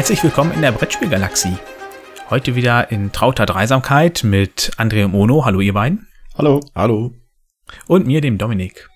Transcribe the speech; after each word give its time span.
Herzlich 0.00 0.24
willkommen 0.24 0.52
in 0.52 0.62
der 0.62 0.72
Brettspielgalaxie. 0.72 1.58
Heute 2.30 2.54
wieder 2.54 2.90
in 2.90 3.12
trauter 3.12 3.44
Dreisamkeit 3.44 4.24
mit 4.24 4.72
André 4.78 5.04
und 5.04 5.10
Mono. 5.10 5.44
Hallo, 5.44 5.60
ihr 5.60 5.74
beiden. 5.74 6.08
Hallo. 6.38 6.60
Hallo. 6.74 7.12
Und 7.86 8.06
mir, 8.06 8.22
dem 8.22 8.38
Dominik. 8.38 8.88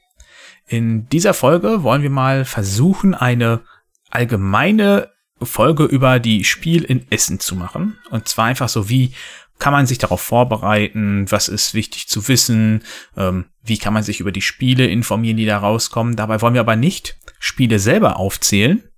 In 0.66 1.06
dieser 1.10 1.34
Folge 1.34 1.82
wollen 1.82 2.00
wir 2.00 2.08
mal 2.08 2.46
versuchen, 2.46 3.14
eine 3.14 3.60
allgemeine 4.08 5.10
Folge 5.42 5.84
über 5.84 6.20
die 6.20 6.42
Spiel 6.42 6.84
in 6.84 7.04
Essen 7.10 7.38
zu 7.38 7.54
machen. 7.54 7.98
Und 8.08 8.26
zwar 8.26 8.46
einfach 8.46 8.70
so, 8.70 8.88
wie 8.88 9.12
kann 9.58 9.74
man 9.74 9.84
sich 9.84 9.98
darauf 9.98 10.22
vorbereiten, 10.22 11.30
was 11.30 11.48
ist 11.48 11.74
wichtig 11.74 12.08
zu 12.08 12.28
wissen, 12.28 12.82
ähm, 13.14 13.44
wie 13.62 13.76
kann 13.76 13.92
man 13.92 14.04
sich 14.04 14.20
über 14.20 14.32
die 14.32 14.40
Spiele 14.40 14.86
informieren, 14.86 15.36
die 15.36 15.44
da 15.44 15.58
rauskommen. 15.58 16.16
Dabei 16.16 16.40
wollen 16.40 16.54
wir 16.54 16.62
aber 16.62 16.76
nicht 16.76 17.18
Spiele 17.38 17.78
selber 17.78 18.16
aufzählen, 18.16 18.78
äh, 18.78 18.93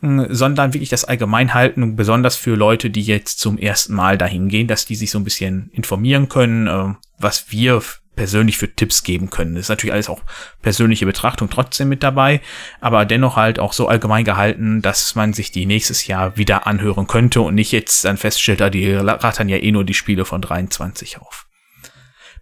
sondern 0.00 0.74
wirklich 0.74 0.88
das 0.88 1.04
Allgemeinhalten, 1.04 1.96
besonders 1.96 2.36
für 2.36 2.56
Leute, 2.56 2.90
die 2.90 3.02
jetzt 3.02 3.38
zum 3.38 3.58
ersten 3.58 3.94
Mal 3.94 4.18
dahin 4.18 4.48
gehen, 4.48 4.66
dass 4.66 4.86
die 4.86 4.96
sich 4.96 5.10
so 5.10 5.18
ein 5.18 5.24
bisschen 5.24 5.70
informieren 5.72 6.28
können, 6.28 6.66
äh, 6.66 6.94
was 7.18 7.50
wir 7.50 7.82
persönlich 8.16 8.58
für 8.58 8.74
Tipps 8.74 9.04
geben 9.04 9.30
können. 9.30 9.54
Das 9.54 9.62
ist 9.62 9.68
natürlich 9.68 9.94
alles 9.94 10.10
auch 10.10 10.20
persönliche 10.60 11.06
Betrachtung 11.06 11.48
trotzdem 11.48 11.88
mit 11.88 12.02
dabei, 12.02 12.40
aber 12.80 13.04
dennoch 13.04 13.36
halt 13.36 13.58
auch 13.58 13.72
so 13.72 13.88
allgemein 13.88 14.24
gehalten, 14.24 14.82
dass 14.82 15.14
man 15.14 15.32
sich 15.32 15.50
die 15.50 15.66
nächstes 15.66 16.06
Jahr 16.06 16.36
wieder 16.36 16.66
anhören 16.66 17.06
könnte 17.06 17.40
und 17.40 17.54
nicht 17.54 17.72
jetzt 17.72 18.04
dann 18.04 18.18
feststellt, 18.18 18.60
da 18.60 18.70
die 18.70 18.92
rattern 18.92 19.48
ja 19.48 19.56
eh 19.56 19.72
nur 19.72 19.84
die 19.84 19.94
Spiele 19.94 20.24
von 20.24 20.42
23 20.42 21.20
auf. 21.20 21.46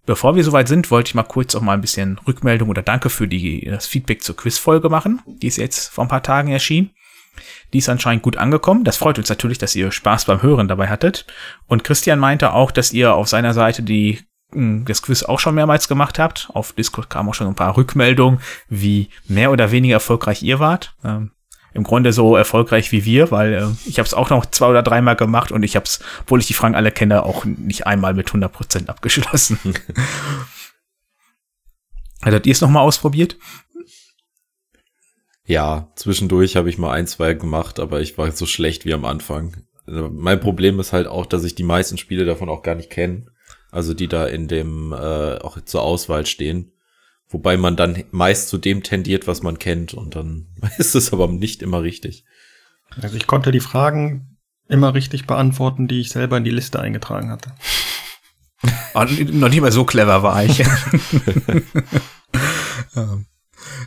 Bevor 0.06 0.34
wir 0.34 0.42
soweit 0.42 0.66
sind, 0.66 0.90
wollte 0.90 1.10
ich 1.10 1.14
mal 1.14 1.22
kurz 1.22 1.54
auch 1.54 1.60
mal 1.60 1.74
ein 1.74 1.82
bisschen 1.82 2.18
Rückmeldung 2.26 2.68
oder 2.68 2.82
Danke 2.82 3.10
für 3.10 3.28
die, 3.28 3.66
das 3.66 3.86
Feedback 3.86 4.22
zur 4.22 4.36
Quizfolge 4.36 4.88
machen. 4.88 5.22
Die 5.26 5.46
ist 5.46 5.56
jetzt 5.56 5.88
vor 5.88 6.04
ein 6.04 6.08
paar 6.08 6.22
Tagen 6.22 6.50
erschienen. 6.50 6.90
Die 7.72 7.78
ist 7.78 7.88
anscheinend 7.88 8.22
gut 8.22 8.36
angekommen. 8.36 8.84
Das 8.84 8.96
freut 8.96 9.18
uns 9.18 9.28
natürlich, 9.28 9.58
dass 9.58 9.74
ihr 9.76 9.92
Spaß 9.92 10.24
beim 10.24 10.42
Hören 10.42 10.68
dabei 10.68 10.88
hattet. 10.88 11.26
Und 11.66 11.84
Christian 11.84 12.18
meinte 12.18 12.52
auch, 12.52 12.70
dass 12.70 12.92
ihr 12.92 13.14
auf 13.14 13.28
seiner 13.28 13.54
Seite 13.54 13.82
die 13.82 14.20
hm, 14.52 14.84
das 14.84 15.02
Quiz 15.02 15.22
auch 15.22 15.38
schon 15.38 15.54
mehrmals 15.54 15.88
gemacht 15.88 16.18
habt. 16.18 16.48
Auf 16.52 16.72
Discord 16.72 17.08
kamen 17.10 17.28
auch 17.28 17.34
schon 17.34 17.46
ein 17.46 17.54
paar 17.54 17.76
Rückmeldungen, 17.76 18.40
wie 18.68 19.08
mehr 19.28 19.52
oder 19.52 19.70
weniger 19.70 19.94
erfolgreich 19.94 20.42
ihr 20.42 20.58
wart. 20.58 20.94
Ähm, 21.04 21.30
Im 21.72 21.84
Grunde 21.84 22.12
so 22.12 22.34
erfolgreich 22.36 22.90
wie 22.90 23.04
wir, 23.04 23.30
weil 23.30 23.54
äh, 23.54 23.68
ich 23.86 23.98
habe 23.98 24.06
es 24.06 24.14
auch 24.14 24.30
noch 24.30 24.46
zwei 24.46 24.66
oder 24.66 24.82
dreimal 24.82 25.14
gemacht 25.16 25.52
und 25.52 25.62
ich 25.62 25.76
habe 25.76 25.84
es, 25.84 26.00
obwohl 26.22 26.40
ich 26.40 26.48
die 26.48 26.54
Fragen 26.54 26.74
alle 26.74 26.90
kenne, 26.90 27.22
auch 27.22 27.44
nicht 27.44 27.86
einmal 27.86 28.14
mit 28.14 28.30
100% 28.30 28.88
abgeschlossen. 28.88 29.58
Hattet 32.22 32.46
ihr 32.46 32.52
es 32.52 32.60
nochmal 32.60 32.82
ausprobiert? 32.82 33.36
Ja, 35.50 35.90
zwischendurch 35.96 36.54
habe 36.54 36.70
ich 36.70 36.78
mal 36.78 36.92
ein, 36.92 37.08
zwei 37.08 37.34
gemacht, 37.34 37.80
aber 37.80 38.00
ich 38.00 38.16
war 38.16 38.30
so 38.30 38.46
schlecht 38.46 38.84
wie 38.84 38.94
am 38.94 39.04
Anfang. 39.04 39.64
Also 39.84 40.08
mein 40.08 40.38
Problem 40.38 40.78
ist 40.78 40.92
halt 40.92 41.08
auch, 41.08 41.26
dass 41.26 41.42
ich 41.42 41.56
die 41.56 41.64
meisten 41.64 41.98
Spiele 41.98 42.24
davon 42.24 42.48
auch 42.48 42.62
gar 42.62 42.76
nicht 42.76 42.88
kenne. 42.88 43.26
Also 43.72 43.92
die 43.92 44.06
da 44.06 44.26
in 44.26 44.46
dem 44.46 44.92
äh, 44.92 45.38
auch 45.38 45.60
zur 45.64 45.82
Auswahl 45.82 46.24
stehen. 46.24 46.70
Wobei 47.28 47.56
man 47.56 47.74
dann 47.74 48.04
meist 48.12 48.48
zu 48.48 48.58
dem 48.58 48.84
tendiert, 48.84 49.26
was 49.26 49.42
man 49.42 49.58
kennt 49.58 49.92
und 49.92 50.14
dann 50.14 50.46
ist 50.78 50.94
es 50.94 51.12
aber 51.12 51.26
nicht 51.26 51.62
immer 51.62 51.82
richtig. 51.82 52.24
Also 53.02 53.16
ich 53.16 53.26
konnte 53.26 53.50
die 53.50 53.58
Fragen 53.58 54.38
immer 54.68 54.94
richtig 54.94 55.26
beantworten, 55.26 55.88
die 55.88 55.98
ich 55.98 56.10
selber 56.10 56.36
in 56.36 56.44
die 56.44 56.50
Liste 56.50 56.78
eingetragen 56.78 57.28
hatte. 57.28 57.52
Oh, 58.94 59.02
noch 59.32 59.48
nicht 59.48 59.62
mal 59.62 59.72
so 59.72 59.84
clever 59.84 60.22
war 60.22 60.44
ich. 60.44 60.58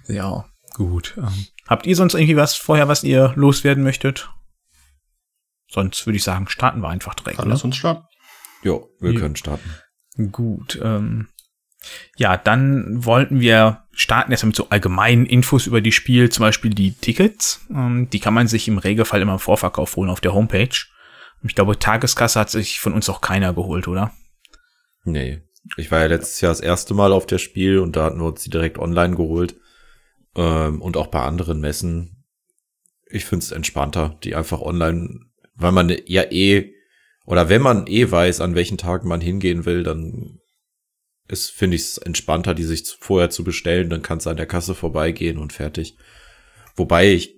ja, 0.10 0.46
gut. 0.74 1.16
Ähm, 1.18 1.46
habt 1.74 1.86
ihr 1.86 1.96
sonst 1.96 2.14
irgendwie 2.14 2.38
was 2.38 2.56
vorher, 2.56 2.88
was 2.88 3.04
ihr 3.04 3.34
loswerden 3.36 3.84
möchtet? 3.84 4.30
Sonst 5.68 6.06
würde 6.06 6.18
ich 6.18 6.24
sagen, 6.24 6.48
starten 6.48 6.82
wir 6.82 6.90
einfach 6.90 7.16
direkt. 7.16 7.38
Kann 7.38 7.48
ne? 7.48 7.54
Lass 7.54 7.64
uns 7.64 7.76
starten. 7.76 8.06
Jo, 8.62 8.90
wir 9.00 9.14
ja. 9.14 9.20
können 9.20 9.36
starten. 9.36 9.70
Gut. 10.32 10.80
Ähm, 10.82 11.28
ja, 12.16 12.38
dann 12.38 13.04
wollten 13.06 13.40
wir 13.40 13.84
starten 13.92 14.32
erstmal 14.32 14.50
mit 14.50 14.56
so 14.56 14.70
allgemeinen 14.70 15.26
Infos 15.26 15.68
über 15.68 15.82
die 15.82 15.92
Spiel, 15.92 16.30
zum 16.30 16.44
Beispiel 16.44 16.74
die 16.74 16.94
Tickets. 16.94 17.66
Ähm, 17.70 18.10
die 18.12 18.20
kann 18.20 18.34
man 18.34 18.48
sich 18.48 18.68
im 18.68 18.78
Regelfall 18.78 19.22
immer 19.22 19.34
im 19.34 19.40
Vorverkauf 19.40 19.96
holen 19.96 20.10
auf 20.10 20.22
der 20.22 20.34
Homepage. 20.34 20.76
Ich 21.44 21.56
glaube, 21.56 21.78
Tageskasse 21.78 22.40
hat 22.40 22.50
sich 22.50 22.80
von 22.80 22.94
uns 22.94 23.10
auch 23.10 23.20
keiner 23.20 23.54
geholt, 23.54 23.88
oder? 23.88 24.12
Nee. 25.04 25.42
Ich 25.78 25.92
war 25.92 26.00
ja 26.00 26.08
letztes 26.08 26.42
Jahr 26.42 26.52
das 26.52 26.60
erste 26.60 26.94
Mal 26.94 27.12
auf 27.12 27.26
der 27.26 27.38
Spiel 27.38 27.80
und 27.80 27.96
da 27.96 28.06
hatten 28.06 28.20
wir 28.20 28.26
uns 28.26 28.44
die 28.44 28.50
direkt 28.50 28.78
online 28.78 29.16
geholt. 29.16 29.56
Ähm, 30.36 30.82
und 30.82 30.98
auch 30.98 31.08
bei 31.08 31.22
anderen 31.22 31.60
Messen. 31.62 32.26
Ich 33.10 33.26
finde 33.26 33.44
es 33.44 33.52
entspannter, 33.52 34.18
die 34.24 34.36
einfach 34.36 34.62
online, 34.62 35.20
weil 35.56 35.72
man 35.72 35.96
ja 36.08 36.24
eh, 36.32 36.74
oder 37.26 37.50
wenn 37.50 37.62
man 37.62 37.88
eh 37.88 38.10
weiß, 38.10 38.42
an 38.42 38.56
welchen 38.56 38.78
Tagen 38.78 39.08
man 39.08 39.22
hingehen 39.22 39.66
will, 39.66 39.84
dann 39.84 40.40
ist, 41.28 41.52
finde 41.52 41.76
ich 41.76 41.84
es 41.84 41.98
entspannter, 41.98 42.54
die 42.54 42.64
sich 42.64 42.96
vorher 43.00 43.30
zu 43.30 43.44
bestellen, 43.44 43.90
dann 43.90 44.02
kannst 44.02 44.26
du 44.26 44.30
an 44.30 44.38
der 44.38 44.46
Kasse 44.46 44.76
vorbeigehen 44.76 45.38
und 45.38 45.54
fertig. 45.54 45.96
Wobei 46.76 47.14
ich 47.14 47.36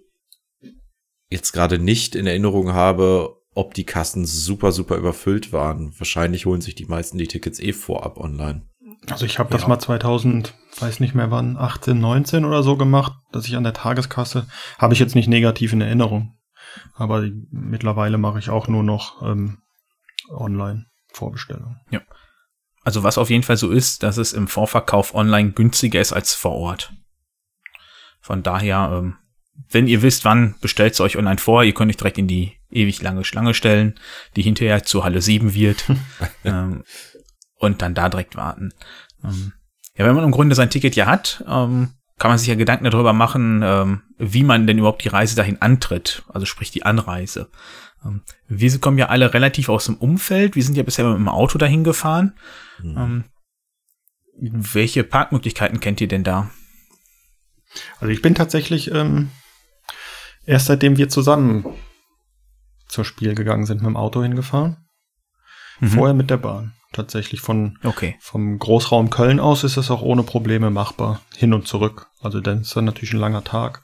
jetzt 1.30 1.52
gerade 1.52 1.78
nicht 1.78 2.16
in 2.16 2.28
Erinnerung 2.28 2.74
habe, 2.74 3.36
ob 3.54 3.74
die 3.74 3.86
Kassen 3.86 4.26
super, 4.26 4.72
super 4.72 4.98
überfüllt 4.98 5.52
waren. 5.54 5.94
Wahrscheinlich 5.98 6.46
holen 6.46 6.62
sich 6.62 6.76
die 6.76 6.86
meisten 6.86 7.18
die 7.18 7.28
Tickets 7.28 7.60
eh 7.60 7.74
vorab 7.74 8.18
online. 8.18 8.68
Also 9.10 9.26
ich 9.26 9.40
habe 9.40 9.52
das 9.52 9.64
ja. 9.64 9.68
mal 9.68 9.80
2000, 9.80 10.54
weiß 10.80 11.00
nicht 11.00 11.16
mehr 11.16 11.32
wann, 11.32 11.58
18, 11.58 12.00
19 12.00 12.46
oder 12.46 12.64
so 12.64 12.78
gemacht, 12.78 13.14
dass 13.32 13.46
ich 13.46 13.56
an 13.56 13.64
der 13.64 13.74
Tageskasse, 13.74 14.48
habe 14.78 14.94
ich 14.94 15.00
jetzt 15.00 15.16
nicht 15.16 15.28
negativ 15.28 15.74
in 15.74 15.82
Erinnerung. 15.82 16.38
Aber 16.94 17.28
mittlerweile 17.52 18.18
mache 18.18 18.40
ich 18.40 18.50
auch 18.50 18.68
nur 18.68 18.84
noch 18.84 19.22
ähm, 19.22 19.60
online 20.30 20.86
Vorbestellung. 21.12 21.78
Ja. 21.90 22.02
Also 22.84 23.04
was 23.04 23.18
auf 23.18 23.30
jeden 23.30 23.44
Fall 23.44 23.58
so 23.58 23.72
ist, 23.72 24.04
dass 24.04 24.18
es 24.18 24.34
im 24.34 24.48
Vorverkauf 24.48 25.16
online 25.16 25.52
günstiger 25.52 26.00
ist 26.00 26.14
als 26.14 26.34
vor 26.34 26.54
Ort. 26.54 26.94
Von 28.22 28.44
daher, 28.44 28.92
ähm, 28.94 29.18
wenn 29.70 29.88
ihr 29.88 30.02
wisst, 30.02 30.26
wann, 30.26 30.56
bestellt 30.62 30.94
es 30.94 31.02
euch 31.02 31.18
online 31.18 31.38
vor. 31.38 31.64
Ihr 31.64 31.74
könnt 31.74 31.90
euch 31.90 31.98
direkt 31.98 32.18
in 32.18 32.28
die 32.28 32.58
ewig 32.70 33.02
lange 33.02 33.24
Schlange 33.24 33.54
stellen, 33.54 34.00
die 34.36 34.42
hinterher 34.42 34.84
zur 34.84 35.04
Halle 35.04 35.22
7 35.22 35.54
wird. 35.54 35.86
ähm, 36.44 36.84
und 37.58 37.82
dann 37.82 37.94
da 37.94 38.10
direkt 38.10 38.36
warten. 38.36 38.74
Ähm, 39.24 39.54
ja, 39.96 40.06
wenn 40.06 40.16
man 40.16 40.26
im 40.26 40.32
Grunde 40.32 40.56
sein 40.56 40.70
Ticket 40.70 40.96
ja 40.96 41.06
hat, 41.06 41.44
ähm, 41.48 41.94
kann 42.18 42.32
man 42.32 42.38
sich 42.38 42.48
ja 42.48 42.56
Gedanken 42.56 42.86
darüber 42.86 43.14
machen, 43.14 43.62
ähm, 43.64 44.04
wie 44.18 44.44
man 44.44 44.68
denn 44.68 44.78
überhaupt 44.78 45.04
die 45.04 45.10
Reise 45.10 45.36
dahin 45.36 45.62
antritt. 45.62 46.24
Also 46.30 46.46
sprich 46.46 46.72
die 46.72 46.84
Anreise. 46.84 47.50
Ähm, 48.04 48.22
wir 48.48 48.80
kommen 48.80 48.98
ja 48.98 49.08
alle 49.08 49.34
relativ 49.34 49.70
aus 49.70 49.86
dem 49.86 49.96
Umfeld. 49.96 50.56
Wir 50.56 50.64
sind 50.64 50.78
ja 50.78 50.84
bisher 50.84 51.06
mit 51.06 51.18
dem 51.18 51.28
Auto 51.28 51.58
dahin 51.58 51.84
gefahren. 51.84 52.36
Mhm. 52.82 52.98
Ähm, 52.98 53.24
welche 54.38 55.04
Parkmöglichkeiten 55.04 55.80
kennt 55.80 56.02
ihr 56.02 56.08
denn 56.08 56.24
da? 56.24 56.50
Also 58.00 58.12
ich 58.12 58.22
bin 58.22 58.36
tatsächlich 58.36 58.92
ähm, 58.92 59.32
erst 60.46 60.68
seitdem 60.68 60.98
wir 60.98 61.10
zusammen 61.10 61.66
zur 62.88 63.06
Spiel 63.06 63.36
gegangen 63.36 63.66
sind, 63.66 63.82
mit 63.82 63.88
dem 63.88 63.98
Auto 63.98 64.22
hingefahren. 64.22 64.78
Mhm. 65.80 65.88
Vorher 65.88 66.14
mit 66.14 66.30
der 66.30 66.38
Bahn. 66.38 66.74
Tatsächlich 66.96 67.42
von 67.42 67.78
okay. 67.84 68.16
vom 68.22 68.58
Großraum 68.58 69.10
Köln 69.10 69.42
aus 69.42 69.66
ist 69.66 69.76
es 69.76 69.92
auch 69.92 70.02
ohne 70.02 70.24
Probleme 70.24 70.70
machbar. 70.70 71.20
Hin 71.36 71.54
und 71.54 71.68
zurück. 71.68 72.08
Also 72.22 72.40
dann 72.40 72.62
ist 72.62 72.74
dann 72.74 72.86
natürlich 72.86 73.14
ein 73.14 73.20
langer 73.20 73.44
Tag. 73.44 73.84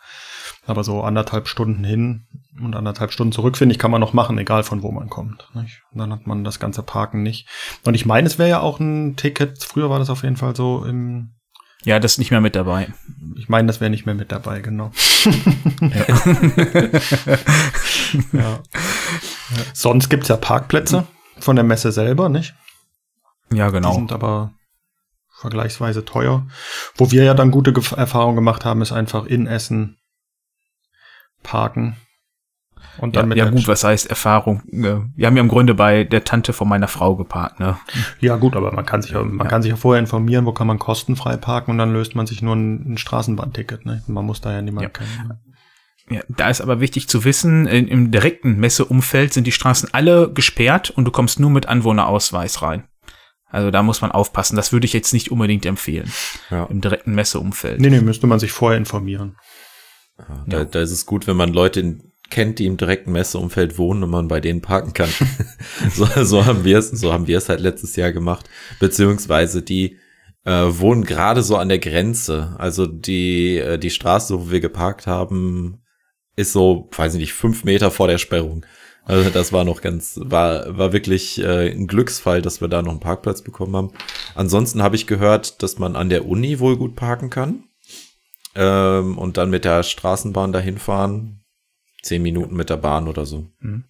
Aber 0.66 0.86
so 0.86 1.02
anderthalb 1.02 1.50
Stunden 1.50 1.84
hin 1.84 2.28
und 2.62 2.74
anderthalb 2.74 3.12
Stunden 3.12 3.34
zurück, 3.34 3.58
finde 3.58 3.74
ich, 3.74 3.80
kann 3.80 3.92
man 3.92 4.00
noch 4.00 4.14
machen, 4.14 4.38
egal 4.38 4.64
von 4.64 4.82
wo 4.82 4.92
man 4.92 5.10
kommt. 5.10 5.50
Nicht? 5.54 5.82
Und 5.92 6.00
dann 6.00 6.14
hat 6.14 6.26
man 6.26 6.46
das 6.46 6.62
ganze 6.62 6.84
Parken 6.84 7.22
nicht. 7.22 7.50
Und 7.84 7.96
ich 7.96 8.06
meine, 8.06 8.28
es 8.28 8.40
wäre 8.40 8.48
ja 8.50 8.60
auch 8.62 8.80
ein 8.80 9.18
Ticket, 9.18 9.62
früher 9.62 9.90
war 9.90 10.00
das 10.00 10.10
auf 10.10 10.24
jeden 10.24 10.38
Fall 10.38 10.56
so 10.56 10.86
im 10.86 11.32
ja, 11.84 12.00
das 12.00 12.14
ist 12.14 12.18
nicht 12.20 12.30
mehr 12.30 12.42
mit 12.42 12.56
dabei. 12.56 12.94
Ich 13.36 13.50
meine, 13.50 13.66
das 13.66 13.82
wäre 13.82 13.90
nicht 13.90 14.06
mehr 14.06 14.14
mit 14.14 14.32
dabei, 14.32 14.60
genau. 14.62 14.92
ja. 15.82 16.06
ja. 18.34 18.60
Sonst 19.74 20.10
gibt's 20.10 20.28
ja 20.28 20.38
Parkplätze 20.38 21.08
von 21.40 21.56
der 21.56 21.66
Messe 21.66 21.92
selber, 21.92 22.30
nicht? 22.30 22.54
Ja, 23.52 23.70
genau. 23.70 23.90
Die 23.90 23.96
sind 23.96 24.12
aber 24.12 24.54
vergleichsweise 25.30 26.06
teuer. 26.06 26.48
Wo 26.96 27.12
wir 27.12 27.24
ja 27.24 27.34
dann 27.34 27.52
gute 27.52 27.74
Erfahrungen 27.96 28.36
gemacht 28.36 28.66
haben, 28.66 28.82
ist 28.82 28.92
einfach 28.92 29.26
in 29.26 29.48
Essen 29.48 29.98
parken 31.44 31.98
und 32.98 33.16
dann 33.16 33.24
ja, 33.24 33.28
mit 33.28 33.38
ja 33.38 33.50
gut, 33.50 33.68
was 33.68 33.84
heißt 33.84 34.08
Erfahrung? 34.08 34.62
Wir 34.66 35.28
haben 35.28 35.38
ja 35.38 35.42
im 35.42 35.48
Grunde 35.48 35.74
bei 35.74 36.04
der 36.04 36.24
Tante 36.24 36.54
von 36.54 36.68
meiner 36.68 36.88
Frau 36.88 37.16
geparkt, 37.16 37.60
ne? 37.60 37.78
Ja 38.20 38.36
gut, 38.36 38.56
aber 38.56 38.72
man 38.74 38.86
kann 38.86 39.02
sich 39.02 39.12
ja, 39.12 39.24
man 39.24 39.46
ja. 39.46 39.46
kann 39.46 39.62
sich 39.62 39.72
ja 39.72 39.76
vorher 39.76 40.00
informieren, 40.00 40.46
wo 40.46 40.52
kann 40.52 40.68
man 40.68 40.80
kostenfrei 40.80 41.38
parken 41.38 41.72
und 41.72 41.78
dann 41.78 41.94
löst 41.94 42.16
man 42.16 42.28
sich 42.28 42.42
nur 42.42 42.56
ein, 42.56 42.94
ein 42.94 42.98
Straßenbahnticket, 42.98 43.86
ne? 43.86 44.04
Man 44.08 44.26
muss 44.26 44.42
da 44.42 44.52
ja 44.52 44.62
niemand 44.62 44.84
ja. 44.84 44.90
kennen. 44.90 45.40
Ja, 46.10 46.22
da 46.28 46.50
ist 46.50 46.62
aber 46.62 46.82
wichtig 46.82 47.08
zu 47.08 47.24
wissen, 47.24 47.68
im 47.68 48.12
direkten 48.12 48.58
Messeumfeld 48.58 49.34
sind 49.34 49.48
die 49.48 49.54
Straßen 49.54 49.90
alle 49.94 50.32
gesperrt 50.32 50.90
und 50.90 51.06
du 51.06 51.12
kommst 51.12 51.40
nur 51.40 51.50
mit 51.50 51.68
Anwohnerausweis 51.68 52.62
rein. 52.62 52.84
Also 53.52 53.72
da 53.72 53.84
muss 53.84 54.02
man 54.02 54.12
aufpassen. 54.12 54.56
Das 54.56 54.72
würde 54.72 54.86
ich 54.86 54.94
jetzt 54.94 55.14
nicht 55.14 55.32
unbedingt 55.32 55.66
empfehlen. 55.66 56.12
Ja. 56.50 56.66
Im 56.66 56.82
direkten 56.82 57.14
Messeumfeld. 57.14 57.80
Nee, 57.82 57.90
nee, 57.90 58.02
müsste 58.02 58.28
man 58.28 58.40
sich 58.40 58.52
vorher 58.52 58.78
informieren. 58.78 59.38
Ja, 60.18 60.44
da, 60.48 60.66
da 60.66 60.82
ist 60.82 60.92
es 60.92 61.06
gut, 61.06 61.28
wenn 61.28 61.38
man 61.38 61.52
Leute 61.52 61.80
in 61.80 62.12
kennt, 62.32 62.58
die 62.58 62.66
im 62.66 62.78
direkten 62.78 63.12
Messeumfeld 63.12 63.78
wohnen 63.78 64.04
und 64.04 64.10
man 64.10 64.28
bei 64.28 64.40
denen 64.40 64.62
parken 64.62 64.94
kann. 64.94 65.10
so, 65.94 66.06
so 66.24 66.46
haben 66.46 66.64
wir 66.64 66.80
es, 66.80 66.90
so 66.90 67.14
haben 67.14 67.28
wir 67.28 67.38
es 67.38 67.50
halt 67.50 67.60
letztes 67.60 67.96
Jahr 67.96 68.12
gemacht. 68.12 68.50
Beziehungsweise 68.80 69.62
die 69.62 70.00
äh, 70.46 70.64
wohnen 70.68 71.04
gerade 71.04 71.44
so 71.44 71.58
an 71.58 71.70
der 71.70 71.80
Grenze. 71.80 72.56
Also 72.58 72.88
die, 72.88 73.58
äh, 73.58 73.78
die 73.78 73.92
Straße, 73.92 74.40
wo 74.40 74.52
wir 74.52 74.60
geparkt 74.60 75.06
haben, 75.06 75.84
ist 76.36 76.54
so, 76.54 76.90
weiß 76.96 77.14
ich 77.14 77.20
nicht, 77.20 77.34
fünf 77.34 77.64
Meter 77.64 77.92
vor 77.92 78.08
der 78.08 78.18
Sperrung. 78.18 78.66
Also 79.04 79.30
das 79.30 79.52
war 79.52 79.64
noch 79.64 79.82
ganz, 79.82 80.20
war, 80.22 80.78
war 80.78 80.94
wirklich 80.94 81.40
äh, 81.42 81.72
ein 81.72 81.88
Glücksfall, 81.88 82.42
dass 82.42 82.62
wir 82.62 82.68
da 82.68 82.82
noch 82.82 82.92
einen 82.92 83.00
Parkplatz 83.00 83.42
bekommen 83.42 83.76
haben. 83.76 83.92
Ansonsten 84.36 84.84
habe 84.84 84.96
ich 84.96 85.08
gehört, 85.08 85.64
dass 85.64 85.80
man 85.80 85.96
an 85.96 86.10
der 86.10 86.28
Uni 86.28 86.60
wohl 86.60 86.78
gut 86.78 86.96
parken 86.96 87.30
kann. 87.30 87.64
Ähm, 88.54 89.18
und 89.18 89.38
dann 89.38 89.50
mit 89.50 89.66
der 89.66 89.84
Straßenbahn 89.84 90.52
dahin 90.52 90.78
fahren. 90.78 91.42
Zehn 92.04 92.22
Minuten 92.22 92.56
mit 92.56 92.70
der 92.70 92.78
Bahn 92.78 93.08
oder 93.08 93.26
so. 93.26 93.48
Mhm. 93.60 93.86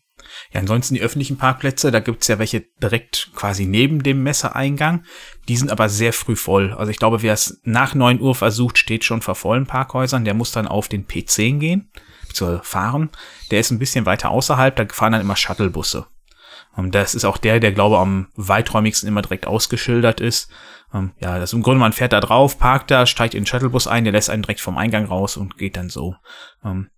Ja, 0.54 0.60
ansonsten 0.60 0.94
die 0.94 1.02
öffentlichen 1.02 1.38
Parkplätze, 1.38 1.90
da 1.90 2.00
gibt's 2.00 2.28
ja 2.28 2.38
welche 2.38 2.62
direkt 2.82 3.32
quasi 3.34 3.66
neben 3.66 4.04
dem 4.04 4.22
Messeeingang. 4.22 5.04
Die 5.48 5.58
sind 5.58 5.72
aber 5.72 5.90
sehr 5.90 6.14
früh 6.14 6.36
voll. 6.36 6.74
Also 6.74 6.92
ich 6.92 7.00
glaube, 7.00 7.24
wer 7.24 7.34
es 7.34 7.60
nach 7.64 7.96
neun 7.96 8.22
Uhr 8.22 8.36
versucht, 8.36 8.78
steht 8.78 9.04
schon 9.04 9.22
vor 9.22 9.36
vollen 9.36 9.66
Parkhäusern. 9.66 10.26
Der 10.26 10.36
muss 10.36 10.52
dann 10.52 10.68
auf 10.68 10.88
den 10.88 11.08
P10 11.08 11.60
gehen 11.60 11.92
zu 12.34 12.60
fahren. 12.64 13.10
Der 13.52 13.60
ist 13.60 13.72
ein 13.72 13.80
bisschen 13.80 14.06
weiter 14.06 14.30
außerhalb, 14.30 14.76
da 14.76 14.86
fahren 14.90 15.14
dann 15.14 15.22
immer 15.22 15.36
Shuttlebusse. 15.36 16.08
Und 16.76 16.96
das 16.96 17.16
ist 17.16 17.26
auch 17.26 17.38
der, 17.38 17.60
der 17.60 17.72
glaube 17.72 17.98
am 17.98 18.28
weiträumigsten 18.36 19.08
immer 19.08 19.22
direkt 19.22 19.46
ausgeschildert 19.46 20.22
ist. 20.22 20.50
Ähm, 20.94 21.12
ja, 21.20 21.38
das 21.38 21.50
ist 21.50 21.54
im 21.54 21.64
Grunde, 21.64 21.80
man 21.80 21.94
fährt 21.94 22.14
da 22.14 22.20
drauf, 22.20 22.58
parkt 22.58 22.92
da, 22.92 23.06
steigt 23.06 23.34
in 23.34 23.42
den 23.42 23.48
Shuttlebus 23.48 23.88
ein, 23.88 24.04
der 24.04 24.14
lässt 24.14 24.30
einen 24.30 24.44
direkt 24.44 24.62
vom 24.62 24.78
Eingang 24.78 25.06
raus 25.06 25.38
und 25.38 25.58
geht 25.58 25.76
dann 25.76 25.90
so. 25.90 26.16
Ähm, 26.64 26.90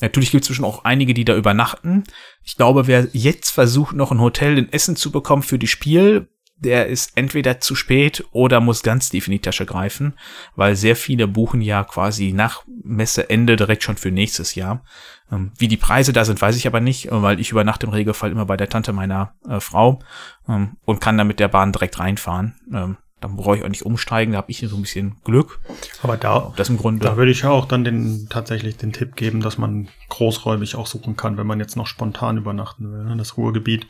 natürlich 0.00 0.30
gibt 0.30 0.44
es 0.44 0.48
zwischen 0.48 0.64
auch 0.64 0.84
einige, 0.84 1.14
die 1.14 1.24
da 1.24 1.34
übernachten. 1.34 2.04
Ich 2.42 2.56
glaube, 2.56 2.86
wer 2.86 3.08
jetzt 3.12 3.50
versucht, 3.50 3.96
noch 3.96 4.12
ein 4.12 4.20
Hotel 4.20 4.58
in 4.58 4.72
Essen 4.72 4.96
zu 4.96 5.10
bekommen 5.10 5.42
für 5.42 5.58
die 5.58 5.68
Spiel, 5.68 6.28
der 6.62 6.86
ist 6.86 7.12
entweder 7.16 7.60
zu 7.60 7.74
spät 7.74 8.24
oder 8.32 8.60
muss 8.60 8.82
ganz 8.82 9.10
tief 9.10 9.26
in 9.26 9.32
die 9.32 9.40
Tasche 9.40 9.66
greifen, 9.66 10.14
weil 10.54 10.76
sehr 10.76 10.96
viele 10.96 11.26
buchen 11.26 11.60
ja 11.60 11.84
quasi 11.84 12.32
nach 12.32 12.64
Messeende 12.84 13.56
direkt 13.56 13.82
schon 13.82 13.96
für 13.96 14.10
nächstes 14.10 14.54
Jahr. 14.54 14.84
Ähm, 15.30 15.52
wie 15.58 15.68
die 15.68 15.76
Preise 15.76 16.12
da 16.12 16.24
sind, 16.24 16.40
weiß 16.40 16.56
ich 16.56 16.66
aber 16.66 16.80
nicht, 16.80 17.08
weil 17.10 17.40
ich 17.40 17.50
übernachte 17.50 17.86
im 17.86 17.92
Regelfall 17.92 18.30
immer 18.30 18.46
bei 18.46 18.56
der 18.56 18.68
Tante 18.68 18.92
meiner 18.92 19.34
äh, 19.48 19.60
Frau 19.60 20.00
ähm, 20.48 20.76
und 20.84 21.00
kann 21.00 21.18
dann 21.18 21.26
mit 21.26 21.40
der 21.40 21.48
Bahn 21.48 21.72
direkt 21.72 21.98
reinfahren. 21.98 22.54
Ähm, 22.72 22.96
dann 23.20 23.36
brauche 23.36 23.56
ich 23.56 23.64
auch 23.64 23.68
nicht 23.68 23.86
umsteigen, 23.86 24.32
da 24.32 24.38
habe 24.38 24.50
ich 24.50 24.58
so 24.66 24.76
ein 24.76 24.82
bisschen 24.82 25.16
Glück. 25.24 25.60
Aber 26.02 26.16
da, 26.16 26.52
das 26.56 26.68
im 26.68 26.76
Grunde. 26.76 27.04
da 27.04 27.16
würde 27.16 27.30
ich 27.30 27.44
auch 27.44 27.66
dann 27.66 27.84
den, 27.84 28.26
tatsächlich 28.28 28.76
den 28.76 28.92
Tipp 28.92 29.14
geben, 29.14 29.40
dass 29.40 29.58
man 29.58 29.88
großräumig 30.08 30.74
auch 30.74 30.88
suchen 30.88 31.16
kann, 31.16 31.36
wenn 31.36 31.46
man 31.46 31.60
jetzt 31.60 31.76
noch 31.76 31.86
spontan 31.86 32.36
übernachten 32.36 32.92
will. 32.92 33.04
Ne? 33.04 33.16
Das 33.16 33.36
Ruhrgebiet 33.36 33.86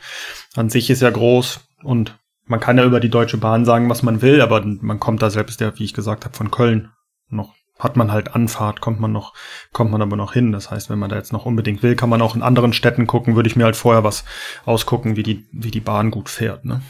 an 0.55 0.69
sich 0.69 0.89
ist 0.91 1.01
ja 1.01 1.09
groß 1.09 1.61
und 1.81 2.15
man 2.45 2.59
kann 2.59 2.77
ja 2.77 2.85
über 2.85 2.99
die 2.99 3.09
Deutsche 3.09 3.37
Bahn 3.37 3.65
sagen, 3.65 3.89
was 3.89 4.03
man 4.03 4.21
will, 4.21 4.41
aber 4.41 4.63
man 4.65 4.99
kommt 4.99 5.21
da 5.21 5.29
selbst 5.29 5.61
ja, 5.61 5.77
wie 5.77 5.83
ich 5.83 5.93
gesagt 5.93 6.25
habe, 6.25 6.35
von 6.35 6.51
Köln 6.51 6.91
noch 7.29 7.53
hat 7.79 7.95
man 7.97 8.11
halt 8.11 8.35
Anfahrt, 8.35 8.81
kommt 8.81 8.99
man 8.99 9.11
noch, 9.11 9.33
kommt 9.71 9.91
man 9.91 10.01
aber 10.01 10.15
noch 10.15 10.33
hin. 10.33 10.51
Das 10.51 10.71
heißt, 10.71 10.89
wenn 10.89 10.99
man 10.99 11.09
da 11.09 11.15
jetzt 11.15 11.33
noch 11.33 11.45
unbedingt 11.45 11.83
will, 11.83 11.95
kann 11.95 12.09
man 12.09 12.21
auch 12.21 12.35
in 12.35 12.43
anderen 12.43 12.71
Städten 12.71 13.07
gucken, 13.07 13.35
würde 13.35 13.49
ich 13.49 13.55
mir 13.55 13.65
halt 13.65 13.75
vorher 13.75 14.03
was 14.03 14.23
ausgucken, 14.65 15.15
wie 15.15 15.23
die, 15.23 15.47
wie 15.51 15.71
die 15.71 15.81
Bahn 15.81 16.11
gut 16.11 16.29
fährt, 16.29 16.65
ne? 16.65 16.81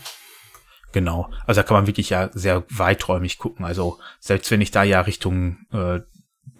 Genau. 0.91 1.31
Also 1.47 1.61
da 1.61 1.67
kann 1.67 1.77
man 1.77 1.87
wirklich 1.87 2.11
ja 2.11 2.29
sehr 2.33 2.65
weiträumig 2.69 3.39
gucken. 3.39 3.65
Also 3.65 3.97
selbst 4.19 4.51
wenn 4.51 4.61
ich 4.61 4.69
da 4.69 4.83
ja 4.83 5.01
Richtung 5.01 5.57
äh, 5.71 6.01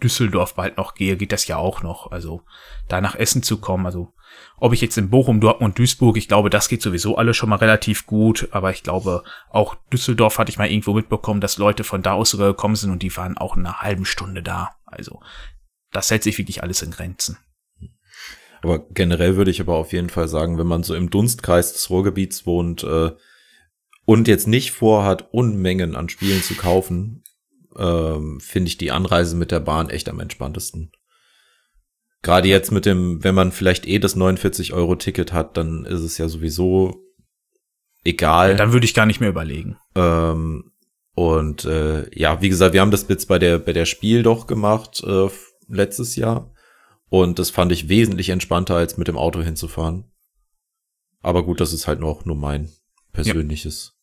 Düsseldorf 0.02 0.54
bald 0.54 0.76
noch 0.76 0.94
gehe, 0.94 1.16
geht 1.16 1.30
das 1.30 1.46
ja 1.46 1.56
auch 1.56 1.82
noch. 1.82 2.10
Also 2.10 2.42
da 2.88 3.00
nach 3.00 3.14
Essen 3.14 3.44
zu 3.44 3.60
kommen, 3.60 3.86
also 3.86 4.13
ob 4.58 4.72
ich 4.72 4.80
jetzt 4.80 4.96
in 4.96 5.10
Bochum, 5.10 5.40
Dortmund, 5.40 5.78
Duisburg, 5.78 6.16
ich 6.16 6.28
glaube, 6.28 6.50
das 6.50 6.68
geht 6.68 6.82
sowieso 6.82 7.16
alles 7.16 7.36
schon 7.36 7.48
mal 7.48 7.56
relativ 7.56 8.06
gut, 8.06 8.48
aber 8.52 8.70
ich 8.70 8.82
glaube, 8.82 9.22
auch 9.50 9.74
Düsseldorf 9.92 10.38
hatte 10.38 10.50
ich 10.50 10.58
mal 10.58 10.70
irgendwo 10.70 10.94
mitbekommen, 10.94 11.40
dass 11.40 11.58
Leute 11.58 11.84
von 11.84 12.02
da 12.02 12.12
aus 12.12 12.30
sogar 12.30 12.48
gekommen 12.48 12.76
sind 12.76 12.90
und 12.90 13.02
die 13.02 13.16
waren 13.16 13.36
auch 13.36 13.56
in 13.56 13.66
einer 13.66 13.80
halben 13.80 14.04
Stunde 14.04 14.42
da. 14.42 14.70
Also 14.86 15.20
das 15.90 16.10
hält 16.10 16.22
sich 16.22 16.38
wirklich 16.38 16.62
alles 16.62 16.82
in 16.82 16.90
Grenzen. 16.90 17.38
Aber 18.62 18.78
generell 18.90 19.36
würde 19.36 19.50
ich 19.50 19.60
aber 19.60 19.76
auf 19.76 19.92
jeden 19.92 20.08
Fall 20.08 20.28
sagen, 20.28 20.56
wenn 20.56 20.66
man 20.66 20.82
so 20.82 20.94
im 20.94 21.10
Dunstkreis 21.10 21.74
des 21.74 21.90
Ruhrgebiets 21.90 22.46
wohnt 22.46 22.82
äh, 22.82 23.10
und 24.06 24.26
jetzt 24.26 24.46
nicht 24.46 24.70
vorhat, 24.70 25.28
Unmengen 25.32 25.94
an 25.94 26.08
Spielen 26.08 26.42
zu 26.42 26.54
kaufen, 26.54 27.24
ähm, 27.76 28.40
finde 28.40 28.68
ich 28.68 28.78
die 28.78 28.90
Anreise 28.90 29.36
mit 29.36 29.50
der 29.50 29.60
Bahn 29.60 29.90
echt 29.90 30.08
am 30.08 30.20
entspanntesten. 30.20 30.92
Gerade 32.24 32.48
jetzt 32.48 32.72
mit 32.72 32.86
dem, 32.86 33.22
wenn 33.22 33.34
man 33.34 33.52
vielleicht 33.52 33.86
eh 33.86 33.98
das 33.98 34.16
49-Euro-Ticket 34.16 35.34
hat, 35.34 35.58
dann 35.58 35.84
ist 35.84 36.00
es 36.00 36.16
ja 36.16 36.26
sowieso 36.26 37.04
egal. 38.02 38.52
Ja, 38.52 38.56
dann 38.56 38.72
würde 38.72 38.86
ich 38.86 38.94
gar 38.94 39.04
nicht 39.04 39.20
mehr 39.20 39.28
überlegen. 39.28 39.76
Ähm, 39.94 40.72
und 41.14 41.66
äh, 41.66 42.08
ja, 42.18 42.40
wie 42.40 42.48
gesagt, 42.48 42.72
wir 42.72 42.80
haben 42.80 42.90
das 42.90 43.06
jetzt 43.08 43.28
bei 43.28 43.38
der 43.38 43.58
bei 43.58 43.74
der 43.74 43.84
Spiel 43.84 44.22
doch 44.22 44.46
gemacht 44.46 45.04
äh, 45.06 45.28
letztes 45.68 46.16
Jahr 46.16 46.50
und 47.10 47.38
das 47.38 47.50
fand 47.50 47.72
ich 47.72 47.90
wesentlich 47.90 48.30
entspannter 48.30 48.74
als 48.74 48.96
mit 48.96 49.06
dem 49.06 49.18
Auto 49.18 49.42
hinzufahren. 49.42 50.10
Aber 51.20 51.44
gut, 51.44 51.60
das 51.60 51.74
ist 51.74 51.86
halt 51.86 52.00
noch 52.00 52.24
nur 52.24 52.36
mein 52.36 52.70
persönliches. 53.12 53.93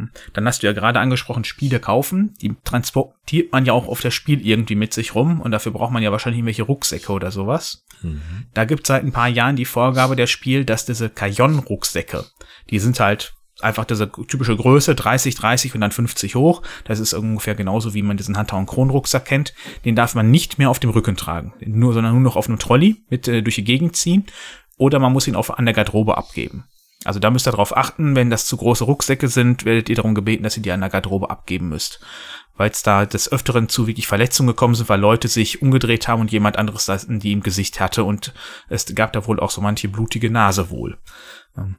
Hm. 0.00 0.10
Dann 0.32 0.46
hast 0.46 0.62
du 0.62 0.66
ja 0.66 0.72
gerade 0.72 1.00
angesprochen, 1.00 1.44
Spiele 1.44 1.80
kaufen. 1.80 2.34
Die 2.40 2.54
transportiert 2.64 3.52
man 3.52 3.64
ja 3.64 3.72
auch 3.72 3.88
auf 3.88 4.00
das 4.00 4.14
Spiel 4.14 4.46
irgendwie 4.46 4.74
mit 4.74 4.92
sich 4.92 5.14
rum 5.14 5.40
und 5.40 5.50
dafür 5.50 5.72
braucht 5.72 5.92
man 5.92 6.02
ja 6.02 6.12
wahrscheinlich 6.12 6.38
irgendwelche 6.38 6.62
Rucksäcke 6.62 7.12
oder 7.12 7.30
sowas. 7.30 7.84
Mhm. 8.02 8.46
Da 8.54 8.64
gibt 8.64 8.82
es 8.84 8.88
seit 8.88 9.04
ein 9.04 9.12
paar 9.12 9.28
Jahren 9.28 9.56
die 9.56 9.64
Vorgabe 9.64 10.16
der 10.16 10.26
Spiel, 10.26 10.64
dass 10.64 10.86
diese 10.86 11.10
Kajon-Rucksäcke, 11.10 12.24
die 12.70 12.78
sind 12.78 12.98
halt 13.00 13.34
einfach 13.60 13.84
diese 13.84 14.10
typische 14.10 14.56
Größe, 14.56 14.94
30, 14.94 15.34
30 15.34 15.74
und 15.74 15.82
dann 15.82 15.92
50 15.92 16.34
hoch. 16.34 16.62
Das 16.84 16.98
ist 16.98 17.12
ungefähr 17.12 17.54
genauso, 17.54 17.92
wie 17.92 18.02
man 18.02 18.16
diesen 18.16 18.38
Hunter- 18.38 18.56
und 18.56 18.66
Kronrucksack 18.66 19.26
kennt. 19.26 19.54
Den 19.84 19.96
darf 19.96 20.14
man 20.14 20.30
nicht 20.30 20.58
mehr 20.58 20.70
auf 20.70 20.78
dem 20.78 20.90
Rücken 20.90 21.16
tragen, 21.16 21.52
nur, 21.60 21.92
sondern 21.92 22.14
nur 22.14 22.22
noch 22.22 22.36
auf 22.36 22.48
einem 22.48 22.58
Trolley 22.58 23.04
mit 23.10 23.28
äh, 23.28 23.42
durch 23.42 23.56
die 23.56 23.64
Gegend 23.64 23.96
ziehen. 23.96 24.24
Oder 24.78 24.98
man 24.98 25.12
muss 25.12 25.28
ihn 25.28 25.36
auf, 25.36 25.58
an 25.58 25.66
der 25.66 25.74
Garderobe 25.74 26.16
abgeben. 26.16 26.64
Also 27.04 27.18
da 27.18 27.30
müsst 27.30 27.48
ihr 27.48 27.52
darauf 27.52 27.76
achten, 27.76 28.14
wenn 28.14 28.28
das 28.28 28.46
zu 28.46 28.56
große 28.56 28.84
Rucksäcke 28.84 29.28
sind, 29.28 29.64
werdet 29.64 29.88
ihr 29.88 29.96
darum 29.96 30.14
gebeten, 30.14 30.42
dass 30.42 30.56
ihr 30.56 30.62
die 30.62 30.72
an 30.72 30.80
der 30.80 30.90
Garderobe 30.90 31.30
abgeben 31.30 31.68
müsst. 31.68 32.00
Weil 32.56 32.70
es 32.70 32.82
da 32.82 33.06
des 33.06 33.32
Öfteren 33.32 33.70
zu 33.70 33.86
wirklich 33.86 34.06
Verletzungen 34.06 34.48
gekommen 34.48 34.74
sind, 34.74 34.90
weil 34.90 35.00
Leute 35.00 35.28
sich 35.28 35.62
umgedreht 35.62 36.08
haben 36.08 36.20
und 36.20 36.30
jemand 36.30 36.58
anderes 36.58 36.84
das 36.84 37.04
in 37.04 37.18
die 37.18 37.32
im 37.32 37.42
Gesicht 37.42 37.80
hatte 37.80 38.04
und 38.04 38.34
es 38.68 38.94
gab 38.94 39.14
da 39.14 39.26
wohl 39.26 39.40
auch 39.40 39.50
so 39.50 39.62
manche 39.62 39.88
blutige 39.88 40.30
Nase 40.30 40.68
wohl. 40.68 40.98
Ähm, 41.56 41.76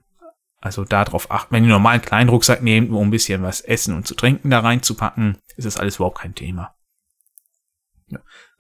also 0.60 0.86
darauf 0.86 1.30
achten, 1.30 1.54
wenn 1.54 1.64
ihr 1.64 1.70
normalen 1.70 2.02
kleinen 2.02 2.30
Rucksack 2.30 2.64
nehmt, 2.64 2.92
um 2.92 3.08
ein 3.08 3.12
bisschen 3.12 3.44
was 3.44 3.62
essen 3.62 3.96
und 3.96 4.08
zu 4.08 4.16
trinken 4.16 4.50
da 4.50 4.60
reinzupacken, 4.60 5.38
ist 5.56 5.66
das 5.66 5.78
alles 5.78 5.98
überhaupt 5.98 6.20
kein 6.20 6.36
Thema. 6.36 6.76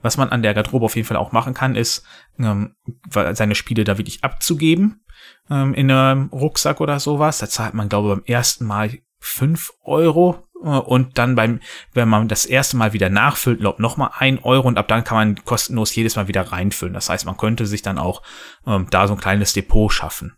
Was 0.02 0.18
man 0.18 0.30
an 0.30 0.42
der 0.42 0.54
Garderobe 0.54 0.86
auf 0.86 0.96
jeden 0.96 1.08
Fall 1.08 1.18
auch 1.18 1.32
machen 1.32 1.54
kann, 1.54 1.76
ist, 1.76 2.04
ähm, 2.40 2.76
seine 3.10 3.56
Spiele 3.56 3.84
da 3.84 3.98
wirklich 3.98 4.24
abzugeben 4.24 5.04
ähm, 5.50 5.74
in 5.74 5.92
einem 5.92 6.28
Rucksack 6.28 6.82
oder 6.82 7.00
sowas. 7.00 7.40
Da 7.40 7.48
zahlt 7.48 7.74
man, 7.74 7.90
glaube 7.90 8.10
ich, 8.10 8.16
beim 8.16 8.26
ersten 8.26 8.66
Mal 8.66 9.00
fünf 9.20 9.72
Euro 9.84 10.44
äh, 10.64 10.68
und 10.68 11.18
dann 11.18 11.36
beim, 11.36 11.60
wenn 11.94 12.10
man 12.10 12.28
das 12.28 12.46
erste 12.46 12.78
Mal 12.78 12.94
wieder 12.94 13.10
nachfüllt, 13.10 13.60
glaubt 13.60 13.80
noch 13.80 13.98
mal 13.98 14.12
ein 14.18 14.40
Euro 14.40 14.68
und 14.68 14.78
ab 14.78 14.88
dann 14.88 15.04
kann 15.04 15.18
man 15.18 15.46
kostenlos 15.46 15.96
jedes 15.96 16.16
Mal 16.16 16.28
wieder 16.28 16.42
reinfüllen. 16.42 16.94
Das 16.94 17.10
heißt, 17.10 17.26
man 17.26 17.38
könnte 17.38 17.66
sich 17.66 17.82
dann 17.82 17.98
auch 17.98 18.22
ähm, 18.66 18.88
da 18.90 19.08
so 19.08 19.14
ein 19.14 19.20
kleines 19.20 19.54
Depot 19.54 19.92
schaffen. 19.92 20.36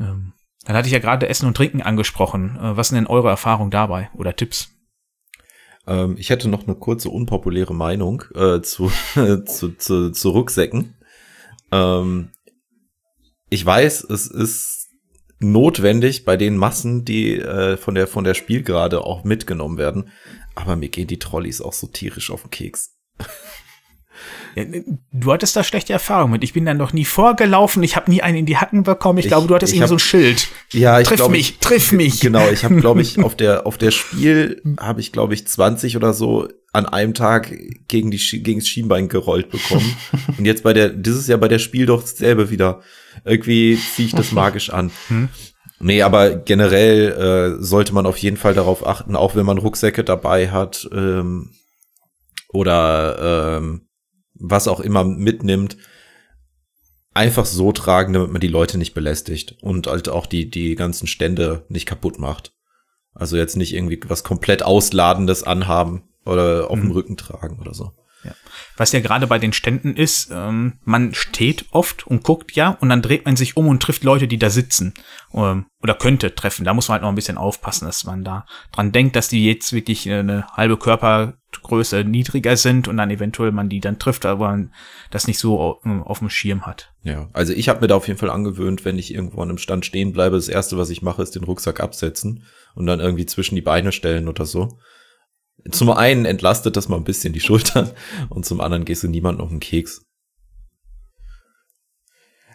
Ähm, 0.00 0.32
dann 0.64 0.76
hatte 0.76 0.86
ich 0.86 0.92
ja 0.92 1.00
gerade 1.00 1.28
Essen 1.28 1.46
und 1.46 1.56
Trinken 1.56 1.82
angesprochen. 1.82 2.56
Äh, 2.56 2.76
was 2.76 2.88
sind 2.88 2.96
denn 2.96 3.06
eure 3.06 3.28
Erfahrungen 3.28 3.70
dabei 3.70 4.10
oder 4.14 4.36
Tipps? 4.36 4.70
Ähm, 5.86 6.16
ich 6.18 6.30
hätte 6.30 6.48
noch 6.48 6.66
eine 6.66 6.76
kurze 6.76 7.10
unpopuläre 7.10 7.74
Meinung 7.74 8.24
äh, 8.34 8.60
zu, 8.60 8.90
zu, 9.46 9.76
zu, 9.76 10.10
zu 10.10 10.30
Rucksäcken. 10.30 10.94
Ähm, 11.70 12.30
ich 13.50 13.64
weiß, 13.64 14.04
es 14.04 14.26
ist 14.26 14.88
notwendig 15.38 16.24
bei 16.24 16.36
den 16.36 16.56
Massen, 16.56 17.04
die 17.04 17.36
äh, 17.36 17.76
von 17.76 17.94
der 17.94 18.06
von 18.06 18.24
der 18.24 18.34
Spielgerade 18.34 19.04
auch 19.04 19.24
mitgenommen 19.24 19.76
werden. 19.76 20.10
Aber 20.54 20.76
mir 20.76 20.88
gehen 20.88 21.06
die 21.06 21.18
Trolleys 21.18 21.60
auch 21.60 21.72
so 21.72 21.86
tierisch 21.86 22.30
auf 22.30 22.42
den 22.42 22.50
Keks. 22.50 22.91
Du 25.12 25.32
hattest 25.32 25.56
da 25.56 25.64
schlechte 25.64 25.92
Erfahrungen 25.92 26.32
mit. 26.32 26.44
Ich 26.44 26.52
bin 26.52 26.66
dann 26.66 26.76
noch 26.76 26.92
nie 26.92 27.04
vorgelaufen. 27.04 27.82
Ich 27.82 27.96
habe 27.96 28.10
nie 28.10 28.22
einen 28.22 28.38
in 28.38 28.46
die 28.46 28.58
Hacken 28.58 28.82
bekommen. 28.82 29.18
Ich, 29.18 29.26
ich 29.26 29.30
glaube, 29.30 29.46
du 29.46 29.54
hattest 29.54 29.72
irgendwie 29.72 29.88
so 29.88 29.94
ein 29.94 30.00
Schild. 30.00 30.48
Ja, 30.72 31.00
ich 31.00 31.08
triff 31.08 31.16
glaub, 31.16 31.30
mich, 31.30 31.58
triff 31.58 31.92
mich. 31.92 32.20
Genau, 32.20 32.48
ich 32.50 32.64
habe, 32.64 32.76
glaube 32.76 33.00
ich, 33.00 33.18
auf 33.24 33.34
der 33.34 33.66
auf 33.66 33.78
der 33.78 33.90
Spiel 33.90 34.60
habe 34.78 35.00
ich, 35.00 35.12
glaube 35.12 35.34
ich, 35.34 35.46
20 35.46 35.96
oder 35.96 36.12
so 36.12 36.48
an 36.72 36.86
einem 36.86 37.14
Tag 37.14 37.52
gegen 37.88 38.10
die 38.10 38.18
gegen 38.42 38.60
das 38.60 38.68
Schienbein 38.68 39.08
gerollt 39.08 39.50
bekommen. 39.50 39.96
Und 40.38 40.44
jetzt 40.44 40.62
bei 40.62 40.72
der 40.72 40.90
dieses 40.90 41.26
Jahr 41.28 41.38
bei 41.38 41.48
der 41.48 41.58
Spiel 41.58 41.86
doch 41.86 42.02
dasselbe 42.02 42.50
wieder. 42.50 42.80
Irgendwie 43.24 43.78
ziehe 43.94 44.08
ich 44.08 44.14
das 44.14 44.32
magisch 44.32 44.70
an. 44.70 44.90
Hm? 45.08 45.28
Nee, 45.80 46.02
aber 46.02 46.36
generell 46.36 47.58
äh, 47.58 47.62
sollte 47.62 47.92
man 47.92 48.06
auf 48.06 48.18
jeden 48.18 48.36
Fall 48.36 48.54
darauf 48.54 48.86
achten, 48.86 49.16
auch 49.16 49.34
wenn 49.34 49.46
man 49.46 49.58
Rucksäcke 49.58 50.04
dabei 50.04 50.50
hat 50.50 50.88
ähm, 50.92 51.50
oder 52.52 53.58
ähm, 53.58 53.88
was 54.42 54.68
auch 54.68 54.80
immer 54.80 55.04
mitnimmt, 55.04 55.76
einfach 57.14 57.46
so 57.46 57.72
tragen, 57.72 58.12
damit 58.12 58.30
man 58.30 58.40
die 58.40 58.48
Leute 58.48 58.78
nicht 58.78 58.94
belästigt 58.94 59.56
und 59.60 59.86
halt 59.86 60.08
auch 60.08 60.26
die, 60.26 60.50
die 60.50 60.74
ganzen 60.74 61.06
Stände 61.06 61.64
nicht 61.68 61.86
kaputt 61.86 62.18
macht. 62.18 62.52
Also 63.14 63.36
jetzt 63.36 63.56
nicht 63.56 63.74
irgendwie 63.74 64.00
was 64.06 64.24
komplett 64.24 64.62
Ausladendes 64.62 65.42
anhaben 65.42 66.04
oder 66.24 66.70
auf 66.70 66.78
mhm. 66.78 66.82
dem 66.82 66.90
Rücken 66.92 67.16
tragen 67.16 67.58
oder 67.60 67.74
so. 67.74 67.92
Ja. 68.24 68.32
Was 68.76 68.92
ja 68.92 69.00
gerade 69.00 69.26
bei 69.26 69.38
den 69.38 69.52
Ständen 69.52 69.96
ist, 69.96 70.30
ähm, 70.32 70.78
man 70.84 71.12
steht 71.12 71.66
oft 71.72 72.06
und 72.06 72.22
guckt 72.22 72.52
ja 72.52 72.70
und 72.80 72.88
dann 72.88 73.02
dreht 73.02 73.24
man 73.26 73.36
sich 73.36 73.56
um 73.56 73.66
und 73.66 73.82
trifft 73.82 74.04
Leute, 74.04 74.28
die 74.28 74.38
da 74.38 74.48
sitzen 74.48 74.94
ähm, 75.34 75.66
oder 75.82 75.94
könnte 75.94 76.34
treffen. 76.34 76.64
Da 76.64 76.72
muss 76.72 76.88
man 76.88 76.94
halt 76.94 77.02
noch 77.02 77.08
ein 77.08 77.16
bisschen 77.16 77.36
aufpassen, 77.36 77.86
dass 77.86 78.04
man 78.04 78.22
da 78.22 78.46
dran 78.70 78.92
denkt, 78.92 79.16
dass 79.16 79.28
die 79.28 79.44
jetzt 79.44 79.72
wirklich 79.72 80.08
eine 80.08 80.46
halbe 80.52 80.76
Körpergröße 81.52 82.04
niedriger 82.04 82.56
sind 82.56 82.88
und 82.88 82.96
dann 82.96 83.10
eventuell 83.10 83.52
man 83.52 83.68
die 83.68 83.80
dann 83.80 83.98
trifft, 83.98 84.26
aber 84.26 84.48
man 84.48 84.72
das 85.10 85.26
nicht 85.26 85.38
so 85.38 85.60
auf 85.60 86.18
dem 86.18 86.30
Schirm 86.30 86.66
hat. 86.66 86.92
Ja, 87.02 87.28
also 87.32 87.52
ich 87.52 87.68
habe 87.68 87.80
mir 87.80 87.88
da 87.88 87.96
auf 87.96 88.08
jeden 88.08 88.18
Fall 88.18 88.30
angewöhnt, 88.30 88.84
wenn 88.84 88.98
ich 88.98 89.14
irgendwo 89.14 89.40
an 89.42 89.48
einem 89.48 89.58
Stand 89.58 89.86
stehen 89.86 90.12
bleibe, 90.12 90.36
das 90.36 90.48
erste, 90.48 90.78
was 90.78 90.90
ich 90.90 91.02
mache, 91.02 91.22
ist 91.22 91.34
den 91.34 91.44
Rucksack 91.44 91.80
absetzen 91.80 92.44
und 92.74 92.86
dann 92.86 93.00
irgendwie 93.00 93.26
zwischen 93.26 93.54
die 93.54 93.62
Beine 93.62 93.92
stellen 93.92 94.28
oder 94.28 94.46
so. 94.46 94.78
Zum 95.70 95.90
einen 95.90 96.24
entlastet 96.24 96.76
das 96.76 96.88
mal 96.88 96.96
ein 96.96 97.04
bisschen 97.04 97.32
die 97.32 97.40
Schultern 97.40 97.90
und 98.28 98.44
zum 98.44 98.60
anderen 98.60 98.84
gehst 98.84 99.02
du 99.02 99.08
niemanden 99.08 99.40
auf 99.40 99.50
den 99.50 99.60
Keks. 99.60 100.04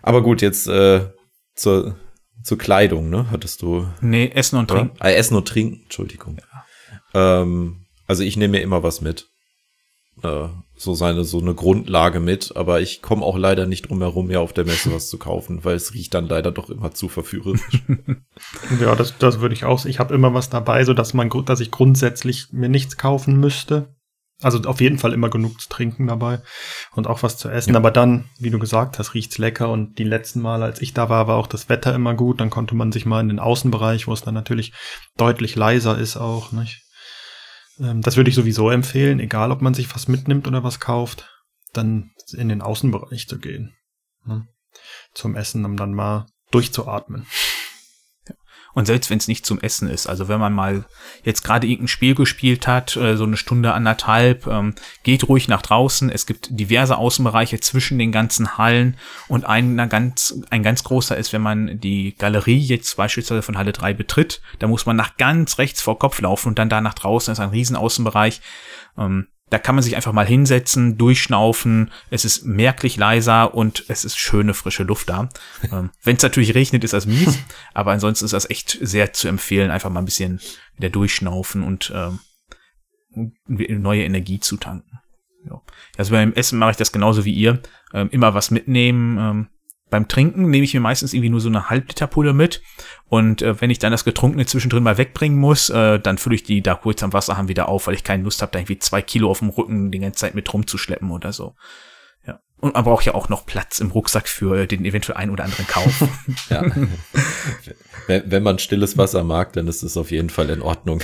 Aber 0.01 0.23
gut, 0.23 0.41
jetzt 0.41 0.67
äh, 0.67 1.09
zur, 1.53 1.97
zur 2.43 2.57
Kleidung, 2.57 3.09
ne? 3.09 3.29
Hattest 3.31 3.61
du. 3.61 3.87
Nee, 3.99 4.31
Essen 4.33 4.57
und 4.57 4.69
Trinken. 4.69 4.95
Ah, 4.99 5.09
Essen 5.09 5.35
und 5.35 5.47
Trinken, 5.47 5.83
Entschuldigung. 5.83 6.37
Ja. 7.13 7.41
Ähm, 7.41 7.86
also 8.07 8.23
ich 8.23 8.37
nehme 8.37 8.57
mir 8.57 8.63
immer 8.63 8.83
was 8.83 9.01
mit 9.01 9.27
äh, 10.23 10.47
so 10.75 10.93
seine 10.93 11.23
so 11.23 11.39
eine 11.39 11.55
Grundlage 11.55 12.19
mit, 12.19 12.55
aber 12.55 12.81
ich 12.81 13.01
komme 13.01 13.23
auch 13.23 13.37
leider 13.37 13.65
nicht 13.65 13.89
drum 13.89 14.01
herum, 14.01 14.27
mir 14.27 14.41
auf 14.41 14.53
der 14.53 14.65
Messe 14.65 14.93
was 14.93 15.09
zu 15.09 15.17
kaufen, 15.17 15.63
weil 15.63 15.75
es 15.75 15.93
riecht 15.93 16.13
dann 16.13 16.27
leider 16.27 16.51
doch 16.51 16.69
immer 16.69 16.91
zu 16.93 17.09
verführerisch. 17.09 17.83
ja, 18.81 18.95
das, 18.95 19.17
das 19.17 19.39
würde 19.39 19.55
ich 19.55 19.65
auch. 19.65 19.85
Ich 19.85 19.99
habe 19.99 20.13
immer 20.13 20.33
was 20.33 20.49
dabei, 20.49 20.83
so 20.85 20.93
dass 20.93 21.13
man, 21.13 21.29
dass 21.45 21.59
ich 21.59 21.71
grundsätzlich 21.71 22.47
mir 22.51 22.69
nichts 22.69 22.97
kaufen 22.97 23.39
müsste. 23.39 23.95
Also 24.43 24.59
auf 24.69 24.81
jeden 24.81 24.99
Fall 24.99 25.13
immer 25.13 25.31
genug 25.31 25.59
zu 25.59 25.67
trinken 25.67 26.05
dabei 26.05 26.43
und 26.93 27.07
auch 27.07 27.23
was 27.23 27.37
zu 27.37 27.49
essen. 27.49 27.73
Ja. 27.73 27.77
Aber 27.77 27.89
dann, 27.89 28.25
wie 28.37 28.51
du 28.51 28.59
gesagt 28.59 28.99
hast, 28.99 29.15
riecht's 29.15 29.39
lecker. 29.39 29.69
Und 29.69 29.97
die 29.97 30.03
letzten 30.03 30.41
Mal, 30.41 30.61
als 30.61 30.79
ich 30.79 30.93
da 30.93 31.09
war, 31.09 31.27
war 31.27 31.37
auch 31.37 31.47
das 31.47 31.69
Wetter 31.69 31.95
immer 31.95 32.13
gut. 32.13 32.39
Dann 32.39 32.51
konnte 32.51 32.75
man 32.75 32.91
sich 32.91 33.07
mal 33.07 33.19
in 33.19 33.29
den 33.29 33.39
Außenbereich, 33.39 34.05
wo 34.05 34.13
es 34.13 34.21
dann 34.21 34.35
natürlich 34.35 34.73
deutlich 35.17 35.55
leiser 35.55 35.97
ist, 35.97 36.17
auch 36.17 36.51
nicht 36.51 36.86
das 37.79 38.17
würde 38.17 38.29
ich 38.29 38.35
sowieso 38.35 38.69
empfehlen, 38.69 39.19
egal 39.19 39.51
ob 39.51 39.61
man 39.61 39.73
sich 39.73 39.93
was 39.93 40.07
mitnimmt 40.07 40.47
oder 40.47 40.63
was 40.63 40.79
kauft, 40.79 41.29
dann 41.73 42.11
in 42.33 42.49
den 42.49 42.61
Außenbereich 42.61 43.27
zu 43.27 43.39
gehen. 43.39 43.75
Ne? 44.25 44.47
Zum 45.13 45.35
Essen, 45.35 45.65
um 45.65 45.77
dann 45.77 45.93
mal 45.93 46.25
durchzuatmen. 46.51 47.25
Und 48.77 48.85
selbst 48.85 49.09
wenn 49.09 49.17
es 49.17 49.27
nicht 49.27 49.43
zum 49.43 49.59
Essen 49.59 49.89
ist, 49.89 50.05
also 50.05 50.27
wenn 50.27 50.39
man 50.39 50.53
mal 50.53 50.85
jetzt 51.23 51.43
gerade 51.43 51.65
irgendein 51.65 51.87
Spiel 51.87 52.13
gespielt 52.13 52.67
hat, 52.67 52.95
äh, 52.95 53.17
so 53.17 53.23
eine 53.23 53.35
Stunde, 53.35 53.73
anderthalb, 53.73 54.45
ähm, 54.45 54.75
geht 55.01 55.27
ruhig 55.27 55.47
nach 55.47 55.63
draußen. 55.63 56.11
Es 56.11 56.27
gibt 56.27 56.49
diverse 56.51 56.95
Außenbereiche 56.95 57.59
zwischen 57.59 57.97
den 57.97 58.11
ganzen 58.11 58.59
Hallen 58.59 58.95
und 59.29 59.45
einer 59.45 59.87
ganz, 59.87 60.39
ein 60.51 60.61
ganz 60.61 60.83
großer 60.83 61.17
ist, 61.17 61.33
wenn 61.33 61.41
man 61.41 61.79
die 61.79 62.13
Galerie 62.19 62.59
jetzt 62.59 62.97
beispielsweise 62.97 63.41
von 63.41 63.57
Halle 63.57 63.73
3 63.73 63.95
betritt, 63.95 64.43
da 64.59 64.67
muss 64.67 64.85
man 64.85 64.95
nach 64.95 65.17
ganz 65.17 65.57
rechts 65.57 65.81
vor 65.81 65.97
Kopf 65.97 66.21
laufen 66.21 66.49
und 66.49 66.59
dann 66.59 66.69
da 66.69 66.79
nach 66.79 66.93
draußen 66.93 67.31
ist 67.31 67.39
ein 67.39 67.49
riesen 67.49 67.75
Außenbereich. 67.75 68.41
Ähm, 68.95 69.25
da 69.49 69.59
kann 69.59 69.75
man 69.75 69.83
sich 69.83 69.95
einfach 69.95 70.11
mal 70.11 70.25
hinsetzen, 70.25 70.97
durchschnaufen. 70.97 71.91
Es 72.09 72.25
ist 72.25 72.45
merklich 72.45 72.97
leiser 72.97 73.53
und 73.53 73.85
es 73.87 74.03
ist 74.03 74.17
schöne 74.17 74.53
frische 74.53 74.83
Luft 74.83 75.09
da. 75.09 75.29
ähm, 75.71 75.91
Wenn 76.03 76.17
es 76.17 76.23
natürlich 76.23 76.53
regnet, 76.53 76.83
ist 76.83 76.93
das 76.93 77.05
mies. 77.05 77.39
aber 77.73 77.91
ansonsten 77.91 78.25
ist 78.25 78.33
das 78.33 78.49
echt 78.49 78.77
sehr 78.81 79.13
zu 79.13 79.27
empfehlen, 79.27 79.71
einfach 79.71 79.89
mal 79.89 79.99
ein 80.01 80.05
bisschen 80.05 80.41
wieder 80.75 80.89
durchschnaufen 80.89 81.63
und 81.63 81.91
ähm, 81.95 82.19
neue 83.47 84.03
Energie 84.03 84.39
zu 84.39 84.57
tanken. 84.57 84.99
Ja. 85.45 85.61
Also 85.97 86.11
beim 86.11 86.33
Essen 86.33 86.59
mache 86.59 86.71
ich 86.71 86.77
das 86.77 86.91
genauso 86.91 87.25
wie 87.25 87.33
ihr. 87.33 87.61
Ähm, 87.93 88.09
immer 88.11 88.33
was 88.33 88.51
mitnehmen. 88.51 89.17
Ähm, 89.17 89.47
beim 89.89 90.07
Trinken 90.09 90.49
nehme 90.49 90.65
ich 90.65 90.73
mir 90.73 90.81
meistens 90.81 91.13
irgendwie 91.13 91.29
nur 91.29 91.39
so 91.39 91.47
eine 91.47 91.69
Halbliterpulle 91.69 92.33
mit. 92.33 92.61
Und 93.09 93.41
äh, 93.41 93.59
wenn 93.61 93.69
ich 93.69 93.79
dann 93.79 93.91
das 93.91 94.03
Getrunkene 94.03 94.45
zwischendrin 94.45 94.83
mal 94.83 94.97
wegbringen 94.97 95.39
muss, 95.39 95.69
äh, 95.69 95.99
dann 95.99 96.17
fülle 96.17 96.35
ich 96.35 96.43
die 96.43 96.61
da 96.61 96.75
kurz 96.75 97.03
am 97.03 97.13
Wasserhahn 97.13 97.47
wieder 97.47 97.69
auf, 97.69 97.87
weil 97.87 97.93
ich 97.93 98.03
keine 98.03 98.23
Lust 98.23 98.41
habe, 98.41 98.51
da 98.51 98.59
irgendwie 98.59 98.79
zwei 98.79 99.01
Kilo 99.01 99.29
auf 99.29 99.39
dem 99.39 99.49
Rücken 99.49 99.91
die 99.91 99.99
ganze 99.99 100.19
Zeit 100.19 100.35
mit 100.35 100.53
rumzuschleppen 100.53 101.09
oder 101.11 101.31
so. 101.31 101.55
Ja. 102.25 102.39
Und 102.59 102.73
man 102.73 102.83
braucht 102.83 103.05
ja 103.05 103.13
auch 103.13 103.29
noch 103.29 103.45
Platz 103.45 103.79
im 103.79 103.91
Rucksack 103.91 104.27
für 104.27 104.67
den 104.67 104.83
eventuell 104.83 105.17
ein 105.17 105.29
oder 105.29 105.45
anderen 105.45 105.67
Kauf. 105.67 106.03
ja. 106.49 106.63
wenn, 108.07 108.29
wenn 108.29 108.43
man 108.43 108.59
stilles 108.59 108.97
Wasser 108.97 109.23
mag, 109.23 109.53
dann 109.53 109.67
ist 109.67 109.83
es 109.83 109.95
auf 109.95 110.11
jeden 110.11 110.29
Fall 110.29 110.49
in 110.49 110.61
Ordnung. 110.61 111.01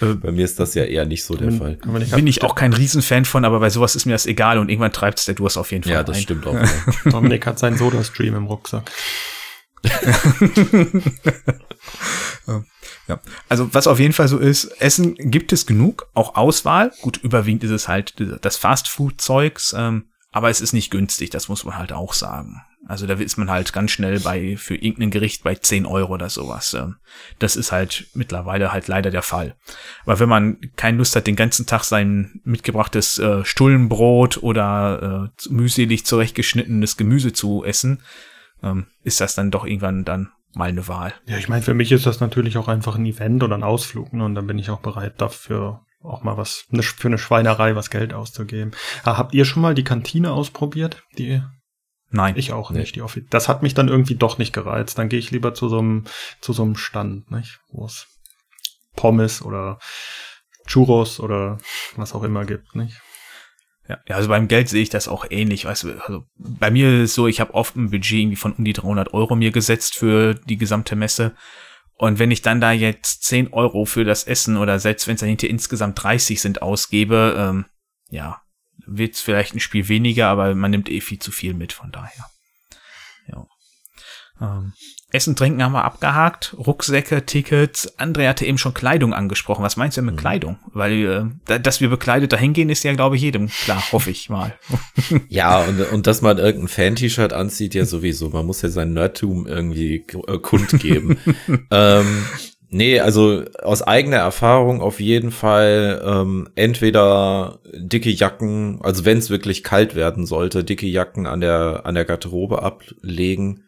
Äh, 0.00 0.14
bei 0.14 0.32
mir 0.32 0.44
ist 0.44 0.58
das 0.58 0.74
ja 0.74 0.84
eher 0.84 1.06
nicht 1.06 1.24
so 1.24 1.36
der 1.36 1.46
bin, 1.46 1.58
Fall. 1.58 1.78
Ich 2.02 2.10
Bin 2.10 2.26
ich 2.26 2.42
auch 2.42 2.54
kein 2.54 2.72
Riesenfan 2.72 3.24
von, 3.24 3.44
aber 3.44 3.60
bei 3.60 3.70
sowas 3.70 3.96
ist 3.96 4.04
mir 4.04 4.12
das 4.12 4.26
egal 4.26 4.58
und 4.58 4.68
irgendwann 4.68 4.92
treibt 4.92 5.18
es 5.18 5.24
der 5.24 5.34
Durst 5.34 5.56
auf 5.56 5.70
jeden 5.70 5.84
Fall. 5.84 5.92
Ja, 5.92 6.02
das 6.02 6.16
ein. 6.16 6.22
stimmt 6.22 6.46
auch. 6.46 6.56
Dominik 7.04 7.46
hat 7.46 7.58
seinen 7.58 7.78
Soda-Stream 7.78 8.34
im 8.34 8.46
Rucksack. 8.46 8.90
ja. 13.08 13.20
Also 13.48 13.72
was 13.74 13.86
auf 13.86 13.98
jeden 13.98 14.12
Fall 14.12 14.28
so 14.28 14.38
ist, 14.38 14.66
Essen 14.80 15.14
gibt 15.16 15.52
es 15.52 15.66
genug, 15.66 16.08
auch 16.14 16.36
Auswahl. 16.36 16.92
Gut, 17.02 17.18
überwiegend 17.18 17.64
ist 17.64 17.70
es 17.70 17.88
halt 17.88 18.14
das 18.42 18.56
Fastfood-Zeugs, 18.56 19.74
ähm, 19.76 20.06
aber 20.32 20.50
es 20.50 20.60
ist 20.60 20.72
nicht 20.72 20.90
günstig, 20.90 21.30
das 21.30 21.48
muss 21.48 21.64
man 21.64 21.78
halt 21.78 21.92
auch 21.92 22.12
sagen. 22.12 22.62
Also 22.88 23.06
da 23.06 23.14
ist 23.14 23.36
man 23.36 23.50
halt 23.50 23.72
ganz 23.72 23.90
schnell 23.90 24.20
bei, 24.20 24.56
für 24.56 24.76
irgendein 24.76 25.10
Gericht 25.10 25.42
bei 25.42 25.56
10 25.56 25.86
Euro 25.86 26.14
oder 26.14 26.30
sowas. 26.30 26.72
Ähm, 26.74 26.96
das 27.40 27.56
ist 27.56 27.72
halt 27.72 28.06
mittlerweile 28.14 28.72
halt 28.72 28.86
leider 28.86 29.10
der 29.10 29.22
Fall. 29.22 29.56
Aber 30.04 30.20
wenn 30.20 30.28
man 30.28 30.60
keine 30.76 30.98
Lust 30.98 31.16
hat, 31.16 31.26
den 31.26 31.34
ganzen 31.34 31.66
Tag 31.66 31.82
sein 31.82 32.40
mitgebrachtes 32.44 33.18
äh, 33.18 33.44
Stullenbrot 33.44 34.42
oder 34.42 35.32
äh, 35.34 35.52
mühselig 35.52 36.06
zurechtgeschnittenes 36.06 36.96
Gemüse 36.96 37.32
zu 37.32 37.64
essen, 37.64 38.02
ähm, 38.62 38.86
ist 39.02 39.20
das 39.20 39.34
dann 39.34 39.50
doch 39.50 39.64
irgendwann 39.64 40.04
dann 40.04 40.30
mal 40.54 40.68
eine 40.68 40.88
Wahl. 40.88 41.14
Ja, 41.26 41.36
ich 41.36 41.48
meine, 41.48 41.62
für 41.62 41.74
mich 41.74 41.92
ist 41.92 42.06
das 42.06 42.20
natürlich 42.20 42.56
auch 42.56 42.68
einfach 42.68 42.96
ein 42.96 43.06
Event 43.06 43.42
oder 43.42 43.56
ein 43.56 43.62
Ausflug, 43.62 44.12
ne? 44.12 44.24
Und 44.24 44.34
dann 44.34 44.46
bin 44.46 44.58
ich 44.58 44.70
auch 44.70 44.80
bereit 44.80 45.20
dafür 45.20 45.82
auch 46.02 46.22
mal 46.22 46.36
was 46.36 46.66
für 46.70 47.08
eine 47.08 47.18
Schweinerei 47.18 47.74
was 47.74 47.90
Geld 47.90 48.14
auszugeben. 48.14 48.72
Ah, 49.04 49.18
habt 49.18 49.34
ihr 49.34 49.44
schon 49.44 49.62
mal 49.62 49.74
die 49.74 49.84
Kantine 49.84 50.32
ausprobiert? 50.32 51.02
Die 51.18 51.42
Nein. 52.10 52.36
Ich 52.36 52.52
auch 52.52 52.70
nicht. 52.70 52.96
Die 52.96 53.26
das 53.28 53.48
hat 53.48 53.62
mich 53.62 53.74
dann 53.74 53.88
irgendwie 53.88 54.14
doch 54.14 54.38
nicht 54.38 54.52
gereizt. 54.52 54.98
Dann 54.98 55.08
gehe 55.08 55.18
ich 55.18 55.32
lieber 55.32 55.54
zu 55.54 55.68
so 55.68 55.78
einem, 55.78 56.04
zu 56.40 56.52
so 56.52 56.62
einem 56.62 56.76
Stand, 56.76 57.30
nicht? 57.30 57.58
Wo 57.70 57.84
es 57.84 58.06
Pommes 58.94 59.42
oder 59.42 59.78
Churros 60.66 61.20
oder 61.20 61.58
was 61.96 62.14
auch 62.14 62.22
immer 62.22 62.44
gibt, 62.44 62.74
nicht? 62.74 63.00
Ja, 63.88 63.98
also 64.08 64.28
beim 64.28 64.48
Geld 64.48 64.68
sehe 64.68 64.82
ich 64.82 64.88
das 64.88 65.06
auch 65.06 65.26
ähnlich. 65.30 65.64
Weißt 65.64 65.84
du, 65.84 66.00
also 66.00 66.26
bei 66.36 66.70
mir 66.70 66.88
ist 67.02 67.10
es 67.10 67.14
so, 67.14 67.28
ich 67.28 67.40
habe 67.40 67.54
oft 67.54 67.76
ein 67.76 67.90
Budget 67.90 68.18
irgendwie 68.18 68.36
von 68.36 68.52
um 68.52 68.64
die 68.64 68.72
300 68.72 69.14
Euro 69.14 69.36
mir 69.36 69.52
gesetzt 69.52 69.96
für 69.96 70.34
die 70.34 70.56
gesamte 70.56 70.96
Messe. 70.96 71.34
Und 71.94 72.18
wenn 72.18 72.30
ich 72.30 72.42
dann 72.42 72.60
da 72.60 72.72
jetzt 72.72 73.22
10 73.24 73.52
Euro 73.52 73.84
für 73.84 74.04
das 74.04 74.24
Essen 74.24 74.56
oder 74.56 74.78
selbst 74.78 75.06
wenn 75.06 75.14
es 75.14 75.20
dann 75.20 75.28
hinter 75.28 75.48
insgesamt 75.48 76.02
30 76.02 76.40
sind 76.40 76.62
ausgebe, 76.62 77.34
ähm, 77.38 77.66
ja, 78.10 78.42
wird 78.86 79.14
es 79.14 79.20
vielleicht 79.20 79.54
ein 79.54 79.60
Spiel 79.60 79.88
weniger, 79.88 80.28
aber 80.28 80.54
man 80.54 80.70
nimmt 80.70 80.90
eh 80.90 81.00
viel 81.00 81.18
zu 81.18 81.32
viel 81.32 81.54
mit, 81.54 81.72
von 81.72 81.92
daher. 81.92 82.26
Ja. 83.28 83.46
Ähm, 84.40 84.74
Essen, 85.16 85.34
Trinken 85.34 85.62
haben 85.62 85.72
wir 85.72 85.84
abgehakt, 85.84 86.54
Rucksäcke, 86.58 87.24
Tickets. 87.24 87.98
André 87.98 88.28
hatte 88.28 88.44
eben 88.44 88.58
schon 88.58 88.74
Kleidung 88.74 89.14
angesprochen. 89.14 89.64
Was 89.64 89.76
meinst 89.76 89.96
du 89.96 90.00
denn 90.02 90.06
mit 90.06 90.16
mhm. 90.16 90.20
Kleidung? 90.20 90.58
Weil, 90.72 91.30
äh, 91.48 91.60
dass 91.60 91.80
wir 91.80 91.88
bekleidet 91.88 92.32
dahin 92.32 92.52
gehen, 92.52 92.68
ist 92.68 92.84
ja, 92.84 92.92
glaube 92.92 93.16
ich, 93.16 93.22
jedem 93.22 93.48
klar, 93.48 93.82
hoffe 93.92 94.10
ich 94.10 94.28
mal. 94.28 94.54
ja, 95.28 95.60
und, 95.64 95.80
und 95.90 96.06
dass 96.06 96.20
man 96.20 96.38
irgendein 96.38 96.68
Fan-T-Shirt 96.68 97.32
anzieht, 97.32 97.74
ja 97.74 97.86
sowieso. 97.86 98.28
Man 98.28 98.46
muss 98.46 98.62
ja 98.62 98.68
sein 98.68 98.92
Nerdtum 98.92 99.46
irgendwie 99.46 100.04
äh, 100.26 100.38
kundgeben. 100.38 101.18
ähm, 101.70 102.24
Nee, 102.68 102.98
also 102.98 103.44
aus 103.62 103.82
eigener 103.82 104.16
Erfahrung 104.16 104.80
auf 104.80 104.98
jeden 104.98 105.30
Fall 105.30 106.02
ähm, 106.04 106.48
entweder 106.56 107.60
dicke 107.72 108.10
Jacken, 108.10 108.80
also 108.82 109.04
wenn 109.04 109.18
es 109.18 109.30
wirklich 109.30 109.62
kalt 109.62 109.94
werden 109.94 110.26
sollte, 110.26 110.64
dicke 110.64 110.86
Jacken 110.86 111.26
an 111.26 111.40
der 111.40 111.82
an 111.86 111.94
der 111.94 112.04
Garderobe 112.04 112.62
ablegen 112.62 113.62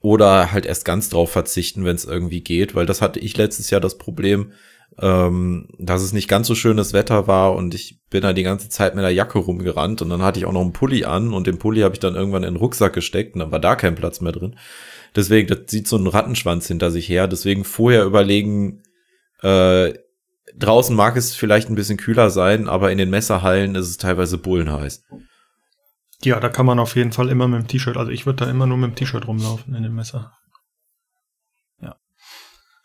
oder 0.00 0.52
halt 0.52 0.66
erst 0.66 0.84
ganz 0.84 1.08
drauf 1.08 1.30
verzichten, 1.30 1.84
wenn 1.84 1.96
es 1.96 2.04
irgendwie 2.04 2.40
geht, 2.40 2.74
weil 2.74 2.86
das 2.86 3.00
hatte 3.00 3.20
ich 3.20 3.36
letztes 3.36 3.70
Jahr 3.70 3.80
das 3.80 3.98
Problem, 3.98 4.52
ähm, 5.00 5.68
dass 5.78 6.02
es 6.02 6.12
nicht 6.12 6.28
ganz 6.28 6.46
so 6.46 6.54
schönes 6.54 6.92
Wetter 6.92 7.26
war 7.26 7.54
und 7.54 7.74
ich 7.74 8.00
bin 8.10 8.22
da 8.22 8.32
die 8.32 8.42
ganze 8.42 8.68
Zeit 8.68 8.94
mit 8.94 9.04
der 9.04 9.12
Jacke 9.12 9.38
rumgerannt 9.38 10.02
und 10.02 10.10
dann 10.10 10.22
hatte 10.22 10.38
ich 10.40 10.46
auch 10.46 10.52
noch 10.52 10.62
einen 10.62 10.72
Pulli 10.72 11.04
an 11.04 11.32
und 11.32 11.46
den 11.46 11.58
Pulli 11.58 11.82
habe 11.82 11.94
ich 11.94 12.00
dann 12.00 12.16
irgendwann 12.16 12.42
in 12.42 12.54
den 12.54 12.60
Rucksack 12.60 12.92
gesteckt 12.92 13.34
und 13.34 13.40
dann 13.40 13.52
war 13.52 13.60
da 13.60 13.76
kein 13.76 13.94
Platz 13.94 14.20
mehr 14.20 14.32
drin. 14.32 14.56
Deswegen, 15.14 15.48
das 15.48 15.60
sieht 15.66 15.88
so 15.88 15.96
ein 15.96 16.06
Rattenschwanz 16.06 16.66
hinter 16.66 16.90
sich 16.90 17.08
her. 17.08 17.28
Deswegen 17.28 17.64
vorher 17.64 18.04
überlegen, 18.04 18.82
äh, 19.42 19.94
draußen 20.56 20.94
mag 20.94 21.16
es 21.16 21.34
vielleicht 21.34 21.68
ein 21.70 21.74
bisschen 21.74 21.98
kühler 21.98 22.30
sein, 22.30 22.68
aber 22.68 22.90
in 22.92 22.98
den 22.98 23.10
Messerhallen 23.10 23.74
ist 23.74 23.88
es 23.88 23.96
teilweise 23.96 24.38
bullenheiß. 24.38 25.04
Ja, 26.22 26.40
da 26.40 26.48
kann 26.48 26.66
man 26.66 26.78
auf 26.78 26.96
jeden 26.96 27.12
Fall 27.12 27.28
immer 27.28 27.46
mit 27.46 27.60
dem 27.60 27.68
T-Shirt, 27.68 27.96
also 27.96 28.10
ich 28.10 28.26
würde 28.26 28.44
da 28.44 28.50
immer 28.50 28.66
nur 28.66 28.76
mit 28.76 28.90
dem 28.90 28.94
T-Shirt 28.96 29.26
rumlaufen 29.26 29.74
in 29.74 29.82
dem 29.82 29.94
Messer. 29.94 30.32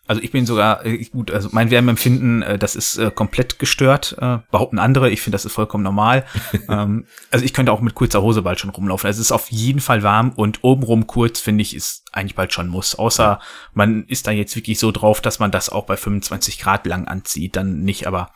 Also 0.06 0.22
ich 0.22 0.32
bin 0.32 0.46
sogar, 0.46 0.86
äh, 0.86 0.98
gut, 1.06 1.32
also 1.32 1.50
mein 1.54 1.72
Wärmeempfinden, 1.72 2.42
äh, 2.42 2.60
das 2.60 2.76
ist 2.76 2.98
äh, 2.98 3.10
komplett 3.10 3.58
gestört, 3.58 4.16
behaupten 4.52 4.80
andere. 4.80 5.10
Ich 5.10 5.22
finde, 5.22 5.36
das 5.36 5.46
ist 5.46 5.54
vollkommen 5.54 5.84
normal. 5.84 6.26
ähm, 6.70 7.06
also 7.32 7.46
ich 7.46 7.54
könnte 7.54 7.72
auch 7.72 7.80
mit 7.82 7.96
kurzer 7.96 8.22
Hose 8.22 8.42
bald 8.42 8.60
schon 8.60 8.70
rumlaufen. 8.70 9.08
Also 9.08 9.22
es 9.22 9.28
ist 9.28 9.32
auf 9.32 9.52
jeden 9.52 9.80
Fall 9.80 10.04
warm 10.04 10.32
und 10.36 10.64
obenrum 10.64 11.08
kurz, 11.08 11.40
finde 11.40 11.62
ich, 11.62 11.76
ist 11.76 12.04
eigentlich 12.12 12.36
bald 12.36 12.52
schon 12.52 12.68
muss. 12.68 12.96
Außer 12.96 13.40
man 13.74 14.04
ist 14.06 14.28
da 14.28 14.32
jetzt 14.32 14.56
wirklich 14.56 14.78
so 14.78 14.92
drauf, 14.92 15.22
dass 15.22 15.40
man 15.40 15.52
das 15.52 15.70
auch 15.70 15.86
bei 15.86 15.96
25 15.96 16.60
Grad 16.60 16.86
lang 16.86 17.08
anzieht, 17.08 17.56
dann 17.56 17.80
nicht. 17.80 18.06
Aber 18.06 18.32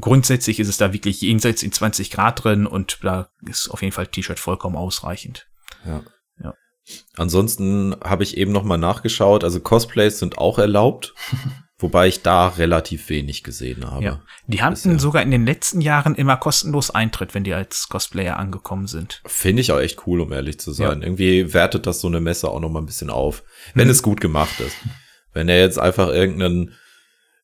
grundsätzlich 0.00 0.60
ist 0.60 0.68
es 0.68 0.76
da 0.76 0.92
wirklich 0.92 1.20
jenseits 1.20 1.62
in 1.62 1.72
20 1.72 2.10
Grad 2.10 2.44
drin 2.44 2.66
und 2.66 2.98
da 3.02 3.28
ist 3.48 3.68
auf 3.70 3.82
jeden 3.82 3.92
Fall 3.92 4.06
T-Shirt 4.06 4.38
vollkommen 4.38 4.76
ausreichend. 4.76 5.46
Ja. 5.84 6.02
Ansonsten 7.16 7.96
habe 8.04 8.22
ich 8.22 8.36
eben 8.36 8.52
noch 8.52 8.62
mal 8.62 8.76
nachgeschaut. 8.76 9.42
Also 9.42 9.58
Cosplays 9.60 10.18
sind 10.20 10.38
auch 10.38 10.58
erlaubt, 10.58 11.14
wobei 11.78 12.06
ich 12.06 12.22
da 12.22 12.46
relativ 12.48 13.08
wenig 13.08 13.42
gesehen 13.42 13.90
habe. 13.90 14.04
Ja. 14.04 14.22
Die 14.46 14.62
hatten 14.62 14.74
Bisher. 14.74 14.98
sogar 15.00 15.22
in 15.22 15.32
den 15.32 15.44
letzten 15.44 15.80
Jahren 15.80 16.14
immer 16.14 16.36
kostenlos 16.36 16.90
Eintritt, 16.92 17.34
wenn 17.34 17.42
die 17.44 17.54
als 17.54 17.88
Cosplayer 17.88 18.36
angekommen 18.36 18.86
sind. 18.86 19.20
Finde 19.26 19.62
ich 19.62 19.72
auch 19.72 19.80
echt 19.80 20.06
cool, 20.06 20.20
um 20.20 20.32
ehrlich 20.32 20.60
zu 20.60 20.70
sein. 20.72 21.02
Irgendwie 21.02 21.52
wertet 21.52 21.86
das 21.86 22.00
so 22.00 22.06
eine 22.06 22.20
Messe 22.20 22.48
auch 22.48 22.60
noch 22.60 22.70
mal 22.70 22.80
ein 22.80 22.86
bisschen 22.86 23.10
auf, 23.10 23.42
wenn 23.74 23.86
Mhm. 23.86 23.90
es 23.92 24.02
gut 24.04 24.20
gemacht 24.20 24.60
ist. 24.60 24.76
Wenn 25.32 25.48
er 25.48 25.58
jetzt 25.58 25.78
einfach 25.80 26.08
irgendeinen 26.08 26.62
in 26.62 26.74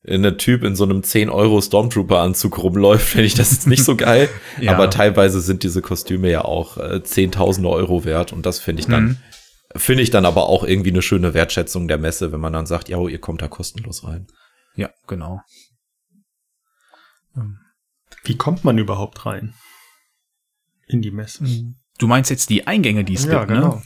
der 0.03 0.37
Typ 0.37 0.63
in 0.63 0.75
so 0.75 0.83
einem 0.83 1.01
10 1.03 1.29
Euro 1.29 1.61
Stormtrooper-Anzug 1.61 2.57
rumläuft, 2.61 3.07
finde 3.07 3.25
ich 3.25 3.35
das 3.35 3.51
jetzt 3.51 3.67
nicht 3.67 3.83
so 3.83 3.95
geil. 3.95 4.29
Ja. 4.59 4.73
Aber 4.73 4.89
teilweise 4.89 5.41
sind 5.41 5.63
diese 5.63 5.81
Kostüme 5.81 6.29
ja 6.29 6.43
auch 6.45 6.77
äh, 6.77 7.01
Zehntausende 7.03 7.69
Euro 7.69 8.03
wert 8.05 8.33
und 8.33 8.45
das 8.45 8.59
finde 8.59 8.81
ich 8.81 8.87
dann, 8.87 9.03
Mhm. 9.05 9.17
finde 9.75 10.03
ich 10.03 10.09
dann 10.11 10.25
aber 10.25 10.47
auch 10.47 10.63
irgendwie 10.63 10.91
eine 10.91 11.01
schöne 11.01 11.33
Wertschätzung 11.33 11.87
der 11.87 11.97
Messe, 11.97 12.31
wenn 12.31 12.39
man 12.41 12.53
dann 12.53 12.65
sagt, 12.65 12.89
ja, 12.89 12.99
ihr 13.07 13.19
kommt 13.19 13.41
da 13.41 13.47
kostenlos 13.47 14.03
rein. 14.03 14.27
Ja, 14.75 14.89
genau. 15.07 15.41
Wie 18.23 18.37
kommt 18.37 18.63
man 18.63 18.77
überhaupt 18.77 19.25
rein? 19.25 19.53
In 20.87 21.01
die 21.01 21.11
Messe. 21.11 21.45
Du 22.03 22.09
meinst 22.09 22.29
jetzt 22.29 22.49
die 22.49 22.67
Eingänge, 22.67 23.05
die 23.05 23.13
es 23.13 23.23
Ja, 23.23 23.45
gibt, 23.45 23.53
genau. 23.53 23.81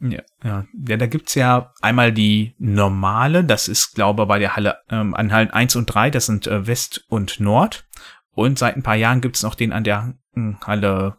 ne? 0.00 0.12
Ja, 0.12 0.22
ja. 0.44 0.66
ja, 0.86 0.96
da 0.96 1.06
gibt's 1.08 1.34
ja 1.34 1.72
einmal 1.82 2.12
die 2.12 2.54
normale, 2.60 3.42
das 3.42 3.66
ist, 3.66 3.96
glaube 3.96 4.22
ich, 4.22 4.28
bei 4.28 4.38
der 4.38 4.54
Halle, 4.54 4.78
ähm, 4.88 5.16
an 5.16 5.32
Hallen 5.32 5.50
1 5.50 5.74
und 5.74 5.86
3, 5.86 6.10
das 6.10 6.26
sind 6.26 6.46
äh, 6.46 6.68
West 6.68 7.04
und 7.08 7.40
Nord. 7.40 7.84
Und 8.30 8.56
seit 8.56 8.76
ein 8.76 8.84
paar 8.84 8.94
Jahren 8.94 9.20
gibt's 9.20 9.42
noch 9.42 9.56
den 9.56 9.72
an 9.72 9.82
der 9.82 10.14
hm, 10.34 10.58
Halle 10.64 11.16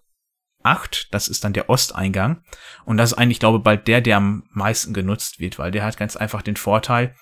8, 0.63 1.10
das 1.12 1.27
ist 1.27 1.44
dann 1.44 1.51
der 1.51 1.70
Osteingang. 1.70 2.44
Und 2.86 2.96
das 2.96 3.12
ist 3.12 3.18
eigentlich, 3.18 3.42
glaube 3.42 3.58
ich, 3.58 3.63
bald 3.66 3.86
der, 3.89 4.00
der 4.00 4.16
am 4.16 4.46
meisten 4.51 4.94
genutzt 4.94 5.42
wird, 5.42 5.60
weil 5.60 5.72
der 5.72 5.84
hat 5.84 5.98
ganz 5.98 6.16
einfach 6.16 6.44
den 6.44 6.56
Vorteil, 6.56 7.13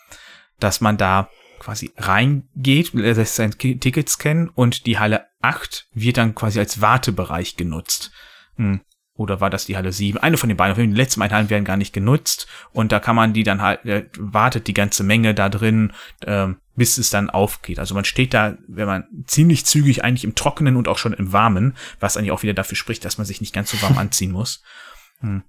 dass 0.59 0.81
man 0.81 0.97
da 0.97 1.29
quasi 1.57 1.91
reingeht, 1.97 2.93
lässt 2.93 3.37
sein 3.37 3.57
Ticket 3.57 4.07
scannen 4.07 4.49
und 4.49 4.85
die 4.85 4.99
Halle 4.99 5.25
8 5.41 5.87
wird 5.95 6.17
dann 6.17 6.35
quasi 6.35 6.59
als 6.59 6.79
Wartebereich 6.79 7.57
genutzt. 7.57 8.11
Hm. 8.57 8.81
Oder 9.17 9.39
war 9.39 9.49
das 9.49 9.65
die 9.65 9.77
Halle 9.77 9.93
7? 9.93 10.17
Eine 10.17 10.37
von 10.37 10.49
den 10.49 10.57
beiden. 10.57 10.73
Auf 10.73 10.77
jeden 10.77 10.91
Fall, 10.91 10.95
Die 10.95 11.01
letzten 11.01 11.19
beiden 11.21 11.35
Hallen 11.35 11.49
werden 11.49 11.63
gar 11.63 11.77
nicht 11.77 11.93
genutzt. 11.93 12.47
Und 12.73 12.91
da 12.91 12.99
kann 12.99 13.15
man 13.15 13.33
die 13.33 13.43
dann 13.43 13.61
halt, 13.61 13.85
äh, 13.85 14.05
wartet 14.17 14.67
die 14.67 14.73
ganze 14.73 15.03
Menge 15.03 15.33
da 15.33 15.47
drin, 15.47 15.93
ähm, 16.25 16.57
bis 16.75 16.97
es 16.97 17.09
dann 17.11 17.29
aufgeht. 17.29 17.79
Also 17.79 17.95
man 17.95 18.03
steht 18.03 18.33
da, 18.33 18.57
wenn 18.67 18.87
man 18.87 19.05
ziemlich 19.25 19.65
zügig 19.65 20.03
eigentlich 20.03 20.25
im 20.25 20.35
Trockenen 20.35 20.75
und 20.75 20.89
auch 20.89 20.97
schon 20.97 21.13
im 21.13 21.31
Warmen, 21.31 21.75
was 22.01 22.17
eigentlich 22.17 22.31
auch 22.31 22.43
wieder 22.43 22.53
dafür 22.53 22.75
spricht, 22.75 23.05
dass 23.05 23.17
man 23.17 23.25
sich 23.25 23.39
nicht 23.39 23.53
ganz 23.53 23.71
so 23.71 23.81
warm 23.81 23.97
anziehen 23.97 24.31
muss. 24.31 24.61
Hm. 25.19 25.43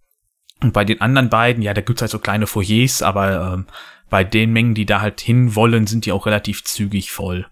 Und 0.63 0.73
bei 0.73 0.85
den 0.85 1.01
anderen 1.01 1.29
beiden, 1.29 1.63
ja, 1.63 1.75
da 1.75 1.81
gibt's 1.81 2.03
halt 2.03 2.11
so 2.11 2.21
kleine 2.21 2.47
Foyers, 2.47 3.03
aber 3.03 3.53
ähm, 3.53 3.67
bei 4.09 4.23
den 4.23 4.53
Mengen, 4.53 4.75
die 4.75 4.87
da 4.87 5.01
halt 5.01 5.21
hin 5.21 5.57
wollen, 5.57 5.89
sind 5.89 6.07
die 6.07 6.13
auch 6.13 6.27
relativ 6.27 6.65
zügig 6.65 7.11
voll. 7.11 7.47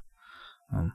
Ähm, 0.73 0.93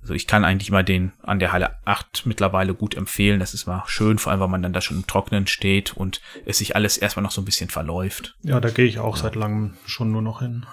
Also 0.00 0.14
ich 0.14 0.26
kann 0.26 0.44
eigentlich 0.44 0.70
mal 0.70 0.84
den 0.84 1.12
an 1.22 1.38
der 1.38 1.52
Halle 1.52 1.76
8 1.84 2.26
mittlerweile 2.26 2.74
gut 2.74 2.94
empfehlen. 2.94 3.40
Das 3.40 3.54
ist 3.54 3.66
mal 3.66 3.84
schön, 3.86 4.18
vor 4.18 4.32
allem, 4.32 4.40
weil 4.40 4.48
man 4.48 4.62
dann 4.62 4.72
da 4.72 4.80
schon 4.80 4.98
im 4.98 5.06
Trocknen 5.06 5.46
steht 5.46 5.96
und 5.96 6.20
es 6.44 6.58
sich 6.58 6.76
alles 6.76 6.98
erstmal 6.98 7.22
noch 7.22 7.30
so 7.30 7.40
ein 7.40 7.46
bisschen 7.46 7.70
verläuft. 7.70 8.36
Ja, 8.42 8.60
da 8.60 8.70
gehe 8.70 8.86
ich 8.86 8.98
auch 8.98 9.16
seit 9.16 9.34
langem 9.34 9.76
schon 9.86 10.12
nur 10.12 10.22
noch 10.22 10.40
hin. 10.40 10.66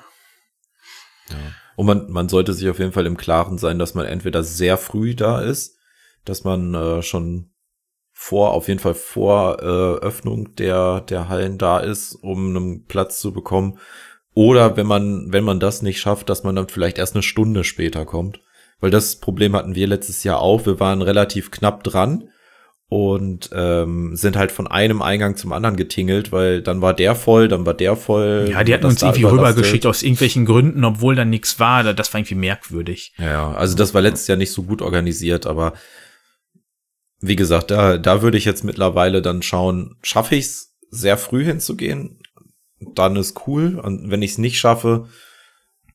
Und 1.75 1.85
man, 1.87 2.09
man 2.11 2.29
sollte 2.29 2.53
sich 2.53 2.69
auf 2.69 2.79
jeden 2.79 2.93
Fall 2.93 3.05
im 3.05 3.17
Klaren 3.17 3.57
sein, 3.57 3.79
dass 3.79 3.95
man 3.95 4.05
entweder 4.05 4.43
sehr 4.43 4.77
früh 4.77 5.15
da 5.15 5.41
ist, 5.41 5.77
dass 6.23 6.43
man 6.43 6.73
äh, 6.73 7.01
schon 7.01 7.51
vor, 8.11 8.51
auf 8.51 8.69
jeden 8.69 8.79
Fall 8.79 8.93
vor 8.93 9.59
äh, 9.61 10.05
Öffnung 10.05 10.55
der, 10.55 11.01
der 11.01 11.27
Hallen 11.27 11.57
da 11.57 11.79
ist, 11.79 12.15
um 12.15 12.55
einen 12.55 12.85
Platz 12.85 13.19
zu 13.19 13.33
bekommen. 13.33 13.79
Oder 14.33 14.77
wenn 14.77 14.87
man, 14.87 15.31
wenn 15.31 15.43
man 15.43 15.59
das 15.59 15.81
nicht 15.81 15.99
schafft, 15.99 16.29
dass 16.29 16.43
man 16.43 16.55
dann 16.55 16.69
vielleicht 16.69 16.97
erst 16.97 17.15
eine 17.15 17.23
Stunde 17.23 17.63
später 17.63 18.05
kommt. 18.05 18.39
Weil 18.79 18.91
das 18.91 19.19
Problem 19.19 19.55
hatten 19.55 19.75
wir 19.75 19.87
letztes 19.87 20.23
Jahr 20.23 20.41
auch. 20.41 20.65
Wir 20.65 20.79
waren 20.79 21.01
relativ 21.01 21.51
knapp 21.51 21.83
dran 21.83 22.29
und 22.87 23.49
ähm, 23.53 24.15
sind 24.15 24.37
halt 24.37 24.51
von 24.51 24.67
einem 24.67 25.01
Eingang 25.01 25.37
zum 25.37 25.53
anderen 25.53 25.75
getingelt, 25.75 26.31
weil 26.31 26.61
dann 26.61 26.81
war 26.81 26.93
der 26.93 27.15
voll, 27.15 27.47
dann 27.47 27.65
war 27.65 27.73
der 27.73 27.95
voll. 27.95 28.47
Ja, 28.51 28.63
die 28.63 28.73
hatten 28.73 28.85
uns 28.85 29.01
irgendwie 29.01 29.23
rübergeschickt 29.23 29.85
aus 29.85 30.03
irgendwelchen 30.03 30.45
Gründen, 30.45 30.83
obwohl 30.85 31.15
da 31.15 31.25
nichts 31.25 31.59
war. 31.59 31.93
Das 31.93 32.13
war 32.13 32.19
irgendwie 32.19 32.35
merkwürdig. 32.35 33.13
Ja, 33.17 33.31
Ja, 33.31 33.51
also 33.53 33.75
das 33.75 33.93
war 33.93 34.01
letztes 34.01 34.27
Jahr 34.27 34.37
nicht 34.37 34.51
so 34.51 34.63
gut 34.63 34.81
organisiert, 34.81 35.47
aber 35.47 35.73
wie 37.21 37.35
gesagt, 37.35 37.71
da, 37.71 37.97
da 37.97 38.21
würde 38.21 38.37
ich 38.37 38.45
jetzt 38.45 38.63
mittlerweile 38.63 39.21
dann 39.21 39.41
schauen, 39.41 39.95
schaffe 40.03 40.35
ich 40.35 40.45
es, 40.45 40.75
sehr 40.91 41.17
früh 41.17 41.43
hinzugehen, 41.43 42.19
dann 42.93 43.15
ist 43.15 43.47
cool. 43.47 43.79
Und 43.79 44.11
wenn 44.11 44.21
ich 44.21 44.31
es 44.31 44.37
nicht 44.37 44.59
schaffe, 44.59 45.09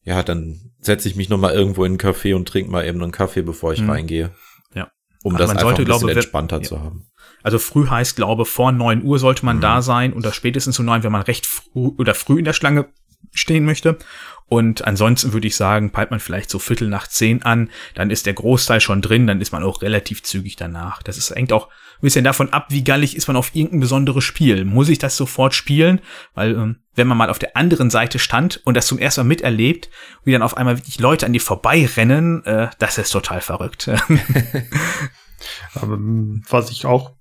ja, 0.03 0.23
dann 0.23 0.70
setze 0.81 1.09
ich 1.09 1.17
mich 1.17 1.29
noch 1.29 1.39
mal 1.39 1.53
irgendwo 1.53 1.85
in 1.85 1.93
einen 1.93 1.99
Café 1.99 2.35
und 2.35 2.49
trinke 2.49 2.71
mal 2.71 2.87
eben 2.87 3.03
einen 3.03 3.13
Kaffee, 3.13 3.43
bevor 3.43 3.73
ich 3.73 3.81
Mhm. 3.83 3.91
reingehe. 3.91 4.31
Ja. 4.75 4.91
Um 5.23 5.35
Also 5.35 5.45
das 5.45 5.49
man 5.49 5.57
einfach 5.59 5.69
sollte, 5.69 5.83
ein 5.83 5.87
bisschen 5.87 6.01
glaube, 6.01 6.13
entspannter 6.15 6.57
ja. 6.59 6.63
zu 6.63 6.81
haben. 6.81 7.07
Also 7.43 7.59
früh 7.59 7.87
heißt, 7.87 8.17
glaube 8.17 8.45
vor 8.45 8.73
9 8.73 9.03
Uhr 9.03 9.19
sollte 9.19 9.45
man 9.45 9.57
Mhm. 9.57 9.61
da 9.63 9.83
sein 9.83 10.13
oder 10.13 10.33
spätestens 10.33 10.79
um 10.79 10.87
9, 10.87 11.03
wenn 11.03 11.13
man 11.13 11.23
recht 11.23 11.47
früh 11.47 11.89
oder 11.99 12.15
früh 12.15 12.39
in 12.39 12.45
der 12.45 12.53
Schlange 12.53 12.87
stehen 13.33 13.65
möchte. 13.65 13.99
Und 14.47 14.85
ansonsten 14.85 15.33
würde 15.33 15.47
ich 15.47 15.55
sagen, 15.55 15.91
peilt 15.91 16.11
man 16.11 16.19
vielleicht 16.19 16.51
so 16.51 16.59
Viertel 16.59 16.89
nach 16.89 17.07
zehn 17.07 17.43
an, 17.43 17.71
dann 17.95 18.11
ist 18.11 18.27
der 18.27 18.35
Großteil 18.35 18.81
schon 18.81 19.01
drin, 19.01 19.27
dann 19.29 19.41
ist 19.41 19.53
man 19.53 19.63
auch 19.63 19.81
relativ 19.83 20.23
zügig 20.25 20.57
danach. 20.57 21.03
Das 21.03 21.19
ist, 21.19 21.31
hängt 21.31 21.53
auch 21.53 21.69
ein 22.01 22.07
bisschen 22.07 22.25
davon 22.25 22.51
ab, 22.51 22.67
wie 22.71 22.83
gallig 22.83 23.15
ist 23.15 23.29
man 23.29 23.37
auf 23.37 23.55
irgendein 23.55 23.81
besonderes 23.81 24.25
Spiel. 24.25 24.65
Muss 24.65 24.89
ich 24.89 24.99
das 24.99 25.17
sofort 25.17 25.55
spielen? 25.55 26.01
Weil, 26.35 26.53
ähm, 26.53 26.77
wenn 26.95 27.07
man 27.07 27.19
mal 27.19 27.29
auf 27.29 27.39
der 27.39 27.59
anderen 27.59 27.91
Seite 27.91 28.19
stand 28.19 28.61
und 28.65 28.75
das 28.75 28.87
zum 28.87 28.99
ersten 28.99 29.21
Mal 29.21 29.29
miterlebt, 29.29 29.91
wie 30.25 30.33
dann 30.33 30.43
auf 30.43 30.57
einmal 30.57 30.79
wirklich 30.79 30.99
Leute 30.99 31.27
an 31.27 31.35
dir 31.35 31.41
vorbeirennen, 31.41 32.43
äh, 32.47 32.71
das 32.79 32.97
ist 32.97 33.11
total 33.11 33.43
verrückt. 33.43 33.91
Aber 35.75 35.99
mm, 35.99 36.43
was 36.49 36.71
ich 36.71 36.87
auch 36.87 37.13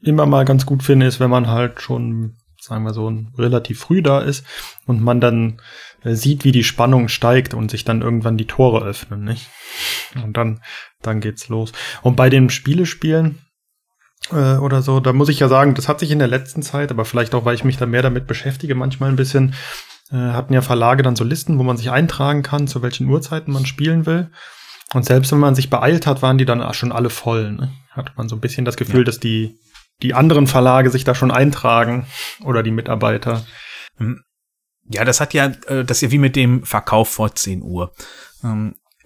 immer 0.00 0.24
mal 0.24 0.46
ganz 0.46 0.64
gut 0.64 0.82
finde, 0.82 1.06
ist, 1.06 1.20
wenn 1.20 1.30
man 1.30 1.48
halt 1.48 1.82
schon, 1.82 2.36
sagen 2.58 2.84
wir 2.84 2.94
so, 2.94 3.12
relativ 3.36 3.80
früh 3.80 4.00
da 4.00 4.20
ist 4.20 4.46
und 4.86 5.02
man 5.02 5.20
dann 5.20 5.60
äh, 6.04 6.14
sieht, 6.14 6.44
wie 6.44 6.52
die 6.52 6.64
Spannung 6.64 7.08
steigt 7.08 7.52
und 7.52 7.70
sich 7.70 7.84
dann 7.84 8.00
irgendwann 8.00 8.38
die 8.38 8.46
Tore 8.46 8.84
öffnen, 8.84 9.24
nicht? 9.24 9.50
Und 10.22 10.36
dann, 10.36 10.62
dann 11.02 11.20
geht's 11.20 11.48
los. 11.48 11.72
Und 12.02 12.16
bei 12.16 12.30
den 12.30 12.48
Spielespielen 12.48 13.40
äh, 14.30 14.56
oder 14.56 14.82
so, 14.82 15.00
da 15.00 15.12
muss 15.12 15.28
ich 15.28 15.40
ja 15.40 15.48
sagen, 15.48 15.74
das 15.74 15.88
hat 15.88 16.00
sich 16.00 16.10
in 16.10 16.18
der 16.18 16.28
letzten 16.28 16.62
Zeit, 16.62 16.90
aber 16.90 17.04
vielleicht 17.04 17.34
auch, 17.34 17.44
weil 17.44 17.54
ich 17.54 17.64
mich 17.64 17.76
da 17.76 17.86
mehr 17.86 18.02
damit 18.02 18.26
beschäftige, 18.26 18.74
manchmal 18.74 19.10
ein 19.10 19.16
bisschen, 19.16 19.54
äh, 20.10 20.16
hatten 20.16 20.52
ja 20.54 20.62
Verlage 20.62 21.02
dann 21.02 21.16
so 21.16 21.24
Listen, 21.24 21.58
wo 21.58 21.62
man 21.62 21.76
sich 21.76 21.90
eintragen 21.90 22.42
kann, 22.42 22.66
zu 22.66 22.82
welchen 22.82 23.08
Uhrzeiten 23.08 23.52
man 23.52 23.66
spielen 23.66 24.06
will. 24.06 24.30
Und 24.92 25.04
selbst 25.04 25.32
wenn 25.32 25.38
man 25.40 25.54
sich 25.54 25.70
beeilt 25.70 26.06
hat, 26.06 26.22
waren 26.22 26.38
die 26.38 26.44
dann 26.44 26.72
schon 26.74 26.92
alle 26.92 27.10
voll. 27.10 27.52
Ne? 27.52 27.72
Hat 27.90 28.16
man 28.16 28.28
so 28.28 28.36
ein 28.36 28.40
bisschen 28.40 28.64
das 28.64 28.76
Gefühl, 28.76 29.00
Ja. 29.00 29.04
dass 29.04 29.18
die, 29.18 29.58
die 30.02 30.14
anderen 30.14 30.46
Verlage 30.46 30.90
sich 30.90 31.04
da 31.04 31.14
schon 31.14 31.30
eintragen 31.30 32.06
oder 32.44 32.62
die 32.62 32.70
Mitarbeiter. 32.70 33.44
Ja, 34.86 35.04
das 35.04 35.20
hat 35.20 35.32
ja, 35.34 35.46
äh, 35.66 35.84
das 35.84 35.98
ist 35.98 36.02
ja 36.02 36.10
wie 36.10 36.18
mit 36.18 36.36
dem 36.36 36.62
Verkauf 36.64 37.08
vor 37.08 37.34
10 37.34 37.62
Uhr. 37.62 37.92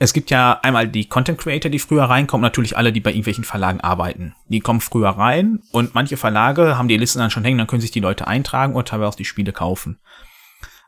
Es 0.00 0.12
gibt 0.12 0.30
ja 0.30 0.60
einmal 0.62 0.86
die 0.86 1.08
Content 1.08 1.38
Creator, 1.38 1.70
die 1.70 1.80
früher 1.80 2.04
reinkommen, 2.04 2.42
natürlich 2.42 2.76
alle, 2.76 2.92
die 2.92 3.00
bei 3.00 3.10
irgendwelchen 3.10 3.44
Verlagen 3.44 3.80
arbeiten. 3.80 4.34
Die 4.48 4.60
kommen 4.60 4.80
früher 4.80 5.10
rein 5.10 5.60
und 5.72 5.94
manche 5.94 6.16
Verlage 6.16 6.78
haben 6.78 6.88
die 6.88 6.96
Listen 6.96 7.18
dann 7.18 7.30
schon 7.30 7.44
hängen, 7.44 7.58
dann 7.58 7.66
können 7.66 7.80
sich 7.80 7.90
die 7.90 8.00
Leute 8.00 8.28
eintragen 8.28 8.74
und 8.74 8.88
teilweise 8.88 9.08
auch 9.08 9.14
die 9.16 9.24
Spiele 9.24 9.52
kaufen. 9.52 9.98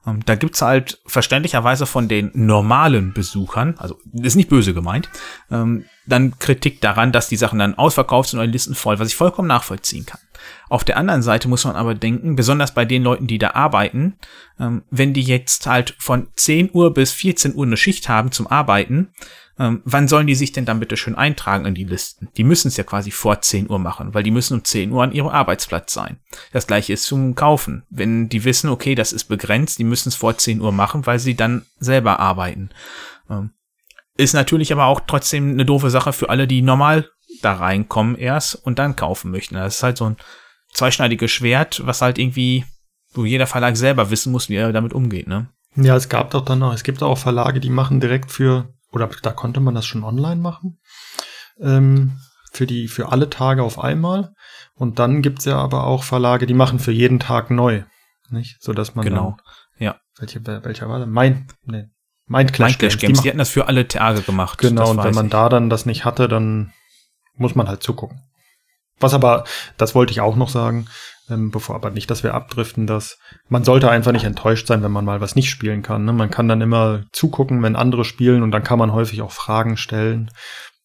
Ähm, 0.06 0.20
Da 0.24 0.36
gibt's 0.36 0.62
halt 0.62 1.00
verständlicherweise 1.06 1.86
von 1.86 2.06
den 2.06 2.30
normalen 2.34 3.12
Besuchern, 3.12 3.74
also 3.78 3.98
ist 4.12 4.36
nicht 4.36 4.48
böse 4.48 4.74
gemeint, 4.74 5.08
ähm, 5.50 5.86
dann 6.06 6.38
Kritik 6.38 6.80
daran, 6.80 7.10
dass 7.10 7.28
die 7.28 7.36
Sachen 7.36 7.58
dann 7.58 7.74
ausverkauft 7.74 8.30
sind 8.30 8.38
oder 8.38 8.46
die 8.46 8.52
Listen 8.52 8.76
voll, 8.76 9.00
was 9.00 9.08
ich 9.08 9.16
vollkommen 9.16 9.48
nachvollziehen 9.48 10.06
kann. 10.06 10.20
Auf 10.68 10.84
der 10.84 10.96
anderen 10.96 11.22
Seite 11.22 11.48
muss 11.48 11.64
man 11.64 11.76
aber 11.76 11.94
denken, 11.94 12.36
besonders 12.36 12.74
bei 12.74 12.84
den 12.84 13.02
Leuten, 13.02 13.26
die 13.26 13.38
da 13.38 13.50
arbeiten, 13.52 14.16
ähm, 14.58 14.82
wenn 14.90 15.12
die 15.12 15.22
jetzt 15.22 15.66
halt 15.66 15.94
von 15.98 16.28
10 16.36 16.70
Uhr 16.72 16.94
bis 16.94 17.12
14 17.12 17.54
Uhr 17.54 17.66
eine 17.66 17.76
Schicht 17.76 18.08
haben 18.08 18.32
zum 18.32 18.46
Arbeiten, 18.46 19.12
ähm, 19.60 19.82
wann 19.84 20.08
sollen 20.08 20.26
die 20.26 20.34
sich 20.34 20.52
denn 20.52 20.64
dann 20.64 20.80
bitte 20.80 20.96
schön 20.96 21.14
eintragen 21.14 21.66
in 21.66 21.74
die 21.74 21.84
Listen? 21.84 22.28
Die 22.38 22.44
müssen 22.44 22.68
es 22.68 22.78
ja 22.78 22.84
quasi 22.84 23.10
vor 23.10 23.42
10 23.42 23.68
Uhr 23.68 23.78
machen, 23.78 24.14
weil 24.14 24.22
die 24.22 24.30
müssen 24.30 24.54
um 24.54 24.64
10 24.64 24.90
Uhr 24.90 25.02
an 25.02 25.12
ihrem 25.12 25.28
Arbeitsplatz 25.28 25.92
sein. 25.92 26.18
Das 26.52 26.66
gleiche 26.66 26.94
ist 26.94 27.04
zum 27.04 27.34
Kaufen. 27.34 27.84
Wenn 27.90 28.30
die 28.30 28.44
wissen, 28.44 28.70
okay, 28.70 28.94
das 28.94 29.12
ist 29.12 29.24
begrenzt, 29.24 29.78
die 29.78 29.84
müssen 29.84 30.08
es 30.08 30.14
vor 30.14 30.38
10 30.38 30.62
Uhr 30.62 30.72
machen, 30.72 31.04
weil 31.04 31.18
sie 31.18 31.34
dann 31.34 31.66
selber 31.78 32.20
arbeiten. 32.20 32.70
Ähm, 33.28 33.50
ist 34.16 34.32
natürlich 34.32 34.72
aber 34.72 34.86
auch 34.86 35.00
trotzdem 35.06 35.50
eine 35.50 35.66
doofe 35.66 35.90
Sache 35.90 36.14
für 36.14 36.30
alle, 36.30 36.46
die 36.46 36.62
normal 36.62 37.10
da 37.40 37.54
reinkommen 37.54 38.16
erst 38.16 38.54
und 38.54 38.78
dann 38.78 38.96
kaufen 38.96 39.30
möchten. 39.30 39.54
Das 39.54 39.76
ist 39.76 39.82
halt 39.82 39.96
so 39.96 40.06
ein 40.06 40.16
zweischneidiges 40.72 41.30
Schwert, 41.30 41.82
was 41.84 42.02
halt 42.02 42.18
irgendwie, 42.18 42.64
wo 43.12 43.24
jeder 43.24 43.46
Verlag 43.46 43.76
selber 43.76 44.10
wissen 44.10 44.32
muss, 44.32 44.48
wie 44.48 44.56
er 44.56 44.72
damit 44.72 44.92
umgeht, 44.92 45.26
ne? 45.26 45.48
Ja, 45.76 45.94
es 45.96 46.08
gab 46.08 46.30
doch 46.32 46.44
dann 46.44 46.58
noch, 46.60 46.72
es 46.74 46.82
gibt 46.82 47.02
auch 47.02 47.16
Verlage, 47.18 47.60
die 47.60 47.70
machen 47.70 48.00
direkt 48.00 48.32
für, 48.32 48.72
oder 48.92 49.08
da 49.22 49.30
konnte 49.32 49.60
man 49.60 49.74
das 49.74 49.86
schon 49.86 50.02
online 50.04 50.40
machen, 50.40 50.78
ähm, 51.60 52.18
für 52.52 52.66
die, 52.66 52.88
für 52.88 53.12
alle 53.12 53.30
Tage 53.30 53.62
auf 53.62 53.78
einmal. 53.78 54.32
Und 54.74 54.98
dann 54.98 55.22
gibt's 55.22 55.44
ja 55.44 55.56
aber 55.58 55.84
auch 55.86 56.02
Verlage, 56.02 56.46
die 56.46 56.54
machen 56.54 56.78
für 56.80 56.90
jeden 56.92 57.20
Tag 57.20 57.50
neu, 57.50 57.84
nicht? 58.30 58.56
So 58.60 58.72
dass 58.72 58.94
man 58.94 59.04
Genau. 59.04 59.36
Dann, 59.78 59.86
Ja. 59.86 59.96
welche, 60.18 60.44
welcher 60.46 60.88
war 60.88 60.98
das? 60.98 61.08
Mein, 61.08 61.46
nee, 61.64 61.84
Mind 62.26 62.52
Clash, 62.52 62.70
Mind 62.70 62.78
Clash 62.80 62.96
Die 62.96 63.06
Games, 63.06 63.18
machen- 63.18 63.22
die 63.24 63.28
hatten 63.28 63.38
das 63.38 63.50
für 63.50 63.66
alle 63.68 63.86
Tage 63.88 64.22
gemacht. 64.22 64.58
Genau, 64.58 64.90
und 64.90 65.02
wenn 65.04 65.14
man 65.14 65.26
ich. 65.26 65.32
da 65.32 65.48
dann 65.48 65.70
das 65.70 65.86
nicht 65.86 66.04
hatte, 66.04 66.26
dann 66.28 66.72
muss 67.40 67.54
man 67.54 67.68
halt 67.68 67.82
zugucken. 67.82 68.20
Was 69.00 69.14
aber, 69.14 69.44
das 69.78 69.94
wollte 69.94 70.12
ich 70.12 70.20
auch 70.20 70.36
noch 70.36 70.50
sagen, 70.50 70.86
ähm, 71.30 71.50
bevor 71.50 71.74
aber 71.74 71.90
nicht, 71.90 72.10
dass 72.10 72.22
wir 72.22 72.34
abdriften, 72.34 72.86
dass 72.86 73.18
man 73.48 73.64
sollte 73.64 73.90
einfach 73.90 74.12
nicht 74.12 74.24
enttäuscht 74.24 74.66
sein, 74.66 74.82
wenn 74.82 74.92
man 74.92 75.04
mal 75.06 75.20
was 75.20 75.36
nicht 75.36 75.48
spielen 75.48 75.82
kann. 75.82 76.04
Ne? 76.04 76.12
Man 76.12 76.30
kann 76.30 76.48
dann 76.48 76.60
immer 76.60 77.04
zugucken, 77.12 77.62
wenn 77.62 77.76
andere 77.76 78.04
spielen 78.04 78.42
und 78.42 78.50
dann 78.50 78.62
kann 78.62 78.78
man 78.78 78.92
häufig 78.92 79.22
auch 79.22 79.32
Fragen 79.32 79.76
stellen, 79.78 80.30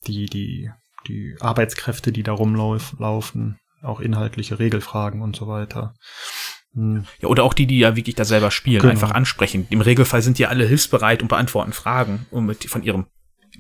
die, 0.08 0.28
die, 0.28 0.70
die 1.08 1.36
Arbeitskräfte, 1.42 2.12
die 2.14 2.24
da 2.24 2.32
rumlaufen, 2.32 3.58
auch 3.82 4.00
inhaltliche 4.00 4.60
Regelfragen 4.60 5.22
und 5.22 5.36
so 5.36 5.48
weiter. 5.48 5.94
Hm, 6.74 7.06
Ja, 7.20 7.28
oder 7.28 7.44
auch 7.44 7.54
die, 7.54 7.68
die 7.68 7.80
ja 7.80 7.96
wirklich 7.98 8.16
da 8.16 8.24
selber 8.24 8.52
spielen, 8.52 8.82
Genau. 8.82 8.92
einfach 8.92 9.12
ansprechen. 9.12 9.68
Im 9.70 9.82
Regelfall 9.82 10.22
sind 10.22 10.38
die 10.38 10.46
alle 10.48 10.66
hilfsbereit 10.66 11.22
und 11.22 11.28
beantworten 11.28 11.74
Fragen 11.74 12.26
und 12.32 12.46
mit, 12.46 12.64
von 12.66 12.84
ihren 12.84 13.08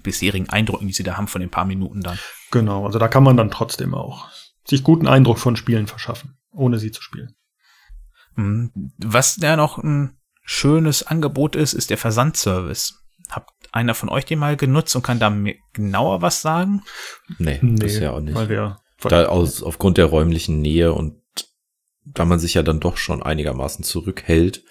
bisherigen 0.03 0.49
Eindrücken, 0.49 0.87
die 0.87 0.93
sie 0.93 1.03
da 1.03 1.17
haben, 1.17 1.27
von 1.27 1.41
den 1.41 1.49
paar 1.49 1.65
Minuten 1.65 2.01
dann. 2.01 2.19
Genau, 2.55 2.85
also 2.85 2.99
da 2.99 3.09
kann 3.09 3.25
man 3.25 3.35
dann 3.35 3.51
trotzdem 3.51 3.93
auch 3.93 4.29
sich 4.65 4.81
guten 4.81 5.07
Eindruck 5.07 5.39
von 5.39 5.57
Spielen 5.57 5.87
verschaffen, 5.87 6.37
ohne 6.53 6.79
sie 6.79 6.89
zu 6.89 7.01
spielen. 7.01 7.35
Mhm. 8.35 8.71
Was 8.97 9.35
da 9.35 9.57
noch 9.57 9.77
ein 9.77 10.17
schönes 10.45 11.03
Angebot 11.03 11.57
ist, 11.57 11.73
ist 11.73 11.89
der 11.89 11.97
Versandservice. 11.97 13.03
Habt 13.29 13.51
einer 13.73 13.93
von 13.93 14.07
euch 14.07 14.23
den 14.23 14.39
mal 14.39 14.55
genutzt 14.55 14.95
und 14.95 15.01
kann 15.01 15.19
da 15.19 15.29
mehr, 15.29 15.55
genauer 15.73 16.21
was 16.21 16.41
sagen? 16.41 16.81
Nee, 17.39 17.59
bisher 17.61 18.13
auch 18.13 18.21
nicht. 18.21 18.35
Weil 18.35 18.47
wir, 18.47 18.79
Da 19.01 19.25
aus, 19.25 19.61
aufgrund 19.61 19.97
der 19.97 20.05
räumlichen 20.05 20.61
Nähe 20.61 20.93
und 20.93 21.21
da 22.05 22.23
man 22.23 22.39
sich 22.39 22.53
ja 22.53 22.63
dann 22.63 22.79
doch 22.79 22.95
schon 22.95 23.21
einigermaßen 23.21 23.83
zurückhält, 23.83 24.63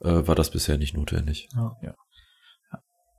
äh, 0.00 0.26
war 0.26 0.34
das 0.34 0.50
bisher 0.50 0.78
nicht 0.78 0.96
notwendig. 0.96 1.50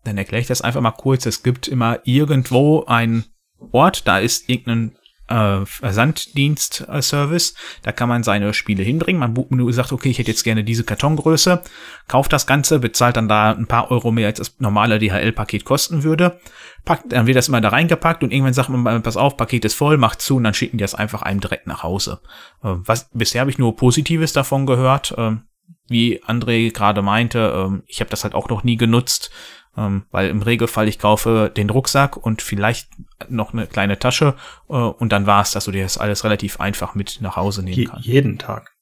Dann 0.04 0.18
erkläre 0.18 0.42
ich 0.42 0.48
das 0.48 0.64
einfach 0.64 0.82
mal 0.82 0.94
kurz. 0.94 1.28
Es 1.28 1.44
gibt 1.44 1.68
immer 1.68 2.00
irgendwo 2.06 2.86
einen 2.86 3.26
Ort, 3.72 4.08
da 4.08 4.20
ist 4.20 4.50
irgendein 4.50 4.96
äh, 5.28 5.66
Versanddienst-Service. 5.66 7.54
Da 7.84 7.92
kann 7.92 8.10
man 8.10 8.24
seine 8.24 8.54
Spiele 8.54 8.84
hinbringen. 8.84 9.20
Man 9.20 9.34
bucht- 9.34 9.50
sagt, 9.74 9.92
okay, 9.92 10.10
ich 10.10 10.20
hätte 10.20 10.32
jetzt 10.32 10.44
gerne 10.44 10.64
diese 10.64 10.84
Kartongröße, 10.84 11.62
kauft 12.08 12.34
das 12.34 12.48
Ganze, 12.48 12.80
bezahlt 12.80 13.18
dann 13.18 13.28
da 13.28 13.52
ein 13.52 13.68
paar 13.68 13.92
Euro 13.92 14.12
mehr, 14.12 14.28
als 14.28 14.40
das 14.40 14.60
normale 14.60 15.00
DHL-Paket 15.00 15.66
kosten 15.66 16.04
würde. 16.04 16.40
Packt, 16.86 17.12
dann 17.12 17.28
wird 17.28 17.38
das 17.38 17.48
immer 17.50 17.62
da 17.62 17.70
reingepackt 17.70 18.24
und 18.24 18.32
irgendwann 18.32 18.54
sagt 18.54 18.70
man, 18.70 19.04
pass 19.04 19.18
auf, 19.18 19.38
Paket 19.38 19.66
ist 19.66 19.76
voll, 19.76 19.98
macht 19.98 20.22
zu 20.22 20.38
und 20.38 20.44
dann 20.46 20.54
schicken 20.54 20.78
die 20.78 20.84
das 20.84 20.96
einfach 20.96 21.22
einem 21.22 21.40
direkt 21.42 21.68
nach 21.68 21.84
Hause. 21.84 22.22
Äh, 22.64 22.76
was 22.78 23.10
bisher 23.14 23.42
habe 23.42 23.52
ich 23.52 23.60
nur 23.60 23.76
Positives 23.76 24.34
davon 24.34 24.66
gehört. 24.66 25.14
Ähm, 25.18 25.44
wie 25.88 26.24
André 26.24 26.72
gerade 26.72 27.02
meinte, 27.02 27.54
ähm, 27.56 27.84
ich 27.88 28.00
habe 28.00 28.10
das 28.10 28.24
halt 28.24 28.34
auch 28.34 28.50
noch 28.50 28.64
nie 28.64 28.78
genutzt, 28.78 29.32
ähm, 29.78 30.06
weil 30.12 30.30
im 30.30 30.42
Regelfall 30.42 30.88
ich 30.88 31.00
kaufe 31.00 31.52
den 31.56 31.70
Rucksack 31.70 32.18
und 32.18 32.42
vielleicht 32.42 32.90
noch 33.28 33.54
eine 33.54 33.68
kleine 33.68 34.00
Tasche 34.00 34.36
äh, 34.70 34.74
und 34.74 35.12
dann 35.12 35.26
war 35.26 35.42
es, 35.42 35.52
dass 35.52 35.66
du 35.66 35.72
dir 35.72 35.84
das 35.84 35.98
alles 35.98 36.24
relativ 36.24 36.60
einfach 36.60 36.96
mit 36.96 37.20
nach 37.22 37.36
Hause 37.36 37.64
nehmen 37.64 37.78
je, 37.78 37.86
kannst. 37.86 38.06
jeden 38.06 38.38
Tag. 38.40 38.76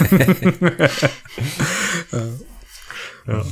ja. 3.26 3.44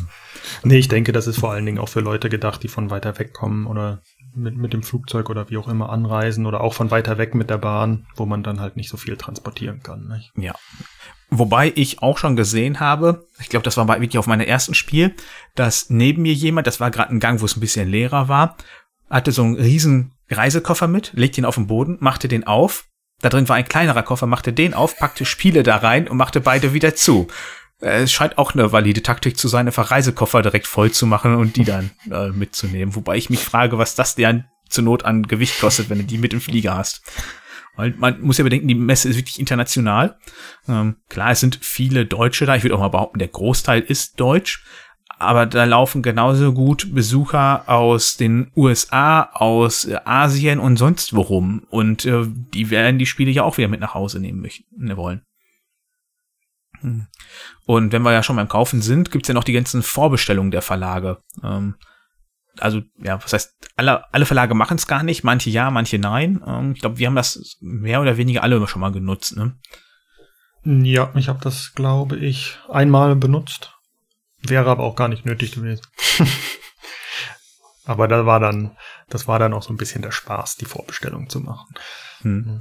Nee, 0.65 0.79
ich 0.79 0.89
denke, 0.89 1.13
das 1.13 1.27
ist 1.27 1.39
vor 1.39 1.53
allen 1.53 1.67
Dingen 1.67 1.79
auch 1.79 1.89
für 1.89 2.01
Leute 2.01 2.29
gedacht, 2.29 2.63
die 2.63 2.69
von 2.69 2.91
weiter 2.91 3.19
weg 3.19 3.33
kommen 3.33 3.67
oder 3.67 4.03
mit, 4.35 4.57
mit 4.57 4.73
dem 4.73 4.83
Flugzeug 4.83 5.31
oder 5.31 5.51
wie 5.51 5.57
auch 5.57 5.69
immer 5.69 5.91
anreisen 5.91 6.47
oder 6.47 6.61
auch 6.61 6.75
von 6.75 6.91
weiter 6.91 7.19
weg 7.19 7.35
mit 7.35 7.51
der 7.51 7.59
Bahn, 7.59 8.07
wo 8.17 8.27
man 8.27 8.43
dann 8.43 8.61
halt 8.61 8.77
nicht 8.77 8.89
so 8.89 8.97
viel 8.97 9.17
transportieren 9.17 9.83
kann. 9.83 10.09
Nicht? 10.09 10.33
Ja. 10.37 10.55
Wobei 11.31 11.73
ich 11.75 12.03
auch 12.03 12.19
schon 12.19 12.37
gesehen 12.37 12.81
habe, 12.81 13.27
ich 13.41 13.49
glaube, 13.49 13.65
das 13.65 13.77
war 13.77 13.89
wirklich 13.89 14.19
auf 14.19 14.27
meinem 14.27 14.47
ersten 14.47 14.75
Spiel, 14.75 15.15
dass 15.55 15.89
neben 15.89 16.23
mir 16.23 16.35
jemand, 16.35 16.67
das 16.67 16.81
war 16.81 16.91
gerade 16.91 17.11
ein 17.11 17.21
Gang, 17.21 17.41
wo 17.41 17.47
es 17.47 17.57
ein 17.57 17.61
bisschen 17.61 17.89
leerer 17.89 18.29
war, 18.29 18.57
hatte 19.09 19.33
so 19.33 19.43
einen 19.43 19.57
riesen 19.57 20.13
Reisekoffer 20.31 20.89
mit, 20.89 21.13
legte 21.15 21.41
ihn 21.41 21.45
auf 21.45 21.55
den 21.55 21.67
Boden, 21.67 21.97
machte 22.01 22.29
den 22.29 22.47
auf. 22.47 22.87
Da 23.21 23.29
drin 23.29 23.49
war 23.49 23.57
ein 23.57 23.65
kleinerer 23.65 24.03
Koffer, 24.03 24.27
machte 24.27 24.53
den 24.53 24.75
auf, 24.75 24.97
packte 24.99 25.25
Spiele 25.25 25.63
da 25.63 25.77
rein 25.77 26.09
und 26.09 26.17
machte 26.17 26.41
beide 26.41 26.75
wieder 26.75 26.95
zu. 26.95 27.29
Es 27.83 28.13
scheint 28.13 28.39
auch 28.39 28.55
eine 28.55 28.71
valide 28.71 29.03
Taktik 29.03 29.37
zu 29.37 29.49
sein, 29.49 29.67
einfach 29.67 29.91
Reisekoffer 29.91 30.41
direkt 30.41 30.69
voll 30.69 30.93
zu 30.93 31.07
machen 31.07 31.35
und 31.35 31.57
die 31.57 31.65
dann 31.65 31.91
äh, 32.11 32.29
mitzunehmen. 32.29 32.95
Wobei 32.95 33.17
ich 33.17 33.29
mich 33.29 33.41
frage, 33.41 33.77
was 33.77 33.95
das 33.97 34.15
denn 34.15 34.45
zur 34.69 34.85
Not 34.85 35.05
an 35.05 35.25
Gewicht 35.25 35.61
kostet, 35.61 35.91
wenn 35.91 35.99
du 35.99 36.05
die 36.05 36.19
mit 36.19 36.33
im 36.33 36.41
Flieger 36.41 36.77
hast. 36.77 37.03
Weil 37.75 37.95
man 37.97 38.21
muss 38.21 38.39
ja 38.39 38.45
bedenken, 38.45 38.69
die 38.69 38.75
Messe 38.75 39.09
ist 39.09 39.17
wirklich 39.17 39.41
international. 39.41 40.17
Ähm, 40.69 40.97
klar, 41.09 41.33
es 41.33 41.41
sind 41.41 41.59
viele 41.61 42.07
Deutsche 42.07 42.47
da. 42.47 42.55
Ich 42.55 42.63
würde 42.63 42.77
auch 42.77 42.81
mal 42.81 42.89
behaupten, 42.89 43.19
der 43.19 43.29
Großteil 43.29 43.81
ist 43.81 44.21
deutsch. 44.21 44.65
Aber 45.19 45.47
da 45.47 45.65
laufen 45.65 46.03
genauso 46.03 46.53
gut 46.53 46.95
Besucher 46.95 47.69
aus 47.69 48.17
den 48.17 48.51
USA, 48.57 49.23
aus 49.33 49.87
äh, 49.87 49.99
Asien 50.05 50.59
und 50.59 50.77
sonst 50.77 51.15
wo 51.15 51.23
rum. 51.23 51.67
Und 51.71 52.05
äh, 52.05 52.25
die 52.27 52.71
werden 52.71 52.99
die 52.99 53.07
Spiele 53.07 53.31
ja 53.31 53.43
auch 53.43 53.57
wieder 53.57 53.69
mit 53.69 53.81
nach 53.81 53.95
Hause 53.95 54.21
nehmen 54.21 54.41
möchten, 54.41 54.97
wollen. 54.97 55.23
Hm. 56.83 57.07
Und 57.65 57.93
wenn 57.93 58.03
wir 58.03 58.13
ja 58.13 58.23
schon 58.23 58.37
beim 58.37 58.49
Kaufen 58.49 58.83
sind, 58.83 59.11
gibt's 59.11 59.29
ja 59.29 59.35
noch 59.35 59.45
die 59.45 59.53
ganzen 59.53 59.83
Vorbestellungen 59.83 60.51
der 60.51 60.63
Verlage. 60.63 61.19
Ähm, 61.43 61.77
also, 62.59 62.83
ja, 62.99 63.23
was 63.23 63.33
heißt, 63.33 63.55
alle, 63.77 64.13
alle 64.13 64.27
Verlage 64.27 64.55
machen 64.55 64.77
es 64.77 64.87
gar 64.87 65.03
nicht, 65.03 65.25
manche 65.25 65.51
ja, 65.51 65.71
manche 65.71 65.99
nein. 65.99 66.43
Ähm, 66.47 66.73
ich 66.73 66.81
glaube, 66.81 66.99
wir 66.99 67.07
haben 67.07 67.17
das 67.17 67.57
mehr 67.61 68.01
oder 68.01 68.17
weniger 68.17 68.43
alle 68.43 68.67
schon 68.67 68.81
mal 68.81 68.93
genutzt. 68.93 69.37
Ne? 69.37 69.57
Ja, 70.65 71.11
ich 71.15 71.29
habe 71.29 71.41
das, 71.43 71.73
glaube 71.75 72.17
ich, 72.17 72.59
einmal 72.69 73.17
benutzt. 73.17 73.73
Wäre 74.43 74.71
aber 74.71 74.83
auch 74.83 74.97
gar 74.97 75.09
nicht 75.09 75.25
nötig 75.25 75.53
gewesen. 75.53 75.87
aber 77.85 78.09
da 78.09 78.27
war 78.27 78.41
dann, 78.41 78.77
das 79.09 79.27
war 79.29 79.39
dann 79.39 79.55
auch 79.55 79.63
so 79.63 79.73
ein 79.73 79.77
bisschen 79.77 80.03
der 80.03 80.11
Spaß, 80.11 80.57
die 80.57 80.65
Vorbestellung 80.65 81.29
zu 81.29 81.41
machen. 81.41 81.75
Hm. 82.23 82.59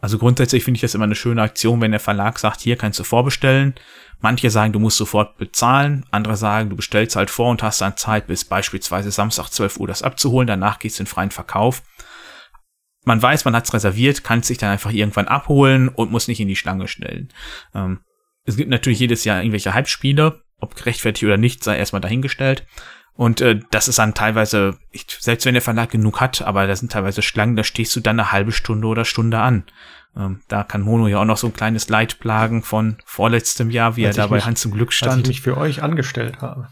Also 0.00 0.18
grundsätzlich 0.18 0.64
finde 0.64 0.76
ich 0.76 0.82
das 0.82 0.94
immer 0.94 1.04
eine 1.04 1.16
schöne 1.16 1.42
Aktion, 1.42 1.80
wenn 1.80 1.90
der 1.90 2.00
Verlag 2.00 2.38
sagt, 2.38 2.60
hier 2.60 2.76
kannst 2.76 2.98
du 3.00 3.04
vorbestellen. 3.04 3.74
Manche 4.20 4.50
sagen, 4.50 4.72
du 4.72 4.78
musst 4.78 4.96
sofort 4.96 5.38
bezahlen. 5.38 6.04
Andere 6.10 6.36
sagen, 6.36 6.70
du 6.70 6.76
bestellst 6.76 7.16
halt 7.16 7.30
vor 7.30 7.50
und 7.50 7.62
hast 7.62 7.80
dann 7.80 7.96
Zeit 7.96 8.26
bis 8.26 8.44
beispielsweise 8.44 9.10
Samstag 9.10 9.48
12 9.48 9.78
Uhr 9.78 9.88
das 9.88 10.02
abzuholen. 10.02 10.46
Danach 10.46 10.78
geht's 10.78 11.00
in 11.00 11.06
freien 11.06 11.30
Verkauf. 11.30 11.82
Man 13.04 13.22
weiß, 13.22 13.44
man 13.44 13.56
hat's 13.56 13.72
reserviert, 13.72 14.22
kann 14.22 14.42
sich 14.42 14.58
dann 14.58 14.70
einfach 14.70 14.92
irgendwann 14.92 15.28
abholen 15.28 15.88
und 15.88 16.10
muss 16.10 16.28
nicht 16.28 16.40
in 16.40 16.48
die 16.48 16.56
Schlange 16.56 16.88
stellen. 16.88 17.32
Ähm, 17.74 18.00
es 18.44 18.56
gibt 18.56 18.70
natürlich 18.70 18.98
jedes 18.98 19.24
Jahr 19.24 19.40
irgendwelche 19.40 19.74
Hype-Spiele, 19.74 20.42
ob 20.58 20.74
gerechtfertigt 20.74 21.24
oder 21.24 21.36
nicht, 21.36 21.64
sei 21.64 21.76
erstmal 21.76 22.00
dahingestellt. 22.00 22.66
Und 23.18 23.40
äh, 23.40 23.58
das 23.72 23.88
ist 23.88 23.98
dann 23.98 24.14
teilweise, 24.14 24.78
ich, 24.92 25.04
selbst 25.18 25.44
wenn 25.44 25.54
der 25.54 25.60
Verlag 25.60 25.90
genug 25.90 26.20
hat, 26.20 26.40
aber 26.42 26.68
da 26.68 26.76
sind 26.76 26.92
teilweise 26.92 27.20
Schlangen, 27.20 27.56
da 27.56 27.64
stehst 27.64 27.96
du 27.96 28.00
dann 28.00 28.20
eine 28.20 28.30
halbe 28.30 28.52
Stunde 28.52 28.86
oder 28.86 29.04
Stunde 29.04 29.40
an. 29.40 29.64
Ähm, 30.16 30.40
da 30.46 30.62
kann 30.62 30.82
Mono 30.82 31.08
ja 31.08 31.18
auch 31.18 31.24
noch 31.24 31.36
so 31.36 31.48
ein 31.48 31.52
kleines 31.52 31.88
Leid 31.88 32.20
plagen 32.20 32.62
von 32.62 32.98
vorletztem 33.04 33.70
Jahr, 33.70 33.96
wie 33.96 34.06
Als 34.06 34.16
er 34.16 34.22
da 34.22 34.28
bei 34.28 34.40
Hans 34.42 34.60
zum 34.60 34.70
Glück 34.70 34.90
Als 34.90 34.94
ich 34.94 34.98
stand. 34.98 35.26
mich 35.26 35.40
für 35.40 35.56
euch 35.56 35.82
angestellt 35.82 36.42
habe. 36.42 36.68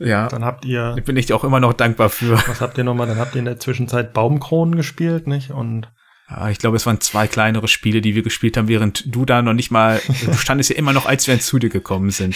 Ja, 0.00 0.26
Dann 0.26 0.44
habt 0.44 0.64
ihr, 0.64 0.96
bin 1.04 1.16
ich 1.16 1.26
dir 1.26 1.36
auch 1.36 1.44
immer 1.44 1.60
noch 1.60 1.72
dankbar 1.72 2.10
für. 2.10 2.32
was 2.48 2.60
habt 2.60 2.76
ihr 2.76 2.82
nochmal? 2.82 3.06
Dann 3.06 3.18
habt 3.18 3.36
ihr 3.36 3.38
in 3.38 3.44
der 3.44 3.60
Zwischenzeit 3.60 4.12
Baumkronen 4.12 4.74
gespielt, 4.74 5.28
nicht? 5.28 5.52
Und 5.52 5.86
Ja, 6.28 6.50
ich 6.50 6.58
glaube, 6.58 6.78
es 6.78 6.84
waren 6.84 7.00
zwei 7.00 7.28
kleinere 7.28 7.68
Spiele, 7.68 8.00
die 8.00 8.16
wir 8.16 8.22
gespielt 8.22 8.56
haben, 8.56 8.66
während 8.66 9.14
du 9.14 9.24
da 9.24 9.40
noch 9.40 9.54
nicht 9.54 9.70
mal, 9.70 10.02
du 10.24 10.32
standest 10.32 10.70
ja 10.70 10.76
immer 10.76 10.92
noch, 10.92 11.06
als 11.06 11.28
wir 11.28 11.38
zu 11.38 11.60
dir 11.60 11.70
gekommen 11.70 12.10
sind. 12.10 12.34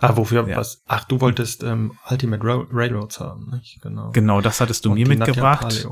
Ah, 0.00 0.16
wofür 0.16 0.46
Ja. 0.48 0.56
was? 0.56 0.82
Ach, 0.86 1.04
du 1.04 1.20
wolltest 1.20 1.62
ähm, 1.62 1.98
Ultimate 2.10 2.44
Ra 2.44 2.66
Railroads 2.70 3.20
haben, 3.20 3.50
nicht? 3.50 3.80
Genau. 3.82 4.10
genau, 4.10 4.40
das 4.40 4.60
hattest 4.60 4.84
du 4.84 4.90
Und 4.90 4.96
mir 4.96 5.08
mitgebracht. 5.08 5.86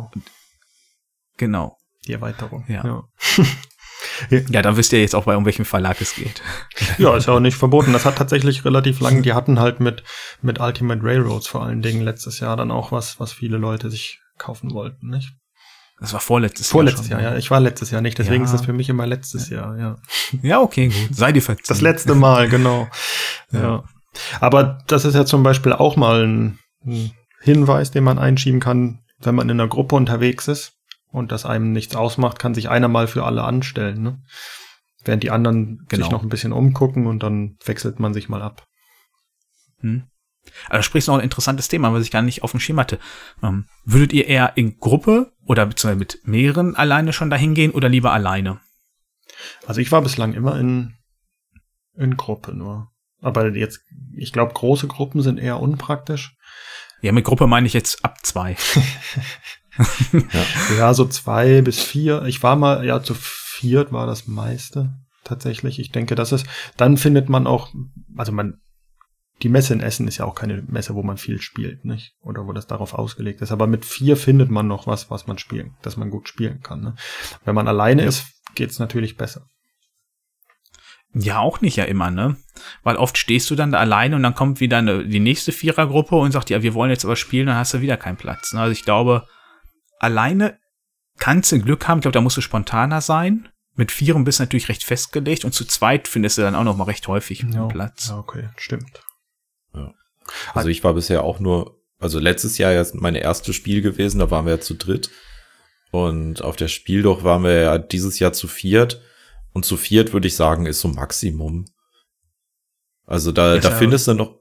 Genau. 1.36 1.78
Die 2.06 2.12
Erweiterung. 2.12 2.64
Ja. 2.68 2.84
ja. 2.84 3.04
Ja, 4.30 4.62
dann 4.62 4.76
wisst 4.76 4.92
ihr 4.92 5.00
jetzt 5.00 5.14
auch, 5.14 5.24
bei 5.24 5.36
um 5.36 5.44
welchen 5.46 5.64
Verlag 5.64 6.00
es 6.00 6.14
geht. 6.16 6.42
Ja, 6.98 7.16
ist 7.16 7.26
ja 7.28 7.34
auch 7.34 7.40
nicht 7.40 7.56
verboten. 7.56 7.92
Das 7.92 8.04
hat 8.04 8.16
tatsächlich 8.18 8.64
relativ 8.64 9.00
lang, 9.00 9.22
die 9.22 9.32
hatten 9.32 9.58
halt 9.60 9.78
mit, 9.80 10.02
mit 10.42 10.58
Ultimate 10.60 11.02
Railroads 11.02 11.46
vor 11.46 11.62
allen 11.64 11.82
Dingen 11.82 12.02
letztes 12.02 12.40
Jahr 12.40 12.56
dann 12.56 12.70
auch 12.72 12.90
was, 12.92 13.20
was 13.20 13.32
viele 13.32 13.58
Leute 13.58 13.90
sich 13.90 14.20
kaufen 14.38 14.72
wollten, 14.72 15.08
nicht? 15.08 15.32
Das 16.00 16.12
war 16.12 16.20
vorletztes 16.20 16.68
Vorletztes 16.68 17.08
Jahr. 17.08 17.20
Jahr, 17.20 17.30
schon. 17.30 17.34
ja. 17.34 17.38
Ich 17.38 17.50
war 17.52 17.60
letztes 17.60 17.90
Jahr 17.92 18.00
nicht, 18.00 18.18
deswegen 18.18 18.42
Ja. 18.42 18.46
ist 18.46 18.52
das 18.52 18.64
für 18.64 18.72
mich 18.72 18.88
immer 18.88 19.06
letztes 19.06 19.48
Jahr, 19.50 19.78
ja. 19.78 19.96
Ja, 20.42 20.60
okay, 20.60 20.88
gut. 20.88 21.14
Sei 21.16 21.30
dir 21.32 21.42
verziehen. 21.42 21.64
Das 21.68 21.80
letzte 21.80 22.14
Mal, 22.14 22.48
genau. 22.48 22.88
Ja. 23.52 23.60
Ja. 23.60 23.84
Aber 24.40 24.78
das 24.86 25.04
ist 25.04 25.14
ja 25.14 25.24
zum 25.24 25.42
Beispiel 25.42 25.72
auch 25.72 25.96
mal 25.96 26.24
ein, 26.24 26.58
ein 26.84 27.12
Hinweis, 27.40 27.90
den 27.90 28.04
man 28.04 28.18
einschieben 28.18 28.60
kann, 28.60 29.00
wenn 29.20 29.34
man 29.34 29.48
in 29.48 29.60
einer 29.60 29.68
Gruppe 29.68 29.96
unterwegs 29.96 30.48
ist 30.48 30.74
und 31.10 31.32
das 31.32 31.44
einem 31.46 31.72
nichts 31.72 31.96
ausmacht, 31.96 32.38
kann 32.38 32.54
sich 32.54 32.68
einer 32.68 32.88
mal 32.88 33.06
für 33.06 33.24
alle 33.24 33.44
anstellen, 33.44 34.02
ne? 34.02 34.22
Während 35.04 35.22
die 35.22 35.30
anderen 35.30 35.84
Genau. 35.88 36.04
sich 36.04 36.12
noch 36.12 36.22
ein 36.22 36.28
bisschen 36.28 36.52
umgucken 36.52 37.06
und 37.06 37.22
dann 37.22 37.56
wechselt 37.64 37.98
man 37.98 38.14
sich 38.14 38.28
mal 38.28 38.40
ab. 38.40 38.66
Hm. 39.80 40.04
Also 40.68 40.82
sprichst 40.82 41.08
du 41.08 41.12
noch 41.12 41.18
ein 41.18 41.24
interessantes 41.24 41.68
Thema, 41.68 41.92
was 41.92 42.04
ich 42.04 42.10
gar 42.10 42.22
nicht 42.22 42.42
auf 42.42 42.52
dem 42.52 42.60
Schirm 42.60 42.78
hatte. 42.78 42.98
Ähm, 43.42 43.66
würdet 43.84 44.12
ihr 44.12 44.26
eher 44.26 44.56
in 44.56 44.78
Gruppe 44.78 45.32
oder 45.44 45.66
beziehungsweise 45.66 45.98
mit 45.98 46.20
mehreren 46.24 46.76
alleine 46.76 47.12
schon 47.12 47.30
dahin 47.30 47.54
gehen 47.54 47.72
oder 47.72 47.88
lieber 47.88 48.12
alleine? 48.12 48.60
Also 49.66 49.80
ich 49.80 49.90
war 49.90 50.02
bislang 50.02 50.34
immer 50.34 50.58
in, 50.58 50.94
in 51.96 52.16
Gruppe 52.16 52.54
nur. 52.54 52.91
Aber 53.22 53.54
jetzt, 53.54 53.80
ich 54.14 54.32
glaube, 54.32 54.52
große 54.52 54.88
Gruppen 54.88 55.22
sind 55.22 55.38
eher 55.38 55.60
unpraktisch. 55.60 56.36
Ja, 57.00 57.12
mit 57.12 57.24
Gruppe 57.24 57.46
meine 57.46 57.66
ich 57.66 57.72
jetzt 57.72 58.04
ab 58.04 58.18
zwei. 58.22 58.56
Ja, 60.78 60.92
so 60.92 61.06
zwei 61.06 61.62
bis 61.62 61.80
vier. 61.80 62.24
Ich 62.24 62.42
war 62.42 62.56
mal, 62.56 62.84
ja, 62.84 63.02
zu 63.02 63.14
viert 63.14 63.92
war 63.92 64.06
das 64.06 64.26
meiste 64.26 64.94
tatsächlich. 65.24 65.78
Ich 65.78 65.90
denke, 65.92 66.14
das 66.14 66.32
ist, 66.32 66.46
dann 66.76 66.96
findet 66.96 67.28
man 67.28 67.46
auch, 67.46 67.72
also 68.16 68.32
man, 68.32 68.60
die 69.42 69.48
Messe 69.48 69.72
in 69.72 69.80
Essen 69.80 70.06
ist 70.06 70.18
ja 70.18 70.24
auch 70.24 70.34
keine 70.34 70.62
Messe, 70.62 70.94
wo 70.94 71.02
man 71.02 71.16
viel 71.16 71.40
spielt, 71.40 71.84
nicht? 71.84 72.14
Oder 72.20 72.46
wo 72.46 72.52
das 72.52 72.66
darauf 72.66 72.94
ausgelegt 72.94 73.40
ist. 73.40 73.50
Aber 73.50 73.66
mit 73.66 73.84
vier 73.84 74.16
findet 74.16 74.50
man 74.50 74.68
noch 74.68 74.86
was, 74.86 75.10
was 75.10 75.26
man 75.26 75.38
spielen, 75.38 75.74
dass 75.82 75.96
man 75.96 76.10
gut 76.10 76.28
spielen 76.28 76.60
kann. 76.60 76.80
Ne? 76.80 76.94
Wenn 77.44 77.54
man 77.54 77.66
alleine 77.66 78.04
ist, 78.04 78.26
geht's 78.54 78.78
natürlich 78.78 79.16
besser. 79.16 79.48
Ja, 81.14 81.40
auch 81.40 81.60
nicht 81.60 81.76
ja 81.76 81.84
immer, 81.84 82.10
ne? 82.10 82.36
Weil 82.82 82.96
oft 82.96 83.18
stehst 83.18 83.50
du 83.50 83.54
dann 83.54 83.72
da 83.72 83.78
alleine 83.78 84.16
und 84.16 84.22
dann 84.22 84.34
kommt 84.34 84.60
wieder 84.60 84.78
eine, 84.78 85.06
die 85.06 85.20
nächste 85.20 85.52
Vierergruppe 85.52 86.16
und 86.16 86.32
sagt, 86.32 86.48
ja, 86.50 86.62
wir 86.62 86.74
wollen 86.74 86.90
jetzt 86.90 87.04
aber 87.04 87.16
spielen, 87.16 87.46
dann 87.46 87.56
hast 87.56 87.74
du 87.74 87.80
wieder 87.80 87.96
keinen 87.96 88.16
Platz. 88.16 88.52
Ne? 88.52 88.60
Also 88.60 88.72
ich 88.72 88.84
glaube, 88.84 89.26
alleine 89.98 90.58
kannst 91.18 91.52
du 91.52 91.60
Glück 91.60 91.86
haben, 91.86 91.98
ich 91.98 92.02
glaube, 92.02 92.14
da 92.14 92.20
musst 92.20 92.38
du 92.38 92.40
spontaner 92.40 93.00
sein. 93.00 93.48
Mit 93.74 93.90
Vieren 93.90 94.24
bist 94.24 94.38
du 94.38 94.42
natürlich 94.42 94.68
recht 94.68 94.84
festgelegt 94.84 95.44
und 95.44 95.52
zu 95.52 95.64
zweit 95.64 96.08
findest 96.08 96.38
du 96.38 96.42
dann 96.42 96.54
auch 96.54 96.64
noch 96.64 96.76
mal 96.76 96.84
recht 96.84 97.08
häufig 97.08 97.42
einen 97.42 97.68
Platz. 97.68 98.08
Ja, 98.08 98.18
okay, 98.18 98.48
stimmt. 98.56 99.02
Also 100.54 100.68
ich 100.68 100.84
war 100.84 100.94
bisher 100.94 101.24
auch 101.24 101.40
nur, 101.40 101.80
also 101.98 102.18
letztes 102.18 102.58
Jahr 102.58 102.72
jetzt 102.72 102.94
meine 102.94 103.20
erste 103.20 103.52
Spiel 103.52 103.82
gewesen, 103.82 104.18
da 104.18 104.30
waren 104.30 104.46
wir 104.46 104.54
ja 104.54 104.60
zu 104.60 104.74
dritt. 104.74 105.10
Und 105.90 106.42
auf 106.42 106.56
der 106.56 106.68
Spieldoch 106.68 107.22
waren 107.22 107.44
wir 107.44 107.60
ja 107.60 107.78
dieses 107.78 108.18
Jahr 108.18 108.32
zu 108.32 108.48
viert. 108.48 109.02
Und 109.52 109.64
zu 109.64 109.76
viert 109.76 110.12
würde 110.12 110.28
ich 110.28 110.36
sagen, 110.36 110.66
ist 110.66 110.80
so 110.80 110.88
Maximum. 110.88 111.66
Also 113.04 113.32
da, 113.32 113.54
Ist 113.56 113.64
da 113.64 113.70
ja- 113.70 113.76
findest 113.76 114.08
du 114.08 114.14
noch 114.14 114.38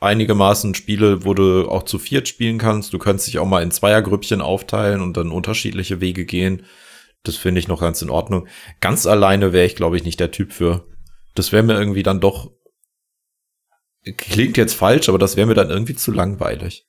einigermaßen 0.00 0.74
Spiele, 0.74 1.24
wo 1.24 1.34
du 1.34 1.68
auch 1.68 1.82
zu 1.84 1.98
viert 1.98 2.28
spielen 2.28 2.58
kannst. 2.58 2.92
Du 2.92 2.98
kannst 2.98 3.26
dich 3.26 3.38
auch 3.38 3.46
mal 3.46 3.62
in 3.62 3.70
Zweiergrüppchen 3.70 4.40
aufteilen 4.40 5.00
und 5.00 5.16
dann 5.16 5.30
unterschiedliche 5.30 6.00
Wege 6.00 6.24
gehen. 6.24 6.64
Das 7.24 7.36
finde 7.36 7.60
ich 7.60 7.68
noch 7.68 7.80
ganz 7.80 8.02
in 8.02 8.10
Ordnung. 8.10 8.48
Ganz 8.80 9.06
alleine 9.06 9.52
wäre 9.52 9.66
ich, 9.66 9.76
glaube 9.76 9.96
ich, 9.96 10.04
nicht 10.04 10.20
der 10.20 10.30
Typ 10.30 10.52
für. 10.52 10.86
Das 11.34 11.52
wäre 11.52 11.62
mir 11.62 11.74
irgendwie 11.78 12.02
dann 12.02 12.20
doch 12.20 12.50
klingt 14.16 14.56
jetzt 14.56 14.74
falsch, 14.74 15.08
aber 15.08 15.18
das 15.18 15.36
wäre 15.36 15.46
mir 15.46 15.54
dann 15.54 15.70
irgendwie 15.70 15.94
zu 15.94 16.10
langweilig. 16.10 16.86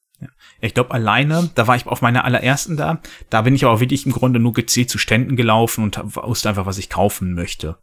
Ich 0.61 0.73
glaube, 0.73 0.91
alleine, 0.91 1.49
da 1.55 1.67
war 1.67 1.75
ich 1.75 1.85
auf 1.85 2.01
meiner 2.01 2.23
allerersten 2.25 2.77
da, 2.77 3.01
da 3.29 3.41
bin 3.41 3.55
ich 3.55 3.65
aber 3.65 3.79
wirklich 3.79 4.05
im 4.05 4.11
Grunde 4.11 4.39
nur 4.39 4.53
gezielt 4.53 4.89
zu 4.89 4.97
Ständen 4.97 5.35
gelaufen 5.35 5.83
und 5.83 5.99
wusste 6.03 6.49
einfach, 6.49 6.65
was 6.65 6.77
ich 6.77 6.89
kaufen 6.89 7.33
möchte. 7.33 7.77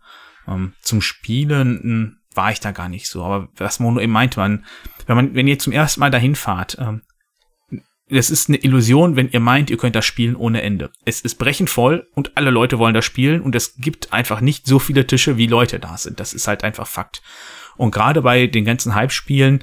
Ähm, 0.49 0.73
zum 0.81 1.03
Spielen 1.03 1.81
mh, 1.83 2.13
war 2.35 2.53
ich 2.53 2.61
da 2.61 2.73
gar 2.73 2.89
nicht 2.89 3.09
so. 3.09 3.23
Aber 3.23 3.49
was 3.57 3.81
Mono 3.81 4.01
eben 4.01 4.13
meinte, 4.13 4.41
man, 4.41 4.65
wenn 5.07 5.17
man, 5.17 5.35
wenn 5.35 5.49
ihr 5.49 5.59
zum 5.59 5.73
ersten 5.73 6.01
Mal 6.01 6.11
dahin 6.11 6.35
fahrt, 6.35 6.79
ähm, 6.81 7.03
das 8.09 8.31
ist 8.31 8.49
eine 8.49 8.59
Illusion, 8.59 9.15
wenn 9.15 9.31
ihr 9.31 9.41
meint, 9.41 9.71
ihr 9.71 9.77
könnt 9.77 9.95
das 9.95 10.05
spielen 10.05 10.35
ohne 10.35 10.63
Ende. 10.63 10.91
Es 11.05 11.21
ist 11.21 11.37
brechend 11.37 11.71
voll 11.71 12.09
und 12.15 12.37
alle 12.37 12.51
Leute 12.51 12.79
wollen 12.79 12.95
das 12.95 13.05
spielen 13.05 13.41
und 13.41 13.55
es 13.55 13.77
gibt 13.77 14.13
einfach 14.13 14.41
nicht 14.41 14.67
so 14.67 14.79
viele 14.79 15.07
Tische, 15.07 15.37
wie 15.37 15.47
Leute 15.47 15.79
da 15.79 15.97
sind. 15.97 16.19
Das 16.19 16.33
ist 16.33 16.49
halt 16.49 16.65
einfach 16.65 16.89
Fakt. 16.89 17.23
Und 17.77 17.93
gerade 17.93 18.23
bei 18.23 18.47
den 18.47 18.65
ganzen 18.65 18.95
Hype-Spielen, 18.95 19.63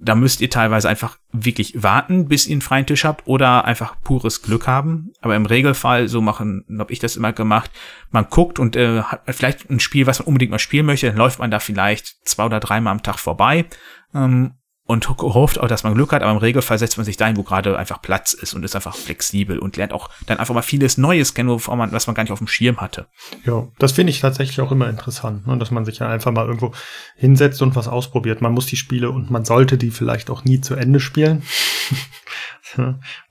da 0.00 0.14
müsst 0.14 0.40
ihr 0.40 0.48
teilweise 0.48 0.88
einfach 0.88 1.18
wirklich 1.32 1.82
warten, 1.82 2.28
bis 2.28 2.46
ihr 2.46 2.52
einen 2.52 2.62
freien 2.62 2.86
Tisch 2.86 3.04
habt 3.04 3.26
oder 3.26 3.64
einfach 3.64 4.00
pures 4.02 4.42
Glück 4.42 4.66
haben. 4.66 5.12
Aber 5.20 5.34
im 5.34 5.46
Regelfall, 5.46 6.08
so 6.08 6.20
machen, 6.20 6.64
habe 6.78 6.92
ich 6.92 7.00
das 7.00 7.16
immer 7.16 7.32
gemacht, 7.32 7.70
man 8.10 8.26
guckt 8.30 8.58
und 8.58 8.76
äh, 8.76 9.02
hat 9.02 9.22
vielleicht 9.26 9.68
ein 9.68 9.80
Spiel, 9.80 10.06
was 10.06 10.20
man 10.20 10.28
unbedingt 10.28 10.52
mal 10.52 10.58
spielen 10.58 10.86
möchte, 10.86 11.08
dann 11.08 11.16
läuft 11.16 11.40
man 11.40 11.50
da 11.50 11.58
vielleicht 11.58 12.26
zwei 12.26 12.44
oder 12.44 12.60
dreimal 12.60 12.92
am 12.92 13.02
Tag 13.02 13.18
vorbei 13.18 13.66
ähm, 14.14 14.54
und 14.88 15.08
ho- 15.08 15.34
hofft 15.34 15.60
auch, 15.60 15.68
dass 15.68 15.84
man 15.84 15.92
Glück 15.94 16.12
hat, 16.12 16.22
aber 16.22 16.32
im 16.32 16.38
Regelfall 16.38 16.78
setzt 16.78 16.96
man 16.96 17.04
sich 17.04 17.16
dahin, 17.18 17.36
wo 17.36 17.42
gerade 17.42 17.78
einfach 17.78 18.00
Platz 18.02 18.32
ist 18.32 18.54
und 18.54 18.64
ist 18.64 18.74
einfach 18.74 18.96
flexibel 18.96 19.58
und 19.58 19.76
lernt 19.76 19.92
auch 19.92 20.08
dann 20.26 20.38
einfach 20.38 20.54
mal 20.54 20.62
vieles 20.62 20.96
Neues 20.96 21.34
kennen, 21.34 21.48
man, 21.68 21.92
was 21.92 22.06
man 22.06 22.14
gar 22.16 22.22
nicht 22.22 22.32
auf 22.32 22.38
dem 22.38 22.48
Schirm 22.48 22.78
hatte. 22.78 23.06
Ja, 23.44 23.68
das 23.78 23.92
finde 23.92 24.10
ich 24.10 24.20
tatsächlich 24.20 24.60
auch 24.62 24.72
immer 24.72 24.88
interessant, 24.88 25.46
ne? 25.46 25.58
dass 25.58 25.70
man 25.70 25.84
sich 25.84 25.98
ja 25.98 26.08
einfach 26.08 26.32
mal 26.32 26.46
irgendwo 26.46 26.72
hinsetzt 27.16 27.60
und 27.60 27.76
was 27.76 27.86
ausprobiert. 27.86 28.40
Man 28.40 28.52
muss 28.52 28.64
die 28.66 28.76
Spiele 28.76 29.10
und 29.10 29.30
man 29.30 29.44
sollte 29.44 29.76
die 29.76 29.90
vielleicht 29.90 30.30
auch 30.30 30.44
nie 30.44 30.60
zu 30.62 30.74
Ende 30.74 30.98
spielen. 31.00 31.42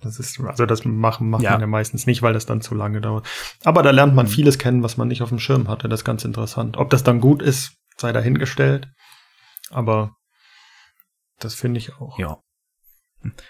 Das 0.02 0.17
ist, 0.20 0.39
also 0.39 0.65
das 0.65 0.84
machen, 0.84 1.30
macht 1.30 1.43
Ja. 1.43 1.52
man 1.52 1.62
ja 1.62 1.67
meistens 1.67 2.08
nicht, 2.08 2.24
weil 2.24 2.34
das 2.34 2.46
dann 2.48 2.62
zu 2.62 2.74
lange 2.74 3.02
dauert. 3.02 3.28
Aber 3.63 3.84
da 3.84 3.91
lernt 3.91 4.15
man 4.15 4.26
vieles 4.28 4.58
kennen, 4.58 4.82
was 4.82 4.98
man 4.98 5.08
nicht 5.08 5.22
auf 5.22 5.30
dem 5.30 5.38
Schirm 5.39 5.67
hatte. 5.67 5.88
Das 5.88 6.00
ist 6.02 6.06
ganz 6.06 6.26
interessant. 6.26 6.78
Ob 6.78 6.89
das 6.89 7.04
dann 7.04 7.22
gut 7.22 7.41
ist, 7.43 7.74
sei 7.98 8.12
dahingestellt. 8.12 8.88
Aber 9.70 10.15
das 11.39 11.56
finde 11.56 11.80
ich 11.80 11.93
auch. 11.95 12.17
Ja. 12.19 12.41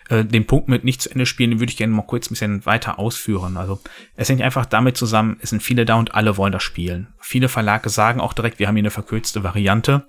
Äh, 0.10 0.26
den 0.26 0.47
Punkt 0.47 0.69
mit 0.69 0.84
nicht 0.84 1.02
zu 1.02 1.10
Ende 1.10 1.26
spielen, 1.26 1.52
den 1.52 1.60
würde 1.60 1.71
ich 1.71 1.78
gerne 1.78 1.93
mal 1.93 2.06
kurz 2.06 2.28
ein 2.28 2.34
bisschen 2.34 2.65
weiter 2.65 3.00
ausführen. 3.00 3.58
Also 3.58 3.80
es 4.15 4.30
hängt 4.30 4.41
einfach 4.41 4.65
damit 4.65 4.97
zusammen, 4.97 5.38
es 5.41 5.50
sind 5.50 5.62
viele 5.62 5.86
da 5.86 5.95
und 5.95 6.15
alle 6.15 6.38
wollen 6.38 6.54
das 6.54 6.63
spielen. 6.63 7.13
Viele 7.19 7.50
Verlage 7.50 7.89
sagen 7.89 8.21
auch 8.21 8.34
direkt, 8.34 8.60
wir 8.60 8.67
haben 8.67 8.76
hier 8.76 8.84
eine 8.84 8.91
verkürzte 8.91 9.43
Variante, 9.43 10.08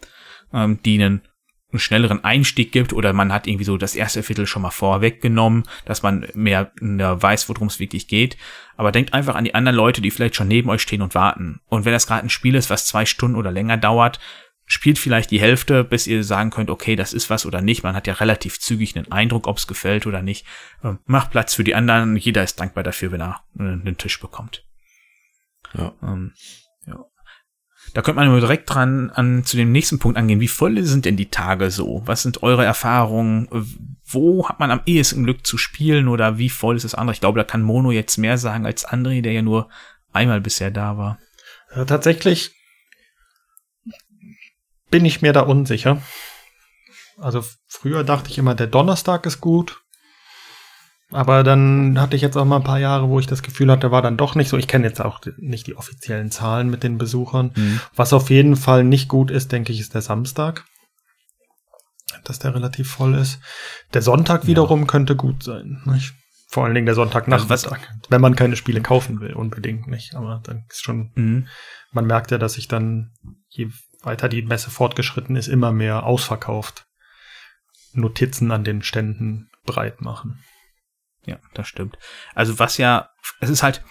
ähm, 0.53 0.81
die 0.85 0.95
einen, 0.95 1.23
einen 1.71 1.81
schnelleren 1.81 2.25
Einstieg 2.25 2.73
gibt 2.73 2.93
oder 2.93 3.12
man 3.12 3.33
hat 3.33 3.47
irgendwie 3.47 3.64
so 3.64 3.77
das 3.77 3.95
erste 3.95 4.23
Viertel 4.23 4.47
schon 4.47 4.62
mal 4.62 4.71
vorweggenommen, 4.71 5.64
dass 5.85 6.03
man 6.03 6.27
mehr, 6.35 6.73
mehr 6.81 7.21
weiß, 7.21 7.49
worum 7.49 7.67
es 7.67 7.81
wirklich 7.81 8.09
geht. 8.09 8.37
Aber 8.77 8.93
denkt 8.93 9.12
einfach 9.12 9.35
an 9.35 9.45
die 9.45 9.55
anderen 9.55 9.77
Leute, 9.77 10.01
die 10.01 10.11
vielleicht 10.11 10.37
schon 10.37 10.49
neben 10.49 10.71
euch 10.71 10.83
stehen 10.83 11.03
und 11.03 11.14
warten. 11.14 11.61
Und 11.67 11.85
wenn 11.85 11.93
das 11.93 12.07
gerade 12.07 12.23
ein 12.23 12.31
Spiel 12.31 12.55
ist, 12.55 12.71
was 12.71 12.87
zwei 12.87 13.05
Stunden 13.05 13.37
oder 13.37 13.51
länger 13.51 13.77
dauert, 13.77 14.19
spielt 14.69 14.99
vielleicht 14.99 15.31
die 15.31 15.41
Hälfte, 15.41 15.83
bis 15.83 16.07
ihr 16.07 16.23
sagen 16.23 16.51
könnt, 16.51 16.71
okay, 16.71 16.95
das 16.95 17.13
ist 17.13 17.31
was 17.31 17.47
oder 17.47 17.63
nicht. 17.63 17.83
Man 17.83 17.97
hat 17.97 18.07
ja 18.07 18.15
relativ 18.15 18.61
zügig 18.61 18.95
einen 18.95 19.11
Eindruck, 19.11 19.47
ob 19.47 19.57
es 19.57 19.67
gefällt 19.67 20.07
oder 20.07 20.23
nicht. 20.23 20.47
Ähm, 20.85 20.99
macht 21.07 21.31
Platz 21.31 21.55
für 21.55 21.65
die 21.65 21.75
anderen. 21.75 22.17
Jeder 22.17 22.45
ist 22.45 22.61
dankbar 22.61 22.85
dafür, 22.85 23.11
wenn 23.11 23.23
er 23.23 23.43
äh, 23.59 23.63
einen 23.63 23.97
Tisch 23.97 24.21
bekommt. 24.21 24.67
Ja. 25.73 25.95
Ähm, 26.03 26.35
ja. 26.87 27.03
Da 27.95 28.03
könnte 28.03 28.17
man 28.17 28.29
nur 28.29 28.41
direkt 28.41 28.69
dran 28.69 29.11
an 29.11 29.43
zu 29.43 29.57
dem 29.57 29.73
nächsten 29.73 29.99
Punkt 29.99 30.19
angehen. 30.19 30.41
Wie 30.41 30.49
voll 30.49 30.83
sind 30.83 31.07
denn 31.07 31.17
die 31.17 31.31
Tage 31.31 31.71
so? 31.71 32.03
Was 32.05 32.23
sind 32.23 32.43
eure 32.43 32.65
Erfahrungen? 32.67 33.49
Wo 34.05 34.47
hat 34.49 34.61
man 34.61 34.71
am 34.71 34.83
ehesten 34.85 35.25
Glück 35.25 35.47
zu 35.47 35.57
spielen 35.57 36.09
oder 36.09 36.37
wie 36.37 36.51
voll 36.51 36.77
ist 36.77 36.85
das 36.85 36.95
andere? 36.95 37.15
Ich 37.15 37.21
glaube, 37.21 37.39
da 37.39 37.45
kann 37.45 37.63
Mono 37.63 37.91
jetzt 37.91 38.19
mehr 38.19 38.37
sagen 38.37 38.67
als 38.67 38.87
André, 38.87 39.23
der 39.23 39.33
ja 39.33 39.43
nur 39.43 39.71
einmal 40.13 40.43
bisher 40.43 40.71
da 40.71 40.99
war. 40.99 41.19
Ja, 41.75 41.87
tatsächlich 41.87 42.53
bin 44.90 45.05
ich 45.05 45.22
mir 45.22 45.33
da 45.33 45.40
unsicher. 45.42 46.03
Also 47.18 47.44
früher 47.66 48.05
dachte 48.05 48.31
ich 48.31 48.38
immer, 48.38 48.55
der 48.55 48.66
Donnerstag 48.68 49.27
ist 49.27 49.40
gut. 49.40 49.81
Aber 51.11 51.42
dann 51.42 51.98
hatte 51.98 52.16
ich 52.16 52.22
jetzt 52.22 52.37
auch 52.37 52.44
mal 52.44 52.57
ein 52.57 52.64
paar 52.64 52.79
Jahre, 52.79 53.09
wo 53.09 53.18
ich 53.18 53.27
das 53.27 53.42
Gefühl 53.42 53.70
hatte, 53.70 53.90
war 53.90 54.03
dann 54.03 54.18
doch 54.18 54.35
nicht 54.35 54.48
so. 54.51 54.59
Ich 54.59 54.68
kenne 54.68 54.87
jetzt 54.87 55.01
auch 55.01 55.20
nicht 55.38 55.66
die 55.66 55.74
offiziellen 55.74 56.31
Zahlen 56.31 56.68
mit 56.68 56.83
den 56.83 56.98
Besuchern. 56.98 57.53
Mhm. 57.57 57.81
Was 57.96 58.12
auf 58.12 58.29
jeden 58.29 58.57
Fall 58.57 58.85
nicht 58.85 59.09
gut 59.09 59.31
ist, 59.31 59.51
denke 59.53 59.72
ich, 59.72 59.81
ist 59.81 59.94
der 59.94 60.03
Samstag. 60.03 60.64
Dass 62.24 62.38
der 62.38 62.55
relativ 62.55 62.90
voll 62.90 63.14
ist. 63.14 63.40
Der 63.94 64.03
Sonntag 64.03 64.46
wiederum 64.46 64.87
könnte 64.87 65.16
gut 65.16 65.42
sein. 65.42 65.81
Nicht? 65.87 66.12
Vor 66.51 66.64
allen 66.64 66.74
Dingen 66.74 66.87
der 66.87 66.94
Sonntagnachmittag. 66.94 67.79
Wenn 68.11 68.20
man 68.20 68.37
keine 68.37 68.57
Spiele 68.57 68.83
kaufen 68.83 69.20
will, 69.20 69.33
unbedingt 69.33 69.87
nicht. 69.87 70.14
Aber 70.14 70.42
dann 70.44 70.64
ist 70.68 70.83
schon 70.83 71.12
Mhm. 71.14 71.48
man 71.92 72.07
merkt 72.07 72.31
ja, 72.31 72.38
dass 72.38 72.55
sich 72.55 72.68
dann, 72.68 73.12
je 73.48 73.68
weiter 74.09 74.29
die 74.29 74.42
Messe 74.42 74.71
fortgeschritten 74.71 75.37
ist, 75.37 75.47
immer 75.47 75.71
mehr 75.71 76.05
ausverkauft 76.05 76.88
Notizen 77.92 78.51
an 78.51 78.64
den 78.64 78.83
Ständen 78.83 79.51
breit 79.64 80.01
machen. 80.01 80.42
Ja, 81.25 81.38
das 81.55 81.68
stimmt. 81.68 81.99
Also 82.35 82.59
was 82.59 82.79
ja, 82.79 83.11
es 83.40 83.51
ist 83.51 83.62
halt, 83.62 83.85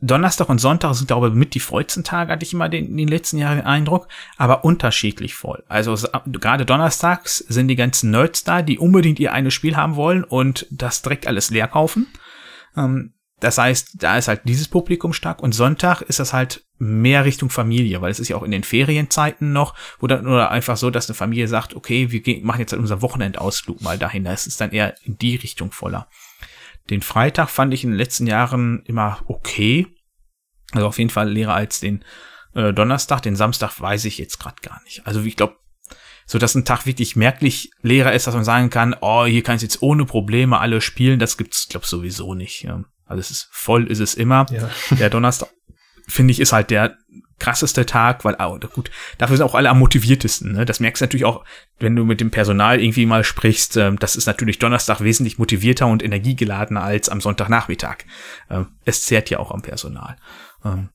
Donnerstag 0.00 0.48
und 0.48 0.58
Sonntag 0.58 0.94
sind, 0.94 1.06
glaube 1.06 1.28
ich, 1.28 1.34
mit 1.34 1.54
die 1.54 1.60
vollsten 1.60 2.02
Tage, 2.02 2.32
hatte 2.32 2.44
ich 2.44 2.52
immer 2.52 2.68
den, 2.68 2.96
den 2.96 3.08
letzten 3.08 3.38
Jahren 3.38 3.58
den 3.58 3.66
Eindruck, 3.66 4.08
aber 4.36 4.64
unterschiedlich 4.64 5.34
voll. 5.34 5.62
Also 5.68 5.96
gerade 6.26 6.66
donnerstags 6.66 7.38
sind 7.38 7.68
die 7.68 7.76
ganzen 7.76 8.10
Nerds 8.10 8.42
da, 8.42 8.62
die 8.62 8.78
unbedingt 8.78 9.20
ihr 9.20 9.32
eines 9.32 9.54
Spiel 9.54 9.76
haben 9.76 9.94
wollen 9.94 10.24
und 10.24 10.66
das 10.70 11.02
direkt 11.02 11.28
alles 11.28 11.50
leer 11.50 11.68
kaufen. 11.68 12.08
Ähm, 12.76 13.14
das 13.38 13.58
heißt, 13.58 14.02
da 14.02 14.18
ist 14.18 14.28
halt 14.28 14.42
dieses 14.44 14.68
Publikum 14.68 15.12
stark 15.12 15.42
und 15.42 15.52
Sonntag 15.52 16.00
ist 16.02 16.20
das 16.20 16.32
halt 16.32 16.64
mehr 16.82 17.24
Richtung 17.24 17.48
Familie, 17.48 18.00
weil 18.00 18.10
es 18.10 18.18
ist 18.18 18.28
ja 18.28 18.36
auch 18.36 18.42
in 18.42 18.50
den 18.50 18.64
Ferienzeiten 18.64 19.52
noch, 19.52 19.74
wo 20.00 20.08
dann 20.08 20.26
oder 20.26 20.50
einfach 20.50 20.76
so, 20.76 20.90
dass 20.90 21.08
eine 21.08 21.14
Familie 21.14 21.46
sagt, 21.46 21.74
okay, 21.76 22.10
wir 22.10 22.20
gehen, 22.20 22.44
machen 22.44 22.58
jetzt 22.58 22.72
halt 22.72 22.80
unseren 22.80 23.02
Wochenendausflug 23.02 23.80
mal 23.82 23.98
dahin. 23.98 24.24
Da 24.24 24.32
ist 24.32 24.48
es 24.48 24.56
dann 24.56 24.72
eher 24.72 24.94
in 25.04 25.16
die 25.16 25.36
Richtung 25.36 25.70
voller. 25.70 26.08
Den 26.90 27.00
Freitag 27.00 27.50
fand 27.50 27.72
ich 27.72 27.84
in 27.84 27.90
den 27.90 27.98
letzten 27.98 28.26
Jahren 28.26 28.82
immer 28.84 29.22
okay. 29.26 29.86
Also 30.72 30.88
auf 30.88 30.98
jeden 30.98 31.10
Fall 31.10 31.30
leerer 31.30 31.54
als 31.54 31.78
den 31.78 32.04
äh, 32.54 32.72
Donnerstag. 32.72 33.22
Den 33.22 33.36
Samstag 33.36 33.80
weiß 33.80 34.04
ich 34.04 34.18
jetzt 34.18 34.40
gerade 34.40 34.60
gar 34.60 34.82
nicht. 34.82 35.06
Also 35.06 35.20
ich 35.22 35.36
glaube, 35.36 35.56
so 36.26 36.38
dass 36.38 36.56
ein 36.56 36.64
Tag 36.64 36.84
wirklich 36.84 37.14
merklich 37.14 37.70
leerer 37.82 38.12
ist, 38.12 38.26
dass 38.26 38.34
man 38.34 38.44
sagen 38.44 38.70
kann, 38.70 38.96
oh, 39.00 39.24
hier 39.24 39.44
kann 39.44 39.54
ich 39.54 39.62
jetzt 39.62 39.82
ohne 39.82 40.04
Probleme 40.04 40.58
alle 40.58 40.80
spielen, 40.80 41.20
das 41.20 41.36
gibt's, 41.36 41.68
glaube 41.68 41.86
sowieso 41.86 42.34
nicht. 42.34 42.62
Ja. 42.62 42.82
Also 43.04 43.20
es 43.20 43.30
ist 43.30 43.48
voll, 43.52 43.86
ist 43.86 44.00
es 44.00 44.14
immer. 44.14 44.46
Ja. 44.50 44.68
Der 44.98 45.10
Donnerstag, 45.10 45.48
finde 46.06 46.32
ich, 46.32 46.40
ist 46.40 46.52
halt 46.52 46.70
der 46.70 46.96
krasseste 47.38 47.84
Tag, 47.86 48.24
weil, 48.24 48.36
oh, 48.38 48.58
gut, 48.72 48.90
dafür 49.18 49.36
sind 49.36 49.44
auch 49.44 49.56
alle 49.56 49.68
am 49.68 49.80
motiviertesten. 49.80 50.52
Ne? 50.52 50.64
Das 50.64 50.78
merkst 50.78 51.00
du 51.00 51.04
natürlich 51.04 51.24
auch, 51.24 51.44
wenn 51.80 51.96
du 51.96 52.04
mit 52.04 52.20
dem 52.20 52.30
Personal 52.30 52.80
irgendwie 52.80 53.04
mal 53.04 53.24
sprichst. 53.24 53.76
Ähm, 53.76 53.98
das 53.98 54.14
ist 54.14 54.26
natürlich 54.26 54.60
Donnerstag 54.60 55.00
wesentlich 55.00 55.38
motivierter 55.38 55.88
und 55.88 56.04
energiegeladener 56.04 56.82
als 56.82 57.08
am 57.08 57.20
Sonntagnachmittag. 57.20 58.04
Ähm, 58.48 58.68
es 58.84 59.04
zehrt 59.04 59.28
ja 59.28 59.40
auch 59.40 59.50
am 59.50 59.62
Personal. 59.62 60.16
Ähm, 60.64 60.90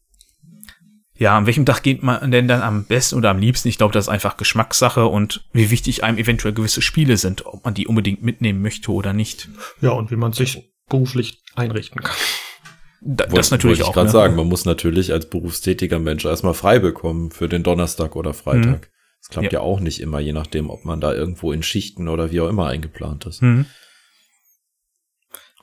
ja, 1.20 1.36
an 1.36 1.48
welchem 1.48 1.66
Tag 1.66 1.84
geht 1.84 2.04
man 2.04 2.32
denn 2.32 2.48
dann 2.48 2.62
am 2.62 2.86
besten 2.86 3.16
oder 3.16 3.32
am 3.32 3.40
liebsten? 3.40 3.68
Ich 3.68 3.78
glaube, 3.78 3.94
das 3.94 4.06
ist 4.06 4.10
einfach 4.10 4.38
Geschmackssache 4.38 5.08
und 5.08 5.44
wie 5.52 5.72
wichtig 5.72 6.04
einem 6.04 6.18
eventuell 6.18 6.54
gewisse 6.54 6.82
Spiele 6.82 7.18
sind, 7.18 7.46
ob 7.46 7.66
man 7.66 7.74
die 7.74 7.88
unbedingt 7.88 8.24
mitnehmen 8.24 8.62
möchte 8.62 8.92
oder 8.92 9.14
nicht. 9.14 9.50
Ja, 9.82 9.92
und 9.92 10.12
wie 10.12 10.16
man 10.16 10.32
sich 10.32 10.72
beruflich 10.88 11.42
einrichten 11.56 12.02
kann. 12.02 12.16
Da, 13.02 13.26
Wollt, 13.26 13.38
das 13.38 13.52
natürlich 13.52 13.80
wollte 13.80 13.90
ich 13.90 13.94
gerade 13.94 14.08
ne? 14.08 14.12
sagen, 14.12 14.36
man 14.36 14.48
muss 14.48 14.66
natürlich 14.66 15.14
als 15.14 15.30
berufstätiger 15.30 16.00
Mensch 16.00 16.26
erstmal 16.26 16.54
frei 16.54 16.80
bekommen 16.80 17.32
für 17.32 17.48
den 17.48 17.64
Donnerstag 17.64 18.16
oder 18.16 18.34
Freitag. 18.34 18.82
Mhm. 18.82 18.92
Das 19.20 19.30
klappt 19.30 19.54
ja. 19.54 19.60
ja. 19.60 19.66
auch 19.66 19.80
nicht 19.80 20.00
immer, 20.00 20.20
je 20.20 20.34
nachdem, 20.34 20.70
ob 20.70 20.86
man 20.86 21.02
da 21.02 21.14
irgendwo 21.14 21.52
in 21.52 21.64
Schichten 21.64 22.08
oder 22.08 22.32
wie 22.32 22.42
auch 22.42 22.50
immer 22.50 22.68
eingeplant 22.68 23.26
ist. 23.26 23.42
Mhm. 23.42 23.66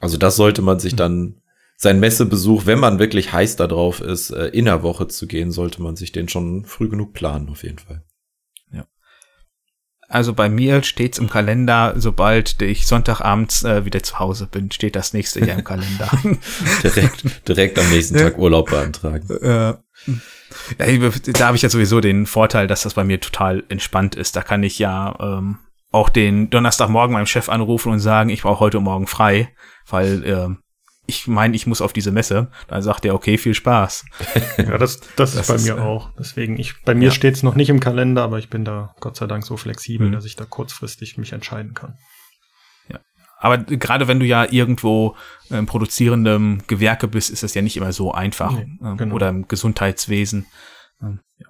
Also 0.00 0.16
das 0.16 0.36
sollte 0.36 0.62
man 0.62 0.78
sich 0.78 0.94
dann, 0.94 1.40
sein 1.76 1.98
Messebesuch, 1.98 2.66
wenn 2.66 2.78
man 2.78 2.98
wirklich 2.98 3.32
heiß 3.32 3.56
darauf 3.56 4.00
ist, 4.00 4.30
äh, 4.30 4.46
in 4.48 4.66
der 4.66 4.82
Woche 4.82 5.08
zu 5.08 5.26
gehen, 5.26 5.50
sollte 5.50 5.82
man 5.82 5.96
sich 5.96 6.12
den 6.12 6.28
schon 6.28 6.64
früh 6.64 6.88
genug 6.88 7.14
planen, 7.14 7.48
auf 7.48 7.64
jeden 7.64 7.78
Fall. 7.78 8.03
Also 10.14 10.32
bei 10.32 10.48
mir 10.48 10.84
steht's 10.84 11.18
im 11.18 11.28
Kalender, 11.28 11.94
sobald 11.96 12.62
ich 12.62 12.86
Sonntagabends 12.86 13.64
äh, 13.64 13.84
wieder 13.84 14.00
zu 14.04 14.20
Hause 14.20 14.46
bin, 14.46 14.70
steht 14.70 14.94
das 14.94 15.12
nächste 15.12 15.44
Jahr 15.44 15.58
im 15.58 15.64
Kalender. 15.64 16.08
direkt, 16.84 17.48
direkt 17.48 17.76
am 17.80 17.90
nächsten 17.90 18.18
Tag 18.18 18.38
Urlaub 18.38 18.70
beantragen. 18.70 19.28
Äh, 19.42 19.74
ja, 20.78 21.10
da 21.32 21.46
habe 21.46 21.56
ich 21.56 21.62
ja 21.62 21.68
sowieso 21.68 22.00
den 22.00 22.26
Vorteil, 22.26 22.68
dass 22.68 22.84
das 22.84 22.94
bei 22.94 23.02
mir 23.02 23.18
total 23.18 23.64
entspannt 23.68 24.14
ist. 24.14 24.36
Da 24.36 24.42
kann 24.42 24.62
ich 24.62 24.78
ja 24.78 25.16
ähm, 25.18 25.58
auch 25.90 26.10
den 26.10 26.48
Donnerstagmorgen 26.48 27.12
meinem 27.12 27.26
Chef 27.26 27.48
anrufen 27.48 27.90
und 27.90 27.98
sagen, 27.98 28.30
ich 28.30 28.42
brauche 28.42 28.60
heute 28.60 28.78
Morgen 28.78 29.08
frei, 29.08 29.48
weil 29.88 30.24
äh, 30.24 30.48
ich 31.06 31.26
meine, 31.26 31.54
ich 31.54 31.66
muss 31.66 31.80
auf 31.80 31.92
diese 31.92 32.12
Messe. 32.12 32.48
Dann 32.68 32.82
sagt 32.82 33.04
er, 33.04 33.14
okay, 33.14 33.38
viel 33.38 33.54
Spaß. 33.54 34.04
Ja, 34.56 34.78
das, 34.78 35.00
das, 35.16 35.34
das 35.34 35.34
ist 35.34 35.48
bei 35.48 35.54
ist, 35.56 35.64
mir 35.64 35.76
äh, 35.76 35.80
auch. 35.80 36.10
Deswegen, 36.18 36.58
ich, 36.58 36.82
bei 36.82 36.94
mir 36.94 37.06
ja. 37.06 37.10
steht 37.10 37.34
es 37.34 37.42
noch 37.42 37.54
nicht 37.54 37.68
im 37.68 37.80
Kalender, 37.80 38.22
aber 38.22 38.38
ich 38.38 38.48
bin 38.50 38.64
da 38.64 38.94
Gott 39.00 39.16
sei 39.16 39.26
Dank 39.26 39.44
so 39.44 39.56
flexibel, 39.56 40.08
mhm. 40.08 40.12
dass 40.12 40.24
ich 40.24 40.36
da 40.36 40.44
kurzfristig 40.44 41.18
mich 41.18 41.32
entscheiden 41.32 41.74
kann. 41.74 41.98
Ja. 42.88 43.00
Aber 43.38 43.58
gerade 43.58 44.08
wenn 44.08 44.20
du 44.20 44.26
ja 44.26 44.46
irgendwo 44.50 45.16
im 45.50 45.66
produzierenden 45.66 46.62
Gewerke 46.66 47.08
bist, 47.08 47.30
ist 47.30 47.42
das 47.42 47.54
ja 47.54 47.62
nicht 47.62 47.76
immer 47.76 47.92
so 47.92 48.12
einfach. 48.12 48.52
Nee, 48.52 48.78
ähm, 48.82 48.96
genau. 48.96 49.14
Oder 49.16 49.28
im 49.28 49.48
Gesundheitswesen. 49.48 50.46
Ähm, 51.02 51.20
ja. 51.38 51.48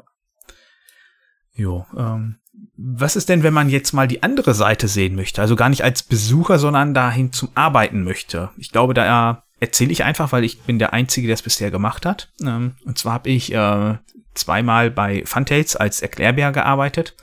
Jo, 1.52 1.86
ähm, 1.96 2.38
was 2.76 3.16
ist 3.16 3.28
denn, 3.28 3.42
wenn 3.42 3.54
man 3.54 3.68
jetzt 3.68 3.92
mal 3.92 4.08
die 4.08 4.22
andere 4.22 4.54
Seite 4.54 4.88
sehen 4.88 5.14
möchte? 5.14 5.40
Also 5.40 5.56
gar 5.56 5.68
nicht 5.68 5.84
als 5.84 6.02
Besucher, 6.02 6.58
sondern 6.58 6.94
dahin 6.94 7.32
zum 7.32 7.50
Arbeiten 7.54 8.02
möchte. 8.02 8.50
Ich 8.56 8.70
glaube, 8.72 8.94
da 8.94 9.43
erzähle 9.60 9.92
ich 9.92 10.04
einfach, 10.04 10.32
weil 10.32 10.44
ich 10.44 10.62
bin 10.62 10.78
der 10.78 10.92
Einzige, 10.92 11.26
der 11.26 11.34
es 11.34 11.42
bisher 11.42 11.70
gemacht 11.70 12.06
hat. 12.06 12.32
Ähm, 12.42 12.76
und 12.84 12.98
zwar 12.98 13.14
habe 13.14 13.30
ich 13.30 13.52
äh, 13.52 13.98
zweimal 14.34 14.90
bei 14.90 15.24
Funtates 15.24 15.76
als 15.76 16.02
Erklärbär 16.02 16.52
gearbeitet. 16.52 17.16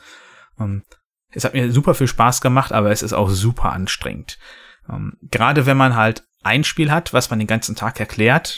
Ähm, 0.59 0.83
es 1.31 1.43
hat 1.43 1.53
mir 1.53 1.71
super 1.71 1.93
viel 1.93 2.07
Spaß 2.07 2.41
gemacht, 2.41 2.71
aber 2.71 2.91
es 2.91 3.03
ist 3.03 3.13
auch 3.13 3.29
super 3.29 3.71
anstrengend. 3.71 4.37
Ähm, 4.89 5.17
gerade 5.29 5.65
wenn 5.65 5.77
man 5.77 5.95
halt 5.95 6.23
ein 6.43 6.63
Spiel 6.63 6.91
hat, 6.91 7.13
was 7.13 7.29
man 7.29 7.39
den 7.39 7.47
ganzen 7.47 7.75
Tag 7.75 7.99
erklärt, 7.99 8.57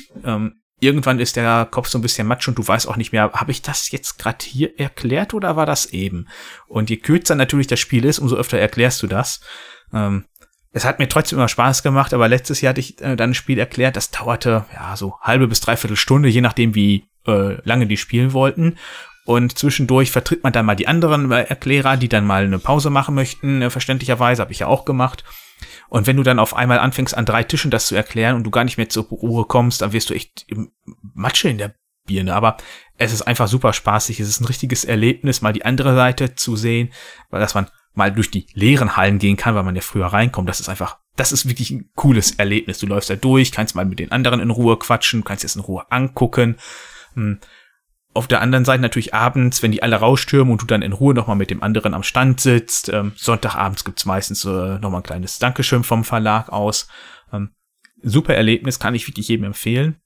irgendwann 0.84 1.20
ist 1.20 1.36
der 1.36 1.68
Kopf 1.70 1.88
so 1.88 1.98
ein 1.98 2.02
bisschen 2.02 2.28
matsch 2.28 2.48
und 2.48 2.58
du 2.58 2.68
weißt 2.68 2.88
auch 2.88 2.98
nicht 2.98 3.12
mehr, 3.12 3.32
habe 3.34 3.52
ich 3.52 3.62
das 3.62 3.90
jetzt 3.92 4.20
gerade 4.20 4.46
hier 4.46 4.80
erklärt 4.80 5.34
oder 5.34 5.56
war 5.56 5.66
das 5.66 5.88
eben? 5.88 6.28
Und 6.68 6.90
je 6.90 6.98
kürzer 6.98 7.36
natürlich 7.36 7.68
das 7.68 7.80
Spiel 7.80 8.06
ist, 8.06 8.20
umso 8.20 8.36
öfter 8.36 8.60
erklärst 8.60 9.02
du 9.02 9.08
das. 9.08 9.42
Ähm, 9.94 10.26
es 10.74 10.86
hat 10.86 10.98
mir 10.98 11.08
trotzdem 11.08 11.38
immer 11.38 11.48
Spaß 11.48 11.84
gemacht, 11.84 12.14
aber 12.14 12.28
letztes 12.28 12.62
Jahr 12.62 12.72
hatte 12.72 12.82
ich 12.82 13.00
äh, 13.02 13.16
dann 13.16 13.30
ein 13.30 13.36
Spiel 13.36 13.60
erklärt, 13.60 13.96
das 13.96 14.10
dauerte 14.10 14.66
ja 14.74 14.98
so 14.98 15.20
halbe 15.22 15.48
bis 15.48 15.62
dreiviertel 15.62 15.96
Stunde, 15.96 16.30
je 16.30 16.42
nachdem 16.42 16.74
wie 16.74 17.06
äh, 17.28 17.62
lange 17.64 17.86
die 17.86 17.98
spielen 17.98 18.34
wollten. 18.34 18.78
Und 19.26 19.58
zwischendurch 19.58 20.12
vertritt 20.12 20.44
man 20.44 20.52
dann 20.52 20.66
mal 20.66 20.76
die 20.76 20.88
anderen 20.88 21.32
äh, 21.32 21.44
Erklärer, 21.44 21.96
die 21.96 22.10
dann 22.10 22.26
mal 22.26 22.44
eine 22.44 22.60
Pause 22.60 22.90
machen 22.90 23.14
möchten, 23.14 23.62
äh, 23.62 23.70
verständlicherweise, 23.70 24.42
habe 24.42 24.52
ich 24.52 24.60
ja 24.60 24.68
auch 24.68 24.84
gemacht. 24.84 25.24
Und 25.90 26.08
wenn 26.08 26.18
du 26.18 26.24
dann 26.24 26.40
auf 26.40 26.56
einmal 26.56 26.80
anfängst, 26.80 27.16
an 27.16 27.26
drei 27.26 27.44
Tischen 27.44 27.72
das 27.72 27.86
zu 27.86 27.96
erklären 27.96 28.36
und 28.36 28.44
du 28.44 28.50
gar 28.50 28.64
nicht 28.64 28.78
mehr 28.78 28.90
zur 28.90 29.06
Ruhe 29.06 29.46
kommst, 29.46 29.84
dann 29.84 29.94
wirst 29.94 30.10
du 30.10 30.16
echt 30.16 30.48
Matsche 31.14 31.50
in 31.50 31.60
der 31.60 31.76
Birne. 32.08 32.34
Aber 32.34 32.58
es 32.98 33.14
ist 33.14 33.22
einfach 33.22 33.48
super 33.48 33.74
spaßig. 33.74 34.20
Es 34.20 34.28
ist 34.28 34.42
ein 34.42 34.46
richtiges 34.46 34.86
Erlebnis, 34.86 35.44
mal 35.44 35.54
die 35.54 35.66
andere 35.66 35.96
Seite 35.96 36.34
zu 36.34 36.56
sehen, 36.56 36.92
weil 37.30 37.40
dass 37.40 37.54
man 37.54 37.68
mal 37.94 38.12
durch 38.12 38.32
die 38.32 38.48
leeren 38.54 38.98
Hallen 38.98 39.20
gehen 39.20 39.38
kann, 39.38 39.56
weil 39.56 39.64
man 39.64 39.76
ja 39.76 39.82
früher 39.82 40.08
reinkommt. 40.08 40.50
Das 40.50 40.60
ist 40.60 40.70
einfach, 40.70 40.98
das 41.16 41.32
ist 41.32 41.48
wirklich 41.48 41.72
ein 41.72 41.90
cooles 41.96 42.32
Erlebnis. 42.32 42.80
Du 42.80 42.88
läufst 42.88 43.10
da 43.10 43.16
durch, 43.16 43.52
kannst 43.52 43.76
mal 43.76 43.86
mit 43.86 44.00
den 44.00 44.12
anderen 44.12 44.40
in 44.40 44.50
Ruhe 44.50 44.78
quatschen, 44.78 45.24
kannst 45.24 45.44
es 45.44 45.56
in 45.56 45.62
Ruhe 45.62 45.86
angucken. 45.92 46.58
Hm 47.14 47.40
auf 48.14 48.28
der 48.28 48.42
anderen 48.42 48.66
Seite 48.66 48.82
natürlich 48.82 49.14
abends, 49.14 49.64
wenn 49.64 49.72
die 49.72 49.82
alle 49.82 49.96
rausstürmen 49.96 50.52
und 50.52 50.62
du 50.62 50.66
dann 50.66 50.82
in 50.82 50.94
Ruhe 50.94 51.14
nochmal 51.14 51.36
mit 51.36 51.50
dem 51.50 51.64
anderen 51.64 51.94
am 51.94 52.04
Stand 52.04 52.40
sitzt. 52.40 52.90
Ähm, 52.90 53.14
Sonntagabends 53.16 53.84
gibt's 53.84 54.06
meistens 54.06 54.46
äh, 54.46 54.80
nochmal 54.80 55.02
ein 55.02 55.04
kleines 55.04 55.40
Dankeschön 55.40 55.84
vom 55.84 56.04
Verlag 56.04 56.50
aus. 56.50 56.88
Ähm, 57.32 57.50
super 58.02 58.36
Erlebnis, 58.36 58.80
kann 58.80 58.96
ich 58.96 59.08
wirklich 59.08 59.28
jedem 59.28 59.46
empfehlen. 59.46 59.98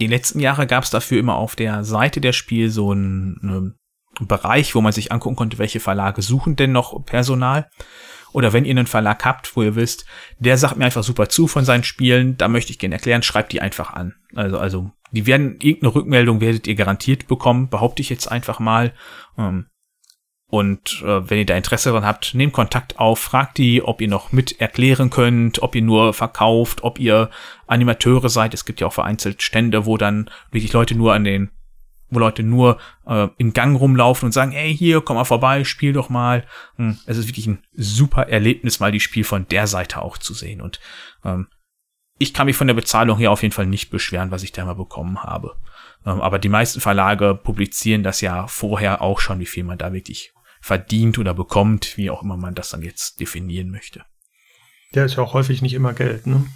Die 0.00 0.06
letzten 0.06 0.40
Jahre 0.40 0.66
gab's 0.66 0.90
dafür 0.90 1.18
immer 1.18 1.36
auf 1.36 1.56
der 1.56 1.84
Seite 1.84 2.20
der 2.20 2.32
Spiel 2.32 2.70
so 2.70 2.92
einen, 2.92 3.38
einen 3.42 3.78
Bereich, 4.20 4.74
wo 4.74 4.80
man 4.80 4.92
sich 4.92 5.12
angucken 5.12 5.36
konnte, 5.36 5.58
welche 5.58 5.80
Verlage 5.80 6.22
suchen 6.22 6.56
denn 6.56 6.72
noch 6.72 7.04
Personal. 7.04 7.68
Oder 8.32 8.52
wenn 8.52 8.64
ihr 8.64 8.72
einen 8.72 8.86
Verlag 8.86 9.24
habt, 9.24 9.56
wo 9.56 9.62
ihr 9.62 9.76
wisst, 9.76 10.06
der 10.38 10.58
sagt 10.58 10.76
mir 10.76 10.84
einfach 10.84 11.04
super 11.04 11.28
zu 11.28 11.46
von 11.46 11.64
seinen 11.64 11.84
Spielen, 11.84 12.36
da 12.36 12.48
möchte 12.48 12.72
ich 12.72 12.80
gerne 12.80 12.96
erklären, 12.96 13.22
schreibt 13.22 13.52
die 13.52 13.60
einfach 13.60 13.92
an. 13.92 14.14
Also, 14.34 14.58
also 14.58 14.90
die 15.12 15.26
werden, 15.26 15.60
irgendeine 15.60 15.94
Rückmeldung 15.94 16.40
werdet 16.40 16.66
ihr 16.66 16.74
garantiert 16.74 17.28
bekommen, 17.28 17.68
behaupte 17.68 18.02
ich 18.02 18.10
jetzt 18.10 18.26
einfach 18.26 18.58
mal. 18.58 18.92
Ähm, 19.38 19.66
und 20.48 21.02
äh, 21.04 21.30
wenn 21.30 21.38
ihr 21.38 21.46
da 21.46 21.56
Interesse 21.56 21.90
daran 21.90 22.04
habt, 22.04 22.34
nehmt 22.34 22.52
Kontakt 22.52 22.98
auf, 22.98 23.18
fragt 23.18 23.58
die, 23.58 23.82
ob 23.82 24.00
ihr 24.00 24.08
noch 24.08 24.32
mit 24.32 24.60
erklären 24.60 25.10
könnt, 25.10 25.62
ob 25.62 25.74
ihr 25.74 25.82
nur 25.82 26.12
verkauft, 26.12 26.82
ob 26.82 26.98
ihr 26.98 27.30
Animateure 27.66 28.28
seid. 28.28 28.54
Es 28.54 28.64
gibt 28.64 28.80
ja 28.80 28.88
auch 28.88 28.92
vereinzelt 28.92 29.42
Stände, 29.42 29.86
wo 29.86 29.96
dann 29.96 30.30
wirklich 30.50 30.72
Leute 30.72 30.96
nur 30.96 31.14
an 31.14 31.24
den, 31.24 31.50
wo 32.14 32.18
Leute 32.18 32.42
nur 32.42 32.78
äh, 33.06 33.28
im 33.38 33.52
Gang 33.52 33.78
rumlaufen 33.78 34.26
und 34.26 34.32
sagen, 34.32 34.52
ey, 34.52 34.76
hier, 34.76 35.00
komm 35.00 35.16
mal 35.16 35.24
vorbei, 35.24 35.64
spiel 35.64 35.92
doch 35.92 36.08
mal. 36.08 36.46
Hm, 36.76 36.98
es 37.06 37.16
ist 37.16 37.28
wirklich 37.28 37.46
ein 37.46 37.62
super 37.72 38.28
Erlebnis, 38.28 38.80
mal 38.80 38.92
die 38.92 39.00
Spiel 39.00 39.24
von 39.24 39.46
der 39.48 39.66
Seite 39.66 40.02
auch 40.02 40.18
zu 40.18 40.34
sehen. 40.34 40.60
Und 40.60 40.80
ähm, 41.24 41.48
ich 42.18 42.32
kann 42.32 42.46
mich 42.46 42.56
von 42.56 42.66
der 42.66 42.74
Bezahlung 42.74 43.18
hier 43.18 43.32
auf 43.32 43.42
jeden 43.42 43.54
Fall 43.54 43.66
nicht 43.66 43.90
beschweren, 43.90 44.30
was 44.30 44.42
ich 44.42 44.52
da 44.52 44.64
mal 44.64 44.74
bekommen 44.74 45.22
habe. 45.22 45.56
Ähm, 46.06 46.20
aber 46.20 46.38
die 46.38 46.48
meisten 46.48 46.80
Verlage 46.80 47.34
publizieren 47.34 48.02
das 48.02 48.20
ja 48.20 48.46
vorher 48.46 49.02
auch 49.02 49.20
schon, 49.20 49.40
wie 49.40 49.46
viel 49.46 49.64
man 49.64 49.78
da 49.78 49.92
wirklich 49.92 50.32
verdient 50.60 51.18
oder 51.18 51.34
bekommt, 51.34 51.96
wie 51.96 52.10
auch 52.10 52.22
immer 52.22 52.36
man 52.36 52.54
das 52.54 52.70
dann 52.70 52.82
jetzt 52.82 53.20
definieren 53.20 53.70
möchte. 53.70 54.04
Der 54.94 55.04
ist 55.04 55.16
ja 55.16 55.22
auch 55.22 55.34
häufig 55.34 55.60
nicht 55.60 55.74
immer 55.74 55.92
Geld, 55.92 56.26
ne? 56.26 56.46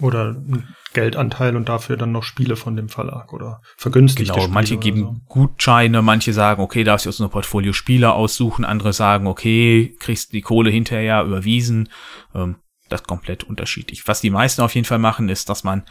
Oder 0.00 0.30
ein 0.30 0.74
Geldanteil 0.92 1.56
und 1.56 1.68
dafür 1.68 1.96
dann 1.96 2.12
noch 2.12 2.22
Spiele 2.22 2.56
von 2.56 2.74
dem 2.74 2.88
Verlag 2.88 3.32
oder 3.32 3.60
vergünstigte 3.76 4.32
genau, 4.32 4.42
Spiele 4.42 4.54
manche 4.54 4.76
geben 4.76 5.00
so. 5.00 5.16
Gutscheine, 5.28 6.02
manche 6.02 6.32
sagen, 6.32 6.62
okay, 6.62 6.84
darfst 6.84 7.06
du 7.06 7.10
aus 7.10 7.20
einem 7.20 7.30
Portfolio 7.30 7.72
Spieler 7.72 8.14
aussuchen, 8.14 8.64
andere 8.64 8.92
sagen, 8.92 9.26
okay, 9.26 9.94
kriegst 10.00 10.32
die 10.32 10.40
Kohle 10.40 10.70
hinterher 10.70 11.22
überwiesen. 11.22 11.90
Ähm, 12.34 12.56
das 12.90 13.04
komplett 13.04 13.44
unterschiedlich. 13.44 14.06
Was 14.06 14.20
die 14.20 14.30
meisten 14.30 14.62
auf 14.62 14.74
jeden 14.74 14.84
Fall 14.84 14.98
machen, 14.98 15.28
ist, 15.28 15.48
dass 15.48 15.64
man, 15.64 15.84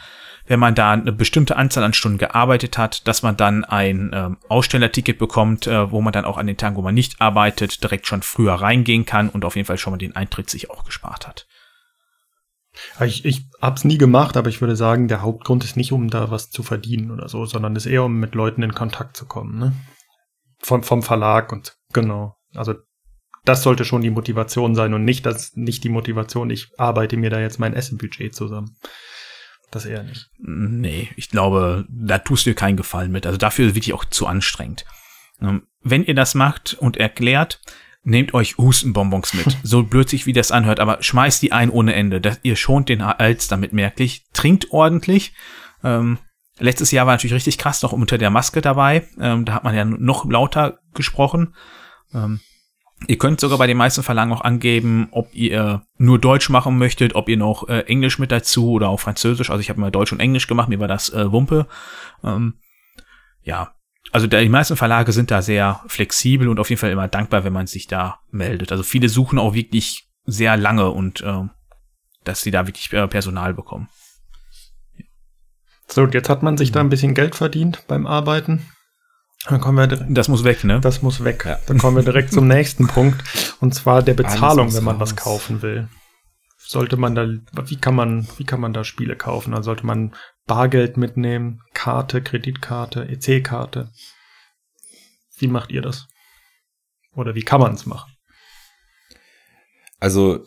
wenn 0.45 0.59
man 0.59 0.75
da 0.75 0.91
eine 0.91 1.11
bestimmte 1.11 1.55
Anzahl 1.55 1.83
an 1.83 1.93
Stunden 1.93 2.17
gearbeitet 2.17 2.77
hat, 2.77 3.07
dass 3.07 3.23
man 3.23 3.37
dann 3.37 3.63
ein 3.63 4.11
ähm, 4.13 4.37
Ausstellerticket 4.49 5.17
bekommt, 5.17 5.67
äh, 5.67 5.91
wo 5.91 6.01
man 6.01 6.13
dann 6.13 6.25
auch 6.25 6.37
an 6.37 6.47
den 6.47 6.57
Tagen, 6.57 6.75
wo 6.75 6.81
man 6.81 6.93
nicht 6.93 7.21
arbeitet, 7.21 7.81
direkt 7.83 8.07
schon 8.07 8.21
früher 8.21 8.53
reingehen 8.53 9.05
kann 9.05 9.29
und 9.29 9.45
auf 9.45 9.55
jeden 9.55 9.65
Fall 9.65 9.77
schon 9.77 9.91
mal 9.91 9.97
den 9.97 10.15
Eintritt 10.15 10.49
sich 10.49 10.69
auch 10.69 10.83
gespart 10.83 11.27
hat. 11.27 11.47
Ich, 12.99 13.25
ich 13.25 13.45
hab's 13.61 13.83
nie 13.83 13.97
gemacht, 13.97 14.37
aber 14.37 14.49
ich 14.49 14.61
würde 14.61 14.75
sagen, 14.75 15.07
der 15.07 15.21
Hauptgrund 15.21 15.63
ist 15.63 15.77
nicht, 15.77 15.91
um 15.91 16.09
da 16.09 16.31
was 16.31 16.49
zu 16.49 16.63
verdienen 16.63 17.11
oder 17.11 17.29
so, 17.29 17.45
sondern 17.45 17.75
ist 17.75 17.85
eher, 17.85 18.03
um 18.03 18.19
mit 18.19 18.35
Leuten 18.35 18.63
in 18.63 18.73
Kontakt 18.73 19.17
zu 19.17 19.25
kommen, 19.25 19.57
ne? 19.57 19.73
Vom, 20.61 20.83
vom 20.83 21.01
Verlag 21.01 21.51
und 21.51 21.77
genau. 21.93 22.35
Also 22.53 22.75
das 23.45 23.63
sollte 23.63 23.85
schon 23.85 24.01
die 24.01 24.09
Motivation 24.09 24.75
sein 24.75 24.93
und 24.93 25.05
nicht 25.05 25.25
das, 25.25 25.55
nicht 25.55 25.83
die 25.83 25.89
Motivation, 25.89 26.49
ich 26.49 26.67
arbeite 26.77 27.17
mir 27.17 27.29
da 27.29 27.39
jetzt 27.39 27.59
mein 27.59 27.73
Essenbudget 27.73 28.35
zusammen. 28.35 28.75
Das 29.71 29.85
eher 29.85 30.03
nicht. 30.03 30.29
Nee, 30.39 31.09
ich 31.15 31.29
glaube, 31.29 31.85
da 31.89 32.17
tust 32.17 32.45
du 32.45 32.49
dir 32.49 32.55
keinen 32.55 32.77
Gefallen 32.77 33.11
mit. 33.11 33.25
Also 33.25 33.37
dafür 33.37 33.65
ist 33.65 33.71
es 33.71 33.75
wirklich 33.75 33.93
auch 33.93 34.05
zu 34.05 34.25
anstrengend. 34.25 34.85
Ähm, 35.41 35.67
wenn 35.81 36.03
ihr 36.03 36.15
das 36.15 36.35
macht 36.35 36.73
und 36.73 36.97
erklärt, 36.97 37.61
nehmt 38.03 38.33
euch 38.33 38.57
Hustenbonbons 38.57 39.33
mit. 39.33 39.57
So 39.63 39.83
blöd 39.83 40.09
sich 40.09 40.25
wie 40.25 40.33
das 40.33 40.51
anhört, 40.51 40.79
aber 40.79 41.01
schmeißt 41.01 41.41
die 41.41 41.51
ein 41.51 41.69
ohne 41.69 41.93
Ende. 41.93 42.21
Das, 42.21 42.39
ihr 42.43 42.55
schont 42.55 42.89
den 42.89 43.05
Hals 43.05 43.47
damit 43.47 43.73
merklich. 43.73 44.25
Trinkt 44.33 44.71
ordentlich. 44.71 45.33
Ähm, 45.83 46.17
letztes 46.59 46.91
Jahr 46.91 47.05
war 47.05 47.13
natürlich 47.13 47.33
richtig 47.33 47.57
krass, 47.57 47.81
noch 47.81 47.91
unter 47.91 48.17
der 48.17 48.29
Maske 48.29 48.61
dabei. 48.61 49.07
Ähm, 49.19 49.45
da 49.45 49.53
hat 49.53 49.63
man 49.63 49.75
ja 49.75 49.85
noch 49.85 50.29
lauter 50.29 50.79
gesprochen. 50.93 51.55
Ähm, 52.13 52.39
ihr 53.07 53.17
könnt 53.17 53.39
sogar 53.39 53.57
bei 53.57 53.67
den 53.67 53.77
meisten 53.77 54.03
Verlagen 54.03 54.31
auch 54.33 54.41
angeben, 54.41 55.09
ob 55.11 55.33
ihr 55.33 55.83
nur 55.97 56.19
Deutsch 56.19 56.49
machen 56.49 56.77
möchtet, 56.77 57.15
ob 57.15 57.29
ihr 57.29 57.37
noch 57.37 57.67
äh, 57.69 57.81
Englisch 57.81 58.19
mit 58.19 58.31
dazu 58.31 58.71
oder 58.71 58.89
auch 58.89 58.99
Französisch. 58.99 59.49
Also 59.49 59.61
ich 59.61 59.69
habe 59.69 59.79
mal 59.79 59.91
Deutsch 59.91 60.11
und 60.11 60.19
Englisch 60.19 60.47
gemacht, 60.47 60.69
mir 60.69 60.79
war 60.79 60.87
das 60.87 61.09
äh, 61.09 61.31
Wumpe. 61.31 61.67
Ähm, 62.23 62.55
ja, 63.43 63.73
also 64.11 64.27
die 64.27 64.49
meisten 64.49 64.75
Verlage 64.75 65.11
sind 65.11 65.31
da 65.31 65.41
sehr 65.41 65.81
flexibel 65.87 66.47
und 66.47 66.59
auf 66.59 66.69
jeden 66.69 66.79
Fall 66.79 66.91
immer 66.91 67.07
dankbar, 67.07 67.43
wenn 67.43 67.53
man 67.53 67.67
sich 67.67 67.87
da 67.87 68.19
meldet. 68.31 68.71
Also 68.71 68.83
viele 68.83 69.09
suchen 69.09 69.39
auch 69.39 69.53
wirklich 69.53 70.07
sehr 70.25 70.57
lange 70.57 70.89
und 70.89 71.21
äh, 71.21 71.43
dass 72.23 72.41
sie 72.41 72.51
da 72.51 72.67
wirklich 72.67 72.91
äh, 72.93 73.07
Personal 73.07 73.53
bekommen. 73.53 73.89
So, 75.87 76.03
und 76.03 76.13
jetzt 76.13 76.29
hat 76.29 76.43
man 76.43 76.57
sich 76.57 76.71
da 76.71 76.81
ein 76.81 76.89
bisschen 76.89 77.15
Geld 77.15 77.35
verdient 77.35 77.83
beim 77.87 78.05
Arbeiten. 78.05 78.65
Dann 79.47 79.61
kommen 79.61 79.77
wir 79.77 79.87
das 79.87 80.27
muss 80.27 80.43
weg, 80.43 80.63
ne? 80.63 80.81
Das 80.81 81.01
muss 81.01 81.23
weg. 81.23 81.45
Ja. 81.45 81.57
Dann 81.65 81.77
kommen 81.77 81.95
wir 81.95 82.03
direkt 82.03 82.31
zum 82.31 82.47
nächsten 82.47 82.87
Punkt 82.87 83.23
und 83.61 83.73
zwar 83.73 84.03
der 84.03 84.13
Bezahlung, 84.13 84.73
wenn 84.73 84.83
man 84.83 84.97
raus. 84.97 85.11
was 85.11 85.15
kaufen 85.15 85.61
will. 85.61 85.87
Sollte 86.69 86.97
man 86.97 87.15
da 87.15 87.27
wie 87.65 87.77
kann 87.77 87.95
man 87.95 88.27
wie 88.37 88.43
kann 88.43 88.61
man 88.61 88.73
da 88.73 88.83
Spiele 88.83 89.15
kaufen? 89.15 89.55
Also 89.55 89.69
sollte 89.71 89.87
man 89.87 90.13
Bargeld 90.45 90.97
mitnehmen, 90.97 91.63
Karte, 91.73 92.21
Kreditkarte, 92.21 93.09
EC-Karte. 93.09 93.89
Wie 95.35 95.47
macht 95.47 95.71
ihr 95.71 95.81
das? 95.81 96.05
Oder 97.15 97.33
wie 97.33 97.41
kann 97.41 97.59
man 97.59 97.73
es 97.73 97.87
machen? 97.87 98.13
Also 99.99 100.45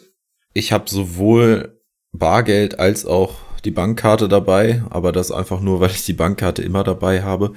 ich 0.52 0.72
habe 0.72 0.88
sowohl 0.88 1.82
Bargeld 2.12 2.78
als 2.78 3.04
auch 3.04 3.34
die 3.64 3.72
Bankkarte 3.72 4.28
dabei, 4.28 4.84
aber 4.90 5.10
das 5.10 5.32
einfach 5.32 5.60
nur, 5.60 5.80
weil 5.80 5.90
ich 5.90 6.04
die 6.04 6.12
Bankkarte 6.12 6.62
immer 6.62 6.84
dabei 6.84 7.24
habe. 7.24 7.54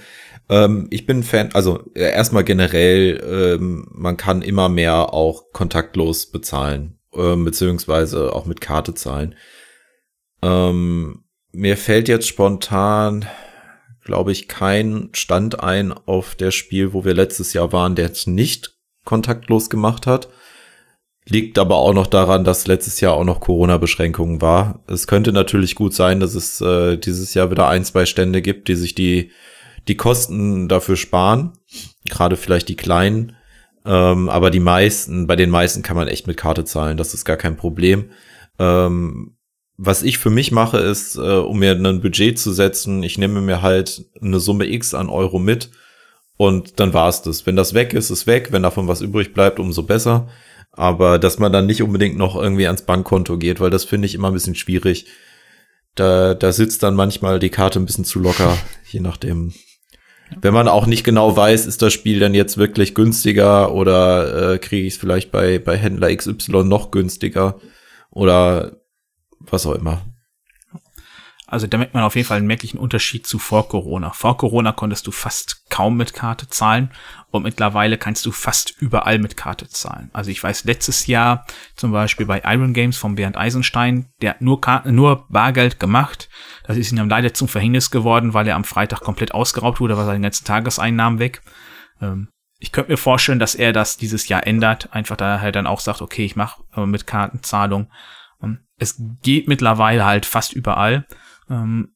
Ähm, 0.49 0.88
ich 0.89 1.05
bin 1.05 1.22
Fan, 1.22 1.51
also 1.53 1.84
äh, 1.93 2.11
erstmal 2.11 2.43
generell, 2.43 3.57
ähm, 3.59 3.88
man 3.91 4.18
kann 4.18 4.41
immer 4.41 4.70
mehr 4.70 5.13
auch 5.13 5.51
kontaktlos 5.51 6.32
bezahlen, 6.32 6.97
äh, 7.16 7.36
beziehungsweise 7.36 8.34
auch 8.34 8.45
mit 8.45 8.61
Karte 8.61 8.93
zahlen. 8.93 9.36
Ähm, 10.41 11.24
mir 11.51 11.78
fällt 11.78 12.07
jetzt 12.07 12.28
spontan, 12.28 13.26
glaube 14.03 14.32
ich, 14.32 14.47
kein 14.47 15.09
Stand 15.13 15.61
ein 15.61 15.93
auf 15.93 16.36
der 16.36 16.51
Spiel, 16.51 16.93
wo 16.93 17.05
wir 17.05 17.13
letztes 17.13 17.53
Jahr 17.53 17.72
waren, 17.72 17.95
der 17.95 18.11
es 18.11 18.28
nicht 18.28 18.76
kontaktlos 19.03 19.70
gemacht 19.70 20.05
hat. 20.05 20.30
Liegt 21.28 21.57
aber 21.57 21.78
auch 21.78 21.93
noch 21.93 22.05
daran, 22.05 22.43
dass 22.43 22.68
letztes 22.68 23.01
Jahr 23.01 23.13
auch 23.13 23.24
noch 23.24 23.39
Corona-Beschränkungen 23.39 24.41
war. 24.41 24.84
Es 24.88 25.07
könnte 25.07 25.32
natürlich 25.32 25.74
gut 25.74 25.93
sein, 25.95 26.20
dass 26.20 26.36
es 26.36 26.61
äh, 26.61 26.97
dieses 26.97 27.34
Jahr 27.34 27.49
wieder 27.49 27.68
ein, 27.68 27.84
zwei 27.84 28.05
Stände 28.05 28.43
gibt, 28.43 28.68
die 28.68 28.76
sich 28.76 28.93
die, 28.93 29.32
die 29.88 29.95
Kosten 29.95 30.68
dafür 30.68 30.97
sparen. 30.97 31.53
Gerade 32.07 32.38
vielleicht 32.38 32.70
die 32.70 32.76
kleinen. 32.76 33.36
Ähm, 33.86 34.29
aber 34.29 34.49
die 34.49 34.59
meisten, 34.59 35.27
bei 35.27 35.36
den 35.36 35.49
meisten 35.49 35.83
kann 35.83 35.95
man 35.95 36.07
echt 36.07 36.27
mit 36.27 36.38
Karte 36.38 36.65
zahlen. 36.65 36.97
Das 36.97 37.13
ist 37.13 37.25
gar 37.25 37.38
kein 37.38 37.55
Problem. 37.55 38.09
Ähm, 38.57 39.36
was 39.77 40.03
ich 40.03 40.17
für 40.17 40.29
mich 40.29 40.51
mache, 40.51 40.77
ist, 40.77 41.17
äh, 41.17 41.19
um 41.19 41.59
mir 41.59 41.73
ein 41.73 42.01
Budget 42.01 42.39
zu 42.39 42.53
setzen, 42.53 43.03
ich 43.03 43.17
nehme 43.17 43.41
mir 43.41 43.61
halt 43.61 44.05
eine 44.21 44.39
Summe 44.39 44.65
X 44.67 44.93
an 44.93 45.09
Euro 45.09 45.38
mit 45.38 45.69
und 46.38 46.79
dann 46.79 46.93
war's 46.93 47.21
das. 47.21 47.45
Wenn 47.45 47.55
das 47.55 47.73
weg 47.73 47.93
ist, 47.93 48.09
ist 48.09 48.27
weg. 48.27 48.49
Wenn 48.51 48.63
davon 48.63 48.88
was 48.88 49.01
übrig 49.01 49.33
bleibt, 49.33 49.59
umso 49.59 49.83
besser. 49.83 50.29
Aber 50.71 51.19
dass 51.19 51.39
man 51.39 51.53
dann 51.53 51.65
nicht 51.65 51.81
unbedingt 51.81 52.17
noch 52.17 52.36
irgendwie 52.36 52.67
ans 52.67 52.81
Bankkonto 52.81 53.38
geht, 53.38 53.59
weil 53.59 53.69
das 53.69 53.86
finde 53.86 54.07
ich 54.07 54.15
immer 54.15 54.29
ein 54.29 54.33
bisschen 54.33 54.55
schwierig. 54.55 55.05
Da, 55.95 56.33
da 56.33 56.51
sitzt 56.51 56.83
dann 56.83 56.95
manchmal 56.95 57.39
die 57.39 57.49
Karte 57.49 57.79
ein 57.79 57.86
bisschen 57.86 58.03
zu 58.03 58.19
locker, 58.19 58.57
je 58.89 58.99
nachdem. 58.99 59.53
Wenn 60.41 60.53
man 60.53 60.67
auch 60.67 60.86
nicht 60.86 61.03
genau 61.03 61.36
weiß, 61.36 61.65
ist 61.65 61.82
das 61.82 61.93
Spiel 61.93 62.19
dann 62.19 62.34
jetzt 62.34 62.57
wirklich 62.57 62.95
günstiger 62.95 63.73
oder 63.73 64.53
äh, 64.53 64.57
kriege 64.57 64.88
ich 64.88 64.93
es 64.93 64.99
vielleicht 64.99 65.32
bei, 65.32 65.59
bei 65.59 65.78
Händler 65.78 66.15
XY 66.15 66.63
noch 66.63 66.91
günstiger 66.91 67.59
oder 68.09 68.78
was 69.39 69.65
auch 69.65 69.76
immer. 69.76 70.01
Also 71.47 71.67
da 71.67 71.78
merkt 71.78 71.93
man 71.93 72.03
auf 72.03 72.15
jeden 72.15 72.28
Fall 72.28 72.38
einen 72.38 72.47
merklichen 72.47 72.80
Unterschied 72.80 73.28
zu 73.28 73.38
vor 73.38 73.69
Corona. 73.69 74.09
Vor 74.11 74.36
Corona 74.38 74.71
konntest 74.71 75.05
du 75.05 75.11
fast 75.11 75.69
kaum 75.69 75.95
mit 75.95 76.13
Karte 76.13 76.47
zahlen 76.47 76.91
und 77.36 77.43
mittlerweile 77.43 77.97
kannst 77.97 78.25
du 78.25 78.31
fast 78.31 78.75
überall 78.79 79.19
mit 79.19 79.38
Karte 79.38 79.67
zahlen. 79.67 80.09
Also 80.13 80.31
ich 80.31 80.43
weiß, 80.43 80.63
letztes 80.65 81.07
Jahr 81.07 81.45
zum 81.75 81.91
Beispiel 81.91 82.25
bei 82.25 82.41
Iron 82.45 82.73
Games 82.73 82.97
von 82.97 83.15
Bernd 83.15 83.38
Eisenstein, 83.38 84.07
der 84.21 84.31
hat 84.31 84.41
nur, 84.41 84.61
Karte, 84.61 84.91
nur 84.91 85.25
Bargeld 85.29 85.79
gemacht. 85.79 86.29
Das 86.65 86.77
ist 86.77 86.91
ihm 86.91 87.09
leider 87.09 87.33
zum 87.33 87.47
Verhängnis 87.47 87.91
geworden, 87.91 88.33
weil 88.33 88.47
er 88.47 88.55
am 88.55 88.63
Freitag 88.63 89.01
komplett 89.01 89.33
ausgeraubt 89.33 89.79
wurde, 89.79 89.97
war 89.97 90.05
seine 90.05 90.21
ganzen 90.21 90.45
Tageseinnahmen 90.45 91.19
weg. 91.19 91.41
Ähm, 92.01 92.29
ich 92.59 92.71
könnte 92.71 92.91
mir 92.91 92.97
vorstellen, 92.97 93.39
dass 93.39 93.55
er 93.55 93.73
das 93.73 93.97
dieses 93.97 94.27
Jahr 94.27 94.47
ändert, 94.47 94.93
einfach 94.93 95.17
da 95.17 95.41
halt 95.41 95.55
dann 95.55 95.67
auch 95.67 95.81
sagt, 95.81 96.01
okay, 96.01 96.25
ich 96.25 96.36
mache 96.36 96.63
äh, 96.75 96.86
mit 96.86 97.05
Kartenzahlung 97.05 97.89
es 98.77 99.01
geht 99.21 99.47
mittlerweile 99.47 100.05
halt 100.05 100.25
fast 100.25 100.53
überall. 100.53 101.05
Ähm, 101.49 101.93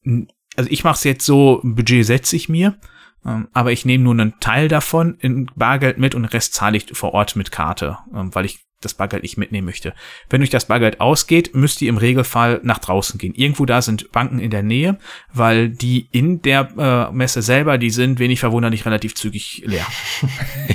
also 0.55 0.69
ich 0.69 0.83
mache 0.83 0.95
es 0.95 1.03
jetzt 1.03 1.25
so, 1.25 1.61
Budget 1.63 2.05
setze 2.05 2.35
ich 2.35 2.49
mir, 2.49 2.67
ähm, 2.67 2.77
aber 3.23 3.71
ich 3.71 3.85
nehme 3.85 4.03
nur 4.03 4.13
einen 4.13 4.39
Teil 4.39 4.67
davon 4.67 5.17
in 5.19 5.51
Bargeld 5.55 5.97
mit 5.97 6.15
und 6.15 6.23
den 6.23 6.29
Rest 6.29 6.53
zahle 6.53 6.77
ich 6.77 6.87
vor 6.93 7.13
Ort 7.13 7.35
mit 7.35 7.51
Karte, 7.51 7.97
ähm, 8.13 8.33
weil 8.33 8.45
ich 8.45 8.59
das 8.81 8.93
Bargeld 8.93 9.23
nicht 9.23 9.37
mitnehmen 9.37 9.65
möchte. 9.65 9.93
Wenn 10.29 10.41
euch 10.41 10.49
das 10.49 10.67
Bargeld 10.67 11.01
ausgeht, 11.01 11.53
müsst 11.53 11.81
ihr 11.81 11.89
im 11.89 11.97
Regelfall 11.97 12.61
nach 12.63 12.79
draußen 12.79 13.17
gehen. 13.17 13.33
Irgendwo 13.35 13.65
da 13.65 13.81
sind 13.81 14.11
Banken 14.13 14.39
in 14.39 14.51
der 14.51 14.63
Nähe, 14.63 14.97
weil 15.33 15.69
die 15.69 16.07
in 16.11 16.41
der 16.41 17.09
äh, 17.09 17.13
Messe 17.13 17.41
selber, 17.41 17.77
die 17.77 17.89
sind 17.89 18.19
wenig 18.19 18.39
verwunderlich 18.39 18.85
relativ 18.85 19.15
zügig 19.15 19.63
leer. 19.65 19.85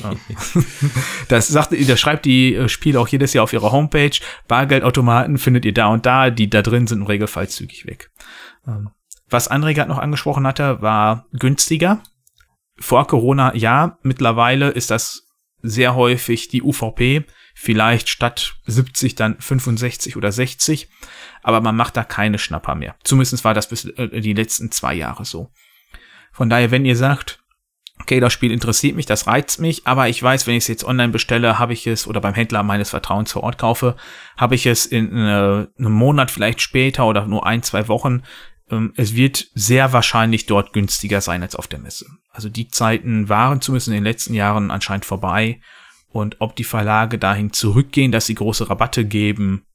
das 1.28 1.48
sagt, 1.48 1.72
das 1.88 2.00
schreibt 2.00 2.26
die 2.26 2.54
äh, 2.54 2.68
Spiele 2.68 3.00
auch 3.00 3.08
jedes 3.08 3.32
Jahr 3.32 3.44
auf 3.44 3.54
ihrer 3.54 3.72
Homepage. 3.72 4.18
Bargeldautomaten 4.48 5.38
findet 5.38 5.64
ihr 5.64 5.74
da 5.74 5.86
und 5.86 6.04
da, 6.04 6.28
die 6.28 6.50
da 6.50 6.60
drin 6.60 6.86
sind 6.86 7.00
im 7.00 7.06
Regelfall 7.06 7.48
zügig 7.48 7.86
weg. 7.86 8.10
Ähm, 8.66 8.90
was 9.30 9.50
André 9.50 9.72
gerade 9.72 9.88
noch 9.88 9.98
angesprochen 9.98 10.46
hatte, 10.46 10.82
war 10.82 11.26
günstiger. 11.32 12.02
Vor 12.76 13.06
Corona 13.06 13.54
ja, 13.54 13.98
mittlerweile 14.02 14.70
ist 14.70 14.90
das 14.90 15.28
sehr 15.62 15.94
häufig 15.94 16.48
die 16.48 16.62
UVP, 16.62 17.24
vielleicht 17.54 18.08
statt 18.08 18.56
70 18.66 19.14
dann 19.14 19.36
65 19.38 20.16
oder 20.16 20.32
60, 20.32 20.88
aber 21.42 21.60
man 21.60 21.76
macht 21.76 21.96
da 21.96 22.04
keine 22.04 22.38
Schnapper 22.38 22.74
mehr. 22.74 22.96
Zumindest 23.04 23.44
war 23.44 23.54
das 23.54 23.68
bis 23.68 23.84
äh, 23.84 24.20
die 24.20 24.34
letzten 24.34 24.70
zwei 24.70 24.94
Jahre 24.94 25.24
so. 25.24 25.50
Von 26.32 26.50
daher, 26.50 26.70
wenn 26.70 26.84
ihr 26.84 26.96
sagt, 26.96 27.44
okay, 28.00 28.20
das 28.20 28.32
Spiel 28.32 28.50
interessiert 28.50 28.96
mich, 28.96 29.06
das 29.06 29.26
reizt 29.26 29.60
mich, 29.60 29.86
aber 29.86 30.08
ich 30.08 30.22
weiß, 30.22 30.46
wenn 30.46 30.56
ich 30.56 30.64
es 30.64 30.68
jetzt 30.68 30.84
online 30.84 31.12
bestelle, 31.12 31.58
habe 31.58 31.72
ich 31.72 31.86
es 31.86 32.06
oder 32.06 32.20
beim 32.20 32.34
Händler 32.34 32.62
meines 32.62 32.90
Vertrauens 32.90 33.32
vor 33.32 33.44
Ort 33.44 33.56
kaufe, 33.56 33.96
habe 34.36 34.54
ich 34.54 34.66
es 34.66 34.84
in 34.84 35.16
äh, 35.16 35.66
einem 35.78 35.92
Monat 35.92 36.30
vielleicht 36.30 36.60
später 36.60 37.06
oder 37.06 37.26
nur 37.26 37.46
ein, 37.46 37.62
zwei 37.62 37.88
Wochen. 37.88 38.22
Ähm, 38.70 38.92
es 38.96 39.14
wird 39.14 39.48
sehr 39.54 39.92
wahrscheinlich 39.92 40.46
dort 40.46 40.72
günstiger 40.72 41.20
sein 41.20 41.42
als 41.42 41.56
auf 41.56 41.68
der 41.68 41.78
Messe. 41.78 42.06
Also 42.30 42.48
die 42.48 42.68
Zeiten 42.68 43.28
waren 43.28 43.60
zumindest 43.60 43.88
in 43.88 43.94
den 43.94 44.04
letzten 44.04 44.34
Jahren 44.34 44.70
anscheinend 44.70 45.04
vorbei 45.04 45.60
und 46.08 46.40
ob 46.40 46.56
die 46.56 46.64
Verlage 46.64 47.18
dahin 47.18 47.52
zurückgehen, 47.52 48.12
dass 48.12 48.26
sie 48.26 48.34
große 48.34 48.70
Rabatte 48.70 49.04
geben, 49.04 49.66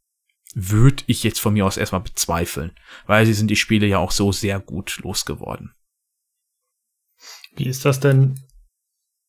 würde 0.56 1.04
ich 1.08 1.24
jetzt 1.24 1.40
von 1.40 1.54
mir 1.54 1.66
aus 1.66 1.78
erstmal 1.78 2.02
bezweifeln, 2.02 2.72
weil 3.06 3.26
sie 3.26 3.34
sind 3.34 3.50
die 3.50 3.56
Spiele 3.56 3.86
ja 3.86 4.00
auch 4.00 4.12
so 4.12 4.32
sehr 4.32 4.60
gut 4.60 5.00
losgeworden. 5.04 5.74
Wie 7.56 7.68
ist 7.68 7.86
das 7.86 8.00
denn? 8.00 8.40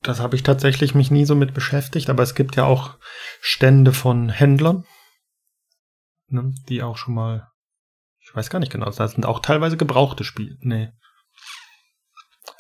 Das 0.02 0.20
habe 0.20 0.34
ich 0.34 0.42
tatsächlich 0.42 0.94
mich 0.94 1.10
nie 1.10 1.26
so 1.26 1.34
mit 1.34 1.52
beschäftigt, 1.52 2.08
aber 2.08 2.22
es 2.22 2.34
gibt 2.34 2.56
ja 2.56 2.64
auch 2.64 2.98
Stände 3.40 3.92
von 3.92 4.30
Händlern. 4.30 4.84
ne, 6.28 6.54
die 6.68 6.82
auch 6.82 6.96
schon 6.96 7.14
mal, 7.14 7.49
ich 8.30 8.36
weiß 8.36 8.48
gar 8.48 8.60
nicht 8.60 8.70
genau, 8.70 8.88
da 8.88 9.08
sind 9.08 9.26
auch 9.26 9.40
teilweise 9.40 9.76
gebrauchte 9.76 10.22
Spiele. 10.22 10.56
Nee. 10.60 10.90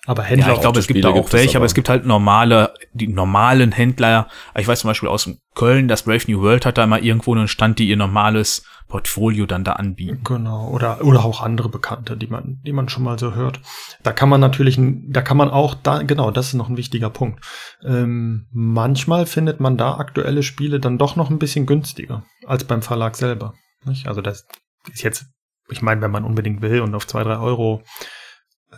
Aber 0.06 0.24
Händler. 0.24 0.48
Ja, 0.48 0.54
ich 0.54 0.60
glaube, 0.60 0.80
es 0.80 0.88
gibt 0.88 1.04
da 1.04 1.10
auch 1.10 1.32
welche, 1.32 1.50
aber, 1.50 1.58
aber 1.58 1.66
es 1.66 1.74
gibt 1.74 1.88
halt 1.88 2.06
normale, 2.06 2.74
die 2.92 3.06
normalen 3.06 3.70
Händler. 3.70 4.26
Ich 4.56 4.66
weiß 4.66 4.80
zum 4.80 4.88
Beispiel 4.88 5.08
aus 5.08 5.30
Köln, 5.54 5.86
das 5.86 6.02
Brave 6.02 6.24
New 6.26 6.40
World 6.40 6.66
hat 6.66 6.78
da 6.78 6.86
mal 6.88 7.04
irgendwo 7.04 7.34
einen 7.34 7.46
Stand, 7.46 7.78
die 7.78 7.88
ihr 7.88 7.96
normales 7.96 8.64
Portfolio 8.88 9.46
dann 9.46 9.62
da 9.62 9.74
anbieten. 9.74 10.22
Genau, 10.24 10.70
oder, 10.70 11.04
oder 11.04 11.24
auch 11.24 11.40
andere 11.40 11.68
Bekannte, 11.68 12.16
die 12.16 12.26
man, 12.26 12.60
die 12.66 12.72
man 12.72 12.88
schon 12.88 13.04
mal 13.04 13.18
so 13.18 13.34
hört. 13.34 13.60
Da 14.02 14.12
kann 14.12 14.28
man 14.28 14.40
natürlich, 14.40 14.80
da 14.80 15.22
kann 15.22 15.36
man 15.36 15.50
auch 15.50 15.74
da, 15.74 16.02
genau, 16.02 16.32
das 16.32 16.48
ist 16.48 16.54
noch 16.54 16.68
ein 16.68 16.76
wichtiger 16.76 17.10
Punkt. 17.10 17.44
Ähm, 17.84 18.48
manchmal 18.50 19.26
findet 19.26 19.60
man 19.60 19.76
da 19.76 19.94
aktuelle 19.98 20.42
Spiele 20.42 20.80
dann 20.80 20.98
doch 20.98 21.14
noch 21.14 21.30
ein 21.30 21.38
bisschen 21.38 21.66
günstiger 21.66 22.24
als 22.46 22.64
beim 22.64 22.82
Verlag 22.82 23.14
selber. 23.14 23.54
Nicht? 23.84 24.08
Also 24.08 24.22
das 24.22 24.46
ist 24.92 25.02
jetzt, 25.02 25.26
ich 25.72 25.82
meine, 25.82 26.00
wenn 26.00 26.10
man 26.10 26.24
unbedingt 26.24 26.62
will 26.62 26.80
und 26.80 26.94
auf 26.94 27.06
zwei, 27.06 27.22
drei 27.22 27.38
Euro 27.38 27.82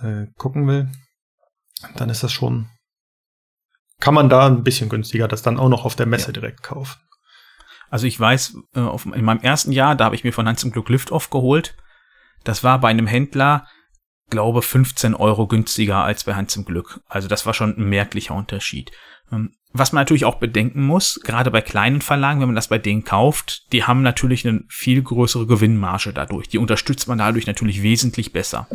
äh, 0.01 0.27
gucken 0.37 0.67
will, 0.67 0.91
dann 1.97 2.11
ist 2.11 2.23
das 2.23 2.33
schon, 2.33 2.69
kann 4.01 4.15
man 4.15 4.29
da 4.29 4.47
ein 4.47 4.63
bisschen 4.63 4.89
günstiger 4.89 5.29
das 5.29 5.43
dann 5.43 5.59
auch 5.59 5.69
noch 5.69 5.85
auf 5.85 5.97
der 5.97 6.07
Messe 6.07 6.29
ja. 6.29 6.33
direkt 6.33 6.63
kaufen. 6.63 7.01
Also 7.91 8.07
ich 8.07 8.19
weiß, 8.19 8.57
äh, 8.75 8.81
auf, 8.81 9.07
in 9.07 9.25
meinem 9.25 9.43
ersten 9.43 9.73
Jahr, 9.73 9.95
da 9.95 10.07
habe 10.07 10.15
ich 10.15 10.25
mir 10.25 10.33
von 10.33 10.49
Hans 10.49 10.61
zum 10.61 10.73
Glück 10.73 10.89
Liftoff 10.89 11.29
geholt. 11.29 11.77
Das 12.43 12.65
war 12.65 12.81
bei 12.81 12.89
einem 12.89 13.07
Händler, 13.07 13.67
glaube 14.31 14.63
15 14.63 15.15
Euro 15.15 15.47
günstiger 15.47 16.03
als 16.03 16.25
bei 16.25 16.35
Hans 16.35 16.53
zum 16.53 16.65
Glück. 16.65 17.01
Also 17.07 17.29
das 17.29 17.45
war 17.45 17.53
schon 17.53 17.77
ein 17.77 17.89
merklicher 17.89 18.35
Unterschied. 18.35 18.93
Ähm, 19.31 19.55
was 19.73 19.93
man 19.93 20.03
natürlich 20.03 20.25
auch 20.25 20.37
bedenken 20.37 20.83
muss, 20.83 21.21
gerade 21.25 21.51
bei 21.51 21.61
kleinen 21.61 22.01
Verlagen, 22.01 22.41
wenn 22.41 22.49
man 22.49 22.57
das 22.57 22.69
bei 22.69 22.79
denen 22.79 23.05
kauft, 23.05 23.73
die 23.73 23.85
haben 23.85 24.03
natürlich 24.03 24.47
eine 24.47 24.65
viel 24.69 25.03
größere 25.03 25.47
Gewinnmarge 25.47 26.13
dadurch. 26.13 26.49
Die 26.49 26.59
unterstützt 26.59 27.09
man 27.09 27.19
dadurch 27.19 27.47
natürlich 27.47 27.83
wesentlich 27.83 28.33
besser. 28.33 28.67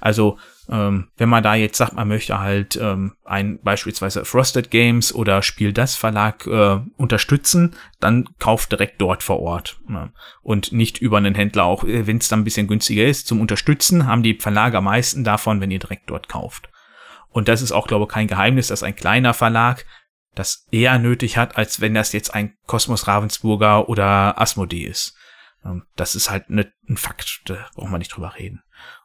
Also 0.00 0.38
ähm, 0.68 1.08
wenn 1.16 1.28
man 1.28 1.42
da 1.42 1.54
jetzt 1.54 1.78
sagt, 1.78 1.94
man 1.94 2.08
möchte 2.08 2.40
halt 2.40 2.76
ähm, 2.76 3.12
ein 3.24 3.58
beispielsweise 3.62 4.24
Frosted 4.24 4.70
Games 4.70 5.14
oder 5.14 5.42
Spiel 5.42 5.72
das 5.72 5.94
Verlag 5.94 6.46
äh, 6.46 6.80
unterstützen, 6.96 7.74
dann 8.00 8.28
kauft 8.38 8.72
direkt 8.72 9.00
dort 9.00 9.22
vor 9.22 9.40
Ort 9.40 9.78
ne? 9.88 10.12
und 10.42 10.72
nicht 10.72 10.98
über 10.98 11.16
einen 11.18 11.34
Händler. 11.34 11.64
Auch 11.64 11.84
äh, 11.84 12.06
wenn 12.06 12.18
es 12.18 12.28
dann 12.28 12.40
ein 12.40 12.44
bisschen 12.44 12.66
günstiger 12.66 13.06
ist 13.06 13.26
zum 13.26 13.40
Unterstützen, 13.40 14.06
haben 14.06 14.22
die 14.22 14.34
Verlage 14.34 14.78
am 14.78 14.84
meisten 14.84 15.24
davon, 15.24 15.60
wenn 15.60 15.70
ihr 15.70 15.78
direkt 15.78 16.10
dort 16.10 16.28
kauft. 16.28 16.68
Und 17.30 17.48
das 17.48 17.62
ist 17.62 17.72
auch, 17.72 17.86
glaube 17.86 18.04
ich, 18.04 18.10
kein 18.10 18.28
Geheimnis, 18.28 18.68
dass 18.68 18.82
ein 18.82 18.96
kleiner 18.96 19.34
Verlag 19.34 19.84
das 20.36 20.66
eher 20.70 20.98
nötig 20.98 21.36
hat, 21.36 21.56
als 21.56 21.80
wenn 21.80 21.94
das 21.94 22.12
jetzt 22.12 22.34
ein 22.34 22.54
Kosmos 22.66 23.08
Ravensburger 23.08 23.88
oder 23.88 24.40
Asmodee 24.40 24.84
ist. 24.84 25.16
Ähm, 25.64 25.84
das 25.96 26.14
ist 26.14 26.30
halt 26.30 26.50
ne, 26.50 26.70
ein 26.88 26.96
Fakt, 26.96 27.42
da 27.46 27.66
braucht 27.74 27.90
man 27.90 27.98
nicht 27.98 28.14
drüber 28.14 28.34
reden. 28.38 28.62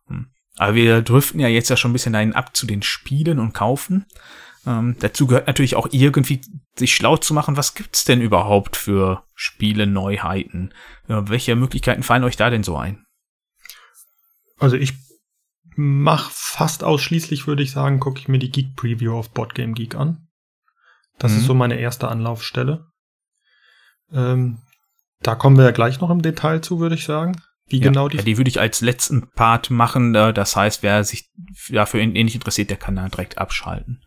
Hm. 0.07 0.27
Aber 0.57 0.75
wir 0.75 1.01
driften 1.01 1.39
ja 1.39 1.47
jetzt 1.47 1.69
ja 1.69 1.77
schon 1.77 1.91
ein 1.91 1.93
bisschen 1.93 2.13
dahin 2.13 2.33
ab 2.33 2.55
zu 2.55 2.67
den 2.67 2.83
Spielen 2.83 3.39
und 3.39 3.53
Kaufen. 3.53 4.05
Ähm, 4.67 4.95
dazu 4.99 5.25
gehört 5.25 5.47
natürlich 5.47 5.75
auch 5.75 5.87
irgendwie 5.91 6.41
sich 6.75 6.93
schlau 6.93 7.17
zu 7.17 7.33
machen, 7.33 7.57
was 7.57 7.73
gibt's 7.73 8.03
denn 8.03 8.21
überhaupt 8.21 8.75
für 8.75 9.23
Spiele, 9.33 9.87
Neuheiten? 9.87 10.73
Ja, 11.07 11.27
welche 11.29 11.55
Möglichkeiten 11.55 12.03
fallen 12.03 12.23
euch 12.25 12.37
da 12.37 12.49
denn 12.49 12.63
so 12.63 12.77
ein? 12.77 13.05
Also 14.59 14.75
ich 14.75 14.93
mache 15.75 16.29
fast 16.33 16.83
ausschließlich, 16.83 17.47
würde 17.47 17.63
ich 17.63 17.71
sagen, 17.71 17.99
gucke 17.99 18.19
ich 18.19 18.27
mir 18.27 18.37
die 18.37 18.51
Geek 18.51 18.75
Preview 18.75 19.15
auf 19.15 19.31
Boardgame 19.31 19.73
Geek 19.73 19.95
an. 19.95 20.27
Das 21.21 21.31
mhm. 21.31 21.37
ist 21.37 21.45
so 21.45 21.53
meine 21.53 21.79
erste 21.79 22.07
Anlaufstelle. 22.07 22.87
Ähm, 24.11 24.57
da 25.21 25.35
kommen 25.35 25.57
wir 25.57 25.65
ja 25.65 25.71
gleich 25.71 26.01
noch 26.01 26.09
im 26.09 26.23
Detail 26.23 26.61
zu, 26.61 26.79
würde 26.79 26.95
ich 26.95 27.05
sagen. 27.05 27.39
Wie 27.67 27.77
ja, 27.77 27.83
genau 27.83 28.09
die? 28.09 28.17
Ja, 28.17 28.23
die 28.23 28.37
würde 28.37 28.49
ich 28.49 28.59
als 28.59 28.81
letzten 28.81 29.29
Part 29.35 29.69
machen. 29.69 30.13
Das 30.13 30.55
heißt, 30.55 30.81
wer 30.81 31.03
sich 31.03 31.29
dafür 31.69 32.01
ähnlich 32.01 32.33
interessiert, 32.33 32.71
der 32.71 32.77
kann 32.77 32.95
da 32.95 33.07
direkt 33.07 33.37
abschalten. 33.37 34.01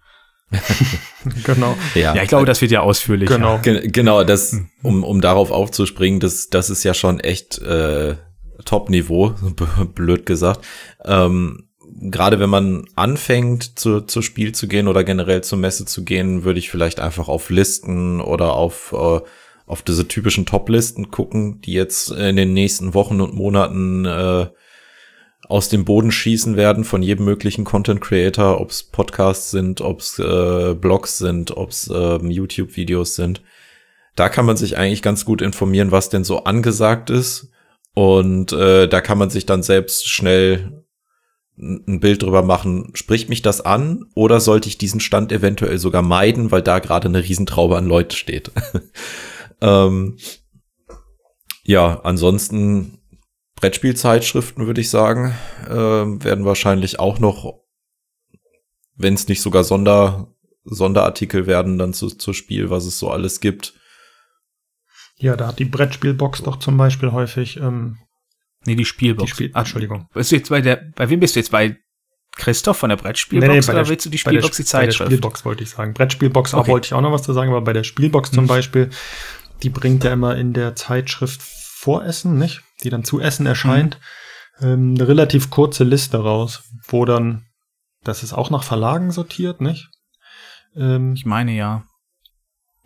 genau. 1.44 1.76
Ja. 1.94 2.16
ja, 2.16 2.22
ich 2.22 2.28
glaube, 2.28 2.46
das 2.46 2.60
wird 2.60 2.72
ja 2.72 2.80
ausführlich. 2.80 3.28
Genau, 3.28 3.58
Ge 3.58 3.88
genau. 3.88 4.24
Das, 4.24 4.52
hm. 4.52 4.68
um, 4.82 5.04
um 5.04 5.20
darauf 5.20 5.52
aufzuspringen, 5.52 6.18
das, 6.18 6.48
das 6.48 6.68
ist 6.68 6.82
ja 6.82 6.94
schon 6.94 7.20
echt 7.20 7.58
äh, 7.58 8.16
Top-Niveau, 8.64 9.34
blöd 9.94 10.26
gesagt. 10.26 10.66
Ähm, 11.04 11.68
Gerade 12.00 12.40
wenn 12.40 12.50
man 12.50 12.86
anfängt, 12.96 13.78
zu, 13.78 14.00
zu 14.00 14.20
Spiel 14.22 14.52
zu 14.52 14.68
gehen 14.68 14.88
oder 14.88 15.04
generell 15.04 15.42
zur 15.42 15.58
Messe 15.58 15.84
zu 15.84 16.04
gehen, 16.04 16.44
würde 16.44 16.58
ich 16.58 16.70
vielleicht 16.70 17.00
einfach 17.00 17.28
auf 17.28 17.50
Listen 17.50 18.20
oder 18.20 18.54
auf 18.54 18.92
äh, 18.92 19.20
auf 19.66 19.82
diese 19.82 20.06
typischen 20.08 20.46
Top-Listen 20.46 21.10
gucken, 21.10 21.60
die 21.62 21.72
jetzt 21.72 22.10
in 22.10 22.36
den 22.36 22.52
nächsten 22.52 22.94
Wochen 22.94 23.20
und 23.20 23.34
Monaten 23.34 24.04
äh, 24.04 24.46
aus 25.48 25.68
dem 25.68 25.84
Boden 25.84 26.10
schießen 26.10 26.56
werden 26.56 26.84
von 26.84 27.02
jedem 27.02 27.24
möglichen 27.24 27.64
Content 27.64 28.00
Creator, 28.00 28.60
ob 28.60 28.70
es 28.70 28.82
Podcasts 28.82 29.50
sind, 29.50 29.80
ob 29.80 30.00
es 30.00 30.18
äh, 30.18 30.74
Blogs 30.74 31.18
sind, 31.18 31.56
ob 31.56 31.70
es 31.70 31.88
äh, 31.88 32.16
YouTube-Videos 32.16 33.14
sind. 33.14 33.42
Da 34.16 34.28
kann 34.28 34.46
man 34.46 34.56
sich 34.56 34.76
eigentlich 34.76 35.02
ganz 35.02 35.24
gut 35.24 35.42
informieren, 35.42 35.90
was 35.90 36.08
denn 36.08 36.24
so 36.24 36.44
angesagt 36.44 37.10
ist. 37.10 37.50
Und 37.94 38.52
äh, 38.52 38.88
da 38.88 39.00
kann 39.00 39.18
man 39.18 39.30
sich 39.30 39.46
dann 39.46 39.62
selbst 39.62 40.08
schnell 40.08 40.83
ein 41.56 42.00
Bild 42.00 42.22
drüber 42.22 42.42
machen, 42.42 42.90
spricht 42.94 43.28
mich 43.28 43.42
das 43.42 43.60
an 43.60 44.06
oder 44.14 44.40
sollte 44.40 44.68
ich 44.68 44.76
diesen 44.76 45.00
Stand 45.00 45.30
eventuell 45.30 45.78
sogar 45.78 46.02
meiden, 46.02 46.50
weil 46.50 46.62
da 46.62 46.80
gerade 46.80 47.08
eine 47.08 47.22
Riesentraube 47.22 47.76
an 47.76 47.86
Leute 47.86 48.16
steht. 48.16 48.50
Ähm, 49.60 50.18
ja, 51.62 52.00
ansonsten 52.02 52.98
Brettspielzeitschriften 53.56 54.66
würde 54.66 54.82
ich 54.82 54.90
sagen, 54.90 55.34
äh, 55.66 55.72
werden 55.72 56.44
wahrscheinlich 56.44 56.98
auch 57.00 57.18
noch, 57.18 57.62
wenn 58.94 59.14
es 59.14 59.28
nicht 59.28 59.40
sogar 59.40 59.64
Sonder, 59.64 60.34
Sonderartikel 60.64 61.46
werden, 61.46 61.78
dann 61.78 61.94
zu, 61.94 62.08
zu 62.08 62.32
Spiel, 62.34 62.68
was 62.68 62.84
es 62.84 62.98
so 62.98 63.10
alles 63.10 63.40
gibt. 63.40 63.74
Ja, 65.16 65.36
da 65.36 65.48
hat 65.48 65.58
die 65.58 65.64
Brettspielbox 65.64 66.42
doch 66.42 66.58
zum 66.58 66.76
Beispiel 66.76 67.12
häufig. 67.12 67.56
Ähm, 67.56 67.98
nee, 68.66 68.74
die 68.74 68.84
Spielbox. 68.84 69.30
Die 69.30 69.34
Spiel 69.34 69.50
Ach, 69.52 69.60
Entschuldigung. 69.60 70.08
Bist 70.14 70.32
du 70.32 70.36
jetzt 70.36 70.48
bei 70.48 70.60
der, 70.60 70.76
bei 70.94 71.08
wem 71.08 71.20
bist 71.20 71.36
du 71.36 71.40
jetzt? 71.40 71.50
Bei 71.50 71.76
Christoph 72.36 72.78
von 72.78 72.88
der 72.88 72.96
Brettspielbox 72.96 73.48
nee, 73.48 73.60
nee, 73.60 73.64
oder 73.64 73.84
der, 73.84 73.88
willst 73.88 74.06
du 74.06 74.10
die 74.10 74.18
Spielbox, 74.18 74.56
die 74.56 74.64
Zeitschrift? 74.64 74.98
Bei 74.98 75.04
der 75.04 75.16
Spielbox 75.16 75.44
wollte 75.44 75.62
ich 75.62 75.70
sagen. 75.70 75.94
Brettspielbox 75.94 76.52
okay. 76.52 76.60
auch 76.60 76.68
wollte 76.68 76.86
ich 76.86 76.94
auch 76.94 77.00
noch 77.00 77.12
was 77.12 77.22
zu 77.22 77.32
sagen, 77.32 77.50
aber 77.50 77.62
bei 77.62 77.72
der 77.72 77.84
Spielbox 77.84 78.32
zum 78.32 78.44
hm. 78.44 78.48
Beispiel 78.48 78.90
die 79.62 79.70
bringt 79.70 80.04
ja 80.04 80.12
immer 80.12 80.36
in 80.36 80.52
der 80.52 80.76
Zeitschrift 80.76 81.42
Voressen, 81.42 82.38
nicht? 82.38 82.62
Die 82.82 82.90
dann 82.90 83.04
zu 83.04 83.20
Essen 83.20 83.46
erscheint, 83.46 83.98
mhm. 84.60 84.66
ähm, 84.66 84.94
eine 84.94 85.08
relativ 85.08 85.50
kurze 85.50 85.84
Liste 85.84 86.18
raus, 86.18 86.64
wo 86.86 87.04
dann, 87.04 87.46
das 88.04 88.22
ist 88.22 88.32
auch 88.32 88.50
nach 88.50 88.62
Verlagen 88.62 89.10
sortiert, 89.10 89.60
nicht? 89.60 89.88
Ähm, 90.76 91.14
ich 91.14 91.26
meine 91.26 91.52
ja. 91.52 91.84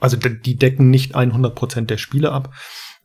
Also 0.00 0.16
die 0.16 0.56
decken 0.56 0.90
nicht 0.90 1.16
100% 1.16 1.86
der 1.86 1.98
Spiele 1.98 2.30
ab, 2.30 2.54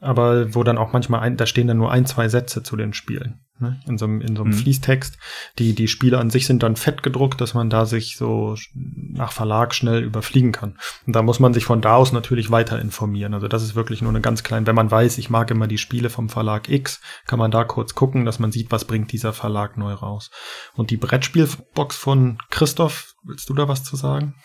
aber 0.03 0.53
wo 0.53 0.63
dann 0.63 0.77
auch 0.77 0.93
manchmal 0.93 1.21
ein, 1.21 1.37
da 1.37 1.45
stehen 1.45 1.67
dann 1.67 1.77
nur 1.77 1.91
ein, 1.91 2.05
zwei 2.05 2.27
Sätze 2.27 2.61
zu 2.61 2.75
den 2.75 2.93
Spielen. 2.93 3.39
Ne? 3.59 3.79
In 3.87 3.97
so 3.97 4.05
einem, 4.05 4.21
in 4.21 4.35
so 4.35 4.43
einem 4.43 4.51
mhm. 4.51 4.57
Fließtext. 4.57 5.17
Die, 5.59 5.73
die 5.73 5.87
Spiele 5.87 6.17
an 6.17 6.29
sich 6.29 6.45
sind 6.45 6.63
dann 6.63 6.75
fett 6.75 7.03
gedruckt, 7.03 7.39
dass 7.39 7.53
man 7.53 7.69
da 7.69 7.85
sich 7.85 8.17
so 8.17 8.55
nach 8.73 9.31
Verlag 9.31 9.73
schnell 9.73 10.03
überfliegen 10.03 10.51
kann. 10.51 10.77
Und 11.07 11.15
da 11.15 11.21
muss 11.21 11.39
man 11.39 11.53
sich 11.53 11.65
von 11.65 11.81
da 11.81 11.95
aus 11.95 12.11
natürlich 12.11 12.51
weiter 12.51 12.79
informieren. 12.79 13.33
Also 13.33 13.47
das 13.47 13.63
ist 13.63 13.75
wirklich 13.75 14.01
nur 14.01 14.11
eine 14.11 14.21
ganz 14.21 14.43
kleine, 14.43 14.67
wenn 14.67 14.75
man 14.75 14.91
weiß, 14.91 15.17
ich 15.17 15.29
mag 15.29 15.49
immer 15.51 15.67
die 15.67 15.77
Spiele 15.77 16.09
vom 16.09 16.29
Verlag 16.29 16.69
X, 16.69 16.99
kann 17.25 17.39
man 17.39 17.51
da 17.51 17.63
kurz 17.63 17.95
gucken, 17.95 18.25
dass 18.25 18.39
man 18.39 18.51
sieht, 18.51 18.71
was 18.71 18.85
bringt 18.85 19.11
dieser 19.11 19.33
Verlag 19.33 19.77
neu 19.77 19.93
raus. 19.93 20.29
Und 20.73 20.91
die 20.91 20.97
Brettspielbox 20.97 21.95
von 21.95 22.37
Christoph, 22.49 23.13
willst 23.23 23.49
du 23.49 23.53
da 23.53 23.67
was 23.67 23.83
zu 23.83 23.95
sagen? 23.95 24.35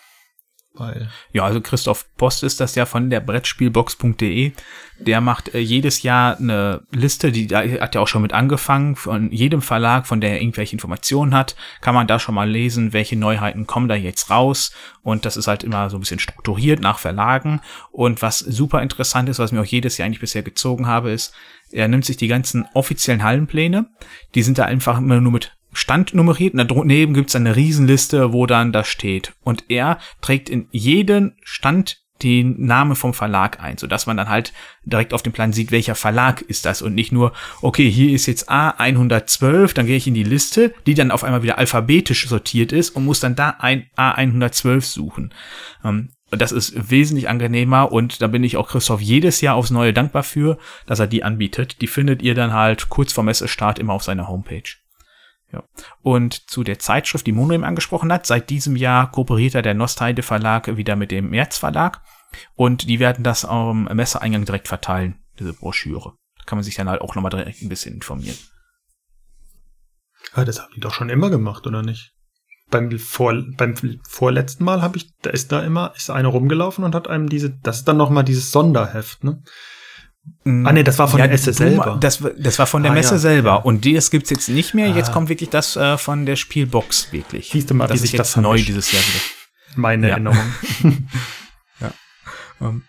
Weil 0.79 1.09
ja, 1.33 1.43
also 1.43 1.61
Christoph 1.61 2.05
Post 2.15 2.43
ist 2.43 2.59
das 2.59 2.75
ja 2.75 2.85
von 2.85 3.09
der 3.09 3.19
Brettspielbox.de. 3.19 4.53
Der 4.99 5.21
macht 5.21 5.53
äh, 5.53 5.59
jedes 5.59 6.03
Jahr 6.03 6.37
eine 6.37 6.81
Liste, 6.91 7.31
die 7.31 7.47
hat 7.47 7.95
ja 7.95 8.01
auch 8.01 8.07
schon 8.07 8.21
mit 8.21 8.33
angefangen, 8.33 8.95
von 8.95 9.31
jedem 9.31 9.61
Verlag, 9.61 10.07
von 10.07 10.21
der 10.21 10.31
er 10.31 10.41
irgendwelche 10.41 10.73
Informationen 10.73 11.33
hat, 11.33 11.55
kann 11.81 11.95
man 11.95 12.07
da 12.07 12.19
schon 12.19 12.35
mal 12.35 12.49
lesen, 12.49 12.93
welche 12.93 13.15
Neuheiten 13.15 13.67
kommen 13.67 13.87
da 13.87 13.95
jetzt 13.95 14.29
raus. 14.29 14.73
Und 15.01 15.25
das 15.25 15.37
ist 15.37 15.47
halt 15.47 15.63
immer 15.63 15.89
so 15.89 15.97
ein 15.97 16.01
bisschen 16.01 16.19
strukturiert 16.19 16.81
nach 16.81 16.99
Verlagen. 16.99 17.61
Und 17.91 18.21
was 18.21 18.39
super 18.39 18.81
interessant 18.81 19.29
ist, 19.29 19.39
was 19.39 19.51
mir 19.51 19.61
auch 19.61 19.65
jedes 19.65 19.97
Jahr 19.97 20.05
eigentlich 20.05 20.19
bisher 20.19 20.43
gezogen 20.43 20.87
habe, 20.87 21.11
ist, 21.11 21.33
er 21.71 21.87
nimmt 21.87 22.05
sich 22.05 22.17
die 22.17 22.27
ganzen 22.27 22.67
offiziellen 22.73 23.23
Hallenpläne, 23.23 23.89
die 24.35 24.41
sind 24.43 24.57
da 24.57 24.65
einfach 24.65 24.97
immer 24.97 25.21
nur 25.21 25.31
mit 25.31 25.58
Stand 25.71 26.13
nummeriert 26.13 26.53
und 26.53 26.71
daneben 26.71 27.13
gibt's 27.13 27.35
eine 27.35 27.55
Riesenliste, 27.55 28.33
wo 28.33 28.45
dann 28.45 28.71
das 28.71 28.87
steht. 28.87 29.33
Und 29.43 29.65
er 29.69 29.99
trägt 30.21 30.49
in 30.49 30.67
jeden 30.71 31.35
Stand 31.43 32.01
den 32.23 32.65
Namen 32.65 32.95
vom 32.95 33.13
Verlag 33.13 33.61
ein, 33.61 33.77
so 33.77 33.87
dass 33.87 34.05
man 34.05 34.17
dann 34.17 34.29
halt 34.29 34.53
direkt 34.83 35.13
auf 35.13 35.21
dem 35.23 35.33
Plan 35.33 35.53
sieht, 35.53 35.71
welcher 35.71 35.95
Verlag 35.95 36.41
ist 36.41 36.65
das 36.65 36.81
und 36.81 36.93
nicht 36.93 37.11
nur, 37.11 37.33
okay, 37.61 37.89
hier 37.89 38.11
ist 38.11 38.25
jetzt 38.25 38.51
A112, 38.51 39.73
dann 39.73 39.85
gehe 39.85 39.97
ich 39.97 40.07
in 40.07 40.13
die 40.13 40.23
Liste, 40.23 40.73
die 40.85 40.95
dann 40.95 41.11
auf 41.11 41.23
einmal 41.23 41.43
wieder 41.43 41.57
alphabetisch 41.57 42.27
sortiert 42.27 42.71
ist 42.71 42.89
und 42.91 43.05
muss 43.05 43.19
dann 43.19 43.35
da 43.35 43.55
ein 43.59 43.87
A112 43.95 44.81
suchen. 44.81 45.33
Ähm, 45.83 46.09
das 46.31 46.51
ist 46.51 46.91
wesentlich 46.91 47.27
angenehmer 47.27 47.91
und 47.91 48.21
da 48.21 48.27
bin 48.27 48.43
ich 48.43 48.57
auch 48.57 48.67
Christoph 48.67 49.01
jedes 49.01 49.41
Jahr 49.41 49.55
aufs 49.55 49.71
Neue 49.71 49.93
dankbar 49.93 50.23
für, 50.23 50.59
dass 50.85 50.99
er 50.99 51.07
die 51.07 51.23
anbietet. 51.23 51.81
Die 51.81 51.87
findet 51.87 52.21
ihr 52.21 52.35
dann 52.35 52.53
halt 52.53 52.89
kurz 52.89 53.13
vor 53.13 53.23
Messestart 53.23 53.79
immer 53.79 53.93
auf 53.93 54.03
seiner 54.03 54.27
Homepage. 54.27 54.61
Ja. 55.51 55.63
Und 56.01 56.49
zu 56.49 56.63
der 56.63 56.79
Zeitschrift, 56.79 57.25
die 57.25 57.31
Mono 57.31 57.53
eben 57.53 57.63
angesprochen 57.63 58.11
hat, 58.13 58.25
seit 58.25 58.49
diesem 58.49 58.75
Jahr 58.75 59.11
kooperiert 59.11 59.55
er 59.55 59.61
der 59.61 59.73
Nostalde 59.73 60.21
Verlag 60.21 60.77
wieder 60.77 60.95
mit 60.95 61.11
dem 61.11 61.29
März 61.31 61.57
Verlag 61.57 62.01
und 62.55 62.87
die 62.87 62.99
werden 62.99 63.23
das 63.23 63.45
am 63.45 63.85
Messeeingang 63.85 64.45
direkt 64.45 64.67
verteilen, 64.67 65.19
diese 65.39 65.53
Broschüre. 65.53 66.13
Da 66.37 66.43
kann 66.45 66.57
man 66.57 66.63
sich 66.63 66.75
dann 66.75 66.89
halt 66.89 67.01
auch 67.01 67.15
nochmal 67.15 67.31
direkt 67.31 67.61
ein 67.61 67.69
bisschen 67.69 67.95
informieren. 67.95 68.37
Ja, 70.35 70.45
das 70.45 70.61
haben 70.61 70.73
die 70.75 70.81
doch 70.81 70.93
schon 70.93 71.09
immer 71.09 71.29
gemacht, 71.29 71.65
oder 71.65 71.81
nicht? 71.81 72.13
Beim, 72.69 72.99
vor, 72.99 73.33
beim 73.57 73.75
vorletzten 74.07 74.63
Mal 74.63 74.83
habe 74.83 74.97
ich, 74.97 75.11
da 75.23 75.31
ist 75.31 75.51
da 75.51 75.61
immer, 75.63 75.93
ist 75.95 76.11
einer 76.11 76.29
rumgelaufen 76.29 76.83
und 76.83 76.93
hat 76.93 77.07
einem 77.07 77.27
diese, 77.27 77.49
das 77.49 77.79
ist 77.79 77.87
dann 77.87 77.97
nochmal 77.97 78.23
dieses 78.23 78.51
Sonderheft, 78.51 79.23
ne? 79.23 79.41
Ah 80.45 80.73
nee, 80.73 80.83
das 80.83 80.97
war 80.99 81.07
von 81.07 81.19
ja, 81.19 81.25
der 81.25 81.33
Messe 81.33 81.53
selber. 81.53 81.97
Das, 81.99 82.23
das 82.37 82.59
war 82.59 82.65
von 82.65 82.83
der 82.83 82.91
ah, 82.91 82.95
Messe 82.95 83.15
ja, 83.15 83.19
selber. 83.19 83.49
Ja. 83.49 83.55
Und 83.55 83.85
das 83.85 84.11
gibt's 84.11 84.29
jetzt 84.29 84.49
nicht 84.49 84.73
mehr. 84.73 84.89
Jetzt 84.89 85.09
ah. 85.09 85.13
kommt 85.13 85.29
wirklich 85.29 85.49
das 85.49 85.75
äh, 85.75 85.97
von 85.97 86.25
der 86.25 86.35
Spielbox 86.35 87.11
wirklich. 87.11 87.49
Siehst 87.51 87.69
du 87.69 87.73
mal, 87.73 87.87
das 87.87 88.01
ist 88.01 88.11
jetzt 88.11 88.35
das 88.35 88.37
neu 88.37 88.57
dieses 88.57 88.91
Jahr 88.91 89.01
wieder. 89.03 89.19
Meine 89.75 90.09
Erinnerung. 90.09 90.37
ja. 91.79 91.93
Um, 92.59 92.67
ähm, 92.67 92.83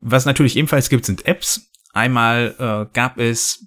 was 0.00 0.24
natürlich 0.24 0.56
ebenfalls 0.56 0.88
gibt, 0.88 1.06
sind 1.06 1.26
Apps. 1.26 1.68
Einmal 1.92 2.54
äh, 2.58 2.92
gab 2.92 3.18
es 3.18 3.66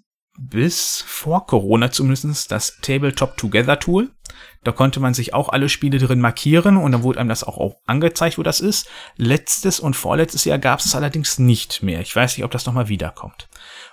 bis 0.50 1.04
vor 1.06 1.46
Corona 1.46 1.92
zumindest 1.92 2.52
das 2.52 2.78
Tabletop 2.82 3.38
Together 3.38 3.80
Tool. 3.80 4.12
Da 4.64 4.72
konnte 4.72 5.00
man 5.00 5.14
sich 5.14 5.34
auch 5.34 5.50
alle 5.50 5.70
Spiele 5.70 6.00
drin 6.00 6.20
markieren 6.20 6.78
und 6.78 6.92
dann 6.92 7.04
wurde 7.04 7.20
einem 7.20 7.30
das 7.30 7.44
auch, 7.44 7.76
angezeigt, 7.86 8.38
wo 8.38 8.44
das 8.44 8.62
ist. 8.62 8.90
Letztes 9.16 9.80
und 9.80 9.96
vorletztes 9.96 10.44
Jahr 10.46 10.58
gab 10.58 10.80
es 10.80 10.96
allerdings 10.96 11.38
nicht 11.38 11.84
mehr. 11.84 12.02
Ich 12.02 12.16
weiß 12.16 12.36
nicht, 12.36 12.44
ob 12.44 12.52
das 12.52 12.66
nochmal 12.66 12.90
wiederkommt. 12.90 13.48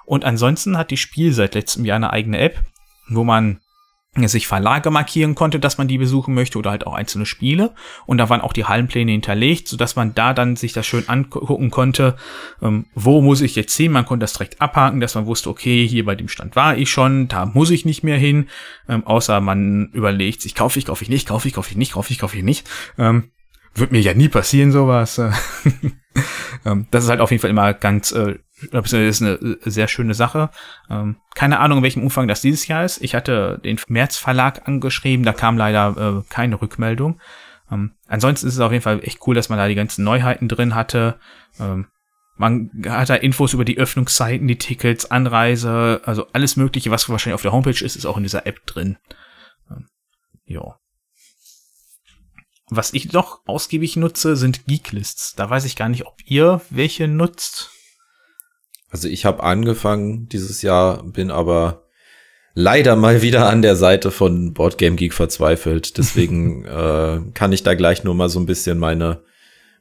Und 0.05 0.25
ansonsten 0.25 0.79
hat 0.79 0.91
die 0.91 0.97
Spiel 0.97 1.33
seit 1.33 1.55
letztem 1.55 1.85
Jahr 1.85 1.97
eine 1.97 2.13
eigene 2.13 2.39
App, 2.39 2.63
wo 3.09 3.23
man 3.23 3.61
sich 4.15 4.47
Verlage 4.47 4.91
markieren 4.91 5.35
konnte, 5.35 5.59
dass 5.59 5.79
man 5.79 5.89
die 5.89 5.97
besuchen 5.97 6.35
möchte 6.35 6.59
oder 6.59 6.71
halt 6.71 6.87
auch 6.87 6.93
einzelne 6.93 7.25
Spiele. 7.25 7.75
Und 8.05 8.19
da 8.19 8.29
waren 8.29 8.43
auch 8.43 8.53
die 8.53 8.67
Hallenpläne 8.67 9.11
hinterlegt, 9.11 9.69
sodass 9.69 9.97
man 9.97 10.15
da 10.15 10.35
dann 10.35 10.57
sich 10.57 10.75
das 10.75 10.87
schön 10.87 11.09
angucken 11.09 11.71
konnte, 11.71 12.17
ähm, 12.61 12.85
wo 12.95 13.23
muss 13.23 13.41
ich 13.41 13.57
jetzt 13.57 13.75
hin. 13.75 13.93
Man 13.93 14.05
konnte 14.05 14.25
das 14.25 14.35
direkt 14.35 14.61
abhaken, 14.61 15.01
dass 15.01 15.15
man 15.15 15.25
wusste, 15.25 15.49
okay, 15.49 15.87
hier 15.89 16.05
bei 16.05 16.15
dem 16.15 16.29
Stand 16.29 16.57
war 16.57 16.77
ich 16.77 16.91
schon, 16.91 17.29
da 17.29 17.47
muss 17.47 17.71
ich 17.71 17.87
nicht 17.87 18.05
mehr 18.05 18.19
hin. 18.19 18.49
Ähm, 18.87 19.07
außer 19.07 19.41
man 19.41 19.89
überlegt 19.93 20.43
sich, 20.43 20.55
kaufe 20.55 20.79
ich, 20.79 20.85
kaufe 20.85 21.03
ich 21.03 21.09
nicht, 21.09 21.27
kaufe 21.27 21.49
ich, 21.49 21.55
kaufe 21.55 21.71
ich 21.71 21.79
nicht, 21.79 21.95
kaufe 21.95 22.13
ich, 22.13 22.19
kaufe 22.19 22.37
ich 22.37 22.45
nicht. 22.45 22.69
Ähm, 22.99 23.31
wird 23.75 23.93
mir 23.93 24.01
ja 24.01 24.13
nie 24.13 24.29
passieren, 24.29 24.73
sowas. 24.73 25.19
ähm, 26.67 26.87
das 26.91 27.05
ist 27.05 27.11
halt 27.11 27.21
auf 27.21 27.31
jeden 27.31 27.41
Fall 27.41 27.51
immer 27.51 27.73
ganz 27.73 28.13
äh, 28.13 28.39
das 28.71 28.93
ist 28.93 29.23
eine 29.23 29.59
sehr 29.63 29.89
schöne 29.89 30.15
Sache. 30.15 30.51
Ähm, 30.89 31.17
keine 31.35 31.61
Ahnung, 31.61 31.79
in 31.79 31.85
welchem 31.85 32.03
Umfang 32.03 32.29
das 32.29 32.43
dieses 32.43 32.67
Jahr 32.67 32.85
ist. 32.85 33.03
Ich 33.03 33.15
hatte 33.15 33.61
den 33.65 33.79
März 33.89 34.17
Verlag 34.17 34.67
angeschrieben, 34.69 35.25
da 35.25 35.33
kam 35.33 35.57
leider 35.57 35.97
äh, 35.97 36.29
keine 36.29 36.61
Rückmeldung. 36.61 37.21
Ähm, 37.71 37.93
ansonsten 38.07 38.47
ist 38.47 38.55
es 38.55 38.61
auf 38.61 38.73
jeden 38.73 38.83
Fall 38.83 39.01
echt 39.03 39.21
cool, 39.27 39.35
dass 39.35 39.49
man 39.49 39.59
da 39.59 39.69
die 39.69 39.75
ganzen 39.75 40.05
Neuheiten 40.05 40.49
drin 40.49 40.75
hatte. 40.75 41.19
Ähm, 41.59 41.87
man 42.37 42.71
hat 42.87 43.11
da 43.11 43.15
Infos 43.15 43.53
über 43.53 43.65
die 43.65 43.79
Öffnungszeiten, 43.79 44.49
die 44.49 44.59
Tickets, 44.59 45.11
Anreise, 45.11 46.01
also 46.05 46.27
alles 46.33 46.57
Mögliche, 46.57 46.91
was 46.91 47.09
wahrscheinlich 47.09 47.35
auf 47.35 47.43
der 47.43 47.53
Homepage 47.53 47.85
ist, 47.85 47.97
ist 47.97 48.07
auch 48.07 48.17
in 48.17 48.23
dieser 48.23 48.47
App 48.47 48.67
drin. 48.67 48.97
Ja. 50.45 50.79
Was 52.69 52.95
ich 52.95 53.13
noch 53.13 53.41
ausgiebig 53.47 53.97
nutze, 53.97 54.37
sind 54.37 54.67
Geeklists. 54.67 55.35
Da 55.35 55.49
weiß 55.49 55.65
ich 55.65 55.77
gar 55.77 55.89
nicht, 55.89 56.07
ob 56.07 56.17
ihr 56.25 56.61
welche 56.71 57.09
nutzt. 57.09 57.71
Also 58.93 59.09
ich 59.09 59.25
habe 59.25 59.43
angefangen 59.43 60.29
dieses 60.29 60.61
Jahr, 60.61 61.03
bin 61.03 61.31
aber 61.31 61.85
leider 62.55 62.95
mal 62.95 63.23
wieder 63.23 63.49
an 63.49 63.63
der 63.63 63.75
Seite 63.75 64.11
von 64.11 64.53
Boardgame 64.53 64.97
Geek 64.97 65.15
verzweifelt. 65.15 65.97
Deswegen 65.97 66.65
äh, 66.67 67.21
kann 67.33 67.53
ich 67.53 67.63
da 67.63 67.75
gleich 67.75 68.05
nur 68.05 68.15
mal 68.15 68.29
so 68.29 68.39
ein 68.39 68.47
bisschen 68.47 68.79
meine, 68.79 69.23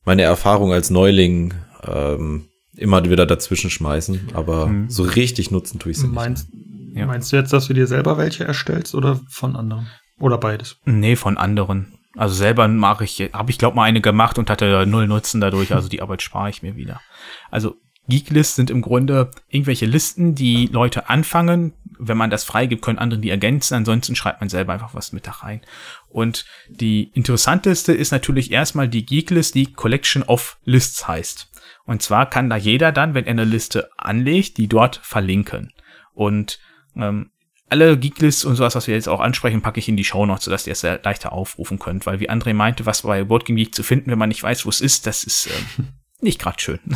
meine 0.06 0.22
Erfahrung 0.22 0.72
als 0.72 0.90
Neuling 0.90 1.54
ähm, 1.86 2.48
immer 2.78 3.04
wieder 3.04 3.26
dazwischen 3.26 3.70
schmeißen. 3.70 4.30
Aber 4.34 4.68
mhm. 4.68 4.90
so 4.90 5.04
richtig 5.04 5.52
nutzen 5.52 5.78
tue 5.78 5.92
ich 5.92 5.98
sie 5.98 6.08
meinst, 6.08 6.54
nicht. 6.54 6.96
Ja. 6.96 7.06
Meinst 7.06 7.34
du 7.34 7.36
jetzt, 7.36 7.52
dass 7.52 7.68
du 7.68 7.74
dir 7.74 7.88
selber 7.88 8.18
welche 8.18 8.46
erstellst 8.46 8.96
oder 8.96 9.20
von 9.28 9.58
anderen? 9.58 9.88
Oder 10.22 10.38
beides? 10.38 10.78
Nee, 10.86 11.18
von 11.18 11.38
anderen. 11.38 11.98
Also 12.16 12.34
selber 12.34 12.70
mache 12.70 13.04
ich, 13.04 13.30
habe 13.34 13.52
ich 13.52 13.58
glaube 13.58 13.76
mal 13.76 13.84
eine 13.84 14.00
gemacht 14.00 14.38
und 14.38 14.50
hatte 14.50 14.86
null 14.86 15.08
Nutzen 15.08 15.42
dadurch, 15.42 15.74
also 15.74 15.90
die 15.90 16.02
Arbeit 16.02 16.22
spare 16.22 16.50
ich 16.50 16.62
mir 16.62 16.76
wieder. 16.78 17.02
Also 17.50 17.76
Geeklists 18.12 18.58
sind 18.58 18.70
im 18.70 18.82
Grunde 18.82 19.32
irgendwelche 19.50 19.86
Listen, 19.86 20.36
die 20.36 20.68
Leute 20.68 21.10
anfangen. 21.10 21.74
Wenn 21.98 22.18
man 22.18 22.30
das 22.30 22.44
freigibt, 22.44 22.82
können 22.82 23.00
andere 23.00 23.22
die 23.22 23.30
ergänzen. 23.30 23.76
Ansonsten 23.76 24.16
schreibt 24.16 24.42
man 24.42 24.50
selber 24.50 24.74
einfach 24.74 24.94
was 24.94 25.14
mit 25.14 25.26
da 25.28 25.32
rein. 25.32 25.62
Und 26.10 26.46
die 26.68 27.12
interessanteste 27.14 27.94
ist 27.94 28.12
natürlich 28.12 28.52
erstmal 28.52 28.90
die 28.90 29.06
Geeklist, 29.06 29.56
die 29.56 29.72
Collection 29.72 30.24
of 30.24 30.58
Lists 30.66 31.08
heißt. 31.08 31.50
Und 31.86 32.02
zwar 32.02 32.30
kann 32.30 32.50
da 32.50 32.58
jeder 32.58 32.92
dann, 32.92 33.14
wenn 33.14 33.26
er 33.26 33.32
eine 33.32 33.46
Liste 33.46 33.90
anlegt, 33.98 34.58
die 34.58 34.68
dort 34.68 34.98
verlinken. 34.98 35.72
Und 36.14 36.60
ähm, 36.96 37.32
alle 37.70 37.98
Geeklists 37.98 38.44
und 38.44 38.58
sowas, 38.58 38.76
was 38.76 38.88
wir 38.88 38.96
jetzt 38.96 39.08
auch 39.08 39.22
ansprechen, 39.22 39.62
packe 39.62 39.80
ich 39.80 39.88
in 39.88 39.96
die 39.96 40.04
Show 40.04 40.26
Notes, 40.26 40.44
sodass 40.44 40.68
ihr 40.68 40.74
es 40.74 40.84
leichter 40.84 41.32
aufrufen 41.32 41.80
könnt. 41.80 42.06
Weil 42.06 42.20
wie 42.20 42.30
André 42.30 42.54
meinte, 42.54 42.86
was 42.86 43.04
bei 43.04 43.24
Boardgame 43.24 43.58
Geek 43.58 43.74
zu 43.74 43.84
finden, 43.84 44.12
wenn 44.12 44.20
man 44.20 44.28
nicht 44.28 44.44
weiß, 44.44 44.66
wo 44.66 44.70
es 44.70 44.82
ist, 44.82 45.08
das 45.08 45.24
ist 45.24 45.48
äh, 45.48 45.84
nicht 46.22 46.40
gerade 46.40 46.60
schön. 46.60 46.80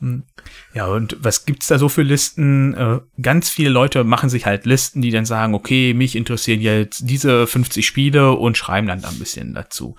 Hm. 0.00 0.24
Ja, 0.72 0.86
und 0.86 1.18
was 1.20 1.44
gibt's 1.44 1.66
da 1.66 1.78
so 1.78 1.88
für 1.88 2.02
Listen? 2.02 2.74
Äh, 2.74 3.00
ganz 3.20 3.50
viele 3.50 3.68
Leute 3.68 4.02
machen 4.02 4.30
sich 4.30 4.46
halt 4.46 4.64
Listen, 4.64 5.02
die 5.02 5.10
dann 5.10 5.26
sagen, 5.26 5.54
okay, 5.54 5.92
mich 5.94 6.16
interessieren 6.16 6.60
jetzt 6.60 7.02
diese 7.08 7.46
50 7.46 7.86
Spiele 7.86 8.32
und 8.32 8.56
schreiben 8.56 8.86
dann 8.86 9.02
da 9.02 9.08
ein 9.08 9.18
bisschen 9.18 9.52
dazu. 9.52 9.96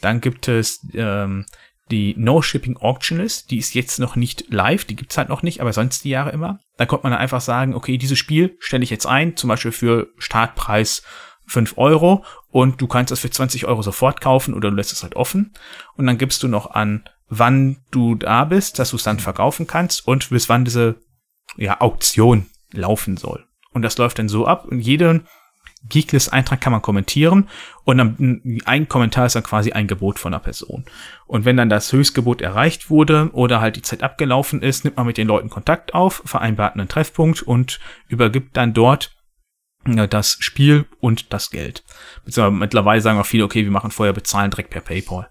Dann 0.00 0.20
gibt 0.20 0.48
es 0.48 0.86
ähm, 0.94 1.44
die 1.90 2.14
No 2.16 2.40
Shipping 2.40 2.78
Auction 2.78 3.18
List, 3.18 3.50
die 3.50 3.58
ist 3.58 3.74
jetzt 3.74 3.98
noch 3.98 4.16
nicht 4.16 4.46
live, 4.50 4.84
die 4.84 4.96
gibt's 4.96 5.18
halt 5.18 5.28
noch 5.28 5.42
nicht, 5.42 5.60
aber 5.60 5.72
sonst 5.72 6.04
die 6.04 6.10
Jahre 6.10 6.30
immer. 6.30 6.58
Da 6.78 6.86
kommt 6.86 7.04
man 7.04 7.12
dann 7.12 7.20
einfach 7.20 7.42
sagen, 7.42 7.74
okay, 7.74 7.98
dieses 7.98 8.18
Spiel 8.18 8.56
stelle 8.58 8.82
ich 8.82 8.90
jetzt 8.90 9.06
ein, 9.06 9.36
zum 9.36 9.48
Beispiel 9.48 9.72
für 9.72 10.08
Startpreis 10.16 11.02
5 11.46 11.76
Euro 11.76 12.24
und 12.50 12.80
du 12.80 12.86
kannst 12.86 13.10
das 13.10 13.20
für 13.20 13.30
20 13.30 13.66
Euro 13.66 13.82
sofort 13.82 14.20
kaufen 14.20 14.54
oder 14.54 14.70
du 14.70 14.76
lässt 14.76 14.92
es 14.92 15.02
halt 15.02 15.16
offen. 15.16 15.52
Und 15.96 16.06
dann 16.06 16.18
gibst 16.18 16.42
du 16.42 16.48
noch 16.48 16.70
an, 16.70 17.04
wann 17.34 17.78
du 17.90 18.14
da 18.14 18.44
bist, 18.44 18.78
dass 18.78 18.90
du 18.90 18.96
es 18.96 19.04
dann 19.04 19.18
verkaufen 19.18 19.66
kannst 19.66 20.06
und 20.06 20.28
bis 20.28 20.50
wann 20.50 20.66
diese 20.66 20.96
ja, 21.56 21.80
Auktion 21.80 22.46
laufen 22.72 23.16
soll. 23.16 23.46
Und 23.72 23.80
das 23.80 23.96
läuft 23.96 24.18
dann 24.18 24.28
so 24.28 24.46
ab 24.46 24.66
und 24.66 24.80
jeden 24.80 25.26
Geeklist-Eintrag 25.88 26.60
kann 26.60 26.72
man 26.72 26.82
kommentieren 26.82 27.48
und 27.84 27.98
dann, 27.98 28.60
ein 28.66 28.86
Kommentar 28.86 29.26
ist 29.26 29.34
dann 29.34 29.42
quasi 29.42 29.72
ein 29.72 29.88
Gebot 29.88 30.18
von 30.18 30.34
einer 30.34 30.42
Person. 30.42 30.84
Und 31.26 31.46
wenn 31.46 31.56
dann 31.56 31.70
das 31.70 31.90
Höchstgebot 31.90 32.42
erreicht 32.42 32.90
wurde 32.90 33.30
oder 33.32 33.62
halt 33.62 33.76
die 33.76 33.82
Zeit 33.82 34.02
abgelaufen 34.02 34.60
ist, 34.60 34.84
nimmt 34.84 34.98
man 34.98 35.06
mit 35.06 35.16
den 35.16 35.26
Leuten 35.26 35.48
Kontakt 35.48 35.94
auf, 35.94 36.22
vereinbart 36.26 36.74
einen 36.74 36.88
Treffpunkt 36.88 37.42
und 37.42 37.80
übergibt 38.08 38.58
dann 38.58 38.74
dort 38.74 39.16
das 39.84 40.36
Spiel 40.38 40.84
und 41.00 41.32
das 41.32 41.50
Geld. 41.50 41.82
Mittlerweile 42.24 43.00
sagen 43.00 43.18
auch 43.18 43.26
viele, 43.26 43.44
okay, 43.44 43.64
wir 43.64 43.72
machen 43.72 43.90
vorher 43.90 44.12
bezahlen 44.12 44.50
direkt 44.50 44.70
per 44.70 44.82
PayPal. 44.82 45.28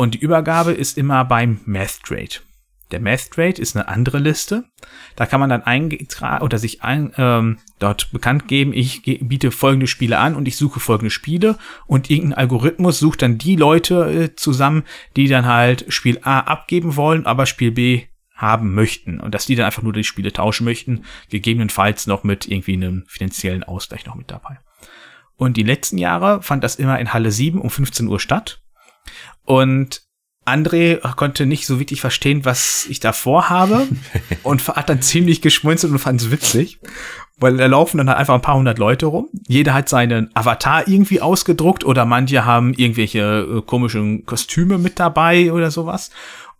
Und 0.00 0.14
die 0.14 0.20
Übergabe 0.20 0.72
ist 0.72 0.96
immer 0.96 1.26
beim 1.26 1.60
Math 1.66 2.04
Trade. 2.04 2.40
Der 2.90 3.00
Math 3.00 3.32
Trade 3.32 3.60
ist 3.60 3.76
eine 3.76 3.86
andere 3.86 4.18
Liste. 4.18 4.64
Da 5.14 5.26
kann 5.26 5.40
man 5.40 5.50
dann 5.50 5.62
eingetragen 5.62 6.42
oder 6.42 6.56
sich 6.56 6.82
ein, 6.82 7.12
ähm, 7.18 7.58
dort 7.80 8.10
bekannt 8.10 8.48
geben, 8.48 8.72
ich 8.72 9.02
biete 9.02 9.50
folgende 9.50 9.86
Spiele 9.86 10.16
an 10.16 10.36
und 10.36 10.48
ich 10.48 10.56
suche 10.56 10.80
folgende 10.80 11.10
Spiele 11.10 11.58
und 11.86 12.08
irgendein 12.08 12.38
Algorithmus 12.38 12.98
sucht 12.98 13.20
dann 13.20 13.36
die 13.36 13.56
Leute 13.56 14.10
äh, 14.10 14.34
zusammen, 14.36 14.84
die 15.16 15.28
dann 15.28 15.44
halt 15.44 15.84
Spiel 15.92 16.18
A 16.22 16.40
abgeben 16.40 16.96
wollen, 16.96 17.26
aber 17.26 17.44
Spiel 17.44 17.70
B 17.70 18.04
haben 18.34 18.72
möchten 18.72 19.20
und 19.20 19.34
dass 19.34 19.44
die 19.44 19.54
dann 19.54 19.66
einfach 19.66 19.82
nur 19.82 19.92
die 19.92 20.02
Spiele 20.02 20.32
tauschen 20.32 20.64
möchten, 20.64 21.04
gegebenenfalls 21.28 22.06
noch 22.06 22.24
mit 22.24 22.48
irgendwie 22.48 22.72
einem 22.72 23.04
finanziellen 23.06 23.64
Ausgleich 23.64 24.06
noch 24.06 24.14
mit 24.14 24.30
dabei. 24.30 24.60
Und 25.36 25.58
die 25.58 25.62
letzten 25.62 25.98
Jahre 25.98 26.40
fand 26.40 26.64
das 26.64 26.76
immer 26.76 26.98
in 26.98 27.12
Halle 27.12 27.30
7 27.30 27.60
um 27.60 27.68
15 27.68 28.06
Uhr 28.06 28.18
statt. 28.18 28.62
Und 29.44 30.02
André 30.46 30.98
konnte 31.16 31.46
nicht 31.46 31.66
so 31.66 31.78
wirklich 31.78 32.00
verstehen, 32.00 32.44
was 32.44 32.86
ich 32.88 33.00
da 33.00 33.12
vorhabe 33.12 33.86
und 34.42 34.66
hat 34.68 34.88
dann 34.88 35.02
ziemlich 35.02 35.42
geschmunzelt 35.42 35.92
und 35.92 35.98
fand 35.98 36.20
es 36.20 36.30
witzig, 36.30 36.80
weil 37.38 37.56
da 37.56 37.66
laufen 37.66 37.98
dann 37.98 38.08
halt 38.08 38.18
einfach 38.18 38.34
ein 38.34 38.42
paar 38.42 38.56
hundert 38.56 38.78
Leute 38.78 39.06
rum. 39.06 39.28
Jeder 39.46 39.74
hat 39.74 39.88
seinen 39.88 40.30
Avatar 40.34 40.88
irgendwie 40.88 41.20
ausgedruckt 41.20 41.84
oder 41.84 42.04
manche 42.04 42.44
haben 42.44 42.74
irgendwelche 42.74 43.20
äh, 43.58 43.62
komischen 43.62 44.24
Kostüme 44.26 44.78
mit 44.78 44.98
dabei 44.98 45.52
oder 45.52 45.70
sowas 45.70 46.10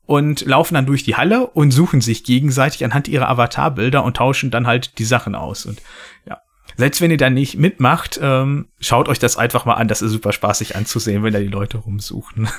und 0.07 0.45
laufen 0.45 0.75
dann 0.75 0.87
durch 0.87 1.05
die 1.05 1.17
Halle 1.17 1.47
und 1.47 1.71
suchen 1.71 2.01
sich 2.01 2.25
gegenseitig 2.25 2.85
anhand 2.85 3.09
ihrer 3.09 3.29
Avatarbilder 3.29 4.05
und 4.05 4.17
tauschen 4.17 4.51
dann 4.51 4.67
halt 4.67 4.99
die 4.99 5.05
Sachen 5.05 5.35
aus 5.35 5.67
und 5.67 5.81
ja. 6.27 6.41
Selbst 6.81 7.01
wenn 7.03 7.11
ihr 7.11 7.17
da 7.19 7.29
nicht 7.31 7.57
mitmacht, 7.59 8.19
ähm, 8.23 8.69
schaut 8.81 9.09
euch 9.09 9.19
das 9.19 9.37
einfach 9.37 9.67
mal 9.67 9.75
an. 9.75 9.87
Das 9.87 10.01
ist 10.03 10.13
super 10.13 10.33
spaßig 10.33 10.77
anzusehen, 10.77 11.23
wenn 11.23 11.33
da 11.35 11.39
die 11.39 11.47
Leute 11.47 11.77
rumsuchen. 11.79 12.49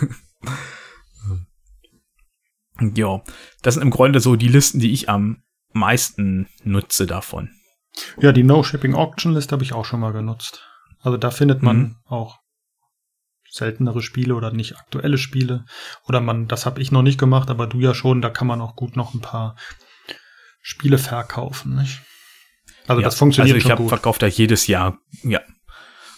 Ja, 2.95 3.21
das 3.61 3.75
sind 3.75 3.83
im 3.83 3.91
Grunde 3.91 4.19
so 4.19 4.35
die 4.35 4.47
Listen, 4.47 4.79
die 4.79 4.91
ich 4.91 5.07
am 5.07 5.43
meisten 5.71 6.47
nutze 6.63 7.05
davon. 7.05 7.51
Ja, 8.19 8.31
die 8.31 8.43
No-Shipping-Auction-List 8.43 9.51
habe 9.51 9.63
ich 9.63 9.73
auch 9.73 9.85
schon 9.85 9.99
mal 9.99 10.13
genutzt. 10.13 10.67
Also 10.99 11.17
da 11.17 11.29
findet 11.29 11.61
man 11.61 11.77
Mhm. 11.77 11.95
auch 12.05 12.39
seltenere 13.51 14.01
Spiele 14.01 14.33
oder 14.33 14.51
nicht 14.51 14.77
aktuelle 14.77 15.17
Spiele. 15.17 15.65
Oder 16.07 16.21
man, 16.21 16.47
das 16.47 16.65
habe 16.65 16.81
ich 16.81 16.91
noch 16.91 17.01
nicht 17.03 17.19
gemacht, 17.19 17.49
aber 17.49 17.67
du 17.67 17.79
ja 17.79 17.93
schon, 17.93 18.21
da 18.21 18.29
kann 18.29 18.47
man 18.47 18.61
auch 18.61 18.75
gut 18.75 18.95
noch 18.95 19.13
ein 19.13 19.21
paar 19.21 19.57
Spiele 20.61 20.97
verkaufen, 20.97 21.75
nicht? 21.75 22.01
Also 22.87 23.01
Ja, 23.01 23.05
das 23.05 23.17
funktioniert 23.17 23.55
Also 23.55 23.65
ich 23.65 23.71
schon 23.71 23.77
gut. 23.77 23.89
verkauft 23.89 24.21
da 24.21 24.27
jedes 24.27 24.67
Jahr, 24.67 24.97
ja. 25.23 25.41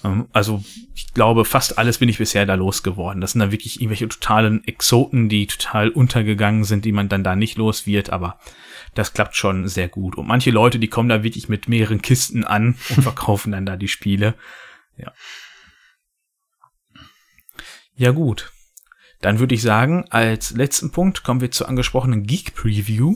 Ähm, 0.04 0.28
Also 0.34 0.64
ich 0.96 1.14
glaube, 1.14 1.46
fast 1.46 1.78
alles 1.78 1.98
bin 2.00 2.10
ich 2.10 2.18
bisher 2.18 2.46
da 2.46 2.56
losgeworden. 2.56 3.22
Das 3.22 3.32
sind 3.34 3.40
dann 3.40 3.52
wirklich 3.52 3.80
irgendwelche 3.82 4.08
totalen 4.08 4.64
Exoten, 4.66 5.30
die 5.30 5.48
total 5.48 5.90
untergegangen 5.90 6.64
sind, 6.64 6.86
die 6.86 6.92
man 6.92 7.10
dann 7.10 7.24
da 7.24 7.36
nicht 7.36 7.58
los 7.58 7.86
wird, 7.86 8.10
aber 8.12 8.40
das 8.96 9.14
klappt 9.14 9.36
schon 9.36 9.68
sehr 9.68 9.88
gut. 9.88 10.16
Und 10.16 10.28
manche 10.28 10.52
Leute, 10.52 10.80
die 10.80 10.88
kommen 10.88 11.10
da 11.10 11.24
wirklich 11.24 11.50
mit 11.50 11.68
mehreren 11.68 12.02
Kisten 12.02 12.44
an 12.44 12.76
und 12.96 13.04
verkaufen 13.04 13.52
dann 13.52 13.66
da 13.66 13.76
die 13.78 13.88
Spiele. 13.88 14.36
Ja. 14.98 15.12
Ja 17.96 18.12
gut. 18.12 18.52
Dann 19.22 19.40
würde 19.40 19.56
ich 19.56 19.62
sagen, 19.62 20.06
als 20.10 20.52
letzten 20.52 20.92
Punkt 20.92 21.24
kommen 21.24 21.42
wir 21.42 21.52
zur 21.52 21.70
angesprochenen 21.70 22.24
Geek 22.24 22.56
Preview, 22.56 23.16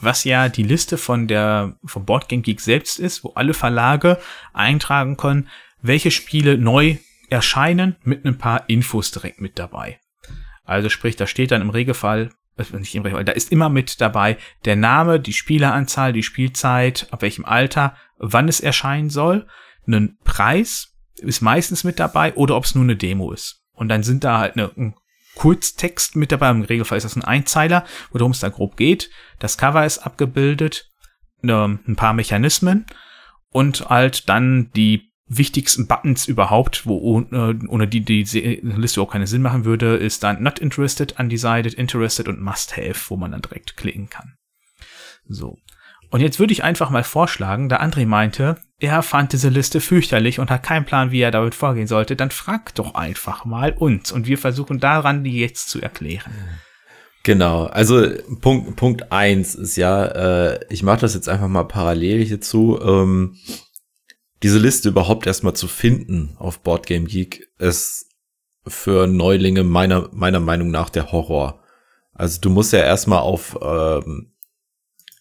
was 0.00 0.24
ja 0.24 0.48
die 0.48 0.62
Liste 0.62 0.98
von 0.98 1.26
der 1.28 1.76
vom 1.84 2.04
Board 2.04 2.28
Game 2.28 2.42
Geek 2.42 2.60
selbst 2.60 2.98
ist, 2.98 3.24
wo 3.24 3.32
alle 3.34 3.54
Verlage 3.54 4.18
eintragen 4.52 5.16
können, 5.16 5.48
welche 5.82 6.10
Spiele 6.10 6.58
neu 6.58 6.96
erscheinen 7.28 7.96
mit 8.02 8.24
ein 8.24 8.38
paar 8.38 8.68
Infos 8.68 9.10
direkt 9.10 9.40
mit 9.40 9.58
dabei. 9.58 10.00
Also 10.64 10.88
sprich, 10.88 11.16
da 11.16 11.26
steht 11.26 11.50
dann 11.50 11.62
im 11.62 11.70
Regelfall, 11.70 12.30
äh, 12.56 12.76
nicht 12.76 12.94
im 12.94 13.02
Regelfall, 13.02 13.24
da 13.24 13.32
ist 13.32 13.52
immer 13.52 13.68
mit 13.68 14.00
dabei 14.00 14.36
der 14.64 14.76
Name, 14.76 15.20
die 15.20 15.32
Spieleranzahl, 15.32 16.12
die 16.12 16.22
Spielzeit, 16.22 17.08
ab 17.10 17.22
welchem 17.22 17.44
Alter, 17.44 17.96
wann 18.18 18.48
es 18.48 18.60
erscheinen 18.60 19.10
soll, 19.10 19.46
einen 19.86 20.18
Preis 20.24 20.96
ist 21.16 21.40
meistens 21.40 21.84
mit 21.84 21.98
dabei 21.98 22.34
oder 22.34 22.56
ob 22.56 22.64
es 22.64 22.74
nur 22.74 22.84
eine 22.84 22.96
Demo 22.96 23.32
ist. 23.32 23.62
Und 23.72 23.88
dann 23.88 24.02
sind 24.02 24.24
da 24.24 24.38
halt 24.38 24.56
eine, 24.56 24.70
ein 24.76 24.94
Kurztext 25.34 26.16
mit 26.16 26.32
dabei. 26.32 26.50
Im 26.50 26.62
Regelfall 26.62 26.98
ist 26.98 27.04
das 27.04 27.16
ein 27.16 27.24
Einzeiler, 27.24 27.84
worum 28.12 28.32
es 28.32 28.40
da 28.40 28.48
grob 28.48 28.76
geht. 28.76 29.10
Das 29.38 29.58
Cover 29.58 29.84
ist 29.86 29.98
abgebildet, 29.98 30.88
ne, 31.42 31.78
ein 31.86 31.96
paar 31.96 32.12
Mechanismen 32.12 32.86
und 33.50 33.88
halt 33.88 34.28
dann 34.28 34.70
die 34.72 35.10
wichtigsten 35.26 35.86
Buttons 35.86 36.26
überhaupt, 36.26 36.86
wo 36.86 36.98
ohne, 36.98 37.58
ohne 37.68 37.86
die 37.86 38.00
die 38.00 38.24
Liste 38.62 39.00
auch 39.00 39.12
keinen 39.12 39.26
Sinn 39.26 39.42
machen 39.42 39.64
würde, 39.64 39.96
ist 39.96 40.24
dann 40.24 40.42
Not 40.42 40.58
Interested, 40.58 41.18
Undecided, 41.20 41.74
Interested 41.74 42.26
und 42.26 42.40
Must 42.40 42.76
Have, 42.76 43.08
wo 43.08 43.16
man 43.16 43.30
dann 43.30 43.42
direkt 43.42 43.76
klicken 43.76 44.10
kann. 44.10 44.34
So. 45.26 45.56
Und 46.10 46.20
jetzt 46.20 46.40
würde 46.40 46.52
ich 46.52 46.64
einfach 46.64 46.90
mal 46.90 47.04
vorschlagen, 47.04 47.68
da 47.68 47.80
André 47.80 48.04
meinte, 48.04 48.56
er 48.80 49.02
fand 49.02 49.32
diese 49.32 49.48
Liste 49.48 49.80
fürchterlich 49.80 50.40
und 50.40 50.50
hat 50.50 50.64
keinen 50.64 50.84
Plan, 50.84 51.12
wie 51.12 51.20
er 51.20 51.30
damit 51.30 51.54
vorgehen 51.54 51.86
sollte, 51.86 52.16
dann 52.16 52.30
frag 52.30 52.74
doch 52.74 52.94
einfach 52.94 53.44
mal 53.44 53.72
uns 53.72 54.10
und 54.10 54.26
wir 54.26 54.38
versuchen 54.38 54.80
daran, 54.80 55.22
die 55.22 55.38
jetzt 55.38 55.68
zu 55.68 55.80
erklären. 55.80 56.32
Genau, 57.22 57.66
also 57.66 58.08
Punkt 58.40 58.76
Punkt 58.76 59.12
eins 59.12 59.54
ist 59.54 59.76
ja, 59.76 60.06
äh, 60.06 60.60
ich 60.70 60.82
mache 60.82 61.00
das 61.00 61.14
jetzt 61.14 61.28
einfach 61.28 61.48
mal 61.48 61.64
parallel 61.64 62.24
hierzu. 62.24 62.80
Ähm, 62.82 63.36
diese 64.42 64.58
Liste 64.58 64.88
überhaupt 64.88 65.26
erstmal 65.26 65.54
zu 65.54 65.68
finden 65.68 66.34
auf 66.38 66.60
Boardgame 66.60 67.04
Geek 67.04 67.46
ist 67.58 68.06
für 68.66 69.06
Neulinge 69.06 69.64
meiner 69.64 70.08
meiner 70.12 70.40
Meinung 70.40 70.70
nach 70.70 70.88
der 70.88 71.12
Horror. 71.12 71.62
Also 72.14 72.40
du 72.40 72.48
musst 72.48 72.72
ja 72.72 72.80
erstmal 72.80 73.20
auf 73.20 73.58
ähm, 73.62 74.32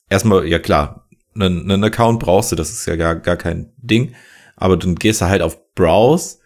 erstmal 0.09 0.47
ja 0.47 0.59
klar, 0.59 1.07
einen, 1.35 1.69
einen 1.69 1.83
Account 1.83 2.19
brauchst 2.19 2.51
du, 2.51 2.55
das 2.55 2.71
ist 2.71 2.85
ja 2.85 2.95
gar 2.95 3.15
gar 3.15 3.37
kein 3.37 3.71
Ding, 3.77 4.15
aber 4.55 4.77
dann 4.77 4.95
gehst 4.95 5.21
du 5.21 5.25
halt 5.25 5.41
auf 5.41 5.73
Browse, 5.75 6.37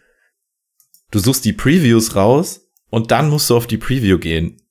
du 1.12 1.20
suchst 1.20 1.46
die 1.46 1.54
Previews 1.54 2.16
raus 2.16 2.70
und 2.90 3.12
dann 3.12 3.30
musst 3.30 3.50
du 3.50 3.58
auf 3.58 3.68
die 3.68 3.78
Preview 3.78 4.18
gehen 4.20 4.64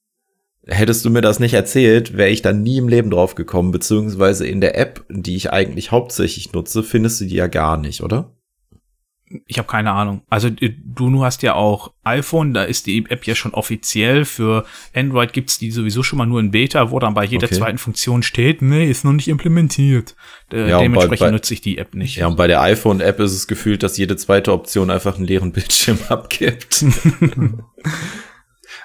hättest 0.66 1.04
du 1.04 1.10
mir 1.10 1.20
das 1.20 1.40
nicht 1.40 1.54
erzählt, 1.54 2.16
wäre 2.16 2.30
ich 2.30 2.42
dann 2.42 2.62
nie 2.62 2.78
im 2.78 2.88
Leben 2.88 3.10
drauf 3.10 3.34
gekommen, 3.34 3.72
beziehungsweise 3.72 4.46
in 4.46 4.60
der 4.60 4.78
App, 4.78 5.04
die 5.08 5.36
ich 5.36 5.50
eigentlich 5.52 5.90
hauptsächlich 5.90 6.52
nutze, 6.52 6.82
findest 6.82 7.20
du 7.20 7.24
die 7.24 7.36
ja 7.36 7.48
gar 7.48 7.76
nicht, 7.76 8.02
oder? 8.02 8.36
Ich 9.46 9.58
habe 9.58 9.68
keine 9.68 9.92
Ahnung. 9.92 10.22
Also 10.28 10.48
äh, 10.48 10.74
du, 10.84 11.10
du 11.10 11.24
hast 11.24 11.42
ja 11.42 11.54
auch 11.54 11.92
iPhone, 12.04 12.52
da 12.54 12.64
ist 12.64 12.86
die 12.86 13.04
App 13.08 13.26
ja 13.26 13.34
schon 13.34 13.54
offiziell. 13.54 14.24
Für 14.24 14.64
Android 14.94 15.32
gibt's 15.32 15.58
die 15.58 15.70
sowieso 15.70 16.02
schon 16.02 16.18
mal 16.18 16.26
nur 16.26 16.40
in 16.40 16.50
Beta, 16.50 16.90
wo 16.90 16.98
dann 16.98 17.14
bei 17.14 17.24
jeder 17.24 17.46
Okay. 17.46 17.54
zweiten 17.56 17.78
Funktion 17.78 18.22
steht, 18.22 18.62
nee, 18.62 18.90
ist 18.90 19.04
noch 19.04 19.12
nicht 19.12 19.28
implementiert. 19.28 20.14
Äh, 20.52 20.68
Ja, 20.70 20.78
dementsprechend 20.80 21.20
bei- 21.20 21.26
bei- 21.26 21.30
nutze 21.32 21.54
ich 21.54 21.60
die 21.60 21.78
App 21.78 21.94
nicht. 21.94 22.16
Ja, 22.16 22.26
und 22.26 22.36
bei 22.36 22.46
der 22.46 22.60
iPhone-App 22.60 23.20
ist 23.20 23.32
es 23.32 23.46
gefühlt, 23.46 23.82
dass 23.82 23.96
jede 23.96 24.16
zweite 24.16 24.52
Option 24.52 24.90
einfach 24.90 25.16
einen 25.16 25.26
leeren 25.26 25.52
Bildschirm 25.52 25.98
abgibt. 26.08 26.84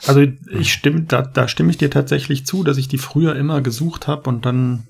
Also 0.06 0.22
ich 0.52 0.72
stimme, 0.74 1.02
da, 1.02 1.22
da 1.22 1.48
stimme 1.48 1.72
ich 1.72 1.78
dir 1.78 1.90
tatsächlich 1.90 2.46
zu, 2.46 2.64
dass 2.64 2.78
ich 2.78 2.88
die 2.88 2.98
früher 2.98 3.36
immer 3.36 3.62
gesucht 3.62 4.08
habe 4.08 4.30
und 4.30 4.46
dann 4.46 4.88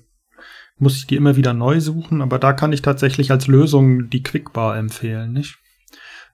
muss 0.78 0.96
ich 0.96 1.06
die 1.06 1.16
immer 1.16 1.36
wieder 1.36 1.54
neu 1.54 1.80
suchen, 1.80 2.22
aber 2.22 2.38
da 2.38 2.52
kann 2.52 2.72
ich 2.72 2.82
tatsächlich 2.82 3.30
als 3.30 3.46
Lösung 3.46 4.10
die 4.10 4.22
Quickbar 4.22 4.76
empfehlen, 4.76 5.32
nicht? 5.32 5.58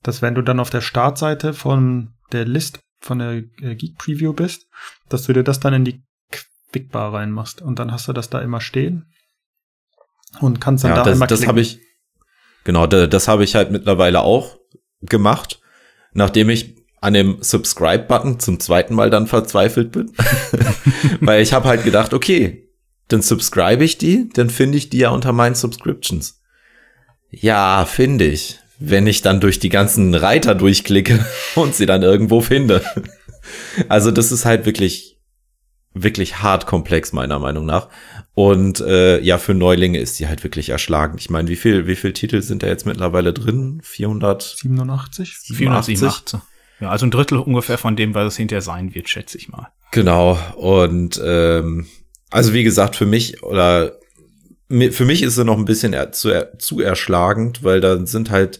Dass 0.02 0.22
wenn 0.22 0.34
du 0.34 0.42
dann 0.42 0.60
auf 0.60 0.70
der 0.70 0.82
Startseite 0.82 1.54
von 1.54 2.14
der 2.32 2.44
List 2.44 2.80
von 3.00 3.18
der 3.18 3.42
äh, 3.60 3.74
Geek 3.74 3.98
Preview 3.98 4.32
bist, 4.32 4.66
dass 5.08 5.24
du 5.24 5.32
dir 5.32 5.44
das 5.44 5.60
dann 5.60 5.74
in 5.74 5.84
die 5.84 6.02
Quickbar 6.72 7.12
reinmachst 7.12 7.62
und 7.62 7.78
dann 7.78 7.92
hast 7.92 8.08
du 8.08 8.12
das 8.12 8.30
da 8.30 8.40
immer 8.40 8.60
stehen 8.60 9.06
und 10.40 10.60
kannst 10.60 10.84
dann 10.84 10.90
ja, 10.90 10.96
da 10.96 11.04
das, 11.04 11.16
immer 11.16 11.26
das 11.26 11.46
habe 11.46 11.60
ich, 11.60 11.80
genau, 12.64 12.86
da, 12.86 13.06
das 13.06 13.28
habe 13.28 13.44
ich 13.44 13.54
halt 13.54 13.70
mittlerweile 13.70 14.22
auch 14.22 14.58
gemacht, 15.00 15.60
nachdem 16.12 16.50
ich 16.50 16.74
an 17.00 17.12
dem 17.12 17.42
Subscribe-Button 17.42 18.40
zum 18.40 18.60
zweiten 18.60 18.94
Mal 18.94 19.10
dann 19.10 19.26
verzweifelt 19.26 19.92
bin. 19.92 20.12
Weil 21.20 21.42
ich 21.42 21.52
habe 21.52 21.68
halt 21.68 21.84
gedacht, 21.84 22.14
okay, 22.14 22.73
dann 23.08 23.22
subscribe 23.22 23.84
ich 23.84 23.98
die, 23.98 24.28
dann 24.32 24.50
finde 24.50 24.78
ich 24.78 24.90
die 24.90 24.98
ja 24.98 25.10
unter 25.10 25.32
meinen 25.32 25.54
Subscriptions. 25.54 26.40
Ja, 27.30 27.84
finde 27.84 28.26
ich. 28.26 28.60
Wenn 28.78 29.06
ich 29.06 29.22
dann 29.22 29.40
durch 29.40 29.58
die 29.58 29.68
ganzen 29.68 30.14
Reiter 30.14 30.54
durchklicke 30.54 31.24
und 31.54 31.74
sie 31.74 31.86
dann 31.86 32.02
irgendwo 32.02 32.40
finde. 32.40 32.82
Also 33.90 34.10
das 34.10 34.32
ist 34.32 34.46
halt 34.46 34.64
wirklich, 34.64 35.18
wirklich 35.92 36.40
hart 36.40 36.64
komplex, 36.64 37.12
meiner 37.12 37.38
Meinung 37.38 37.66
nach. 37.66 37.90
Und 38.32 38.80
äh, 38.80 39.20
ja, 39.20 39.36
für 39.36 39.52
Neulinge 39.52 39.98
ist 39.98 40.18
die 40.18 40.28
halt 40.28 40.42
wirklich 40.44 40.70
erschlagend. 40.70 41.20
Ich 41.20 41.28
meine, 41.28 41.48
wie 41.48 41.56
viel, 41.56 41.86
wie 41.86 41.94
viel 41.94 42.14
Titel 42.14 42.40
sind 42.40 42.62
da 42.62 42.68
jetzt 42.68 42.86
mittlerweile 42.86 43.34
drin? 43.34 43.80
400? 43.84 44.56
87? 44.60 45.36
487. 45.56 46.40
Ja, 46.80 46.88
also 46.88 47.06
ein 47.06 47.10
Drittel 47.10 47.38
ungefähr 47.38 47.76
von 47.76 47.96
dem, 47.96 48.14
was 48.14 48.32
es 48.32 48.36
hinterher 48.38 48.62
sein 48.62 48.94
wird, 48.94 49.10
schätze 49.10 49.36
ich 49.36 49.50
mal. 49.50 49.68
Genau. 49.92 50.38
Und 50.56 51.20
ähm, 51.22 51.86
also 52.34 52.52
wie 52.52 52.64
gesagt, 52.64 52.96
für 52.96 53.06
mich 53.06 53.42
oder 53.44 53.96
für 54.68 55.04
mich 55.04 55.22
ist 55.22 55.36
sie 55.36 55.44
noch 55.44 55.56
ein 55.56 55.66
bisschen 55.66 55.92
er, 55.92 56.10
zu, 56.10 56.30
er, 56.30 56.58
zu 56.58 56.80
erschlagend, 56.80 57.62
weil 57.62 57.80
da 57.80 58.04
sind 58.06 58.30
halt, 58.30 58.58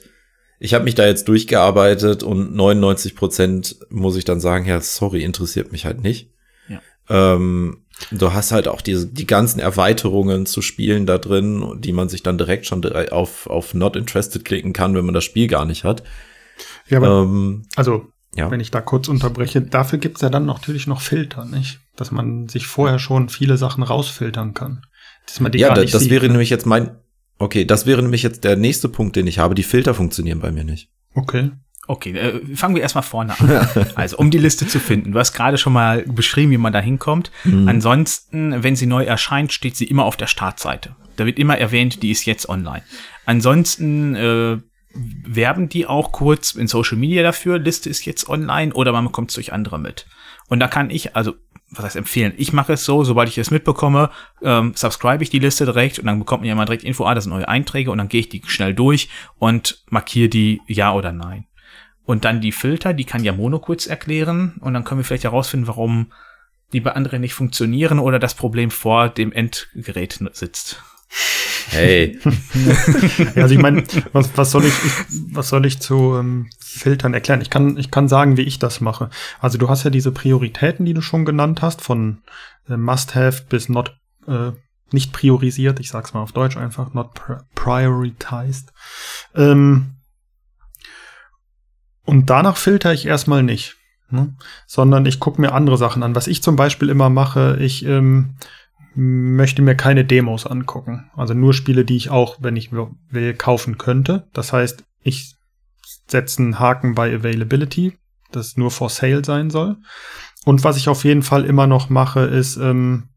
ich 0.61 0.75
habe 0.75 0.85
mich 0.85 0.95
da 0.95 1.05
jetzt 1.07 1.27
durchgearbeitet 1.27 2.22
und 2.22 2.55
99 2.55 3.16
Prozent 3.16 3.77
muss 3.91 4.16
ich 4.16 4.25
dann 4.25 4.39
sagen, 4.39 4.66
ja, 4.66 4.81
sorry, 4.81 5.25
interessiert 5.25 5.72
mich 5.72 5.87
halt 5.87 6.03
nicht. 6.05 6.31
Ja. 6.68 6.81
Ähm, 7.09 7.85
du 8.12 8.33
hast 8.33 8.53
halt 8.53 8.68
auch 8.68 8.81
diese, 8.81 9.09
die 9.09 9.27
ganzen 9.27 9.59
Erweiterungen 9.59 10.47
zu 10.47 10.62
Spielen 10.62 11.05
da 11.05 11.18
drin, 11.18 11.81
die 11.81 11.93
man 11.93 12.09
sich 12.09 12.22
dann 12.22 12.39
direkt 12.39 12.66
schon 12.66 12.85
auf, 13.11 13.49
auf 13.49 13.75
Not 13.75 13.97
Interested 13.97 14.45
klicken 14.45 14.72
kann, 14.72 14.95
wenn 14.95 15.05
man 15.05 15.14
das 15.14 15.25
Spiel 15.25 15.49
gar 15.49 15.64
nicht 15.64 15.83
hat. 15.83 16.05
Ja, 16.87 16.99
aber 16.99 17.22
Ähm, 17.22 17.64
also 17.75 18.07
ja. 18.37 18.51
wenn 18.51 18.61
ich 18.61 18.70
da 18.70 18.80
kurz 18.80 19.09
unterbreche, 19.09 19.62
dafür 19.62 19.99
gibt's 19.99 20.20
ja 20.20 20.30
dann 20.30 20.47
natürlich 20.47 20.87
noch 20.87 21.01
Filter, 21.01 21.45
nicht? 21.45 21.80
Dass 21.97 22.11
man 22.11 22.49
sich 22.49 22.66
vorher 22.66 22.99
schon 22.99 23.28
viele 23.28 23.57
Sachen 23.57 23.82
rausfiltern 23.82 24.55
kann. 24.55 24.85
Dass 25.26 25.41
man 25.41 25.53
die 25.53 25.59
ja, 25.59 25.68
gar 25.68 25.80
nicht 25.80 25.95
das 25.95 26.03
sieht, 26.03 26.11
wäre 26.11 26.26
ne? 26.26 26.32
nämlich 26.32 26.51
jetzt 26.51 26.66
mein, 26.66 26.97
okay, 27.39 27.64
das 27.64 27.87
wäre 27.87 28.03
nämlich 28.03 28.22
jetzt 28.22 28.45
der 28.45 28.57
nächste 28.57 28.89
Punkt, 28.89 29.16
den 29.16 29.26
ich 29.26 29.39
habe. 29.39 29.55
Die 29.55 29.62
Filter 29.62 29.95
funktionieren 29.95 30.41
bei 30.41 30.51
mir 30.51 30.64
nicht. 30.64 30.91
Okay. 31.14 31.51
Okay, 31.87 32.12
äh, 32.12 32.57
fangen 32.57 32.74
wir 32.74 32.82
erstmal 32.82 33.05
vorne 33.05 33.39
an. 33.39 33.68
Also, 33.95 34.16
um 34.16 34.30
die 34.30 34.39
Liste 34.39 34.66
zu 34.66 34.80
finden. 34.80 35.12
Du 35.12 35.18
hast 35.18 35.35
gerade 35.35 35.59
schon 35.59 35.74
mal 35.74 36.03
beschrieben, 36.03 36.51
wie 36.51 36.57
man 36.57 36.72
da 36.72 36.80
hinkommt. 36.80 37.30
Ansonsten, 37.45 38.62
wenn 38.62 38.74
sie 38.74 38.87
neu 38.87 39.05
erscheint, 39.05 39.53
steht 39.53 39.76
sie 39.76 39.85
immer 39.85 40.05
auf 40.05 40.16
der 40.16 40.26
Startseite. 40.26 40.97
Da 41.16 41.26
wird 41.26 41.39
immer 41.39 41.59
erwähnt, 41.59 42.03
die 42.03 42.11
ist 42.11 42.24
jetzt 42.24 42.49
online. 42.49 42.82
Ansonsten 43.26 44.14
äh, 44.14 44.59
werben 44.95 45.68
die 45.68 45.86
auch 45.86 46.12
kurz 46.12 46.55
in 46.55 46.68
Social 46.68 46.97
Media 46.97 47.22
dafür, 47.22 47.59
Liste 47.59 47.90
ist 47.90 48.05
jetzt 48.05 48.28
online 48.28 48.72
oder 48.72 48.92
man 48.92 49.05
bekommt 49.05 49.30
es 49.30 49.34
durch 49.34 49.53
andere 49.53 49.78
mit. 49.78 50.07
Und 50.49 50.61
da 50.61 50.68
kann 50.68 50.90
ich, 50.90 51.16
also 51.16 51.34
was 51.70 51.84
heißt 51.84 51.97
empfehlen? 51.97 52.34
Ich 52.36 52.53
mache 52.53 52.74
es 52.74 52.84
so, 52.84 53.05
sobald 53.05 53.28
ich 53.28 53.38
es 53.38 53.51
mitbekomme, 53.51 54.11
ähm, 54.42 54.72
subscribe 54.76 55.22
ich 55.22 55.30
die 55.30 55.38
Liste 55.38 55.64
direkt 55.64 55.99
und 55.99 56.07
dann 56.07 56.18
bekommt 56.18 56.42
mir 56.42 56.49
jemand 56.49 56.68
direkt 56.68 56.84
Info, 56.84 57.05
ah, 57.05 57.14
das 57.14 57.24
sind 57.24 57.32
neue 57.32 57.49
Einträge 57.49 57.90
und 57.90 57.99
dann 57.99 58.09
gehe 58.09 58.20
ich 58.20 58.28
die 58.28 58.42
schnell 58.47 58.74
durch 58.74 59.09
und 59.38 59.82
markiere 59.90 60.28
die 60.28 60.61
ja 60.66 60.92
oder 60.92 61.12
nein. 61.12 61.47
Und 62.05 62.24
dann 62.24 62.40
die 62.40 62.53
Filter, 62.53 62.92
die 62.92 63.05
kann 63.05 63.24
ja 63.24 63.32
Mono 63.32 63.59
kurz 63.59 63.86
erklären 63.86 64.57
und 64.61 64.74
dann 64.74 64.84
können 64.84 65.01
wir 65.01 65.05
vielleicht 65.05 65.24
herausfinden, 65.24 65.66
warum 65.66 66.12
die 66.72 66.80
bei 66.80 66.92
anderen 66.92 67.20
nicht 67.20 67.34
funktionieren 67.34 67.99
oder 67.99 68.18
das 68.18 68.34
Problem 68.34 68.70
vor 68.70 69.09
dem 69.09 69.32
Endgerät 69.32 70.20
sitzt. 70.32 70.82
Hey. 71.69 72.19
also 73.37 73.55
ich 73.55 73.61
meine, 73.61 73.85
was, 74.12 74.31
was 74.37 74.51
soll 74.51 74.65
ich, 74.65 74.75
was 75.33 75.49
soll 75.49 75.67
ich 75.67 75.81
zu 75.81 76.17
ähm, 76.17 76.49
Filtern 76.61 77.15
erklären? 77.15 77.41
Ich 77.41 77.51
kann, 77.51 77.77
ich 77.77 77.91
kann 77.91 78.09
sagen, 78.09 78.37
wie 78.37 78.43
ich 78.43 78.59
das 78.59 78.81
mache. 78.81 79.11
Also 79.41 79.59
du 79.59 79.69
hast 79.69 79.85
ja 79.85 79.91
diese 79.91 80.12
Prioritäten, 80.12 80.85
die 80.85 80.95
du 80.95 81.01
schon 81.01 81.25
genannt 81.25 81.62
hast, 81.62 81.83
von 81.83 82.23
äh, 82.69 82.77
Must-Have 82.77 83.45
bis 83.49 83.69
Not 83.69 83.97
äh, 84.27 84.53
nicht 84.93 85.12
priorisiert. 85.12 85.81
Ich 85.81 85.91
sag's 85.91 86.15
mal 86.15 86.23
auf 86.23 86.33
Deutsch 86.33 86.57
einfach, 86.57 86.95
not 86.95 87.21
prioritized. 87.55 88.73
Ähm, 89.35 89.97
und 92.05 92.31
danach 92.31 92.57
filter 92.57 92.93
ich 92.93 93.07
erstmal 93.07 93.43
nicht, 93.43 93.77
ne? 94.11 94.35
sondern 94.67 95.07
ich 95.07 95.21
gucke 95.21 95.41
mir 95.41 95.53
andere 95.53 95.79
Sachen 95.79 96.03
an. 96.03 96.15
Was 96.15 96.27
ich 96.27 96.43
zum 96.43 96.57
Beispiel 96.57 96.91
immer 96.91 97.11
mache, 97.11 97.57
ich 97.61 97.85
ähm, 97.85 98.37
möchte 98.95 99.62
mir 99.62 99.74
keine 99.74 100.05
Demos 100.05 100.47
angucken. 100.47 101.11
Also 101.16 101.34
nur 101.34 101.55
Spiele, 101.55 101.84
die 101.84 101.97
ich 101.97 102.11
auch, 102.11 102.38
wenn 102.40 102.57
ich 102.57 102.70
will, 102.72 103.34
kaufen 103.34 103.78
könnte. 103.78 104.28
Das 104.32 104.53
heißt, 104.53 104.84
ich 105.03 105.34
setze 106.07 106.42
einen 106.42 106.59
Haken 106.59 106.95
bei 106.95 107.14
Availability, 107.14 107.99
das 108.30 108.57
nur 108.57 108.70
for 108.70 108.90
sale 108.90 109.24
sein 109.24 109.51
soll. 109.51 109.76
Und 110.45 110.64
was 110.64 110.76
ich 110.76 110.88
auf 110.88 111.05
jeden 111.05 111.22
Fall 111.22 111.45
immer 111.45 111.66
noch 111.66 111.88
mache, 111.88 112.20
ist 112.20 112.57
ähm, 112.57 113.09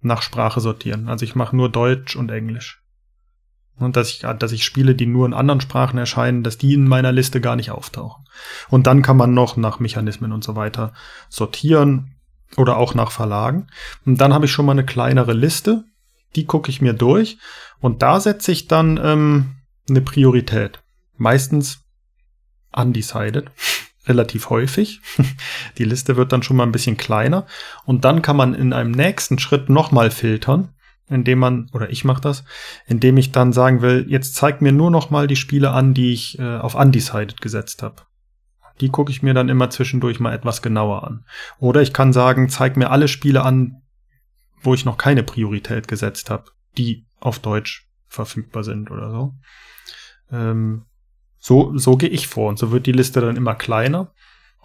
nach 0.00 0.22
Sprache 0.22 0.60
sortieren. 0.60 1.08
Also 1.08 1.24
ich 1.24 1.34
mache 1.34 1.56
nur 1.56 1.70
Deutsch 1.70 2.16
und 2.16 2.30
Englisch. 2.30 2.82
Und 3.78 3.96
dass 3.96 4.10
ich, 4.10 4.20
dass 4.20 4.52
ich 4.52 4.64
Spiele, 4.64 4.94
die 4.94 5.06
nur 5.06 5.26
in 5.26 5.34
anderen 5.34 5.60
Sprachen 5.60 5.98
erscheinen, 5.98 6.42
dass 6.42 6.56
die 6.56 6.72
in 6.72 6.88
meiner 6.88 7.12
Liste 7.12 7.40
gar 7.40 7.56
nicht 7.56 7.70
auftauchen. 7.70 8.24
Und 8.68 8.86
dann 8.86 9.02
kann 9.02 9.18
man 9.18 9.34
noch 9.34 9.56
nach 9.56 9.80
Mechanismen 9.80 10.32
und 10.32 10.42
so 10.42 10.56
weiter 10.56 10.94
sortieren 11.28 12.15
oder 12.56 12.76
auch 12.76 12.94
nach 12.94 13.10
Verlagen. 13.10 13.66
Und 14.04 14.20
dann 14.20 14.32
habe 14.32 14.46
ich 14.46 14.52
schon 14.52 14.66
mal 14.66 14.72
eine 14.72 14.86
kleinere 14.86 15.32
Liste, 15.32 15.84
die 16.34 16.46
gucke 16.46 16.70
ich 16.70 16.80
mir 16.80 16.92
durch 16.92 17.38
und 17.80 18.02
da 18.02 18.20
setze 18.20 18.52
ich 18.52 18.68
dann 18.68 19.00
ähm, 19.02 19.56
eine 19.88 20.00
Priorität. 20.00 20.82
Meistens 21.16 21.80
undecided, 22.72 23.50
relativ 24.06 24.50
häufig. 24.50 25.00
Die 25.78 25.84
Liste 25.84 26.16
wird 26.16 26.32
dann 26.32 26.42
schon 26.42 26.56
mal 26.56 26.64
ein 26.64 26.72
bisschen 26.72 26.96
kleiner 26.96 27.46
und 27.84 28.04
dann 28.04 28.22
kann 28.22 28.36
man 28.36 28.54
in 28.54 28.72
einem 28.72 28.90
nächsten 28.90 29.38
Schritt 29.38 29.68
nochmal 29.68 30.10
filtern, 30.10 30.74
indem 31.08 31.38
man, 31.38 31.70
oder 31.72 31.90
ich 31.90 32.04
mache 32.04 32.20
das, 32.20 32.44
indem 32.86 33.16
ich 33.16 33.32
dann 33.32 33.52
sagen 33.52 33.80
will, 33.80 34.06
jetzt 34.08 34.34
zeig 34.34 34.60
mir 34.60 34.72
nur 34.72 34.90
noch 34.90 35.10
mal 35.10 35.26
die 35.26 35.36
Spiele 35.36 35.70
an, 35.70 35.94
die 35.94 36.12
ich 36.12 36.38
äh, 36.38 36.56
auf 36.58 36.74
undecided 36.74 37.40
gesetzt 37.40 37.82
habe. 37.82 38.02
Die 38.80 38.90
gucke 38.90 39.10
ich 39.10 39.22
mir 39.22 39.34
dann 39.34 39.48
immer 39.48 39.70
zwischendurch 39.70 40.20
mal 40.20 40.34
etwas 40.34 40.62
genauer 40.62 41.04
an. 41.04 41.24
Oder 41.58 41.82
ich 41.82 41.92
kann 41.92 42.12
sagen, 42.12 42.48
zeig 42.48 42.76
mir 42.76 42.90
alle 42.90 43.08
Spiele 43.08 43.42
an, 43.42 43.82
wo 44.60 44.74
ich 44.74 44.84
noch 44.84 44.98
keine 44.98 45.22
Priorität 45.22 45.88
gesetzt 45.88 46.30
habe, 46.30 46.50
die 46.76 47.06
auf 47.20 47.38
Deutsch 47.38 47.88
verfügbar 48.08 48.64
sind 48.64 48.90
oder 48.90 49.10
so. 49.10 49.34
Ähm, 50.30 50.86
so, 51.38 51.76
so 51.76 51.96
gehe 51.96 52.08
ich 52.08 52.26
vor 52.26 52.48
und 52.48 52.58
so 52.58 52.72
wird 52.72 52.86
die 52.86 52.92
Liste 52.92 53.20
dann 53.20 53.36
immer 53.36 53.54
kleiner. 53.54 54.12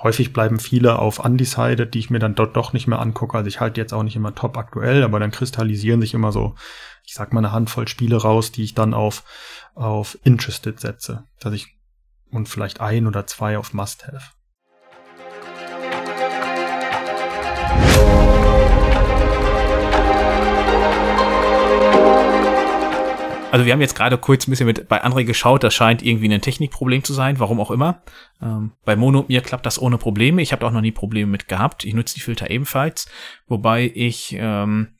Häufig 0.01 0.33
bleiben 0.33 0.59
viele 0.59 0.97
auf 0.97 1.19
Undecided, 1.19 1.93
die 1.93 1.99
ich 1.99 2.09
mir 2.09 2.17
dann 2.17 2.33
dort 2.33 2.55
doch 2.55 2.73
nicht 2.73 2.87
mehr 2.87 2.99
angucke. 2.99 3.37
Also 3.37 3.47
ich 3.47 3.59
halte 3.59 3.79
jetzt 3.79 3.93
auch 3.93 4.01
nicht 4.01 4.15
immer 4.15 4.33
top 4.33 4.57
aktuell, 4.57 5.03
aber 5.03 5.19
dann 5.19 5.29
kristallisieren 5.29 6.01
sich 6.01 6.15
immer 6.15 6.31
so, 6.31 6.55
ich 7.05 7.13
sag 7.13 7.33
mal, 7.33 7.39
eine 7.39 7.51
Handvoll 7.51 7.87
Spiele 7.87 8.17
raus, 8.17 8.51
die 8.51 8.63
ich 8.63 8.73
dann 8.73 8.95
auf, 8.95 9.23
auf 9.75 10.17
Interested 10.23 10.79
setze. 10.79 11.25
Dass 11.39 11.53
ich 11.53 11.77
und 12.31 12.49
vielleicht 12.49 12.81
ein 12.81 13.07
oder 13.07 13.27
zwei 13.27 13.57
auf 13.57 13.73
Must-Have. 13.73 14.31
Also 23.51 23.65
wir 23.65 23.73
haben 23.73 23.81
jetzt 23.81 23.95
gerade 23.95 24.17
kurz 24.17 24.47
ein 24.47 24.51
bisschen 24.51 24.65
mit 24.65 24.87
bei 24.87 25.03
André 25.03 25.25
geschaut, 25.25 25.63
das 25.63 25.73
scheint 25.73 26.01
irgendwie 26.01 26.33
ein 26.33 26.41
Technikproblem 26.41 27.03
zu 27.03 27.13
sein, 27.13 27.37
warum 27.37 27.59
auch 27.59 27.69
immer. 27.69 28.01
Ähm, 28.41 28.71
bei 28.85 28.95
Mono 28.95 29.19
und 29.19 29.29
mir 29.29 29.41
klappt 29.41 29.65
das 29.65 29.79
ohne 29.79 29.97
Probleme. 29.97 30.41
Ich 30.41 30.53
habe 30.53 30.65
auch 30.65 30.71
noch 30.71 30.79
nie 30.79 30.93
Probleme 30.93 31.29
mit 31.29 31.49
gehabt. 31.49 31.83
Ich 31.83 31.93
nutze 31.93 32.15
die 32.15 32.21
Filter 32.21 32.49
ebenfalls, 32.49 33.09
wobei 33.47 33.91
ich 33.93 34.33
ähm, 34.39 34.95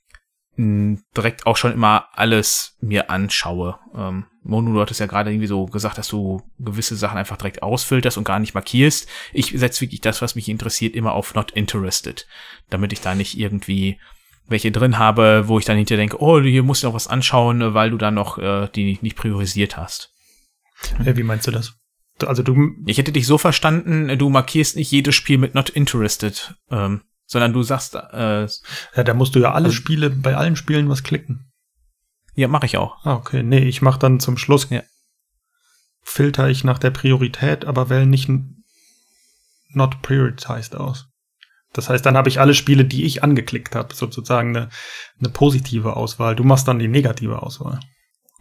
direkt 0.58 1.46
auch 1.46 1.56
schon 1.56 1.72
immer 1.72 2.10
alles 2.12 2.78
mir 2.82 3.10
anschaue. 3.10 3.80
Ähm, 3.96 4.26
Monu, 4.44 4.74
du 4.74 4.82
hattest 4.82 5.00
ja 5.00 5.06
gerade 5.06 5.32
irgendwie 5.32 5.48
so 5.48 5.66
gesagt, 5.66 5.98
dass 5.98 6.08
du 6.08 6.42
gewisse 6.58 6.96
Sachen 6.96 7.18
einfach 7.18 7.38
direkt 7.38 7.62
ausfilterst 7.62 8.18
und 8.18 8.24
gar 8.24 8.40
nicht 8.40 8.54
markierst. 8.54 9.08
Ich 9.34 9.54
setze 9.56 9.82
wirklich 9.82 10.02
das, 10.02 10.22
was 10.22 10.36
mich 10.36 10.50
interessiert, 10.50 10.96
immer 10.96 11.14
auf 11.14 11.36
Not 11.36 11.52
Interested, 11.52 12.28
damit 12.70 12.92
ich 12.92 13.02
da 13.02 13.14
nicht 13.14 13.38
irgendwie 13.38 14.00
welche 14.48 14.72
drin 14.72 14.98
habe, 14.98 15.44
wo 15.48 15.60
ich 15.60 15.66
dann 15.66 15.78
hinterher 15.78 16.02
denke, 16.02 16.22
oh, 16.22 16.42
hier 16.42 16.64
musst 16.64 16.84
du 16.84 16.88
noch 16.88 16.96
was 16.96 17.08
anschauen, 17.08 17.74
weil 17.74 17.92
du 17.92 17.98
dann 17.98 18.16
noch 18.16 18.38
äh, 18.38 18.68
die 18.74 18.98
nicht 19.02 19.16
priorisiert 19.16 19.78
hast. 19.78 20.14
Ja, 21.06 21.16
wie 21.16 21.24
meinst 21.24 21.48
du 21.48 21.52
das? 21.52 21.74
Also 22.26 22.44
du. 22.44 22.72
Ich 22.86 22.98
hätte 22.98 23.12
dich 23.12 23.28
so 23.28 23.38
verstanden, 23.38 24.18
du 24.18 24.30
markierst 24.30 24.76
nicht 24.76 24.92
jedes 24.92 25.16
Spiel 25.16 25.38
mit 25.38 25.56
Not 25.56 25.70
Interested. 25.70 26.56
Ähm, 26.70 27.02
sondern 27.32 27.54
du 27.54 27.64
sagst, 27.64 27.96
äh, 27.96 28.42
ja, 28.42 29.04
da 29.06 29.14
musst 29.14 29.36
du 29.36 29.40
ja 29.40 29.54
alle 29.54 29.68
also, 29.68 29.78
Spiele, 29.78 30.10
bei 30.10 30.36
allen 30.36 30.58
Spielen 30.58 30.90
was 30.90 31.02
klicken. 31.02 31.51
Ja, 32.34 32.48
mache 32.48 32.66
ich 32.66 32.78
auch. 32.78 33.04
Ah, 33.06 33.16
okay. 33.16 33.44
Nee, 33.44 33.66
ich 33.66 33.82
mache 33.82 34.00
dann 34.00 34.20
zum 34.20 34.38
Schluss, 34.38 34.70
ja. 34.70 34.82
filter 36.02 36.50
ich 36.50 36.64
nach 36.64 36.80
der 36.80 36.92
Priorität, 36.92 37.66
aber 37.66 37.90
wähle 37.90 38.06
nicht 38.06 38.30
not 39.74 40.02
prioritized 40.02 40.76
aus. 40.76 41.08
Das 41.74 41.90
heißt, 41.90 42.06
dann 42.06 42.18
habe 42.18 42.30
ich 42.30 42.40
alle 42.40 42.54
Spiele, 42.54 42.84
die 42.84 43.06
ich 43.06 43.24
angeklickt 43.24 43.76
habe, 43.76 43.94
sozusagen 43.94 44.56
eine, 44.56 44.70
eine 45.20 45.30
positive 45.30 45.96
Auswahl. 45.96 46.36
Du 46.36 46.44
machst 46.44 46.68
dann 46.68 46.80
die 46.80 46.90
negative 46.90 47.42
Auswahl. 47.42 47.80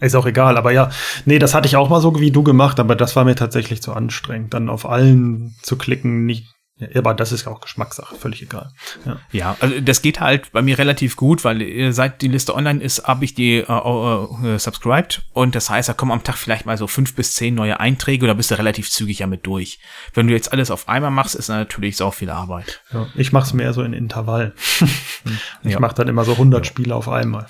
Ist 0.01 0.17
auch 0.17 0.27
egal, 0.27 0.57
aber 0.57 0.73
ja, 0.73 0.91
nee, 1.27 1.39
das 1.39 1.55
hatte 1.55 1.67
ich 1.67 1.77
auch 1.77 1.91
mal 1.91 2.01
so 2.01 2.19
wie 2.19 2.31
du 2.31 2.43
gemacht, 2.43 2.81
aber 2.81 2.97
das 2.97 3.17
war 3.17 3.25
mir 3.25 3.35
tatsächlich 3.35 3.83
zu 3.83 3.93
anstrengend, 3.93 4.55
dann 4.55 4.71
auf 4.71 4.87
allen 4.87 5.55
zu 5.63 5.77
klicken, 5.77 6.25
nicht, 6.25 6.49
ja, 6.81 6.89
aber 6.97 7.13
das 7.13 7.31
ist 7.31 7.45
ja 7.45 7.53
auch 7.53 7.61
Geschmackssache, 7.61 8.15
völlig 8.15 8.41
egal. 8.43 8.73
Ja. 9.05 9.21
ja, 9.33 9.57
also 9.61 9.81
das 9.81 10.01
geht 10.01 10.21
halt 10.21 10.51
bei 10.53 10.63
mir 10.63 10.79
relativ 10.79 11.17
gut, 11.17 11.45
weil 11.45 11.61
äh, 11.61 11.93
seit 11.93 12.23
die 12.23 12.29
Liste 12.29 12.55
online 12.55 12.83
ist, 12.83 13.05
habe 13.05 13.25
ich 13.25 13.35
die 13.35 13.59
äh, 13.59 13.63
äh, 13.63 14.59
subscribed 14.59 15.23
und 15.33 15.55
das 15.55 15.69
heißt, 15.69 15.91
da 15.91 15.93
kommen 15.93 16.13
am 16.13 16.25
Tag 16.25 16.37
vielleicht 16.37 16.65
mal 16.65 16.79
so 16.79 16.87
fünf 16.87 17.15
bis 17.15 17.35
zehn 17.35 17.55
neue 17.55 17.79
Einträge 17.81 18.25
und 18.25 18.29
da 18.29 18.35
bist 18.35 18.51
du 18.51 18.55
relativ 18.57 18.91
zügig 18.91 19.19
damit 19.19 19.47
durch. 19.47 19.79
Wenn 20.15 20.27
du 20.27 20.33
jetzt 20.33 20.53
alles 20.53 20.71
auf 20.71 20.89
einmal 20.89 21.11
machst, 21.11 21.35
ist 21.35 21.49
natürlich 21.49 21.99
so 21.99 22.11
viel 22.11 22.31
Arbeit. 22.31 22.83
Ja, 22.93 23.09
ich 23.15 23.33
mache 23.33 23.45
es 23.45 23.53
mehr 23.53 23.75
so 23.75 23.83
in 23.83 23.93
Intervall. 23.93 24.55
ich 25.63 25.73
ja. 25.73 25.81
mache 25.81 25.95
dann 25.95 26.09
immer 26.09 26.25
so 26.25 26.33
100 26.33 26.65
ja. 26.65 26.65
Spiele 26.65 26.95
auf 26.95 27.09
einmal. 27.09 27.47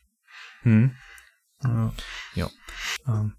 hm. 0.62 0.90
Ja. 1.62 1.92
ja. 2.34 2.50
Ähm. 3.08 3.35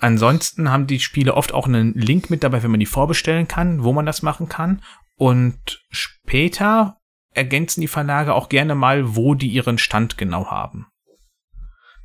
Ansonsten 0.00 0.70
haben 0.70 0.86
die 0.86 1.00
Spiele 1.00 1.34
oft 1.34 1.52
auch 1.52 1.66
einen 1.66 1.92
Link 1.94 2.30
mit 2.30 2.42
dabei, 2.42 2.62
wenn 2.62 2.70
man 2.70 2.80
die 2.80 2.86
vorbestellen 2.86 3.46
kann, 3.46 3.84
wo 3.84 3.92
man 3.92 4.06
das 4.06 4.22
machen 4.22 4.48
kann. 4.48 4.82
Und 5.16 5.84
später 5.90 6.96
ergänzen 7.34 7.82
die 7.82 7.88
Verlage 7.88 8.34
auch 8.34 8.48
gerne 8.48 8.74
mal, 8.74 9.14
wo 9.14 9.34
die 9.34 9.48
ihren 9.48 9.78
Stand 9.78 10.16
genau 10.16 10.46
haben. 10.46 10.86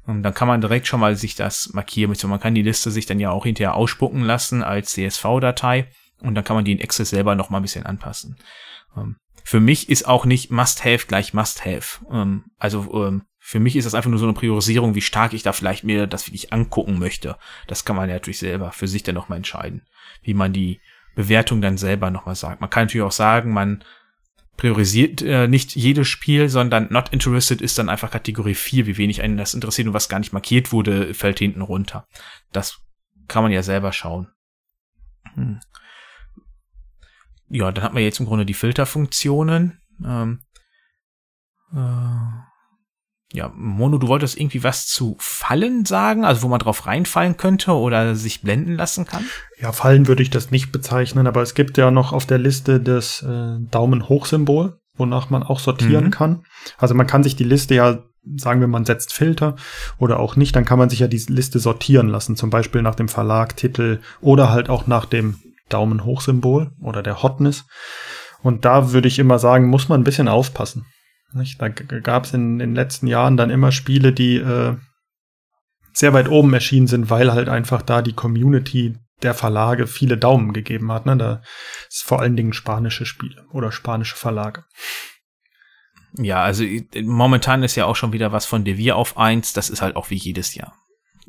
Und 0.05 0.23
dann 0.23 0.33
kann 0.33 0.47
man 0.47 0.61
direkt 0.61 0.87
schon 0.87 0.99
mal 0.99 1.15
sich 1.15 1.35
das 1.35 1.73
markieren. 1.73 2.15
Man 2.29 2.39
kann 2.39 2.53
die 2.53 2.61
Liste 2.61 2.91
sich 2.91 3.05
dann 3.05 3.19
ja 3.19 3.31
auch 3.31 3.45
hinterher 3.45 3.75
ausspucken 3.75 4.21
lassen 4.21 4.61
als 4.61 4.91
CSV-Datei. 4.91 5.89
Und 6.21 6.35
dann 6.35 6.43
kann 6.43 6.55
man 6.55 6.65
die 6.65 6.73
in 6.73 6.81
Access 6.81 7.09
selber 7.09 7.35
noch 7.35 7.49
mal 7.49 7.57
ein 7.57 7.63
bisschen 7.63 7.85
anpassen. 7.85 8.37
Ähm, 8.95 9.15
für 9.43 9.59
mich 9.59 9.89
ist 9.89 10.07
auch 10.07 10.25
nicht 10.25 10.51
Must-Have 10.51 11.07
gleich 11.07 11.33
Must-Have. 11.33 12.05
Ähm, 12.11 12.45
also 12.57 13.05
ähm, 13.05 13.23
für 13.47 13.59
mich 13.59 13.75
ist 13.75 13.85
das 13.85 13.93
einfach 13.93 14.09
nur 14.09 14.17
so 14.17 14.25
eine 14.25 14.33
Priorisierung, 14.33 14.95
wie 14.95 15.01
stark 15.01 15.33
ich 15.33 15.43
da 15.43 15.53
vielleicht 15.53 15.83
mir 15.83 16.07
das 16.07 16.25
wirklich 16.25 16.51
angucken 16.51 16.97
möchte. 16.97 17.37
Das 17.67 17.85
kann 17.85 17.95
man 17.95 18.09
ja 18.09 18.15
natürlich 18.15 18.39
selber 18.39 18.71
für 18.71 18.87
sich 18.87 19.03
dann 19.03 19.13
nochmal 19.13 19.37
entscheiden, 19.37 19.83
wie 20.23 20.33
man 20.33 20.51
die 20.51 20.81
Bewertung 21.13 21.61
dann 21.61 21.77
selber 21.77 22.09
nochmal 22.09 22.33
sagt. 22.33 22.59
Man 22.59 22.71
kann 22.71 22.85
natürlich 22.85 23.05
auch 23.05 23.11
sagen, 23.11 23.53
man 23.53 23.83
priorisiert 24.57 25.21
äh, 25.21 25.47
nicht 25.47 25.75
jedes 25.75 26.07
Spiel, 26.07 26.49
sondern 26.49 26.87
not 26.89 27.09
interested 27.09 27.61
ist 27.61 27.77
dann 27.77 27.87
einfach 27.87 28.09
Kategorie 28.09 28.55
4, 28.55 28.87
wie 28.87 28.97
wenig 28.97 29.21
einen 29.21 29.37
das 29.37 29.53
interessiert 29.53 29.89
und 29.89 29.93
was 29.93 30.09
gar 30.09 30.17
nicht 30.17 30.33
markiert 30.33 30.71
wurde, 30.71 31.13
fällt 31.13 31.37
hinten 31.37 31.61
runter. 31.61 32.07
Das 32.51 32.79
kann 33.27 33.43
man 33.43 33.51
ja 33.51 33.61
selber 33.61 33.93
schauen. 33.93 34.27
Hm. 35.35 35.59
Ja, 37.49 37.71
dann 37.71 37.83
hat 37.83 37.93
man 37.93 38.01
jetzt 38.01 38.19
im 38.19 38.25
Grunde 38.25 38.47
die 38.47 38.55
Filterfunktionen. 38.55 39.79
Ähm, 40.03 40.41
äh, 41.75 42.44
ja, 43.36 43.51
Mono, 43.55 43.97
du 43.97 44.07
wolltest 44.07 44.39
irgendwie 44.39 44.63
was 44.63 44.88
zu 44.88 45.15
Fallen 45.19 45.86
sagen, 45.86 46.23
also 46.23 46.41
wo 46.41 46.47
man 46.47 46.59
drauf 46.59 46.88
reinfallen 46.88 47.38
könnte 47.38 47.73
oder 47.73 48.15
sich 48.15 48.41
blenden 48.41 48.75
lassen 48.75 49.05
kann? 49.05 49.25
Ja, 49.59 49.71
Fallen 49.71 50.07
würde 50.07 50.23
ich 50.23 50.29
das 50.29 50.51
nicht 50.51 50.71
bezeichnen, 50.71 51.27
aber 51.27 51.41
es 51.41 51.53
gibt 51.53 51.77
ja 51.77 51.91
noch 51.91 52.13
auf 52.13 52.25
der 52.25 52.38
Liste 52.38 52.79
das 52.79 53.21
äh, 53.21 53.57
Daumen-Hoch-Symbol, 53.59 54.79
wonach 54.95 55.29
man 55.29 55.43
auch 55.43 55.59
sortieren 55.59 56.05
mhm. 56.05 56.11
kann. 56.11 56.43
Also 56.77 56.95
man 56.95 57.07
kann 57.07 57.23
sich 57.23 57.36
die 57.36 57.43
Liste 57.43 57.75
ja, 57.75 57.99
sagen 58.38 58.61
wir, 58.61 58.67
man 58.67 58.86
setzt 58.86 59.13
Filter 59.13 59.55
oder 59.97 60.19
auch 60.19 60.36
nicht, 60.36 60.55
dann 60.55 60.65
kann 60.65 60.79
man 60.79 60.89
sich 60.89 60.99
ja 60.99 61.07
die 61.07 61.23
Liste 61.27 61.59
sortieren 61.59 62.07
lassen, 62.07 62.36
zum 62.36 62.49
Beispiel 62.49 62.81
nach 62.81 62.95
dem 62.95 63.09
Verlag, 63.09 63.57
Titel 63.57 63.99
oder 64.21 64.49
halt 64.49 64.69
auch 64.69 64.88
nach 64.88 65.05
dem 65.05 65.36
Daumen-Hoch-Symbol 65.69 66.71
oder 66.81 67.03
der 67.03 67.21
Hotness. 67.21 67.65
Und 68.41 68.63
da 68.63 68.93
würde 68.93 69.07
ich 69.07 69.19
immer 69.19 69.39
sagen, 69.39 69.67
muss 69.67 69.89
man 69.89 70.01
ein 70.01 70.05
bisschen 70.05 70.27
aufpassen. 70.27 70.86
Nicht? 71.36 71.61
Da 71.61 71.69
gab 71.69 72.25
es 72.25 72.33
in 72.33 72.59
den 72.59 72.75
letzten 72.75 73.07
Jahren 73.07 73.38
dann 73.38 73.49
immer 73.49 73.71
Spiele, 73.71 74.13
die 74.13 74.38
äh, 74.38 74.75
sehr 75.93 76.13
weit 76.13 76.29
oben 76.29 76.53
erschienen 76.53 76.88
sind, 76.88 77.09
weil 77.09 77.31
halt 77.31 77.49
einfach 77.49 77.81
da 77.81 78.01
die 78.01 78.13
Community 78.13 78.97
der 79.21 79.33
Verlage 79.33 79.88
viele 79.88 80.17
Daumen 80.17 80.53
gegeben 80.53 80.91
hat. 80.91 81.05
Ne? 81.05 81.17
Da 81.17 81.41
ist 81.89 82.03
vor 82.03 82.21
allen 82.21 82.36
Dingen 82.36 82.53
spanische 82.53 83.05
Spiele 83.05 83.45
oder 83.51 83.71
spanische 83.71 84.15
Verlage. 84.15 84.65
Ja, 86.17 86.43
also 86.43 86.63
momentan 87.01 87.63
ist 87.63 87.75
ja 87.75 87.86
auch 87.86 87.95
schon 87.95 88.13
wieder 88.13 88.31
was 88.31 88.45
von 88.45 88.63
Devir 88.63 88.95
auf 88.95 89.17
eins. 89.17 89.53
Das 89.53 89.69
ist 89.69 89.81
halt 89.81 89.95
auch 89.95 90.09
wie 90.09 90.15
jedes 90.15 90.55
Jahr. 90.55 90.73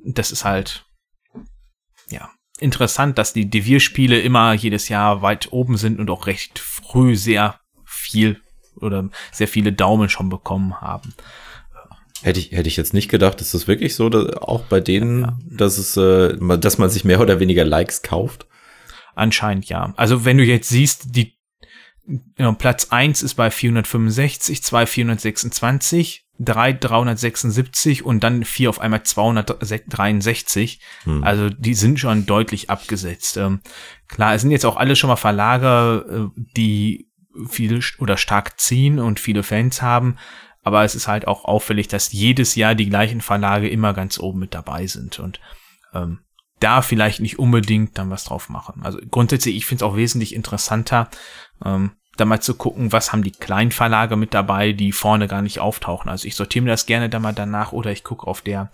Das 0.05 0.31
ist 0.31 0.45
halt, 0.45 0.85
ja, 2.09 2.31
interessant, 2.59 3.19
dass 3.19 3.33
die 3.33 3.51
Devir-Spiele 3.51 4.21
immer 4.21 4.53
jedes 4.53 4.89
Jahr 4.89 5.23
weit 5.23 5.53
oben 5.53 5.77
sind 5.77 5.99
und 5.99 6.11
auch 6.11 6.27
recht 6.27 6.59
früh 6.59 7.17
sehr 7.17 7.61
viel 7.85 8.41
oder 8.81 9.09
sehr 9.33 9.49
viele 9.49 9.73
Daumen 9.73 10.09
schon 10.09 10.29
bekommen 10.29 10.81
haben. 10.81 11.15
Hätte 12.23 12.41
ich, 12.41 12.53
hätte 12.53 12.69
ich 12.69 12.77
jetzt 12.77 12.95
nicht 12.95 13.11
gedacht, 13.11 13.41
ist 13.41 13.55
das 13.55 13.69
wirklich 13.69 13.95
so, 13.95 14.09
dass 14.09 14.37
auch 14.39 14.63
bei 14.63 14.81
denen, 14.81 15.23
ja. 15.23 15.39
dass 15.45 15.79
es, 15.79 15.97
äh, 15.97 16.37
dass 16.59 16.79
man 16.79 16.89
sich 16.89 17.05
mehr 17.05 17.21
oder 17.21 17.41
weniger 17.41 17.65
Likes 17.65 18.03
kauft? 18.03 18.47
Anscheinend 19.15 19.69
ja. 19.69 19.93
Also 19.97 20.25
wenn 20.25 20.39
du 20.39 20.45
jetzt 20.45 20.69
siehst, 20.69 21.15
die 21.17 21.37
ja, 22.39 22.53
Platz 22.53 22.89
eins 22.91 23.23
ist 23.23 23.35
bei 23.35 23.51
465, 23.51 24.63
zwei 24.63 24.87
426, 24.87 26.27
drei 26.39 26.73
376 26.73 28.05
und 28.05 28.23
dann 28.23 28.45
vier 28.45 28.71
auf 28.71 28.81
einmal 28.81 29.03
263. 29.03 30.81
Hm. 31.05 31.25
Also 31.25 31.51
die 31.51 31.75
sind 31.75 31.99
schon 31.99 32.27
deutlich 32.27 32.71
abgesetzt. 32.71 33.37
Ähm, 33.37 33.61
klar, 34.09 34.35
es 34.35 34.43
sind 34.43 34.51
jetzt 34.51 34.67
auch 34.67 34.77
alle 34.77 34.97
schon 34.97 35.09
mal 35.09 35.17
Verlage, 35.17 36.31
äh, 36.37 36.41
die 36.57 37.09
viel 37.49 37.81
oder 37.99 38.17
stark 38.17 38.59
ziehen 38.61 38.99
und 38.99 39.21
viele 39.21 39.43
Fans 39.43 39.83
haben. 39.83 40.17
Aber 40.63 40.83
es 40.85 40.95
ist 40.95 41.07
halt 41.07 41.29
auch 41.29 41.45
auffällig, 41.45 41.89
dass 41.89 42.13
jedes 42.13 42.57
Jahr 42.57 42.75
die 42.75 42.89
gleichen 42.89 43.21
Verlage 43.21 43.69
immer 43.69 43.95
ganz 43.95 44.19
oben 44.19 44.41
mit 44.41 44.55
dabei 44.55 44.87
sind 44.87 45.21
und 45.21 45.41
ähm, 45.95 46.21
da 46.59 46.83
vielleicht 46.83 47.21
nicht 47.21 47.39
unbedingt 47.39 47.99
dann 47.99 48.11
was 48.11 48.25
drauf 48.25 48.49
machen. 48.49 48.83
Also 48.83 48.99
grundsätzlich, 49.11 49.57
ich 49.57 49.67
finde 49.67 49.85
es 49.85 49.91
auch 49.91 49.97
wesentlich 49.97 50.35
interessanter, 50.35 51.09
ähm, 51.65 51.93
da 52.17 52.25
mal 52.25 52.41
zu 52.41 52.55
gucken, 52.55 52.93
was 52.93 53.13
haben 53.13 53.23
die 53.23 53.31
kleinen 53.31 53.73
Verlage 53.73 54.17
mit 54.17 54.33
dabei, 54.33 54.73
die 54.73 54.93
vorne 54.93 55.29
gar 55.29 55.43
nicht 55.43 55.61
auftauchen. 55.61 56.11
Also 56.11 56.27
ich 56.27 56.35
sortiere 56.35 56.65
mir 56.65 56.71
das 56.71 56.87
gerne 56.87 57.09
da 57.09 57.19
mal 57.19 57.35
danach 57.35 57.73
oder 57.73 57.93
ich 57.93 58.05
gucke 58.05 58.27
auf 58.27 58.41
der 58.41 58.71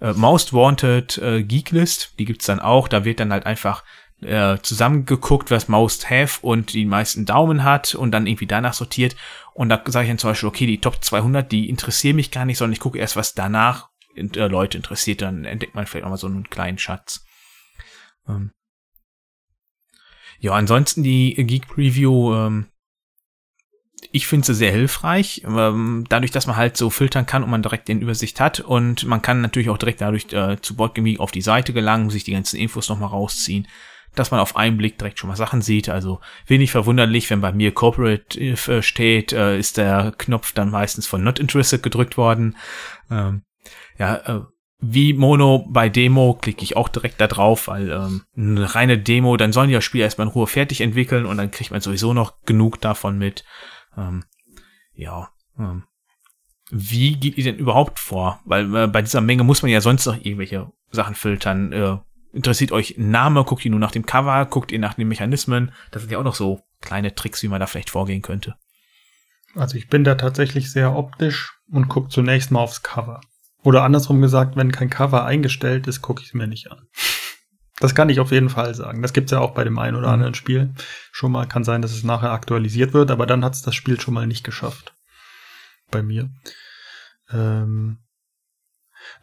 äh, 0.00 0.12
Most 0.12 0.52
Wanted 0.52 1.18
äh, 1.18 1.42
Geeklist, 1.42 2.14
die 2.18 2.26
gibt's 2.26 2.46
dann 2.46 2.60
auch, 2.60 2.88
da 2.88 3.04
wird 3.04 3.20
dann 3.20 3.32
halt 3.32 3.46
einfach 3.46 3.82
äh, 4.22 4.58
zusammengeguckt, 4.62 5.50
was 5.50 5.68
Most 5.68 6.10
Have 6.10 6.40
und 6.42 6.72
die 6.72 6.84
meisten 6.84 7.26
Daumen 7.26 7.64
hat 7.64 7.94
und 7.94 8.12
dann 8.12 8.26
irgendwie 8.26 8.46
danach 8.46 8.74
sortiert. 8.74 9.16
Und 9.54 9.68
da 9.68 9.82
sage 9.86 10.04
ich 10.04 10.10
dann 10.10 10.18
zum 10.18 10.30
Beispiel, 10.30 10.48
okay, 10.48 10.66
die 10.66 10.80
Top 10.80 11.02
200, 11.02 11.50
die 11.50 11.68
interessieren 11.68 12.16
mich 12.16 12.30
gar 12.30 12.44
nicht, 12.44 12.58
sondern 12.58 12.72
ich 12.72 12.80
gucke 12.80 12.98
erst, 12.98 13.16
was 13.16 13.34
danach 13.34 13.90
äh, 14.14 14.22
Leute 14.46 14.78
interessiert. 14.78 15.22
Dann 15.22 15.44
entdeckt 15.44 15.74
man 15.74 15.86
vielleicht 15.86 16.04
auch 16.04 16.10
mal 16.10 16.16
so 16.16 16.26
einen 16.26 16.48
kleinen 16.48 16.78
Schatz. 16.78 17.24
Ähm. 18.28 18.52
Ja, 20.38 20.52
ansonsten 20.52 21.02
die 21.02 21.34
Geek 21.34 21.68
Preview, 21.68 22.34
ähm, 22.34 22.66
ich 24.10 24.26
finde 24.26 24.46
sie 24.46 24.54
sehr 24.54 24.72
hilfreich, 24.72 25.42
ähm, 25.46 26.04
dadurch, 26.08 26.32
dass 26.32 26.46
man 26.46 26.56
halt 26.56 26.76
so 26.76 26.90
filtern 26.90 27.26
kann 27.26 27.44
und 27.44 27.50
man 27.50 27.62
direkt 27.62 27.88
den 27.88 28.00
Übersicht 28.00 28.40
hat 28.40 28.58
und 28.58 29.04
man 29.06 29.22
kann 29.22 29.40
natürlich 29.40 29.70
auch 29.70 29.78
direkt 29.78 30.00
dadurch 30.00 30.32
äh, 30.32 30.60
zu 30.60 30.74
Boardgaming 30.74 31.20
auf 31.20 31.30
die 31.30 31.42
Seite 31.42 31.72
gelangen, 31.72 32.10
sich 32.10 32.24
die 32.24 32.32
ganzen 32.32 32.58
Infos 32.58 32.88
nochmal 32.88 33.10
rausziehen 33.10 33.68
dass 34.14 34.30
man 34.30 34.40
auf 34.40 34.56
einen 34.56 34.76
Blick 34.76 34.98
direkt 34.98 35.18
schon 35.18 35.28
mal 35.28 35.36
Sachen 35.36 35.62
sieht. 35.62 35.88
Also 35.88 36.20
wenig 36.46 36.70
verwunderlich, 36.70 37.28
wenn 37.30 37.40
bei 37.40 37.52
mir 37.52 37.72
Corporate 37.72 38.38
äh, 38.40 38.82
steht, 38.82 39.32
äh, 39.32 39.58
ist 39.58 39.76
der 39.76 40.12
Knopf 40.16 40.52
dann 40.52 40.70
meistens 40.70 41.06
von 41.06 41.22
Not 41.22 41.38
Interested 41.38 41.82
gedrückt 41.82 42.16
worden. 42.16 42.56
Ähm, 43.10 43.42
ja, 43.98 44.16
äh, 44.16 44.40
wie 44.84 45.12
Mono 45.12 45.64
bei 45.68 45.88
Demo 45.88 46.34
klicke 46.34 46.64
ich 46.64 46.76
auch 46.76 46.88
direkt 46.88 47.20
da 47.20 47.28
drauf, 47.28 47.68
weil 47.68 47.90
ähm, 47.90 48.22
eine 48.36 48.74
reine 48.74 48.98
Demo, 48.98 49.36
dann 49.36 49.52
sollen 49.52 49.68
die 49.68 49.74
das 49.74 49.84
Spiel 49.84 50.00
erstmal 50.00 50.26
in 50.26 50.32
Ruhe 50.32 50.48
fertig 50.48 50.80
entwickeln 50.80 51.24
und 51.24 51.36
dann 51.36 51.52
kriegt 51.52 51.70
man 51.70 51.80
sowieso 51.80 52.12
noch 52.12 52.42
genug 52.44 52.80
davon 52.80 53.16
mit. 53.16 53.44
Ähm, 53.96 54.24
ja, 54.92 55.30
ähm, 55.56 55.84
wie 56.70 57.16
geht 57.16 57.36
ihr 57.38 57.44
denn 57.44 57.58
überhaupt 57.58 57.98
vor? 58.00 58.40
Weil 58.44 58.74
äh, 58.74 58.86
bei 58.88 59.02
dieser 59.02 59.20
Menge 59.20 59.44
muss 59.44 59.62
man 59.62 59.70
ja 59.70 59.80
sonst 59.80 60.06
noch 60.06 60.16
irgendwelche 60.16 60.72
Sachen 60.90 61.14
filtern. 61.14 61.72
Äh, 61.72 61.98
interessiert 62.32 62.72
euch 62.72 62.94
Name, 62.98 63.44
guckt 63.44 63.64
ihr 63.64 63.70
nur 63.70 63.80
nach 63.80 63.90
dem 63.90 64.06
Cover, 64.06 64.44
guckt 64.46 64.72
ihr 64.72 64.78
nach 64.78 64.94
den 64.94 65.08
Mechanismen. 65.08 65.72
Das 65.90 66.02
sind 66.02 66.10
ja 66.10 66.18
auch 66.18 66.24
noch 66.24 66.34
so 66.34 66.62
kleine 66.80 67.14
Tricks, 67.14 67.42
wie 67.42 67.48
man 67.48 67.60
da 67.60 67.66
vielleicht 67.66 67.90
vorgehen 67.90 68.22
könnte. 68.22 68.56
Also 69.54 69.76
ich 69.76 69.88
bin 69.88 70.04
da 70.04 70.14
tatsächlich 70.14 70.72
sehr 70.72 70.94
optisch 70.96 71.52
und 71.70 71.88
gucke 71.88 72.08
zunächst 72.08 72.50
mal 72.50 72.60
aufs 72.60 72.82
Cover. 72.82 73.20
Oder 73.62 73.84
andersrum 73.84 74.20
gesagt, 74.20 74.56
wenn 74.56 74.72
kein 74.72 74.90
Cover 74.90 75.24
eingestellt 75.24 75.86
ist, 75.86 76.02
gucke 76.02 76.22
ich 76.22 76.28
es 76.28 76.34
mir 76.34 76.46
nicht 76.46 76.70
an. 76.70 76.88
Das 77.78 77.94
kann 77.94 78.08
ich 78.08 78.20
auf 78.20 78.32
jeden 78.32 78.48
Fall 78.48 78.74
sagen. 78.74 79.02
Das 79.02 79.12
gibt's 79.12 79.32
ja 79.32 79.40
auch 79.40 79.54
bei 79.54 79.64
dem 79.64 79.78
einen 79.78 79.96
oder 79.96 80.08
mhm. 80.08 80.14
anderen 80.14 80.34
Spiel. 80.34 80.74
Schon 81.10 81.32
mal 81.32 81.46
kann 81.46 81.64
sein, 81.64 81.82
dass 81.82 81.92
es 81.92 82.04
nachher 82.04 82.30
aktualisiert 82.30 82.92
wird, 82.92 83.10
aber 83.10 83.26
dann 83.26 83.44
hat's 83.44 83.62
das 83.62 83.74
Spiel 83.74 84.00
schon 84.00 84.14
mal 84.14 84.26
nicht 84.26 84.44
geschafft. 84.44 84.94
Bei 85.90 86.02
mir. 86.02 86.30
Ähm, 87.30 87.98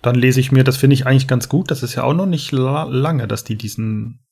dann 0.01 0.15
lese 0.15 0.39
ich 0.39 0.51
mir, 0.51 0.63
das 0.63 0.77
finde 0.77 0.93
ich 0.93 1.05
eigentlich 1.05 1.27
ganz 1.27 1.49
gut, 1.49 1.71
das 1.71 1.83
ist 1.83 1.95
ja 1.95 2.03
auch 2.03 2.13
noch 2.13 2.25
nicht 2.25 2.51
la 2.51 2.83
lange, 2.83 3.27
dass 3.27 3.43
die 3.43 3.55
diesen 3.55 4.25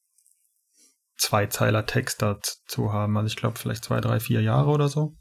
Zweizeiler 1.18 1.86
Text 1.86 2.22
dazu 2.22 2.94
haben. 2.94 3.18
Also 3.18 3.28
ich 3.28 3.36
glaube 3.36 3.58
vielleicht 3.58 3.84
zwei, 3.84 4.00
drei, 4.00 4.20
vier 4.20 4.42
Jahre 4.42 4.70
oder 4.70 4.88
so. 4.88 5.16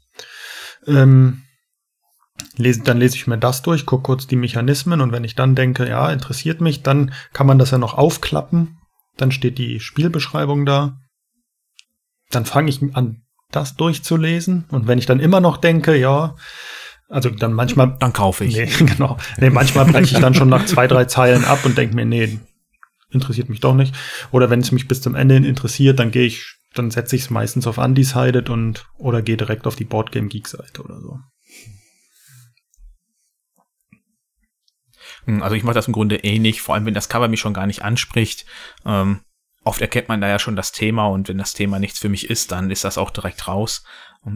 Ähm, 0.85 1.41
lese, 2.55 2.83
dann 2.83 2.99
lese 2.99 3.15
ich 3.15 3.27
mir 3.27 3.37
das 3.37 3.63
durch, 3.63 3.85
gucke 3.85 4.03
kurz 4.03 4.27
die 4.27 4.35
Mechanismen 4.35 5.01
und 5.01 5.11
wenn 5.11 5.23
ich 5.23 5.35
dann 5.35 5.55
denke, 5.55 5.89
ja, 5.89 6.11
interessiert 6.11 6.61
mich, 6.61 6.83
dann 6.83 7.13
kann 7.33 7.47
man 7.47 7.57
das 7.57 7.71
ja 7.71 7.77
noch 7.77 7.95
aufklappen. 7.95 8.77
Dann 9.17 9.31
steht 9.31 9.57
die 9.57 9.79
Spielbeschreibung 9.79 10.65
da. 10.65 10.99
Dann 12.29 12.45
fange 12.45 12.69
ich 12.69 12.81
an, 12.95 13.23
das 13.51 13.75
durchzulesen. 13.75 14.65
Und 14.69 14.87
wenn 14.87 14.99
ich 14.99 15.07
dann 15.07 15.19
immer 15.19 15.39
noch 15.39 15.57
denke, 15.57 15.95
ja, 15.95 16.35
also 17.09 17.29
dann 17.29 17.53
manchmal. 17.53 17.95
Dann 17.99 18.13
kaufe 18.13 18.45
ich. 18.45 18.55
Nee, 18.55 18.69
genau. 18.85 19.17
Nee, 19.37 19.49
manchmal 19.49 19.85
breche 19.85 20.15
ich 20.15 20.21
dann 20.21 20.33
schon 20.33 20.49
nach 20.49 20.65
zwei, 20.65 20.87
drei 20.87 21.05
Zeilen 21.05 21.45
ab 21.45 21.65
und 21.65 21.77
denke 21.77 21.95
mir, 21.95 22.05
nee, 22.05 22.39
interessiert 23.09 23.49
mich 23.49 23.59
doch 23.59 23.75
nicht. 23.75 23.95
Oder 24.31 24.49
wenn 24.49 24.59
es 24.59 24.71
mich 24.71 24.87
bis 24.87 25.01
zum 25.01 25.15
Ende 25.15 25.37
interessiert, 25.37 25.99
dann 25.99 26.11
gehe 26.11 26.25
ich, 26.25 26.57
dann 26.73 26.91
setze 26.91 27.15
ich 27.15 27.23
es 27.23 27.29
meistens 27.29 27.67
auf 27.67 27.77
Undecided 27.77 28.49
und 28.49 28.87
oder 28.97 29.21
gehe 29.21 29.37
direkt 29.37 29.67
auf 29.67 29.75
die 29.75 29.85
Boardgame 29.85 30.27
Geek 30.27 30.47
Seite 30.47 30.83
oder 30.83 30.99
so. 30.99 31.19
Hm, 35.25 35.43
also 35.43 35.55
ich 35.55 35.63
mache 35.63 35.75
das 35.75 35.87
im 35.87 35.93
Grunde 35.93 36.17
eh 36.17 36.39
nicht, 36.39 36.61
vor 36.61 36.75
allem 36.75 36.85
wenn 36.85 36.93
das 36.93 37.09
Cover 37.09 37.27
mich 37.27 37.39
schon 37.39 37.53
gar 37.53 37.67
nicht 37.67 37.83
anspricht. 37.83 38.45
Ähm, 38.85 39.21
oft 39.63 39.81
erkennt 39.81 40.09
man 40.09 40.21
da 40.21 40.27
ja 40.27 40.39
schon 40.39 40.55
das 40.55 40.71
Thema 40.71 41.07
und 41.07 41.29
wenn 41.29 41.37
das 41.37 41.53
Thema 41.53 41.79
nichts 41.79 41.99
für 41.99 42.09
mich 42.09 42.29
ist, 42.29 42.51
dann 42.51 42.71
ist 42.71 42.83
das 42.83 42.97
auch 42.97 43.11
direkt 43.11 43.47
raus. 43.47 43.83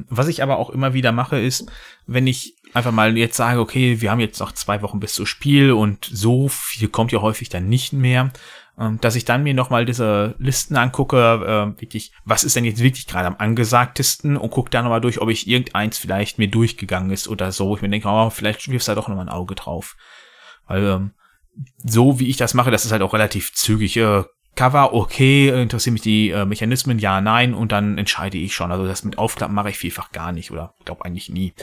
Was 0.09 0.27
ich 0.27 0.41
aber 0.43 0.57
auch 0.57 0.69
immer 0.69 0.93
wieder 0.93 1.11
mache, 1.11 1.39
ist, 1.39 1.71
wenn 2.07 2.27
ich 2.27 2.55
einfach 2.73 2.91
mal 2.91 3.17
jetzt 3.17 3.35
sage, 3.35 3.59
okay, 3.59 4.01
wir 4.01 4.11
haben 4.11 4.19
jetzt 4.19 4.39
noch 4.39 4.53
zwei 4.53 4.81
Wochen 4.81 4.99
bis 4.99 5.13
zum 5.13 5.25
Spiel 5.25 5.71
und 5.71 6.09
so 6.11 6.47
viel 6.47 6.87
kommt 6.87 7.11
ja 7.11 7.21
häufig 7.21 7.49
dann 7.49 7.67
nicht 7.67 7.93
mehr, 7.93 8.31
ähm, 8.79 8.99
dass 9.01 9.15
ich 9.15 9.25
dann 9.25 9.43
mir 9.43 9.53
nochmal 9.53 9.85
diese 9.85 10.35
Listen 10.39 10.77
angucke, 10.77 11.17
äh, 11.17 11.81
wirklich, 11.81 12.13
was 12.23 12.43
ist 12.43 12.55
denn 12.55 12.65
jetzt 12.65 12.81
wirklich 12.81 13.07
gerade 13.07 13.27
am 13.27 13.35
angesagtesten 13.37 14.37
und 14.37 14.51
gucke 14.51 14.69
dann 14.69 14.85
nochmal 14.85 15.01
durch, 15.01 15.19
ob 15.19 15.29
ich 15.29 15.47
irgendeins 15.47 15.97
vielleicht 15.97 16.37
mir 16.37 16.47
durchgegangen 16.47 17.11
ist 17.11 17.27
oder 17.27 17.51
so. 17.51 17.75
Ich 17.75 17.81
mir 17.81 17.89
denke, 17.89 18.07
oh, 18.07 18.29
vielleicht 18.29 18.69
wirfst 18.69 18.87
du 18.87 18.91
da 18.91 18.95
doch 18.95 19.07
nochmal 19.07 19.25
ein 19.25 19.33
Auge 19.33 19.55
drauf. 19.55 19.97
Weil 20.67 20.83
ähm, 20.83 21.11
so 21.83 22.19
wie 22.19 22.29
ich 22.29 22.37
das 22.37 22.53
mache, 22.53 22.71
das 22.71 22.85
ist 22.85 22.91
halt 22.91 23.01
auch 23.01 23.13
relativ 23.13 23.53
zügig. 23.53 23.97
Äh, 23.97 24.23
Cover, 24.55 24.93
okay, 24.93 25.61
interessieren 25.61 25.93
mich 25.93 26.01
die 26.01 26.29
äh, 26.29 26.45
Mechanismen, 26.45 26.99
ja, 26.99 27.21
nein, 27.21 27.53
und 27.53 27.71
dann 27.71 27.97
entscheide 27.97 28.37
ich 28.37 28.53
schon. 28.53 28.71
Also 28.71 28.85
das 28.85 29.03
mit 29.05 29.17
Aufklappen 29.17 29.55
mache 29.55 29.69
ich 29.69 29.77
vielfach 29.77 30.11
gar 30.11 30.33
nicht 30.33 30.51
oder 30.51 30.75
glaube 30.83 31.05
eigentlich 31.05 31.29
nie. 31.29 31.53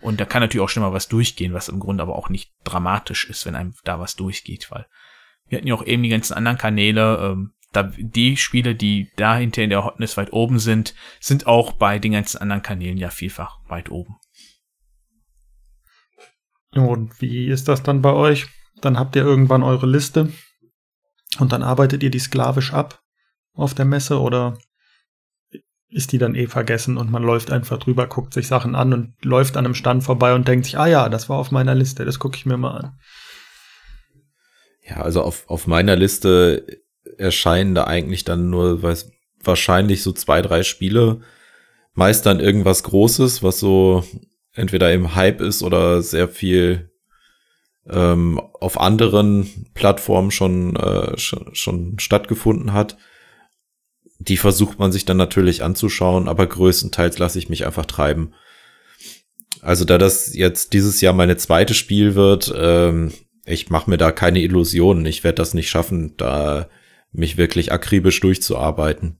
Und 0.00 0.18
da 0.18 0.24
kann 0.24 0.40
natürlich 0.40 0.64
auch 0.64 0.70
schon 0.70 0.82
mal 0.82 0.92
was 0.92 1.08
durchgehen, 1.08 1.52
was 1.52 1.68
im 1.68 1.78
Grunde 1.78 2.02
aber 2.02 2.16
auch 2.16 2.30
nicht 2.30 2.52
dramatisch 2.64 3.28
ist, 3.28 3.44
wenn 3.44 3.54
einem 3.54 3.74
da 3.84 4.00
was 4.00 4.16
durchgeht, 4.16 4.70
weil 4.70 4.86
wir 5.48 5.58
hatten 5.58 5.68
ja 5.68 5.74
auch 5.74 5.84
eben 5.84 6.02
die 6.02 6.08
ganzen 6.08 6.34
anderen 6.34 6.58
Kanäle, 6.58 7.18
ähm, 7.18 7.52
da 7.72 7.82
die 7.98 8.36
Spiele, 8.38 8.74
die 8.74 9.10
dahinter 9.16 9.62
in 9.62 9.70
der 9.70 9.84
Hotness 9.84 10.16
weit 10.16 10.32
oben 10.32 10.58
sind, 10.58 10.94
sind 11.20 11.46
auch 11.46 11.72
bei 11.72 11.98
den 11.98 12.12
ganzen 12.12 12.38
anderen 12.38 12.62
Kanälen 12.62 12.96
ja 12.96 13.10
vielfach 13.10 13.58
weit 13.68 13.90
oben. 13.90 14.16
Und 16.72 17.20
wie 17.20 17.48
ist 17.48 17.68
das 17.68 17.82
dann 17.82 18.00
bei 18.00 18.12
euch? 18.12 18.46
Dann 18.80 18.98
habt 18.98 19.16
ihr 19.16 19.22
irgendwann 19.22 19.62
eure 19.62 19.86
Liste 19.86 20.32
und 21.38 21.52
dann 21.52 21.62
arbeitet 21.62 22.02
ihr 22.02 22.10
die 22.10 22.18
sklavisch 22.18 22.72
ab 22.72 23.02
auf 23.54 23.74
der 23.74 23.84
Messe 23.84 24.20
oder 24.20 24.56
ist 25.90 26.12
die 26.12 26.18
dann 26.18 26.34
eh 26.34 26.46
vergessen 26.46 26.96
und 26.96 27.10
man 27.10 27.22
läuft 27.22 27.50
einfach 27.50 27.78
drüber, 27.78 28.06
guckt 28.06 28.34
sich 28.34 28.46
Sachen 28.46 28.74
an 28.74 28.92
und 28.92 29.24
läuft 29.24 29.56
an 29.56 29.64
einem 29.64 29.74
Stand 29.74 30.04
vorbei 30.04 30.34
und 30.34 30.46
denkt 30.46 30.66
sich, 30.66 30.78
ah 30.78 30.86
ja, 30.86 31.08
das 31.08 31.28
war 31.28 31.38
auf 31.38 31.50
meiner 31.50 31.74
Liste, 31.74 32.04
das 32.04 32.18
gucke 32.18 32.36
ich 32.36 32.46
mir 32.46 32.56
mal 32.56 32.76
an. 32.76 32.98
Ja, 34.86 35.02
also 35.02 35.22
auf, 35.22 35.48
auf 35.48 35.66
meiner 35.66 35.96
Liste 35.96 36.82
erscheinen 37.16 37.74
da 37.74 37.84
eigentlich 37.84 38.24
dann 38.24 38.50
nur 38.50 38.82
weiß, 38.82 39.10
wahrscheinlich 39.42 40.02
so 40.02 40.12
zwei, 40.12 40.42
drei 40.42 40.62
Spiele. 40.62 41.20
meist 41.94 42.26
dann 42.26 42.40
irgendwas 42.40 42.82
Großes, 42.82 43.42
was 43.42 43.58
so 43.58 44.04
entweder 44.52 44.92
im 44.92 45.14
Hype 45.14 45.40
ist 45.40 45.62
oder 45.62 46.02
sehr 46.02 46.28
viel 46.28 46.90
ähm, 47.90 48.40
auf 48.60 48.80
anderen 48.80 49.66
Plattformen 49.74 50.30
schon, 50.30 50.76
äh, 50.76 51.16
schon, 51.18 51.54
schon 51.54 51.98
stattgefunden 51.98 52.72
hat. 52.72 52.96
Die 54.18 54.36
versucht 54.36 54.78
man 54.78 54.92
sich 54.92 55.04
dann 55.04 55.16
natürlich 55.16 55.62
anzuschauen, 55.62 56.28
aber 56.28 56.46
größtenteils 56.46 57.18
lasse 57.18 57.38
ich 57.38 57.48
mich 57.48 57.66
einfach 57.66 57.86
treiben. 57.86 58.34
Also 59.62 59.84
da 59.84 59.98
das 59.98 60.34
jetzt 60.34 60.72
dieses 60.72 61.00
Jahr 61.00 61.12
meine 61.12 61.36
zweite 61.36 61.74
Spiel 61.74 62.14
wird, 62.14 62.52
ähm, 62.56 63.12
ich 63.44 63.70
mache 63.70 63.88
mir 63.90 63.96
da 63.96 64.12
keine 64.12 64.40
Illusionen. 64.40 65.06
Ich 65.06 65.24
werde 65.24 65.36
das 65.36 65.54
nicht 65.54 65.70
schaffen, 65.70 66.14
da 66.16 66.68
mich 67.12 67.36
wirklich 67.36 67.72
akribisch 67.72 68.20
durchzuarbeiten. 68.20 69.18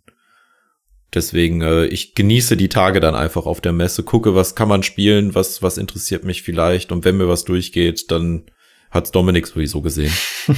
Deswegen, 1.14 1.62
äh, 1.62 1.86
ich 1.86 2.14
genieße 2.14 2.56
die 2.56 2.68
Tage 2.68 3.00
dann 3.00 3.14
einfach 3.14 3.46
auf 3.46 3.60
der 3.60 3.72
Messe, 3.72 4.02
gucke, 4.02 4.34
was 4.34 4.54
kann 4.54 4.68
man 4.68 4.82
spielen, 4.82 5.34
was, 5.34 5.62
was 5.62 5.78
interessiert 5.78 6.24
mich 6.24 6.42
vielleicht. 6.42 6.92
Und 6.92 7.04
wenn 7.04 7.16
mir 7.16 7.28
was 7.28 7.44
durchgeht, 7.44 8.10
dann 8.10 8.50
hat's 8.90 9.10
Dominik 9.10 9.46
sowieso 9.46 9.82
gesehen. 9.82 10.12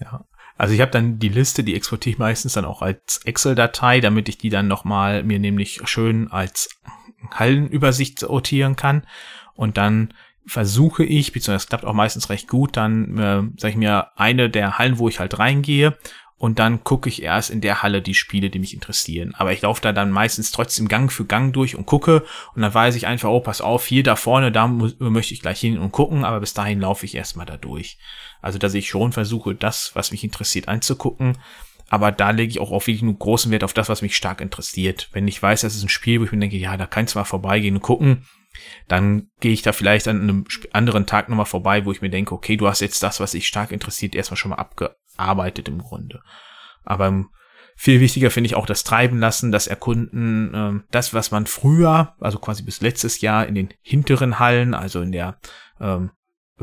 ja. 0.00 0.24
Also 0.56 0.74
ich 0.74 0.82
habe 0.82 0.90
dann 0.90 1.18
die 1.18 1.30
Liste, 1.30 1.64
die 1.64 1.74
exportiere 1.74 2.12
ich 2.12 2.18
meistens 2.18 2.52
dann 2.52 2.66
auch 2.66 2.82
als 2.82 3.20
Excel-Datei, 3.24 4.00
damit 4.00 4.28
ich 4.28 4.36
die 4.36 4.50
dann 4.50 4.68
nochmal 4.68 5.22
mir 5.22 5.38
nämlich 5.38 5.80
schön 5.84 6.30
als 6.30 6.68
Hallenübersicht 7.32 8.18
sortieren 8.18 8.76
kann. 8.76 9.06
Und 9.54 9.78
dann 9.78 10.12
versuche 10.46 11.04
ich, 11.04 11.32
beziehungsweise 11.32 11.64
es 11.64 11.68
klappt 11.68 11.84
auch 11.84 11.94
meistens 11.94 12.28
recht 12.28 12.48
gut, 12.48 12.76
dann 12.76 13.16
äh, 13.16 13.42
sage 13.58 13.70
ich 13.70 13.76
mir 13.76 14.08
eine 14.18 14.50
der 14.50 14.78
Hallen, 14.78 14.98
wo 14.98 15.08
ich 15.08 15.18
halt 15.18 15.38
reingehe 15.38 15.96
und 16.40 16.58
dann 16.58 16.84
gucke 16.84 17.10
ich 17.10 17.22
erst 17.22 17.50
in 17.50 17.60
der 17.60 17.82
Halle 17.82 18.00
die 18.00 18.14
Spiele, 18.14 18.48
die 18.48 18.60
mich 18.60 18.72
interessieren. 18.72 19.34
Aber 19.34 19.52
ich 19.52 19.60
laufe 19.60 19.82
da 19.82 19.92
dann 19.92 20.10
meistens 20.10 20.50
trotzdem 20.50 20.88
Gang 20.88 21.12
für 21.12 21.26
Gang 21.26 21.52
durch 21.52 21.76
und 21.76 21.84
gucke 21.84 22.24
und 22.54 22.62
dann 22.62 22.72
weiß 22.72 22.94
ich 22.94 23.06
einfach, 23.06 23.28
oh, 23.28 23.40
pass 23.40 23.60
auf, 23.60 23.84
hier 23.84 24.02
da 24.02 24.16
vorne, 24.16 24.50
da 24.50 24.66
möchte 24.66 25.34
ich 25.34 25.42
gleich 25.42 25.60
hin 25.60 25.78
und 25.78 25.92
gucken, 25.92 26.24
aber 26.24 26.40
bis 26.40 26.54
dahin 26.54 26.80
laufe 26.80 27.04
ich 27.04 27.14
erstmal 27.14 27.44
da 27.44 27.58
durch. 27.58 27.98
Also, 28.40 28.58
dass 28.58 28.72
ich 28.72 28.88
schon 28.88 29.12
versuche, 29.12 29.54
das, 29.54 29.90
was 29.92 30.12
mich 30.12 30.24
interessiert, 30.24 30.66
anzugucken. 30.66 31.36
Aber 31.90 32.10
da 32.10 32.30
lege 32.30 32.52
ich 32.52 32.58
auch 32.58 32.70
auf 32.70 32.86
wirklich 32.86 33.02
einen 33.02 33.18
großen 33.18 33.52
Wert 33.52 33.62
auf 33.62 33.74
das, 33.74 33.90
was 33.90 34.00
mich 34.00 34.16
stark 34.16 34.40
interessiert. 34.40 35.10
Wenn 35.12 35.28
ich 35.28 35.42
weiß, 35.42 35.60
das 35.60 35.74
ist 35.74 35.82
ein 35.82 35.90
Spiel, 35.90 36.20
wo 36.20 36.24
ich 36.24 36.32
mir 36.32 36.38
denke, 36.38 36.56
ja, 36.56 36.78
da 36.78 36.86
kann 36.86 37.04
ich 37.04 37.10
zwar 37.10 37.26
vorbeigehen 37.26 37.74
und 37.74 37.82
gucken, 37.82 38.24
dann 38.88 39.28
gehe 39.40 39.52
ich 39.52 39.60
da 39.60 39.72
vielleicht 39.72 40.08
an 40.08 40.22
einem 40.22 40.44
anderen 40.72 41.04
Tag 41.04 41.28
nochmal 41.28 41.44
vorbei, 41.44 41.84
wo 41.84 41.92
ich 41.92 42.00
mir 42.00 42.08
denke, 42.08 42.32
okay, 42.32 42.56
du 42.56 42.66
hast 42.66 42.80
jetzt 42.80 43.02
das, 43.02 43.20
was 43.20 43.32
dich 43.32 43.46
stark 43.46 43.72
interessiert, 43.72 44.14
erstmal 44.14 44.38
schon 44.38 44.50
mal 44.50 44.56
abgearbeitet 45.20 45.68
im 45.68 45.78
Grunde. 45.78 46.22
Aber 46.84 47.24
viel 47.76 48.00
wichtiger 48.00 48.30
finde 48.30 48.46
ich 48.46 48.54
auch 48.54 48.66
das 48.66 48.84
Treiben 48.84 49.18
lassen, 49.18 49.52
das 49.52 49.66
Erkunden, 49.66 50.52
ähm, 50.54 50.84
das, 50.90 51.14
was 51.14 51.30
man 51.30 51.46
früher, 51.46 52.14
also 52.20 52.38
quasi 52.38 52.62
bis 52.62 52.80
letztes 52.80 53.20
Jahr 53.20 53.46
in 53.46 53.54
den 53.54 53.68
hinteren 53.82 54.38
Hallen, 54.38 54.74
also 54.74 55.00
in 55.00 55.12
der 55.12 55.38
ähm, 55.80 56.10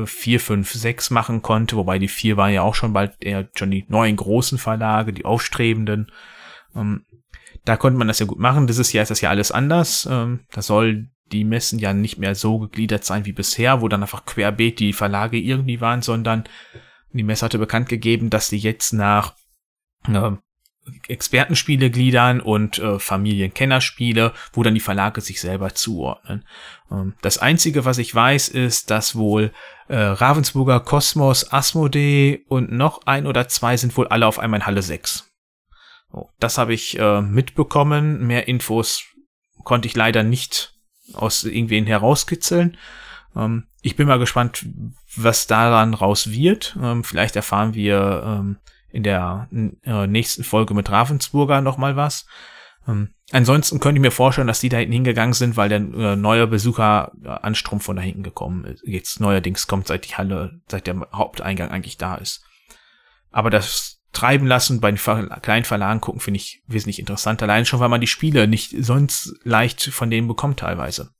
4, 0.02 0.38
5, 0.38 0.72
6 0.72 1.10
machen 1.10 1.42
konnte, 1.42 1.76
wobei 1.76 1.98
die 1.98 2.08
4 2.08 2.36
war 2.36 2.50
ja 2.50 2.62
auch 2.62 2.76
schon 2.76 2.92
bald 2.92 3.16
eher 3.20 3.48
schon 3.56 3.70
die 3.70 3.84
neuen 3.88 4.14
großen 4.14 4.58
Verlage, 4.58 5.12
die 5.12 5.24
aufstrebenden. 5.24 6.12
Ähm, 6.76 7.04
da 7.64 7.76
konnte 7.76 7.98
man 7.98 8.06
das 8.06 8.20
ja 8.20 8.26
gut 8.26 8.38
machen. 8.38 8.68
Dieses 8.68 8.92
Jahr 8.92 9.02
ist 9.02 9.10
das 9.10 9.20
ja 9.20 9.30
alles 9.30 9.50
anders. 9.50 10.06
Ähm, 10.08 10.40
da 10.52 10.62
soll 10.62 11.10
die 11.32 11.44
Messen 11.44 11.80
ja 11.80 11.92
nicht 11.92 12.18
mehr 12.18 12.34
so 12.34 12.60
gegliedert 12.60 13.04
sein 13.04 13.26
wie 13.26 13.32
bisher, 13.32 13.82
wo 13.82 13.88
dann 13.88 14.02
einfach 14.02 14.24
querbeet 14.24 14.78
die 14.78 14.92
Verlage 14.92 15.36
irgendwie 15.36 15.80
waren, 15.80 16.00
sondern 16.00 16.44
die 17.12 17.22
Messe 17.22 17.44
hatte 17.44 17.58
bekannt 17.58 17.88
gegeben, 17.88 18.30
dass 18.30 18.48
die 18.48 18.58
jetzt 18.58 18.92
nach 18.92 19.34
äh, 20.06 20.32
Expertenspiele 21.08 21.90
gliedern 21.90 22.40
und 22.40 22.78
äh, 22.78 22.98
Familienkennerspiele, 22.98 24.32
wo 24.52 24.62
dann 24.62 24.74
die 24.74 24.80
Verlage 24.80 25.20
sich 25.20 25.40
selber 25.40 25.74
zuordnen. 25.74 26.44
Ähm, 26.90 27.14
das 27.22 27.38
Einzige, 27.38 27.84
was 27.84 27.98
ich 27.98 28.14
weiß, 28.14 28.48
ist, 28.48 28.90
dass 28.90 29.14
wohl 29.14 29.52
äh, 29.88 29.96
Ravensburger, 29.96 30.80
Kosmos, 30.80 31.52
Asmodee 31.52 32.44
und 32.48 32.72
noch 32.72 33.06
ein 33.06 33.26
oder 33.26 33.48
zwei 33.48 33.76
sind 33.76 33.96
wohl 33.96 34.08
alle 34.08 34.26
auf 34.26 34.38
einmal 34.38 34.60
in 34.60 34.66
Halle 34.66 34.82
6. 34.82 35.30
So, 36.12 36.30
das 36.38 36.58
habe 36.58 36.74
ich 36.74 36.98
äh, 36.98 37.20
mitbekommen. 37.20 38.26
Mehr 38.26 38.48
Infos 38.48 39.04
konnte 39.64 39.88
ich 39.88 39.96
leider 39.96 40.22
nicht 40.22 40.74
aus 41.14 41.44
irgendwen 41.44 41.86
herauskitzeln. 41.86 42.76
Ähm, 43.36 43.66
ich 43.82 43.96
bin 43.96 44.08
mal 44.08 44.18
gespannt, 44.18 44.66
was 45.16 45.46
daran 45.46 45.94
raus 45.94 46.30
wird. 46.30 46.76
Ähm, 46.80 47.04
vielleicht 47.04 47.36
erfahren 47.36 47.74
wir 47.74 48.22
ähm, 48.24 48.58
in 48.90 49.02
der 49.02 49.48
äh, 49.84 50.06
nächsten 50.06 50.44
Folge 50.44 50.74
mit 50.74 50.90
Ravensburger 50.90 51.60
noch 51.60 51.76
mal 51.76 51.96
was. 51.96 52.26
Ähm, 52.86 53.10
ansonsten 53.32 53.80
könnte 53.80 53.98
ich 53.98 54.02
mir 54.02 54.10
vorstellen, 54.10 54.46
dass 54.46 54.60
die 54.60 54.68
da 54.68 54.78
hinten 54.78 54.92
hingegangen 54.92 55.34
sind, 55.34 55.56
weil 55.56 55.68
der 55.68 55.78
äh, 55.78 56.16
neue 56.16 56.46
Besucheranstrom 56.46 57.80
von 57.80 57.96
da 57.96 58.02
hinten 58.02 58.22
gekommen 58.22 58.64
ist. 58.64 58.82
Jetzt 58.86 59.20
neuerdings 59.20 59.66
kommt, 59.66 59.86
seit 59.86 60.08
die 60.08 60.16
Halle, 60.16 60.60
seit 60.68 60.86
der 60.86 61.06
Haupteingang 61.12 61.70
eigentlich 61.70 61.98
da 61.98 62.16
ist. 62.16 62.44
Aber 63.30 63.50
das 63.50 64.00
treiben 64.12 64.46
lassen, 64.46 64.80
bei 64.80 64.90
den 64.90 64.98
kleinen 65.42 65.64
Verlagen 65.64 66.00
gucken, 66.00 66.20
finde 66.20 66.38
ich 66.38 66.62
wesentlich 66.66 66.98
interessanter. 66.98 67.44
Allein 67.44 67.66
schon, 67.66 67.80
weil 67.80 67.90
man 67.90 68.00
die 68.00 68.06
Spiele 68.06 68.48
nicht 68.48 68.74
sonst 68.78 69.34
leicht 69.44 69.82
von 69.82 70.10
denen 70.10 70.28
bekommt 70.28 70.60
teilweise. 70.60 71.10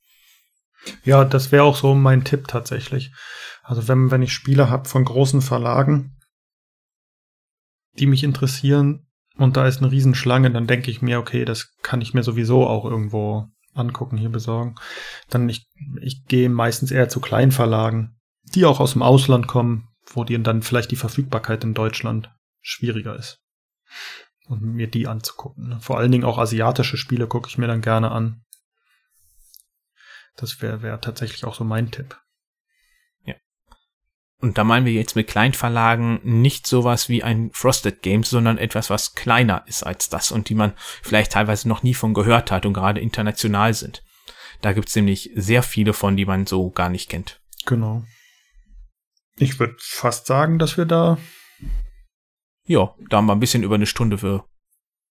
Ja, 1.04 1.24
das 1.24 1.52
wäre 1.52 1.64
auch 1.64 1.76
so 1.76 1.94
mein 1.94 2.24
Tipp 2.24 2.48
tatsächlich. 2.48 3.12
Also 3.62 3.86
wenn, 3.88 4.10
wenn 4.10 4.22
ich 4.22 4.32
Spiele 4.32 4.70
habe 4.70 4.88
von 4.88 5.04
großen 5.04 5.42
Verlagen, 5.42 6.16
die 7.98 8.06
mich 8.06 8.24
interessieren 8.24 9.06
und 9.36 9.56
da 9.56 9.66
ist 9.66 9.78
eine 9.78 9.90
Riesenschlange, 9.90 10.50
dann 10.50 10.66
denke 10.66 10.90
ich 10.90 11.02
mir, 11.02 11.18
okay, 11.18 11.44
das 11.44 11.74
kann 11.82 12.00
ich 12.00 12.14
mir 12.14 12.22
sowieso 12.22 12.66
auch 12.66 12.84
irgendwo 12.84 13.48
angucken, 13.74 14.16
hier 14.16 14.30
besorgen. 14.30 14.74
Dann 15.28 15.48
ich, 15.48 15.68
ich 16.00 16.24
gehe 16.26 16.48
meistens 16.48 16.90
eher 16.90 17.08
zu 17.08 17.20
Kleinverlagen, 17.20 18.18
die 18.54 18.64
auch 18.64 18.80
aus 18.80 18.92
dem 18.92 19.02
Ausland 19.02 19.46
kommen, 19.46 19.88
wo 20.06 20.24
die 20.24 20.42
dann 20.42 20.62
vielleicht 20.62 20.90
die 20.90 20.96
Verfügbarkeit 20.96 21.64
in 21.64 21.74
Deutschland 21.74 22.30
schwieriger 22.60 23.16
ist. 23.16 23.40
Und 24.46 24.62
mir 24.62 24.88
die 24.88 25.06
anzugucken. 25.06 25.78
Vor 25.80 25.98
allen 25.98 26.10
Dingen 26.10 26.24
auch 26.24 26.38
asiatische 26.38 26.96
Spiele 26.96 27.26
gucke 27.26 27.48
ich 27.48 27.58
mir 27.58 27.66
dann 27.66 27.82
gerne 27.82 28.10
an. 28.10 28.44
Das 30.38 30.62
wäre 30.62 30.82
wär 30.82 31.00
tatsächlich 31.00 31.44
auch 31.44 31.54
so 31.54 31.64
mein 31.64 31.90
Tipp. 31.90 32.18
Ja. 33.24 33.34
Und 34.40 34.56
da 34.56 34.64
meinen 34.64 34.86
wir 34.86 34.92
jetzt 34.92 35.16
mit 35.16 35.28
Kleinverlagen 35.28 36.20
nicht 36.22 36.66
sowas 36.66 37.10
wie 37.10 37.22
ein 37.22 37.50
Frosted 37.52 38.00
Games, 38.00 38.30
sondern 38.30 38.56
etwas, 38.56 38.88
was 38.88 39.14
kleiner 39.14 39.64
ist 39.66 39.82
als 39.82 40.08
das 40.08 40.30
und 40.30 40.48
die 40.48 40.54
man 40.54 40.72
vielleicht 41.02 41.32
teilweise 41.32 41.68
noch 41.68 41.82
nie 41.82 41.94
von 41.94 42.14
gehört 42.14 42.50
hat 42.50 42.64
und 42.64 42.72
gerade 42.72 43.00
international 43.00 43.74
sind. 43.74 44.02
Da 44.62 44.72
gibt's 44.72 44.96
nämlich 44.96 45.30
sehr 45.34 45.62
viele 45.62 45.92
von, 45.92 46.16
die 46.16 46.24
man 46.24 46.46
so 46.46 46.70
gar 46.70 46.88
nicht 46.88 47.10
kennt. 47.10 47.42
Genau. 47.66 48.04
Ich 49.36 49.60
würde 49.60 49.76
fast 49.78 50.26
sagen, 50.26 50.58
dass 50.58 50.78
wir 50.78 50.86
da 50.86 51.18
ja, 52.68 52.94
da 53.08 53.16
haben 53.16 53.26
wir 53.26 53.32
ein 53.32 53.40
bisschen 53.40 53.62
über 53.62 53.76
eine 53.76 53.86
Stunde 53.86 54.18
für 54.18 54.44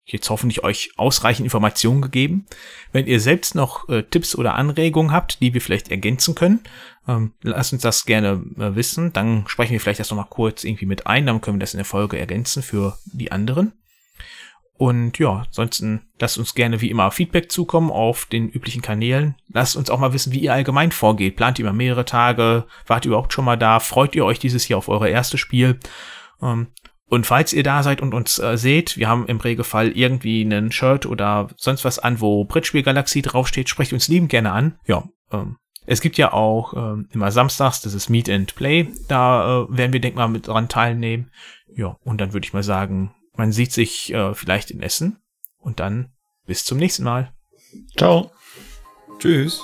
jetzt 0.06 0.30
hoffentlich 0.30 0.64
euch 0.64 0.92
ausreichend 0.98 1.46
Informationen 1.46 2.02
gegeben. 2.02 2.46
Wenn 2.92 3.08
ihr 3.08 3.20
selbst 3.20 3.56
noch 3.56 3.88
äh, 3.90 4.04
Tipps 4.04 4.36
oder 4.36 4.56
Anregungen 4.56 5.12
habt, 5.12 5.42
die 5.42 5.54
wir 5.54 5.62
vielleicht 5.62 5.90
ergänzen 5.90 6.36
können, 6.36 6.62
ähm, 7.08 7.34
lasst 7.42 7.74
uns 7.74 7.82
das 7.82 8.06
gerne 8.06 8.44
äh, 8.58 8.76
wissen. 8.76 9.14
Dann 9.14 9.46
sprechen 9.48 9.72
wir 9.72 9.80
vielleicht 9.80 10.00
das 10.00 10.10
nochmal 10.10 10.28
kurz 10.30 10.64
irgendwie 10.64 10.86
mit 10.86 11.08
ein, 11.08 11.26
dann 11.26 11.42
können 11.42 11.58
wir 11.58 11.62
das 11.62 11.74
in 11.74 11.80
der 11.80 11.86
Folge 11.86 12.18
ergänzen 12.18 12.64
für 12.64 12.98
die 13.06 13.32
anderen. 13.32 13.74
Und 14.76 15.20
ja, 15.20 15.44
ansonsten 15.46 16.02
lasst 16.20 16.38
uns 16.38 16.56
gerne 16.56 16.82
wie 16.82 16.90
immer 16.90 17.12
Feedback 17.12 17.52
zukommen 17.52 17.92
auf 17.92 18.26
den 18.26 18.50
üblichen 18.50 18.82
Kanälen. 18.82 19.36
Lasst 19.48 19.76
uns 19.76 19.90
auch 19.90 20.00
mal 20.00 20.14
wissen, 20.14 20.34
wie 20.34 20.40
ihr 20.40 20.54
allgemein 20.54 20.92
vorgeht. 20.92 21.36
Plant 21.36 21.60
ihr 21.60 21.66
immer 21.66 21.74
mehrere 21.74 22.06
Tage? 22.06 22.66
Wart 22.88 23.06
ihr 23.06 23.10
überhaupt 23.10 23.34
schon 23.34 23.46
mal 23.46 23.56
da? 23.56 23.80
Freut 23.80 24.16
ihr 24.16 24.26
euch 24.26 24.40
dieses 24.40 24.68
Jahr 24.68 24.80
auf 24.80 24.90
eure 24.90 25.10
erste 25.10 25.38
Spiel? 25.38 25.80
Ähm, 26.42 26.68
und 27.14 27.28
falls 27.28 27.54
ihr 27.54 27.62
da 27.62 27.84
seid 27.84 28.02
und 28.02 28.16
uns 28.16 28.40
äh, 28.40 28.58
seht, 28.58 28.98
wir 28.98 29.08
haben 29.08 29.28
im 29.28 29.38
Regelfall 29.38 29.92
irgendwie 29.92 30.42
einen 30.42 30.72
Shirt 30.72 31.06
oder 31.06 31.48
sonst 31.58 31.86
was 31.86 32.00
an, 32.00 32.22
wo 32.22 32.44
Brettspiel 32.44 32.82
Galaxie 32.82 33.22
draufsteht, 33.22 33.70
sprecht 33.70 33.94
uns 33.94 34.08
lieben 34.08 34.28
gerne 34.28 34.52
an. 34.52 34.80
Ja, 34.88 35.04
ähm, 35.32 35.58
es 35.86 36.02
gibt 36.02 36.18
ja 36.18 36.34
auch 36.34 36.74
ähm, 36.74 37.08
immer 37.12 37.32
samstags, 37.32 37.82
das 37.82 37.94
ist 37.94 38.10
Meet 38.10 38.32
and 38.32 38.56
Play. 38.56 38.88
Da 39.10 39.66
äh, 39.66 39.78
werden 39.78 39.94
wir, 39.94 40.02
denk 40.02 40.16
mal, 40.16 40.28
mit 40.28 40.48
dran 40.48 40.70
teilnehmen. 40.70 41.30
Ja, 41.76 41.98
und 42.04 42.20
dann 42.20 42.34
würde 42.34 42.48
ich 42.48 42.54
mal 42.54 42.64
sagen, 42.64 43.14
man 43.36 43.52
sieht 43.52 43.74
sich 43.74 44.12
äh, 44.12 44.34
vielleicht 44.34 44.72
in 44.72 44.82
Essen. 44.82 45.18
Und 45.60 45.80
dann 45.80 46.10
bis 46.48 46.66
zum 46.66 46.80
nächsten 46.80 47.04
Mal. 47.04 47.32
Ciao. 47.96 48.32
Tschüss. 49.20 49.62